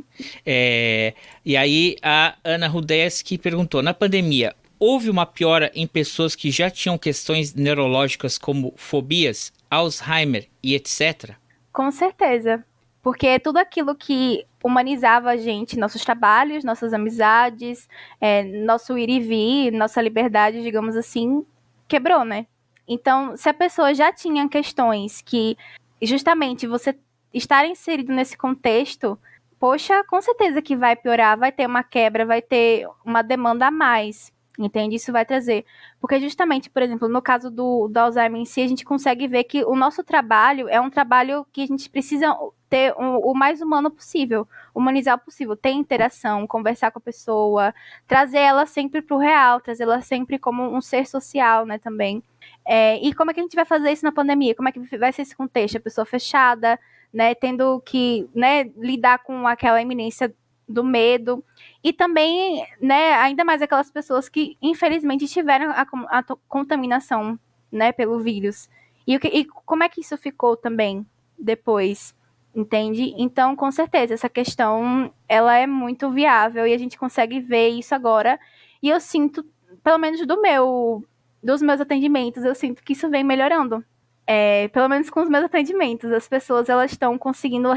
é, 0.45 1.13
e 1.43 1.57
aí 1.57 1.95
a 2.01 2.35
Ana 2.43 2.67
Rudeski 2.67 3.37
perguntou: 3.37 3.81
na 3.81 3.93
pandemia, 3.93 4.55
houve 4.79 5.09
uma 5.09 5.25
piora 5.25 5.71
em 5.73 5.87
pessoas 5.87 6.35
que 6.35 6.51
já 6.51 6.69
tinham 6.69 6.97
questões 6.97 7.53
neurológicas 7.55 8.37
como 8.37 8.73
fobias, 8.77 9.51
Alzheimer 9.69 10.47
e 10.61 10.75
etc? 10.75 11.31
Com 11.73 11.89
certeza. 11.91 12.63
Porque 13.01 13.39
tudo 13.39 13.57
aquilo 13.57 13.95
que 13.95 14.45
humanizava 14.63 15.29
a 15.29 15.37
gente, 15.37 15.79
nossos 15.79 16.03
trabalhos, 16.03 16.63
nossas 16.63 16.93
amizades, 16.93 17.87
é, 18.19 18.43
nosso 18.43 18.97
ir 18.97 19.09
e 19.09 19.19
vir, 19.19 19.71
nossa 19.71 20.01
liberdade, 20.01 20.61
digamos 20.61 20.95
assim, 20.95 21.45
quebrou, 21.87 22.25
né? 22.25 22.45
Então, 22.87 23.35
se 23.35 23.49
a 23.49 23.53
pessoa 23.53 23.93
já 23.93 24.13
tinha 24.13 24.47
questões 24.47 25.21
que 25.21 25.57
justamente 26.01 26.65
você 26.65 26.97
estar 27.33 27.65
inserido 27.65 28.13
nesse 28.13 28.37
contexto, 28.37 29.19
poxa, 29.59 30.03
com 30.05 30.21
certeza 30.21 30.61
que 30.61 30.75
vai 30.75 30.95
piorar, 30.95 31.37
vai 31.37 31.51
ter 31.51 31.65
uma 31.67 31.83
quebra, 31.83 32.25
vai 32.25 32.41
ter 32.41 32.87
uma 33.05 33.21
demanda 33.21 33.67
a 33.67 33.71
mais. 33.71 34.31
Entende? 34.57 34.95
Isso 34.95 35.11
vai 35.11 35.23
trazer. 35.23 35.65
Porque, 36.01 36.19
justamente, 36.19 36.69
por 36.69 36.81
exemplo, 36.81 37.07
no 37.07 37.21
caso 37.21 37.51
do, 37.51 37.87
do 37.87 37.97
Alzheimer 37.97 38.41
em 38.41 38.45
si, 38.45 38.61
a 38.61 38.67
gente 38.67 38.83
consegue 38.83 39.27
ver 39.27 39.43
que 39.43 39.63
o 39.63 39.75
nosso 39.75 40.03
trabalho 40.03 40.67
é 40.67 40.81
um 40.81 40.89
trabalho 40.89 41.45
que 41.51 41.61
a 41.61 41.67
gente 41.67 41.87
precisa 41.89 42.35
ter 42.69 42.93
um, 42.97 43.17
o 43.17 43.33
mais 43.33 43.61
humano 43.61 43.89
possível, 43.89 44.47
humanizar 44.73 45.17
possível, 45.17 45.55
ter 45.55 45.71
interação, 45.71 46.45
conversar 46.45 46.91
com 46.91 46.99
a 46.99 47.01
pessoa, 47.01 47.73
trazer 48.07 48.39
ela 48.39 48.65
sempre 48.65 49.01
para 49.01 49.15
o 49.15 49.19
real, 49.19 49.61
trazer 49.61 49.83
ela 49.83 50.01
sempre 50.01 50.37
como 50.37 50.63
um 50.63 50.81
ser 50.81 51.07
social, 51.07 51.65
né, 51.65 51.77
também. 51.77 52.21
É, 52.65 52.97
e 52.97 53.13
como 53.13 53.31
é 53.31 53.33
que 53.33 53.39
a 53.39 53.43
gente 53.43 53.55
vai 53.55 53.65
fazer 53.65 53.91
isso 53.91 54.03
na 54.03 54.11
pandemia? 54.11 54.55
Como 54.55 54.67
é 54.67 54.71
que 54.71 54.97
vai 54.97 55.11
ser 55.11 55.21
esse 55.21 55.35
contexto? 55.35 55.77
A 55.77 55.81
pessoa 55.81 56.05
fechada, 56.05 56.79
né, 57.13 57.33
tendo 57.33 57.79
que 57.81 58.29
né, 58.35 58.65
lidar 58.77 59.19
com 59.19 59.47
aquela 59.47 59.81
iminência 59.81 60.33
do 60.67 60.83
medo. 60.83 61.43
E 61.83 61.93
também, 61.93 62.65
né, 62.81 63.13
ainda 63.13 63.45
mais 63.45 63.61
aquelas 63.61 63.89
pessoas 63.89 64.27
que, 64.27 64.57
infelizmente, 64.61 65.27
tiveram 65.27 65.71
a, 65.71 65.87
a 66.09 66.23
contaminação, 66.47 67.39
né, 67.71 67.91
pelo 67.91 68.19
vírus. 68.19 68.69
E, 69.07 69.15
e 69.15 69.45
como 69.45 69.83
é 69.83 69.89
que 69.89 70.01
isso 70.01 70.17
ficou 70.17 70.57
também 70.57 71.05
depois? 71.39 72.13
Entende? 72.57 73.13
Então, 73.19 73.55
com 73.55 73.69
certeza, 73.69 74.15
essa 74.15 74.27
questão, 74.27 75.13
ela 75.29 75.55
é 75.55 75.67
muito 75.67 76.09
viável 76.09 76.65
e 76.65 76.73
a 76.73 76.77
gente 76.79 76.97
consegue 76.97 77.39
ver 77.39 77.67
isso 77.67 77.93
agora. 77.93 78.39
E 78.81 78.89
eu 78.89 78.99
sinto, 78.99 79.45
pelo 79.83 79.99
menos 79.99 80.25
do 80.25 80.41
meu 80.41 81.05
dos 81.43 81.61
meus 81.61 81.79
atendimentos, 81.79 82.43
eu 82.43 82.55
sinto 82.55 82.83
que 82.83 82.93
isso 82.93 83.11
vem 83.11 83.23
melhorando. 83.23 83.85
É, 84.25 84.69
pelo 84.69 84.89
menos 84.89 85.07
com 85.07 85.21
os 85.21 85.29
meus 85.29 85.45
atendimentos, 85.45 86.11
as 86.11 86.27
pessoas 86.27 86.67
elas 86.67 86.91
estão 86.91 87.15
conseguindo 87.15 87.69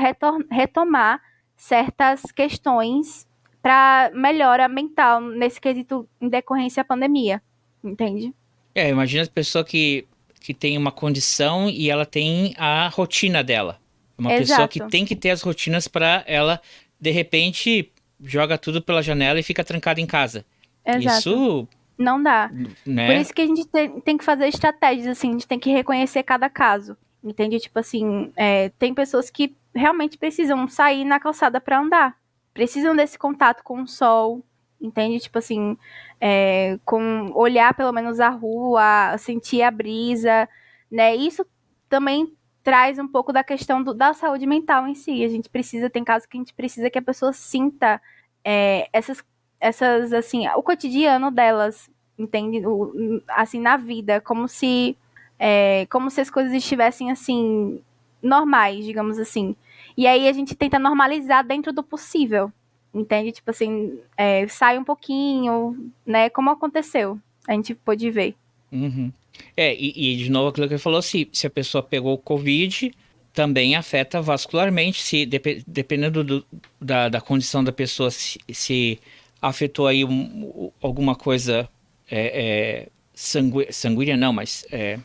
retomar 0.50 1.20
certas 1.54 2.22
questões 2.32 3.28
para 3.60 4.10
melhora 4.14 4.66
mental 4.66 5.20
nesse 5.20 5.60
quesito 5.60 6.08
em 6.18 6.30
decorrência 6.30 6.82
da 6.82 6.88
pandemia, 6.88 7.42
entende? 7.84 8.34
É, 8.74 8.88
imagina 8.88 9.24
a 9.24 9.28
pessoa 9.28 9.62
que, 9.62 10.08
que 10.40 10.54
tem 10.54 10.78
uma 10.78 10.90
condição 10.90 11.68
e 11.68 11.90
ela 11.90 12.06
tem 12.06 12.54
a 12.56 12.88
rotina 12.88 13.44
dela. 13.44 13.79
Uma 14.20 14.34
Exato. 14.34 14.48
pessoa 14.48 14.68
que 14.68 14.90
tem 14.92 15.04
que 15.04 15.16
ter 15.16 15.30
as 15.30 15.40
rotinas 15.40 15.88
para 15.88 16.22
ela, 16.26 16.60
de 17.00 17.10
repente, 17.10 17.90
joga 18.22 18.58
tudo 18.58 18.82
pela 18.82 19.02
janela 19.02 19.40
e 19.40 19.42
fica 19.42 19.64
trancada 19.64 20.00
em 20.00 20.06
casa. 20.06 20.44
Exato. 20.84 21.18
Isso 21.18 21.68
não 21.98 22.22
dá. 22.22 22.50
Né? 22.86 23.06
Por 23.06 23.16
isso 23.16 23.32
que 23.32 23.42
a 23.42 23.46
gente 23.46 23.66
tem, 23.66 24.00
tem, 24.00 24.16
que 24.18 24.24
fazer 24.24 24.46
estratégias, 24.46 25.06
assim, 25.06 25.30
a 25.30 25.32
gente 25.32 25.48
tem 25.48 25.58
que 25.58 25.70
reconhecer 25.70 26.22
cada 26.22 26.48
caso. 26.50 26.96
Entende? 27.22 27.58
Tipo 27.58 27.78
assim, 27.78 28.32
é, 28.36 28.70
tem 28.78 28.94
pessoas 28.94 29.30
que 29.30 29.54
realmente 29.74 30.16
precisam 30.18 30.66
sair 30.68 31.04
na 31.04 31.18
calçada 31.18 31.60
para 31.60 31.80
andar. 31.80 32.16
Precisam 32.52 32.94
desse 32.96 33.18
contato 33.18 33.62
com 33.62 33.82
o 33.82 33.86
sol. 33.86 34.44
Entende? 34.80 35.20
Tipo 35.20 35.38
assim, 35.38 35.76
é, 36.20 36.78
com 36.84 37.30
olhar 37.34 37.74
pelo 37.74 37.92
menos 37.92 38.18
a 38.18 38.30
rua, 38.30 39.16
sentir 39.18 39.62
a 39.62 39.70
brisa, 39.70 40.48
né? 40.90 41.14
Isso 41.14 41.46
também 41.88 42.34
traz 42.62 42.98
um 42.98 43.08
pouco 43.08 43.32
da 43.32 43.42
questão 43.42 43.82
do, 43.82 43.94
da 43.94 44.12
saúde 44.12 44.46
mental 44.46 44.86
em 44.86 44.94
si. 44.94 45.24
A 45.24 45.28
gente 45.28 45.48
precisa, 45.48 45.90
tem 45.90 46.04
casos 46.04 46.26
que 46.26 46.36
a 46.36 46.40
gente 46.40 46.54
precisa 46.54 46.90
que 46.90 46.98
a 46.98 47.02
pessoa 47.02 47.32
sinta 47.32 48.00
é, 48.44 48.88
essas 48.92 49.22
essas, 49.60 50.12
assim, 50.12 50.48
o 50.48 50.62
cotidiano 50.62 51.30
delas, 51.30 51.90
entende? 52.18 52.66
O, 52.66 53.22
assim, 53.28 53.60
na 53.60 53.76
vida, 53.76 54.20
como 54.20 54.48
se, 54.48 54.96
é, 55.38 55.86
como 55.90 56.10
se 56.10 56.20
as 56.20 56.30
coisas 56.30 56.52
estivessem, 56.54 57.10
assim, 57.10 57.82
normais, 58.22 58.84
digamos 58.84 59.18
assim. 59.18 59.54
E 59.96 60.06
aí 60.06 60.26
a 60.26 60.32
gente 60.32 60.54
tenta 60.54 60.78
normalizar 60.78 61.46
dentro 61.46 61.72
do 61.72 61.82
possível, 61.82 62.50
entende? 62.92 63.32
Tipo 63.32 63.50
assim, 63.50 64.00
é, 64.16 64.46
sai 64.48 64.78
um 64.78 64.84
pouquinho, 64.84 65.92
né? 66.06 66.30
Como 66.30 66.50
aconteceu, 66.50 67.18
a 67.46 67.52
gente 67.52 67.74
pôde 67.74 68.10
ver. 68.10 68.34
Uhum. 68.72 69.12
É, 69.56 69.74
e, 69.74 70.14
e, 70.14 70.16
de 70.16 70.30
novo 70.30 70.48
aquilo 70.48 70.66
que 70.68 70.74
ele 70.74 70.82
falou, 70.82 71.02
se, 71.02 71.28
se 71.32 71.46
a 71.46 71.50
pessoa 71.50 71.82
pegou 71.82 72.14
o 72.14 72.18
Covid, 72.18 72.92
também 73.32 73.76
afeta 73.76 74.20
vascularmente, 74.20 75.00
se 75.00 75.26
dependendo 75.66 76.24
do, 76.24 76.46
da, 76.80 77.08
da 77.08 77.20
condição 77.20 77.62
da 77.62 77.72
pessoa, 77.72 78.10
se, 78.10 78.38
se 78.52 78.98
afetou 79.40 79.86
aí 79.86 80.04
um, 80.04 80.70
alguma 80.82 81.14
coisa 81.14 81.68
é, 82.10 82.20
é, 82.20 82.88
sangu, 83.14 83.64
sanguínea, 83.70 84.16
não, 84.16 84.32
mas 84.32 84.66
é, 84.70 84.98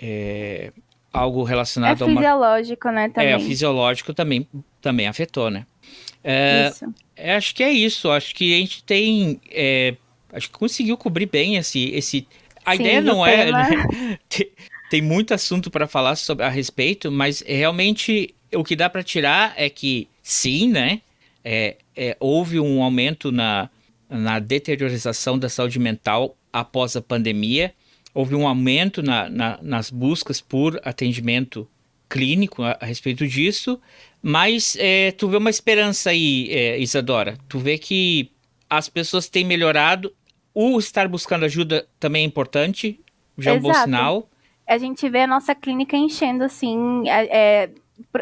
é 0.00 0.72
algo 1.12 1.42
relacionado 1.44 2.02
é 2.02 2.04
a 2.04 2.06
uma... 2.06 2.20
fisiológico, 2.20 2.90
né, 2.90 3.08
também. 3.08 3.32
É, 3.32 3.38
fisiológico 3.38 4.14
também, 4.14 4.46
também 4.80 5.06
afetou, 5.06 5.50
né. 5.50 5.64
É, 6.22 6.68
isso. 6.68 6.94
É, 7.16 7.34
acho 7.36 7.54
que 7.54 7.62
é 7.62 7.70
isso, 7.70 8.10
acho 8.10 8.34
que 8.34 8.54
a 8.54 8.58
gente 8.58 8.84
tem, 8.84 9.40
é, 9.50 9.94
acho 10.32 10.50
que 10.50 10.58
conseguiu 10.58 10.96
cobrir 10.96 11.26
bem 11.26 11.56
esse, 11.56 11.90
esse... 11.90 12.26
A 12.68 12.76
Sim, 12.76 12.82
ideia 12.82 13.00
não 13.00 13.26
é... 13.26 13.50
Né, 13.50 14.18
tem 14.90 15.02
muito 15.02 15.34
assunto 15.34 15.70
para 15.70 15.86
falar 15.86 16.16
sobre 16.16 16.44
a 16.44 16.48
respeito, 16.48 17.10
mas 17.10 17.42
realmente 17.46 18.34
o 18.54 18.64
que 18.64 18.74
dá 18.74 18.88
para 18.88 19.02
tirar 19.02 19.52
é 19.56 19.68
que 19.68 20.08
sim, 20.22 20.68
né, 20.68 21.02
é, 21.44 21.76
é, 21.96 22.16
houve 22.18 22.58
um 22.58 22.82
aumento 22.82 23.30
na, 23.30 23.68
na 24.08 24.38
deteriorização 24.38 25.38
da 25.38 25.48
saúde 25.48 25.78
mental 25.78 26.36
após 26.52 26.96
a 26.96 27.02
pandemia, 27.02 27.74
houve 28.14 28.34
um 28.34 28.46
aumento 28.46 29.02
na, 29.02 29.28
na, 29.28 29.58
nas 29.62 29.90
buscas 29.90 30.40
por 30.40 30.80
atendimento 30.84 31.68
clínico 32.08 32.62
a, 32.62 32.78
a 32.80 32.86
respeito 32.86 33.26
disso, 33.26 33.80
mas 34.22 34.76
é, 34.78 35.12
tu 35.12 35.28
vê 35.28 35.36
uma 35.36 35.50
esperança 35.50 36.10
aí, 36.10 36.48
é, 36.50 36.78
Isadora. 36.78 37.36
Tu 37.48 37.58
vê 37.58 37.78
que 37.78 38.30
as 38.68 38.88
pessoas 38.88 39.28
têm 39.28 39.44
melhorado, 39.44 40.12
o 40.60 40.76
estar 40.76 41.06
buscando 41.06 41.44
ajuda 41.44 41.86
também 42.00 42.24
é 42.24 42.26
importante, 42.26 43.00
já 43.38 43.52
é 43.52 43.54
um 43.54 43.60
bom 43.60 43.72
sinal. 43.72 44.28
A 44.66 44.76
gente 44.76 45.08
vê 45.08 45.20
a 45.20 45.26
nossa 45.26 45.54
clínica 45.54 45.96
enchendo, 45.96 46.42
assim, 46.42 47.08
é, 47.08 47.62
é 47.64 47.70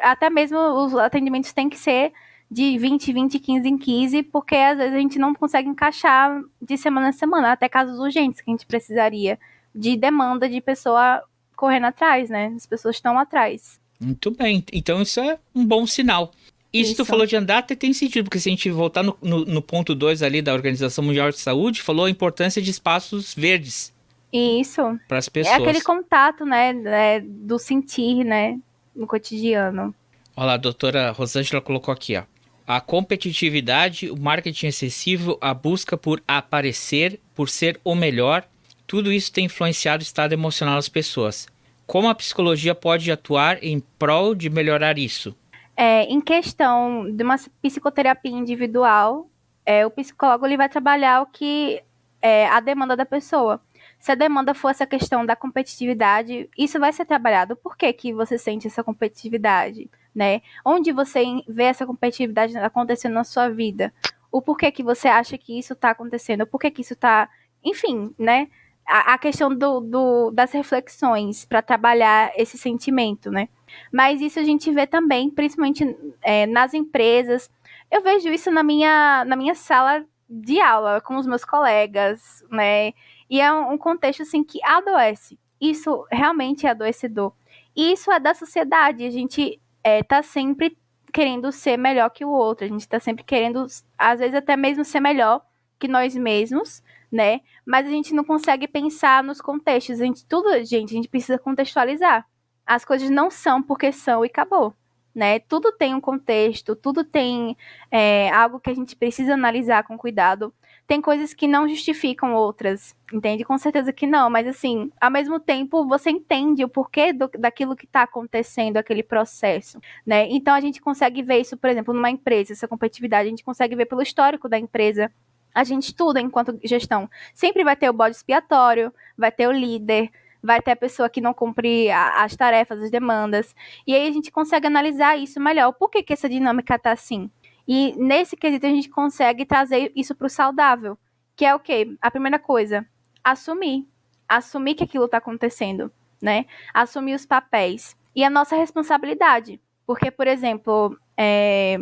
até 0.03 0.29
mesmo 0.29 0.59
os 0.59 0.95
atendimentos 0.95 1.55
têm 1.55 1.71
que 1.71 1.79
ser 1.79 2.13
de 2.51 2.77
20, 2.77 3.11
20, 3.11 3.39
15 3.39 3.67
em 3.67 3.79
15, 3.79 4.23
porque 4.25 4.55
às 4.55 4.77
vezes 4.77 4.93
a 4.93 4.99
gente 4.99 5.19
não 5.19 5.35
consegue 5.35 5.67
encaixar 5.67 6.43
de 6.61 6.77
semana 6.77 7.09
a 7.09 7.13
semana, 7.13 7.53
até 7.53 7.71
casos 7.71 7.99
urgentes 7.99 8.43
que 8.43 8.51
a 8.51 8.53
gente 8.53 8.67
precisaria 8.67 9.39
de 9.75 9.97
demanda 9.97 10.47
de 10.47 10.61
pessoa 10.61 11.23
correndo 11.57 11.87
atrás, 11.87 12.29
né? 12.29 12.53
As 12.55 12.67
pessoas 12.67 12.97
estão 12.97 13.19
atrás. 13.19 13.81
Muito 13.99 14.31
bem, 14.31 14.63
então 14.75 15.01
isso 15.01 15.21
é 15.21 15.39
um 15.55 15.65
bom 15.65 15.87
sinal. 15.87 16.33
Isso, 16.81 16.93
isso. 16.93 16.97
tu 16.97 17.05
falou 17.05 17.27
de 17.27 17.37
andar 17.37 17.59
até 17.59 17.75
tem 17.75 17.93
sentido, 17.93 18.25
porque 18.25 18.39
se 18.39 18.49
a 18.49 18.53
gente 18.53 18.71
voltar 18.71 19.03
no, 19.03 19.17
no, 19.23 19.45
no 19.45 19.63
ponto 19.63 19.95
2 19.95 20.23
ali 20.23 20.43
da 20.43 20.53
Organização 20.53 21.05
Mundial 21.05 21.31
de 21.31 21.39
Saúde, 21.39 21.83
falou 21.83 22.07
a 22.07 22.11
importância 22.11 22.61
de 22.61 22.71
espaços 22.71 23.35
verdes. 23.35 23.95
Isso. 24.33 24.83
Para 25.09 25.19
as 25.19 25.29
pessoas. 25.29 25.59
É 25.59 25.63
aquele 25.63 25.81
contato, 25.81 26.45
né, 26.45 26.73
né, 26.73 27.21
do 27.21 27.59
sentir, 27.59 28.25
né, 28.25 28.59
no 28.95 29.07
cotidiano. 29.07 29.95
Olha 30.37 30.47
lá, 30.47 30.53
a 30.55 30.59
doutora 30.59 31.11
Rosângela 31.13 31.63
colocou 31.63 31.93
aqui, 31.93 32.17
ó 32.17 32.25
a 32.67 32.81
competitividade, 32.81 34.11
o 34.11 34.19
marketing 34.19 34.67
excessivo, 34.67 35.39
a 35.41 35.55
busca 35.55 35.97
por 35.97 36.21
aparecer, 36.27 37.21
por 37.35 37.49
ser 37.49 37.81
o 37.85 37.95
melhor, 37.95 38.45
tudo 38.87 39.13
isso 39.13 39.33
tem 39.33 39.45
influenciado 39.45 40.03
o 40.03 40.07
estado 40.07 40.33
emocional 40.33 40.75
das 40.75 40.89
pessoas. 40.89 41.47
Como 41.87 42.09
a 42.09 42.15
psicologia 42.15 42.75
pode 42.75 43.11
atuar 43.11 43.63
em 43.63 43.79
prol 43.99 44.35
de 44.35 44.51
melhorar 44.51 44.99
isso? 44.99 45.35
É, 45.77 46.05
em 46.05 46.21
questão 46.21 47.11
de 47.11 47.23
uma 47.23 47.37
psicoterapia 47.61 48.33
individual, 48.33 49.29
é, 49.65 49.85
o 49.87 49.91
psicólogo 49.91 50.47
ele 50.47 50.57
vai 50.57 50.69
trabalhar 50.69 51.23
o 51.23 51.27
que 51.27 51.83
é 52.23 52.49
a 52.49 52.61
demanda 52.61 52.97
da 52.97 53.05
pessoa. 53.05 53.61
Se 53.99 54.13
a 54.13 54.15
demanda 54.15 54.55
for 54.55 54.71
essa 54.71 54.87
questão 54.87 55.25
da 55.25 55.37
competitividade, 55.37 56.49
isso 56.57 56.79
vai 56.81 56.93
ser 56.93 57.05
trabalhado. 57.05 57.57
Por 57.57 57.77
que, 57.77 57.93
que 57.93 58.13
você 58.13 58.39
sente 58.39 58.67
essa 58.67 58.83
competitividade? 58.83 59.91
né? 60.17 60.41
Onde 60.65 60.93
você 60.93 61.23
vê 61.47 61.65
essa 61.65 61.85
competitividade 61.87 62.57
acontecendo 62.57 63.13
na 63.13 63.23
sua 63.23 63.51
vida? 63.51 63.93
O 64.33 64.41
porquê 64.41 64.73
que 64.73 64.83
você 64.83 65.09
acha 65.09 65.37
que 65.37 65.59
isso 65.59 65.75
está 65.75 65.91
acontecendo? 65.91 66.41
O 66.41 66.47
porquê 66.47 66.71
que 66.71 66.81
isso 66.81 66.95
está, 66.95 67.29
enfim, 67.63 68.15
né? 68.19 68.49
a, 68.87 69.15
a 69.15 69.19
questão 69.19 69.55
do, 69.55 69.81
do, 69.81 70.31
das 70.31 70.53
reflexões 70.53 71.45
para 71.45 71.61
trabalhar 71.61 72.33
esse 72.37 72.57
sentimento, 72.57 73.31
né? 73.31 73.49
Mas 73.93 74.21
isso 74.21 74.39
a 74.39 74.45
gente 74.45 74.71
vê 74.71 74.87
também, 74.87 75.31
principalmente 75.31 75.97
é, 76.23 76.47
nas 76.47 76.75
empresas. 76.75 77.51
Eu 77.91 78.03
vejo 78.03 78.29
isso 78.29 78.51
na 78.51 78.63
minha, 78.63 79.25
na 79.25 79.37
minha 79.37 79.55
sala 79.55 80.05
de 80.29 80.61
aula 80.61 81.01
com 81.01 81.17
os 81.17 81.27
meus 81.27 81.45
colegas, 81.45 82.45
né? 82.51 82.93
E 83.29 83.41
é 83.41 83.53
um, 83.53 83.79
contexto 83.79 84.23
assim 84.23 84.43
que 84.45 84.63
adoece. 84.65 85.39
Isso 85.61 86.07
realmente 86.11 86.67
é 86.67 86.71
adoecedor. 86.71 87.33
E 87.75 87.93
isso 87.93 88.11
é 88.11 88.21
da 88.21 88.35
sociedade. 88.35 89.05
A 89.05 89.11
gente 89.11 89.61
é, 89.83 90.03
tá 90.03 90.23
sempre 90.23 90.77
querendo 91.13 91.51
ser 91.51 91.77
melhor 91.77 92.11
que 92.11 92.25
o 92.25 92.31
outro. 92.31 92.65
A 92.65 92.69
gente 92.69 92.89
tá 92.89 93.01
sempre 93.01 93.25
querendo, 93.25 93.67
às 93.99 94.21
vezes, 94.21 94.35
até 94.35 94.57
mesmo 94.57 94.85
ser 94.85 95.01
melhor 95.01 95.43
que 95.79 95.89
nós 95.89 96.15
mesmos, 96.17 96.83
né? 97.11 97.41
Mas 97.65 97.87
a 97.87 97.91
gente 97.91 98.15
não 98.15 98.25
consegue 98.25 98.69
pensar 98.69 99.23
nos 99.23 99.41
contextos. 99.41 100.01
A 100.01 100.05
gente, 100.05 100.25
tudo, 100.27 100.51
gente, 100.65 100.91
a 100.91 100.97
gente 100.97 101.09
precisa 101.09 101.39
contextualizar. 101.39 102.27
As 102.67 102.85
coisas 102.85 103.09
não 103.09 103.31
são 103.31 103.63
porque 103.63 103.93
são 103.93 104.25
e 104.25 104.29
acabou. 104.29 104.75
Né? 105.15 105.39
Tudo 105.39 105.73
tem 105.73 105.95
um 105.95 106.01
contexto, 106.01 106.77
tudo 106.77 107.03
tem 107.03 107.57
é, 107.91 108.29
algo 108.31 108.61
que 108.61 108.69
a 108.69 108.75
gente 108.75 108.95
precisa 108.95 109.33
analisar 109.33 109.83
com 109.85 109.97
cuidado. 109.97 110.53
Tem 110.87 111.01
coisas 111.01 111.33
que 111.33 111.49
não 111.49 111.67
justificam 111.67 112.35
outras, 112.35 112.95
entende? 113.11 113.43
Com 113.43 113.57
certeza 113.57 113.95
que 113.95 114.07
não, 114.07 114.29
mas 114.29 114.47
assim, 114.47 114.93
ao 115.01 115.11
mesmo 115.11 115.41
tempo 115.41 115.87
você 115.87 116.11
entende 116.11 116.63
o 116.65 116.69
porquê 116.69 117.15
do, 117.15 117.29
daquilo 117.29 117.75
que 117.75 117.87
está 117.87 118.03
acontecendo, 118.03 118.77
aquele 118.77 119.03
processo, 119.03 119.81
né? 120.05 120.29
Então 120.29 120.55
a 120.55 120.61
gente 120.61 120.83
consegue 120.83 121.23
ver 121.23 121.41
isso, 121.41 121.57
por 121.57 121.71
exemplo, 121.71 121.95
numa 121.95 122.11
empresa, 122.11 122.53
essa 122.53 122.69
competitividade, 122.69 123.27
a 123.27 123.31
gente 123.31 123.43
consegue 123.43 123.75
ver 123.75 123.87
pelo 123.87 124.03
histórico 124.03 124.49
da 124.49 124.59
empresa, 124.59 125.11
a 125.53 125.65
gente 125.65 125.85
estuda 125.85 126.21
enquanto 126.21 126.61
gestão. 126.63 127.09
Sempre 127.33 127.65
vai 127.65 127.75
ter 127.75 127.89
o 127.89 127.93
bode 127.95 128.15
expiatório, 128.15 128.93
vai 129.17 129.33
ter 129.33 129.49
o 129.49 129.53
líder, 129.53 130.11
vai 130.47 130.63
ter 130.63 130.71
a 130.71 130.77
pessoa 130.77 131.11
que 131.11 131.21
não 131.21 131.35
cumpre 131.35 131.91
as 131.91 132.35
tarefas, 132.37 132.81
as 132.81 132.91
demandas. 132.91 133.55
E 133.87 133.95
aí 133.95 134.09
a 134.09 134.13
gente 134.13 134.31
consegue 134.31 134.67
analisar 134.67 135.19
isso 135.19 135.41
melhor. 135.41 135.73
Por 135.73 135.91
que, 135.91 136.03
que 136.03 136.13
essa 136.13 136.29
dinâmica 136.29 136.79
tá 136.79 136.93
assim? 136.93 137.31
E 137.69 137.93
nesse 137.97 138.37
quesito 138.37 138.65
a 138.65 138.71
gente 138.71 138.89
consegue 138.89 139.45
trazer 139.45 139.91
isso 139.95 140.15
para 140.15 140.27
o 140.27 140.31
saudável, 140.31 140.97
que 141.35 141.45
é 141.45 141.55
o 141.55 141.59
quê? 141.59 141.97
A 142.01 142.11
primeira 142.11 142.39
coisa, 142.39 142.87
assumir. 143.23 143.87
Assumir 144.29 144.75
que 144.75 144.85
aquilo 144.85 145.07
está 145.07 145.19
acontecendo, 145.19 145.93
né? 146.23 146.47
Assumir 146.73 147.15
os 147.15 147.27
papéis. 147.27 147.97
E 148.15 148.25
a 148.25 148.31
nossa 148.31 148.57
responsabilidade. 148.57 149.61
Porque, 149.87 150.11
por 150.11 150.27
exemplo, 150.27 150.97
é... 151.17 151.79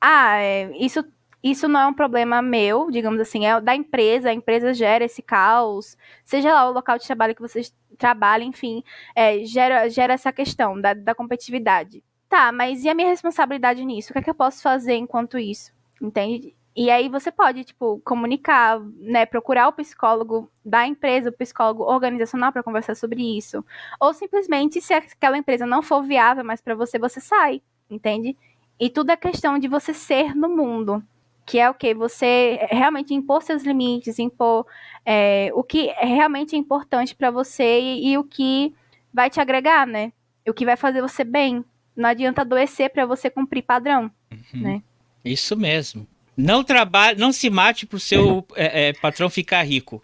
ah, 0.00 0.36
é... 0.38 0.70
isso 0.78 1.04
isso 1.50 1.68
não 1.68 1.80
é 1.80 1.86
um 1.86 1.94
problema 1.94 2.42
meu, 2.42 2.90
digamos 2.90 3.20
assim, 3.20 3.46
é 3.46 3.60
da 3.60 3.74
empresa, 3.74 4.30
a 4.30 4.34
empresa 4.34 4.74
gera 4.74 5.04
esse 5.04 5.22
caos, 5.22 5.96
seja 6.24 6.52
lá 6.52 6.68
o 6.68 6.72
local 6.72 6.98
de 6.98 7.06
trabalho 7.06 7.34
que 7.34 7.42
vocês 7.42 7.74
trabalham, 7.98 8.48
enfim, 8.48 8.82
é, 9.14 9.44
gera, 9.44 9.88
gera 9.88 10.14
essa 10.14 10.32
questão 10.32 10.80
da, 10.80 10.94
da 10.94 11.14
competitividade. 11.14 12.02
Tá, 12.28 12.50
mas 12.50 12.84
e 12.84 12.88
a 12.88 12.94
minha 12.94 13.08
responsabilidade 13.08 13.84
nisso? 13.84 14.10
O 14.10 14.12
que 14.12 14.18
é 14.18 14.22
que 14.22 14.30
eu 14.30 14.34
posso 14.34 14.60
fazer 14.60 14.94
enquanto 14.94 15.38
isso? 15.38 15.72
Entende? 16.02 16.54
E 16.74 16.90
aí 16.90 17.08
você 17.08 17.30
pode, 17.30 17.64
tipo, 17.64 18.00
comunicar, 18.04 18.80
né, 18.98 19.24
procurar 19.24 19.68
o 19.68 19.72
psicólogo 19.72 20.50
da 20.64 20.86
empresa, 20.86 21.30
o 21.30 21.32
psicólogo 21.32 21.84
organizacional 21.84 22.52
para 22.52 22.62
conversar 22.62 22.94
sobre 22.96 23.22
isso. 23.38 23.64
Ou 24.00 24.12
simplesmente, 24.12 24.80
se 24.80 24.92
aquela 24.92 25.38
empresa 25.38 25.64
não 25.64 25.80
for 25.80 26.02
viável 26.02 26.44
mais 26.44 26.60
para 26.60 26.74
você, 26.74 26.98
você 26.98 27.20
sai, 27.20 27.62
entende? 27.88 28.36
E 28.78 28.90
tudo 28.90 29.10
é 29.10 29.16
questão 29.16 29.58
de 29.58 29.68
você 29.68 29.94
ser 29.94 30.34
no 30.34 30.48
mundo 30.48 31.02
que 31.46 31.60
é 31.60 31.70
o 31.70 31.74
que 31.74 31.94
você 31.94 32.58
realmente 32.70 33.14
impor 33.14 33.40
seus 33.40 33.62
limites, 33.62 34.18
impor 34.18 34.66
é, 35.04 35.48
o 35.54 35.62
que 35.62 35.88
é 35.90 36.04
realmente 36.04 36.56
importante 36.56 37.14
para 37.14 37.30
você 37.30 37.80
e, 37.80 38.08
e, 38.08 38.18
o 38.18 38.24
que 38.24 38.74
vai 39.14 39.30
te 39.30 39.40
agregar, 39.40 39.86
né? 39.86 40.12
O 40.46 40.52
que 40.52 40.64
vai 40.64 40.76
fazer 40.76 41.00
você 41.00 41.22
bem. 41.22 41.64
Não 41.96 42.08
adianta 42.10 42.42
adoecer 42.42 42.90
para 42.90 43.06
você 43.06 43.30
cumprir 43.30 43.62
padrão, 43.62 44.10
uhum. 44.30 44.60
né? 44.60 44.82
Isso 45.24 45.56
mesmo. 45.56 46.06
Não 46.36 46.64
trabalhe, 46.64 47.18
não 47.18 47.32
se 47.32 47.48
mate 47.48 47.86
para 47.86 47.96
o 47.96 48.00
seu 48.00 48.44
é, 48.56 48.88
é, 48.88 48.92
patrão 48.92 49.30
ficar 49.30 49.62
rico. 49.62 50.02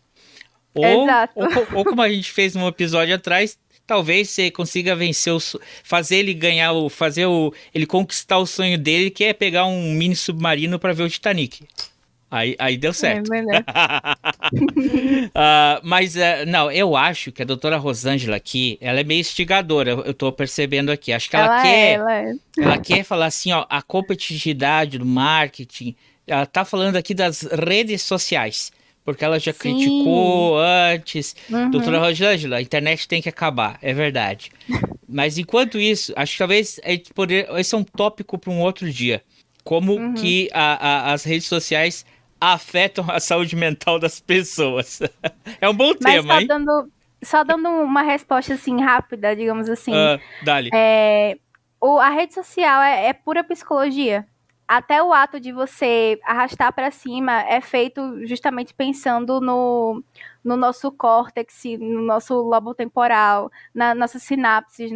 Ou, 0.73 1.03
Exato. 1.03 1.35
Ou, 1.37 1.79
ou, 1.79 1.85
como 1.85 2.01
a 2.01 2.09
gente 2.09 2.31
fez 2.33 2.55
no 2.55 2.67
episódio 2.69 3.15
atrás, 3.15 3.59
talvez 3.87 4.31
você 4.31 4.51
consiga 4.51 4.95
vencer 4.97 5.33
o 5.33 5.41
fazer 5.83 6.17
ele 6.17 6.35
ganhar 6.35 6.73
o 6.73 6.89
fazer 6.89 7.27
o 7.27 7.53
ele 7.75 7.87
conquistar 7.87 8.39
o 8.39 8.47
sonho 8.47 8.79
dele 8.79 9.11
que 9.11 9.25
é 9.25 9.33
pegar 9.33 9.67
um 9.67 9.93
mini 9.93 10.17
submarino 10.17 10.79
para 10.79 10.93
ver 10.93 11.05
o 11.05 11.11
Titanic. 11.11 11.67
Aí, 12.33 12.57
aí 12.59 12.79
deu 12.79 12.95
certo. 12.95 13.31
É, 13.35 13.43
uh, 13.43 13.45
mas, 15.85 16.17
uh, 16.17 16.47
não, 16.47 16.73
eu 16.73 16.97
acho 16.97 17.31
que 17.31 17.43
a 17.43 17.45
doutora 17.45 17.77
Rosângela 17.77 18.37
aqui, 18.37 18.79
ela 18.81 19.01
é 19.01 19.05
meio 19.05 19.21
instigadora, 19.21 19.91
eu 19.91 20.15
tô 20.15 20.33
percebendo 20.33 20.91
aqui. 20.91 21.13
Acho 21.13 21.29
que 21.29 21.37
ela, 21.37 21.45
ela 21.45 21.63
quer. 21.63 21.69
É, 21.69 21.93
ela, 21.93 22.15
é. 22.15 22.35
ela 22.57 22.79
quer 22.79 23.05
falar 23.05 23.27
assim, 23.27 23.53
ó, 23.53 23.67
a 23.69 23.83
competitividade 23.83 24.97
do 24.97 25.05
marketing. 25.05 25.95
Ela 26.27 26.47
tá 26.47 26.65
falando 26.65 26.97
aqui 26.97 27.13
das 27.13 27.43
redes 27.43 28.01
sociais 28.01 28.73
porque 29.05 29.25
ela 29.25 29.39
já 29.39 29.53
Sim. 29.53 29.59
criticou 29.59 30.59
antes. 30.59 31.35
Uhum. 31.51 31.71
Doutora 31.71 31.99
Rosângela, 31.99 32.57
a 32.57 32.63
internet 32.63 33.09
tem 33.09 33.21
que 33.21 33.29
acabar, 33.29 33.79
é 33.83 33.93
verdade. 33.93 34.51
Mas 35.09 35.37
enquanto 35.37 35.79
isso, 35.79 36.13
acho 36.17 36.33
que 36.33 36.39
talvez 36.39 36.81
a 36.85 36.91
gente 36.91 37.13
poder, 37.13 37.49
esse 37.59 37.75
é 37.75 37.79
um 37.79 37.85
tópico 37.85 38.39
para 38.39 38.51
um 38.51 38.61
outro 38.61 38.91
dia. 38.91 39.23
Como 39.63 39.95
uhum. 39.95 40.15
que 40.15 40.49
a, 40.53 41.11
a, 41.11 41.13
as 41.13 41.25
redes 41.25 41.47
sociais 41.47 42.05
afetam 42.41 43.05
a 43.09 43.21
saúde 43.21 43.55
mental 43.55 43.99
das 43.99 44.21
pessoas. 44.21 45.01
é 45.61 45.69
um 45.69 45.75
bom 45.75 45.93
Mas 46.01 46.15
tema, 46.15 46.35
só 46.35 46.41
hein? 46.41 46.47
Dando, 46.47 46.93
só 47.23 47.45
dando 47.45 47.69
uma 47.69 48.03
resposta 48.03 48.55
assim 48.55 48.81
rápida, 48.81 49.37
digamos 49.37 49.69
assim. 49.69 49.93
Uh, 49.93 50.21
dali. 50.45 50.71
É, 50.73 51.37
o, 51.81 51.99
a 51.99 52.09
rede 52.09 52.35
social 52.35 52.83
é, 52.83 53.07
é 53.07 53.13
pura 53.13 53.45
psicologia 53.45 54.27
até 54.77 55.03
o 55.03 55.13
ato 55.13 55.39
de 55.39 55.53
você 55.53 56.19
arrastar 56.25 56.73
para 56.73 56.91
cima 56.91 57.43
é 57.43 57.61
feito 57.61 58.27
justamente 58.27 58.73
pensando 58.73 59.39
no, 59.39 60.03
no 60.43 60.57
nosso 60.57 60.91
córtex, 60.91 61.65
no 61.79 62.01
nosso 62.01 62.35
lobo 62.41 62.75
temporal, 62.75 63.53
na 63.75 63.95
nossas 63.95 64.23
sinapses, 64.23 64.91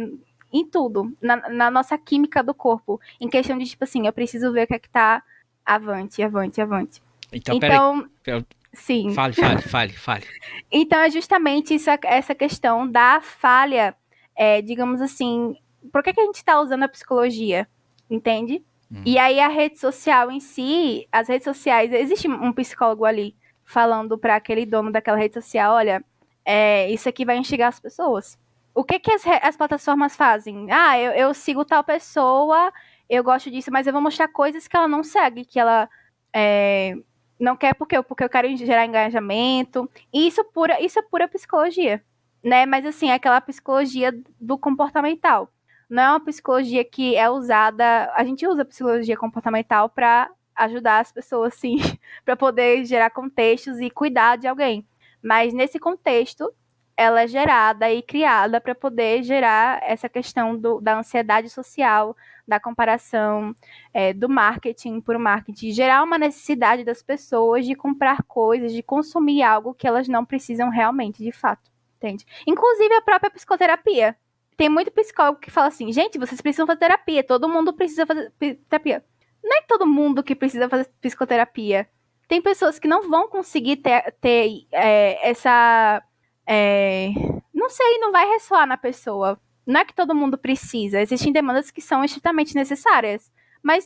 em 0.51 0.65
tudo, 0.65 1.15
na, 1.21 1.47
na, 1.49 1.69
nossa 1.69 1.95
química 1.95 2.41
do 2.41 2.55
corpo, 2.55 2.99
em 3.21 3.29
questão 3.29 3.55
de 3.55 3.65
tipo 3.65 3.83
assim, 3.83 4.07
eu 4.07 4.13
preciso 4.13 4.51
ver 4.51 4.63
o 4.63 4.67
que 4.67 4.73
é 4.73 4.79
que 4.79 4.89
tá 4.89 5.21
avante, 5.63 6.23
avante, 6.23 6.59
avante. 6.59 6.99
Então, 7.31 7.55
então 7.55 8.09
peraí. 8.23 8.45
Sim. 8.73 9.13
Fale, 9.13 9.33
fale, 9.33 9.61
fale, 9.61 9.93
fale. 9.93 10.25
então 10.71 10.99
é 10.99 11.11
justamente 11.11 11.75
isso, 11.75 11.91
essa 12.03 12.33
questão 12.33 12.89
da 12.89 13.21
falha, 13.21 13.95
é, 14.35 14.59
digamos 14.59 15.01
assim, 15.01 15.55
por 15.93 16.01
que, 16.01 16.13
que 16.13 16.21
a 16.21 16.25
gente 16.25 16.37
está 16.37 16.59
usando 16.59 16.81
a 16.81 16.89
psicologia? 16.89 17.67
Entende? 18.09 18.63
Uhum. 18.89 19.01
E 19.05 19.17
aí 19.17 19.39
a 19.39 19.47
rede 19.47 19.77
social 19.77 20.31
em 20.31 20.39
si, 20.39 21.07
as 21.11 21.27
redes 21.27 21.43
sociais, 21.43 21.91
existe 21.91 22.27
um 22.27 22.53
psicólogo 22.53 23.05
ali 23.05 23.35
falando 23.63 24.17
para 24.17 24.35
aquele 24.35 24.65
dono 24.65 24.91
daquela 24.91 25.17
rede 25.17 25.33
social, 25.33 25.75
olha, 25.75 26.03
é, 26.45 26.89
isso 26.89 27.09
aqui 27.09 27.25
vai 27.25 27.37
instigar 27.37 27.67
as 27.67 27.79
pessoas. 27.79 28.39
O 28.73 28.83
que 28.83 28.99
que 28.99 29.11
as, 29.11 29.23
as 29.41 29.57
plataformas 29.57 30.15
fazem? 30.15 30.71
Ah, 30.71 30.97
eu, 30.97 31.11
eu, 31.11 31.33
sigo 31.33 31.65
tal 31.65 31.83
pessoa, 31.83 32.71
eu 33.09 33.23
gosto 33.23 33.51
disso, 33.51 33.71
mas 33.71 33.85
eu 33.85 33.93
vou 33.93 34.01
mostrar 34.01 34.29
coisas 34.29 34.67
que 34.67 34.77
ela 34.77 34.87
não 34.87 35.03
segue, 35.03 35.43
que 35.43 35.59
ela 35.59 35.89
é, 36.33 36.95
não 37.39 37.57
quer 37.57 37.73
porque 37.73 37.97
eu, 37.97 38.03
porque 38.03 38.23
eu 38.23 38.29
quero 38.29 38.55
gerar 38.55 38.85
engajamento. 38.85 39.89
E 40.13 40.27
isso, 40.27 40.43
pura, 40.45 40.81
isso 40.81 40.99
é 40.99 41.01
pura 41.01 41.27
psicologia, 41.27 42.01
né? 42.41 42.65
Mas 42.65 42.85
assim, 42.85 43.09
é 43.09 43.15
aquela 43.15 43.41
psicologia 43.41 44.13
do 44.39 44.57
comportamental 44.57 45.51
não 45.89 46.03
é 46.03 46.09
uma 46.09 46.19
psicologia 46.19 46.83
que 46.83 47.15
é 47.15 47.29
usada. 47.29 48.11
A 48.13 48.23
gente 48.23 48.45
usa 48.47 48.65
psicologia 48.65 49.17
comportamental 49.17 49.89
para 49.89 50.29
ajudar 50.55 50.99
as 50.99 51.11
pessoas, 51.11 51.53
sim, 51.53 51.77
para 52.25 52.35
poder 52.35 52.85
gerar 52.85 53.09
contextos 53.11 53.79
e 53.79 53.89
cuidar 53.89 54.37
de 54.37 54.47
alguém. 54.47 54.85
Mas 55.21 55.53
nesse 55.53 55.79
contexto, 55.79 56.51
ela 56.95 57.21
é 57.21 57.27
gerada 57.27 57.91
e 57.91 58.01
criada 58.01 58.59
para 58.59 58.73
poder 58.73 59.21
gerar 59.23 59.79
essa 59.83 60.09
questão 60.09 60.57
do, 60.57 60.81
da 60.81 60.97
ansiedade 60.97 61.49
social, 61.49 62.17
da 62.47 62.59
comparação, 62.59 63.53
é, 63.93 64.13
do 64.13 64.27
marketing 64.27 64.99
por 64.99 65.17
marketing, 65.19 65.71
gerar 65.71 66.01
uma 66.03 66.17
necessidade 66.17 66.83
das 66.83 67.03
pessoas 67.03 67.65
de 67.65 67.75
comprar 67.75 68.23
coisas, 68.23 68.73
de 68.73 68.81
consumir 68.81 69.43
algo 69.43 69.75
que 69.75 69.87
elas 69.87 70.07
não 70.07 70.25
precisam 70.25 70.69
realmente, 70.69 71.23
de 71.23 71.31
fato. 71.31 71.69
Entende? 71.97 72.25
Inclusive 72.45 72.93
a 72.95 73.01
própria 73.01 73.29
psicoterapia 73.31 74.15
tem 74.57 74.67
muito 74.67 74.91
psicólogo 74.91 75.39
que 75.39 75.51
fala 75.51 75.67
assim, 75.67 75.93
gente, 75.93 76.17
vocês 76.17 76.41
precisam 76.41 76.65
fazer 76.65 76.79
terapia, 76.79 77.23
todo 77.23 77.47
mundo 77.47 77.71
precisa 77.71 78.07
fazer 78.07 78.31
terapia. 78.67 79.05
Não 79.43 79.55
é 79.55 79.61
todo 79.61 79.85
mundo 79.85 80.23
que 80.23 80.35
precisa 80.35 80.67
fazer 80.67 80.89
psicoterapia. 80.99 81.87
Tem 82.27 82.41
pessoas 82.41 82.79
que 82.79 82.87
não 82.87 83.07
vão 83.07 83.29
conseguir 83.29 83.77
ter, 83.77 84.11
ter 84.19 84.67
é, 84.71 85.29
essa. 85.29 86.03
É, 86.45 87.09
não 87.53 87.69
sei, 87.69 87.99
não 87.99 88.11
vai 88.11 88.27
ressoar 88.27 88.67
na 88.67 88.75
pessoa. 88.75 89.39
Não 89.65 89.79
é 89.79 89.85
que 89.85 89.93
todo 89.93 90.15
mundo 90.15 90.37
precisa. 90.37 90.99
Existem 90.99 91.31
demandas 91.31 91.69
que 91.69 91.81
são 91.81 92.03
estritamente 92.03 92.55
necessárias. 92.55 93.31
Mas, 93.61 93.85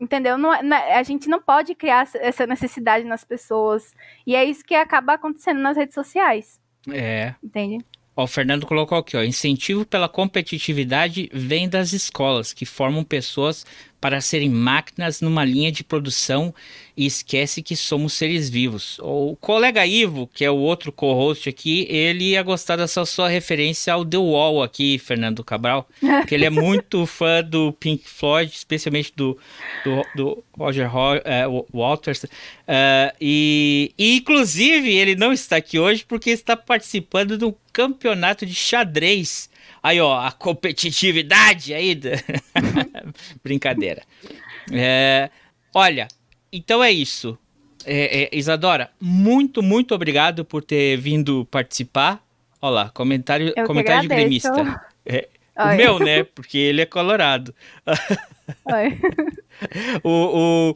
entendeu? 0.00 0.36
Não, 0.36 0.52
é, 0.52 0.60
é, 0.90 0.98
a 0.98 1.02
gente 1.02 1.28
não 1.28 1.40
pode 1.40 1.74
criar 1.74 2.08
essa 2.14 2.46
necessidade 2.46 3.04
nas 3.04 3.24
pessoas. 3.24 3.94
E 4.26 4.34
é 4.34 4.44
isso 4.44 4.64
que 4.64 4.74
acaba 4.74 5.14
acontecendo 5.14 5.60
nas 5.60 5.76
redes 5.76 5.94
sociais. 5.94 6.60
É. 6.90 7.34
Entende? 7.42 7.84
Ó, 8.18 8.24
o 8.24 8.26
Fernando 8.26 8.66
colocou 8.66 8.98
aqui, 8.98 9.16
ó. 9.16 9.22
Incentivo 9.22 9.86
pela 9.86 10.08
competitividade 10.08 11.30
vem 11.32 11.68
das 11.68 11.92
escolas, 11.92 12.52
que 12.52 12.66
formam 12.66 13.04
pessoas 13.04 13.64
para 14.00 14.20
serem 14.20 14.50
máquinas 14.50 15.20
numa 15.20 15.44
linha 15.44 15.70
de 15.70 15.84
produção 15.84 16.52
e 16.98 17.06
esquece 17.06 17.62
que 17.62 17.76
somos 17.76 18.12
seres 18.12 18.50
vivos. 18.50 18.98
O 18.98 19.36
colega 19.40 19.86
Ivo, 19.86 20.26
que 20.26 20.44
é 20.44 20.50
o 20.50 20.56
outro 20.56 20.90
co-host 20.90 21.48
aqui, 21.48 21.86
ele 21.88 22.30
ia 22.30 22.42
gostar 22.42 22.74
dessa 22.74 23.06
sua 23.06 23.28
referência 23.28 23.92
ao 23.92 24.04
The 24.04 24.18
Wall 24.18 24.64
aqui, 24.64 24.98
Fernando 24.98 25.44
Cabral, 25.44 25.88
que 26.26 26.34
ele 26.34 26.44
é 26.44 26.50
muito 26.50 27.06
fã 27.06 27.40
do 27.40 27.72
Pink 27.72 28.08
Floyd, 28.08 28.52
especialmente 28.52 29.12
do, 29.14 29.38
do, 29.84 30.04
do 30.16 30.44
Roger 30.58 30.90
uh, 30.92 31.66
Waters. 31.72 32.24
Uh, 32.24 33.14
e, 33.20 33.94
e, 33.96 34.16
inclusive, 34.16 34.92
ele 34.92 35.14
não 35.14 35.32
está 35.32 35.54
aqui 35.54 35.78
hoje 35.78 36.04
porque 36.04 36.30
está 36.30 36.56
participando 36.56 37.38
do 37.38 37.56
campeonato 37.72 38.44
de 38.44 38.54
xadrez 38.54 39.48
Aí, 39.80 40.00
ó, 40.00 40.18
a 40.18 40.32
competitividade 40.32 41.72
aí. 41.72 41.98
Brincadeira. 43.44 44.02
É, 44.72 45.30
olha, 45.72 46.08
então 46.52 46.82
é 46.82 46.90
isso. 46.90 47.38
É, 47.84 48.24
é, 48.24 48.36
Isadora, 48.36 48.90
muito, 49.00 49.62
muito 49.62 49.94
obrigado 49.94 50.44
por 50.44 50.62
ter 50.62 50.96
vindo 50.96 51.46
participar. 51.46 52.22
Olha 52.60 52.72
lá, 52.72 52.90
comentário, 52.90 53.52
comentário 53.66 54.02
de 54.02 54.08
gremista. 54.08 54.80
É, 55.06 55.28
o 55.56 55.76
meu, 55.76 55.98
né? 55.98 56.24
Porque 56.24 56.58
ele 56.58 56.80
é 56.80 56.86
colorado. 56.86 57.54
o, 60.02 60.10
o, 60.10 60.74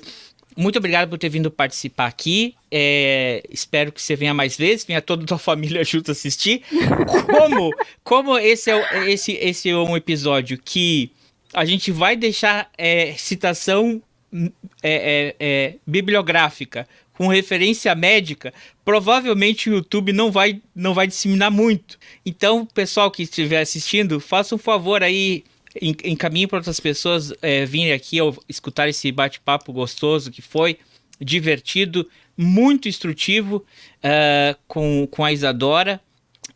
muito 0.57 0.79
obrigado 0.79 1.09
por 1.09 1.19
ter 1.19 1.29
vindo 1.29 1.51
participar 1.51 2.07
aqui. 2.07 2.55
É, 2.71 3.43
espero 3.51 3.93
que 3.93 4.01
você 4.01 4.17
venha 4.17 4.35
mais 4.35 4.57
vezes, 4.57 4.85
venha 4.85 5.01
toda 5.01 5.25
a 5.25 5.27
tua 5.27 5.39
família 5.39 5.85
junto 5.85 6.11
assistir. 6.11 6.63
Como, 7.27 7.71
como 8.03 8.39
esse, 8.39 8.71
é, 8.71 9.11
esse, 9.11 9.33
esse 9.33 9.71
é 9.71 9.77
um 9.77 9.97
episódio 9.97 10.59
que 10.59 11.11
a 11.53 11.65
gente 11.65 11.91
vai 11.91 12.17
deixar 12.17 12.71
é, 12.77 13.15
citação 13.15 14.03
é, 14.33 14.45
é, 14.83 15.37
é, 15.39 15.75
bibliográfica 15.87 16.89
com 17.13 17.29
referência 17.29 17.95
médica, 17.95 18.53
provavelmente 18.85 19.69
o 19.69 19.75
YouTube 19.75 20.13
não 20.13 20.33
vai, 20.33 20.63
não 20.75 20.95
vai 20.95 21.07
disseminar 21.07 21.51
muito. 21.51 21.99
Então, 22.25 22.65
pessoal 22.65 23.11
que 23.11 23.23
estiver 23.23 23.61
assistindo, 23.61 24.19
faça 24.19 24.55
um 24.55 24.59
favor 24.59 25.03
aí 25.03 25.45
encaminhe 25.81 26.47
para 26.47 26.59
outras 26.59 26.81
pessoas 26.81 27.33
é, 27.41 27.65
virem 27.65 27.93
aqui 27.93 28.21
ou 28.21 28.37
escutar 28.49 28.89
esse 28.89 29.11
bate-papo 29.11 29.73
gostoso 29.73 30.31
que 30.31 30.43
foi, 30.43 30.79
divertido, 31.21 32.09
muito 32.37 32.89
instrutivo 32.89 33.65
uh, 33.99 34.59
com, 34.67 35.07
com 35.11 35.25
a 35.25 35.33
Isadora. 35.33 36.01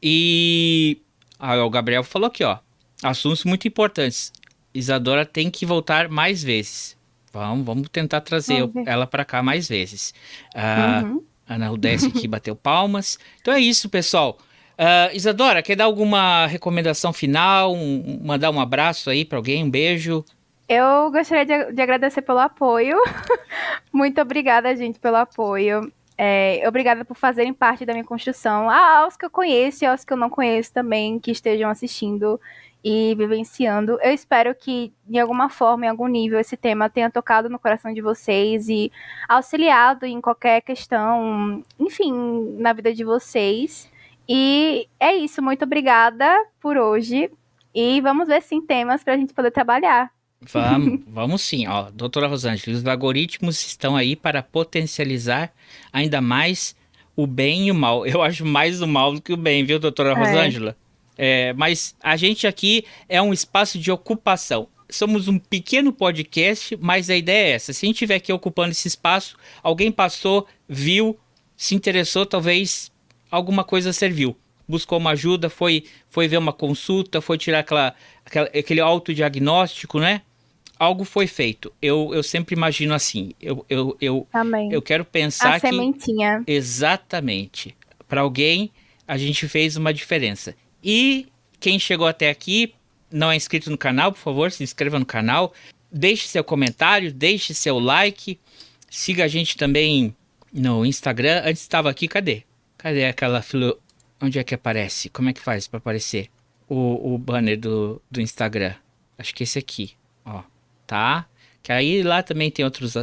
E 0.02 0.98
ah, 1.38 1.64
o 1.64 1.70
Gabriel 1.70 2.02
falou 2.02 2.26
aqui, 2.26 2.44
ó, 2.44 2.58
assuntos 3.02 3.44
muito 3.44 3.68
importantes. 3.68 4.32
Isadora 4.74 5.24
tem 5.24 5.50
que 5.50 5.64
voltar 5.64 6.08
mais 6.08 6.42
vezes. 6.42 6.95
Vamos, 7.36 7.66
vamos 7.66 7.88
tentar 7.90 8.22
trazer 8.22 8.62
uhum. 8.62 8.84
ela 8.86 9.06
para 9.06 9.24
cá 9.24 9.42
mais 9.42 9.68
vezes. 9.68 10.14
Uh, 10.54 11.06
uhum. 11.06 11.22
Ana 11.46 11.68
Rudesse 11.68 12.06
aqui 12.06 12.26
bateu 12.26 12.56
palmas. 12.56 13.18
Então 13.40 13.52
é 13.52 13.60
isso, 13.60 13.88
pessoal. 13.88 14.38
Uh, 14.78 15.14
Isadora, 15.14 15.62
quer 15.62 15.76
dar 15.76 15.84
alguma 15.84 16.46
recomendação 16.46 17.12
final? 17.12 17.74
Um, 17.74 18.20
mandar 18.24 18.50
um 18.50 18.60
abraço 18.60 19.10
aí 19.10 19.24
para 19.24 19.38
alguém? 19.38 19.62
Um 19.62 19.70
beijo? 19.70 20.24
Eu 20.68 21.10
gostaria 21.12 21.44
de, 21.44 21.72
de 21.72 21.80
agradecer 21.80 22.22
pelo 22.22 22.38
apoio. 22.38 22.96
Muito 23.92 24.20
obrigada, 24.20 24.74
gente, 24.74 24.98
pelo 24.98 25.16
apoio. 25.16 25.92
É, 26.18 26.62
obrigada 26.66 27.04
por 27.04 27.14
fazerem 27.14 27.52
parte 27.52 27.84
da 27.84 27.92
minha 27.92 28.04
construção. 28.04 28.70
Ah, 28.70 29.00
aos 29.00 29.16
que 29.16 29.24
eu 29.24 29.30
conheço 29.30 29.84
e 29.84 29.86
aos 29.86 30.04
que 30.04 30.12
eu 30.12 30.16
não 30.16 30.30
conheço 30.30 30.72
também, 30.72 31.18
que 31.18 31.30
estejam 31.30 31.68
assistindo 31.68 32.40
e 32.82 33.14
vivenciando. 33.16 33.98
Eu 34.00 34.12
espero 34.12 34.54
que, 34.54 34.92
de 35.04 35.18
alguma 35.18 35.48
forma, 35.48 35.86
em 35.86 35.88
algum 35.88 36.06
nível, 36.06 36.38
esse 36.38 36.56
tema 36.56 36.88
tenha 36.88 37.10
tocado 37.10 37.50
no 37.50 37.58
coração 37.58 37.92
de 37.92 38.00
vocês 38.00 38.68
e 38.68 38.92
auxiliado 39.28 40.06
em 40.06 40.20
qualquer 40.20 40.60
questão, 40.62 41.62
enfim, 41.78 42.12
na 42.58 42.72
vida 42.72 42.94
de 42.94 43.04
vocês. 43.04 43.90
E 44.28 44.88
é 45.00 45.14
isso, 45.14 45.42
muito 45.42 45.64
obrigada 45.64 46.32
por 46.60 46.76
hoje. 46.76 47.30
E 47.74 48.00
vamos 48.00 48.28
ver 48.28 48.40
sim 48.42 48.60
temas 48.60 49.04
para 49.04 49.14
a 49.14 49.16
gente 49.16 49.34
poder 49.34 49.50
trabalhar. 49.50 50.15
Vamos, 50.40 51.00
vamos 51.08 51.42
sim, 51.42 51.66
ó, 51.66 51.90
doutora 51.90 52.26
Rosângela, 52.26 52.76
os 52.76 52.84
algoritmos 52.86 53.64
estão 53.66 53.96
aí 53.96 54.14
para 54.14 54.42
potencializar 54.42 55.52
ainda 55.92 56.20
mais 56.20 56.76
o 57.16 57.26
bem 57.26 57.68
e 57.68 57.70
o 57.70 57.74
mal. 57.74 58.06
Eu 58.06 58.22
acho 58.22 58.44
mais 58.44 58.82
o 58.82 58.86
mal 58.86 59.14
do 59.14 59.22
que 59.22 59.32
o 59.32 59.36
bem, 59.36 59.64
viu, 59.64 59.78
doutora 59.78 60.10
é. 60.10 60.14
Rosângela? 60.14 60.76
É, 61.16 61.52
mas 61.54 61.96
a 62.02 62.14
gente 62.16 62.46
aqui 62.46 62.84
é 63.08 63.20
um 63.22 63.32
espaço 63.32 63.78
de 63.78 63.90
ocupação. 63.90 64.68
Somos 64.88 65.26
um 65.26 65.38
pequeno 65.38 65.92
podcast, 65.92 66.76
mas 66.80 67.10
a 67.10 67.16
ideia 67.16 67.46
é 67.46 67.50
essa. 67.52 67.72
Se 67.72 67.84
a 67.84 67.86
gente 67.86 67.96
estiver 67.96 68.16
aqui 68.16 68.32
ocupando 68.32 68.70
esse 68.70 68.86
espaço, 68.86 69.36
alguém 69.62 69.90
passou, 69.90 70.46
viu, 70.68 71.18
se 71.56 71.74
interessou, 71.74 72.26
talvez 72.26 72.92
alguma 73.30 73.64
coisa 73.64 73.92
serviu. 73.92 74.36
Buscou 74.68 74.98
uma 74.98 75.10
ajuda, 75.10 75.48
foi, 75.48 75.84
foi 76.08 76.26
ver 76.26 76.38
uma 76.38 76.52
consulta, 76.52 77.20
foi 77.20 77.38
tirar 77.38 77.60
aquela, 77.60 77.94
aquela, 78.24 78.46
aquele 78.46 78.80
autodiagnóstico, 78.80 80.00
né? 80.00 80.22
Algo 80.78 81.04
foi 81.04 81.26
feito. 81.26 81.72
Eu, 81.80 82.10
eu 82.12 82.22
sempre 82.22 82.54
imagino 82.54 82.92
assim. 82.92 83.32
Eu, 83.40 83.64
eu, 83.70 83.96
eu, 84.00 84.26
eu 84.70 84.82
quero 84.82 85.04
pensar 85.04 85.54
a 85.54 85.60
que. 85.60 85.68
Sementinha. 85.68 86.42
Exatamente. 86.46 87.76
Para 88.08 88.20
alguém, 88.20 88.70
a 89.06 89.16
gente 89.16 89.48
fez 89.48 89.76
uma 89.76 89.94
diferença. 89.94 90.54
E 90.82 91.28
quem 91.58 91.78
chegou 91.78 92.06
até 92.06 92.28
aqui, 92.28 92.74
não 93.10 93.30
é 93.30 93.36
inscrito 93.36 93.70
no 93.70 93.78
canal, 93.78 94.12
por 94.12 94.18
favor, 94.18 94.52
se 94.52 94.62
inscreva 94.62 94.98
no 94.98 95.06
canal. 95.06 95.54
Deixe 95.90 96.26
seu 96.26 96.44
comentário, 96.44 97.12
deixe 97.12 97.54
seu 97.54 97.78
like. 97.78 98.38
Siga 98.90 99.24
a 99.24 99.28
gente 99.28 99.56
também 99.56 100.14
no 100.52 100.84
Instagram. 100.84 101.42
Antes 101.44 101.62
estava 101.62 101.88
aqui, 101.88 102.08
cadê? 102.08 102.42
Cadê 102.76 103.06
aquela 103.06 103.40
filo... 103.40 103.78
Onde 104.20 104.38
é 104.38 104.44
que 104.44 104.54
aparece? 104.54 105.08
Como 105.08 105.28
é 105.28 105.32
que 105.32 105.40
faz 105.40 105.66
para 105.66 105.78
aparecer? 105.78 106.28
O, 106.68 107.14
o 107.14 107.18
banner 107.18 107.58
do, 107.58 108.00
do 108.10 108.20
Instagram. 108.20 108.74
Acho 109.18 109.34
que 109.34 109.42
esse 109.42 109.58
aqui, 109.58 109.92
ó. 110.24 110.42
Tá? 110.86 111.26
Que 111.62 111.72
aí 111.72 112.02
lá 112.02 112.22
também 112.22 112.50
tem 112.50 112.64
outros... 112.64 112.94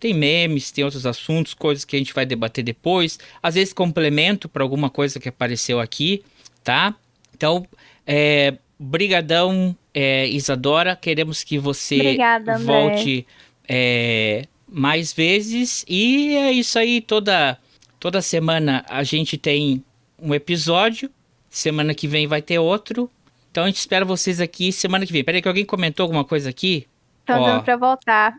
Tem 0.00 0.12
memes, 0.12 0.70
tem 0.70 0.84
outros 0.84 1.06
assuntos, 1.06 1.54
coisas 1.54 1.84
que 1.84 1.96
a 1.96 1.98
gente 1.98 2.12
vai 2.12 2.26
debater 2.26 2.62
depois. 2.62 3.18
Às 3.42 3.54
vezes 3.54 3.72
complemento 3.72 4.48
para 4.48 4.62
alguma 4.62 4.90
coisa 4.90 5.18
que 5.18 5.28
apareceu 5.28 5.80
aqui, 5.80 6.22
tá? 6.62 6.94
Então, 7.34 7.66
é, 8.06 8.58
brigadão, 8.78 9.74
é, 9.94 10.26
Isadora. 10.28 10.94
Queremos 10.94 11.42
que 11.42 11.58
você 11.58 11.96
Obrigada, 12.00 12.58
volte 12.58 13.26
é, 13.66 14.46
mais 14.68 15.12
vezes. 15.12 15.86
E 15.88 16.36
é 16.36 16.52
isso 16.52 16.78
aí, 16.78 17.00
toda 17.00 17.58
Toda 18.04 18.20
semana 18.20 18.84
a 18.90 19.02
gente 19.02 19.38
tem 19.38 19.82
um 20.24 20.34
episódio. 20.34 21.10
Semana 21.50 21.94
que 21.94 22.08
vem 22.08 22.26
vai 22.26 22.42
ter 22.42 22.58
outro. 22.58 23.10
Então 23.50 23.64
a 23.64 23.66
gente 23.66 23.76
espera 23.76 24.04
vocês 24.04 24.40
aqui 24.40 24.72
semana 24.72 25.06
que 25.06 25.12
vem. 25.12 25.22
Peraí 25.22 25.40
que 25.40 25.46
alguém 25.46 25.64
comentou 25.64 26.02
alguma 26.02 26.24
coisa 26.24 26.50
aqui? 26.50 26.88
Tô 27.24 27.34
dando 27.34 27.62
pra 27.62 27.76
voltar. 27.76 28.34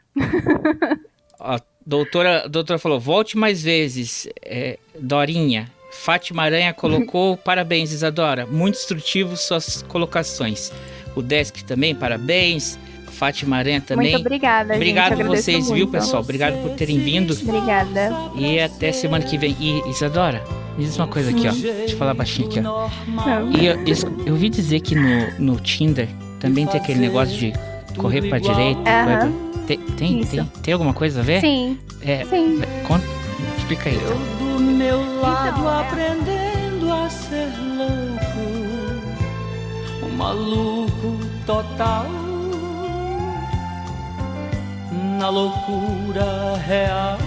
ó, 1.40 1.60
doutora, 1.86 2.49
doutora 2.49 2.78
falou, 2.78 2.99
volte 2.99 3.38
mais 3.38 3.64
vezes, 3.64 4.28
é, 4.41 4.78
Dorinha. 4.99 5.72
Fátima 5.91 6.44
Aranha 6.44 6.74
colocou, 6.74 7.38
parabéns 7.40 7.94
Isadora, 7.94 8.45
muito 8.45 8.76
instrutivo 8.78 9.38
suas 9.38 9.82
colocações. 9.84 10.72
O 11.16 11.22
Desk 11.22 11.64
também, 11.64 11.95
parabéns. 11.95 12.78
Fátima 13.16 13.58
Aranha 13.58 13.82
também. 13.82 14.12
Muito 14.12 14.22
obrigada, 14.26 14.76
Obrigado 14.76 15.16
gente, 15.16 15.26
vocês, 15.28 15.66
muito. 15.66 15.76
viu, 15.76 15.88
pessoal? 15.88 16.22
Obrigado 16.22 16.62
por 16.62 16.72
terem 16.72 17.00
vindo. 17.00 17.34
Obrigada. 17.34 18.12
E 18.36 18.60
até 18.60 18.92
semana 18.92 19.24
que 19.24 19.38
vem. 19.38 19.56
E 19.60 19.90
Isadora, 19.90 20.44
me 20.78 20.84
diz 20.84 20.98
uma 20.98 21.08
coisa 21.08 21.30
aqui, 21.30 21.48
ó. 21.48 21.52
Deixa 21.52 21.94
eu 21.94 21.98
falar 21.98 22.14
baixinho 22.14 22.48
aqui, 22.48 22.60
ó. 22.60 22.90
E 23.58 23.66
eu, 23.66 23.76
eu, 23.86 24.26
eu 24.26 24.34
ouvi 24.34 24.50
dizer 24.50 24.82
que 24.82 24.94
no, 24.94 25.32
no 25.40 25.60
Tinder 25.60 26.10
também 26.40 26.68
tem 26.68 26.80
aquele 26.80 27.00
negócio 27.00 27.36
de 27.38 27.54
correr 27.98 28.28
pra 28.28 28.38
direita. 28.38 29.26
Uhum. 29.26 29.46
Tem, 29.66 29.78
tem, 29.80 30.24
tem, 30.24 30.46
tem, 30.62 30.74
alguma 30.74 30.94
coisa 30.94 31.22
a 31.22 31.24
ver? 31.24 31.42
Sim. 31.42 31.80
É, 32.02 32.24
Sim. 32.26 32.62
Conta, 32.88 33.06
explica 33.58 33.90
aí. 33.90 33.96
Então. 33.96 34.12
Eu 34.12 34.58
do 34.58 34.62
meu 34.62 35.22
lado 35.22 35.60
então, 35.60 35.80
aprendendo 35.80 36.94
a 36.94 37.10
ser 37.10 37.52
louco, 37.78 38.40
um 40.06 40.16
maluco 40.16 41.18
total 41.46 42.25
na 45.18 45.30
loucura 45.30 46.56
real. 46.66 47.18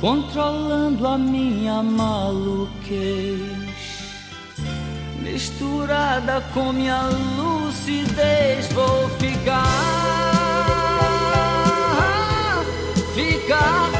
Controlando 0.00 1.06
a 1.06 1.18
minha 1.18 1.82
maluquez, 1.82 2.72
misturada 5.22 6.40
com 6.54 6.72
minha 6.72 7.02
lucidez, 7.36 8.66
vou 8.72 9.08
ficar, 9.18 9.66
ficar 13.14 13.99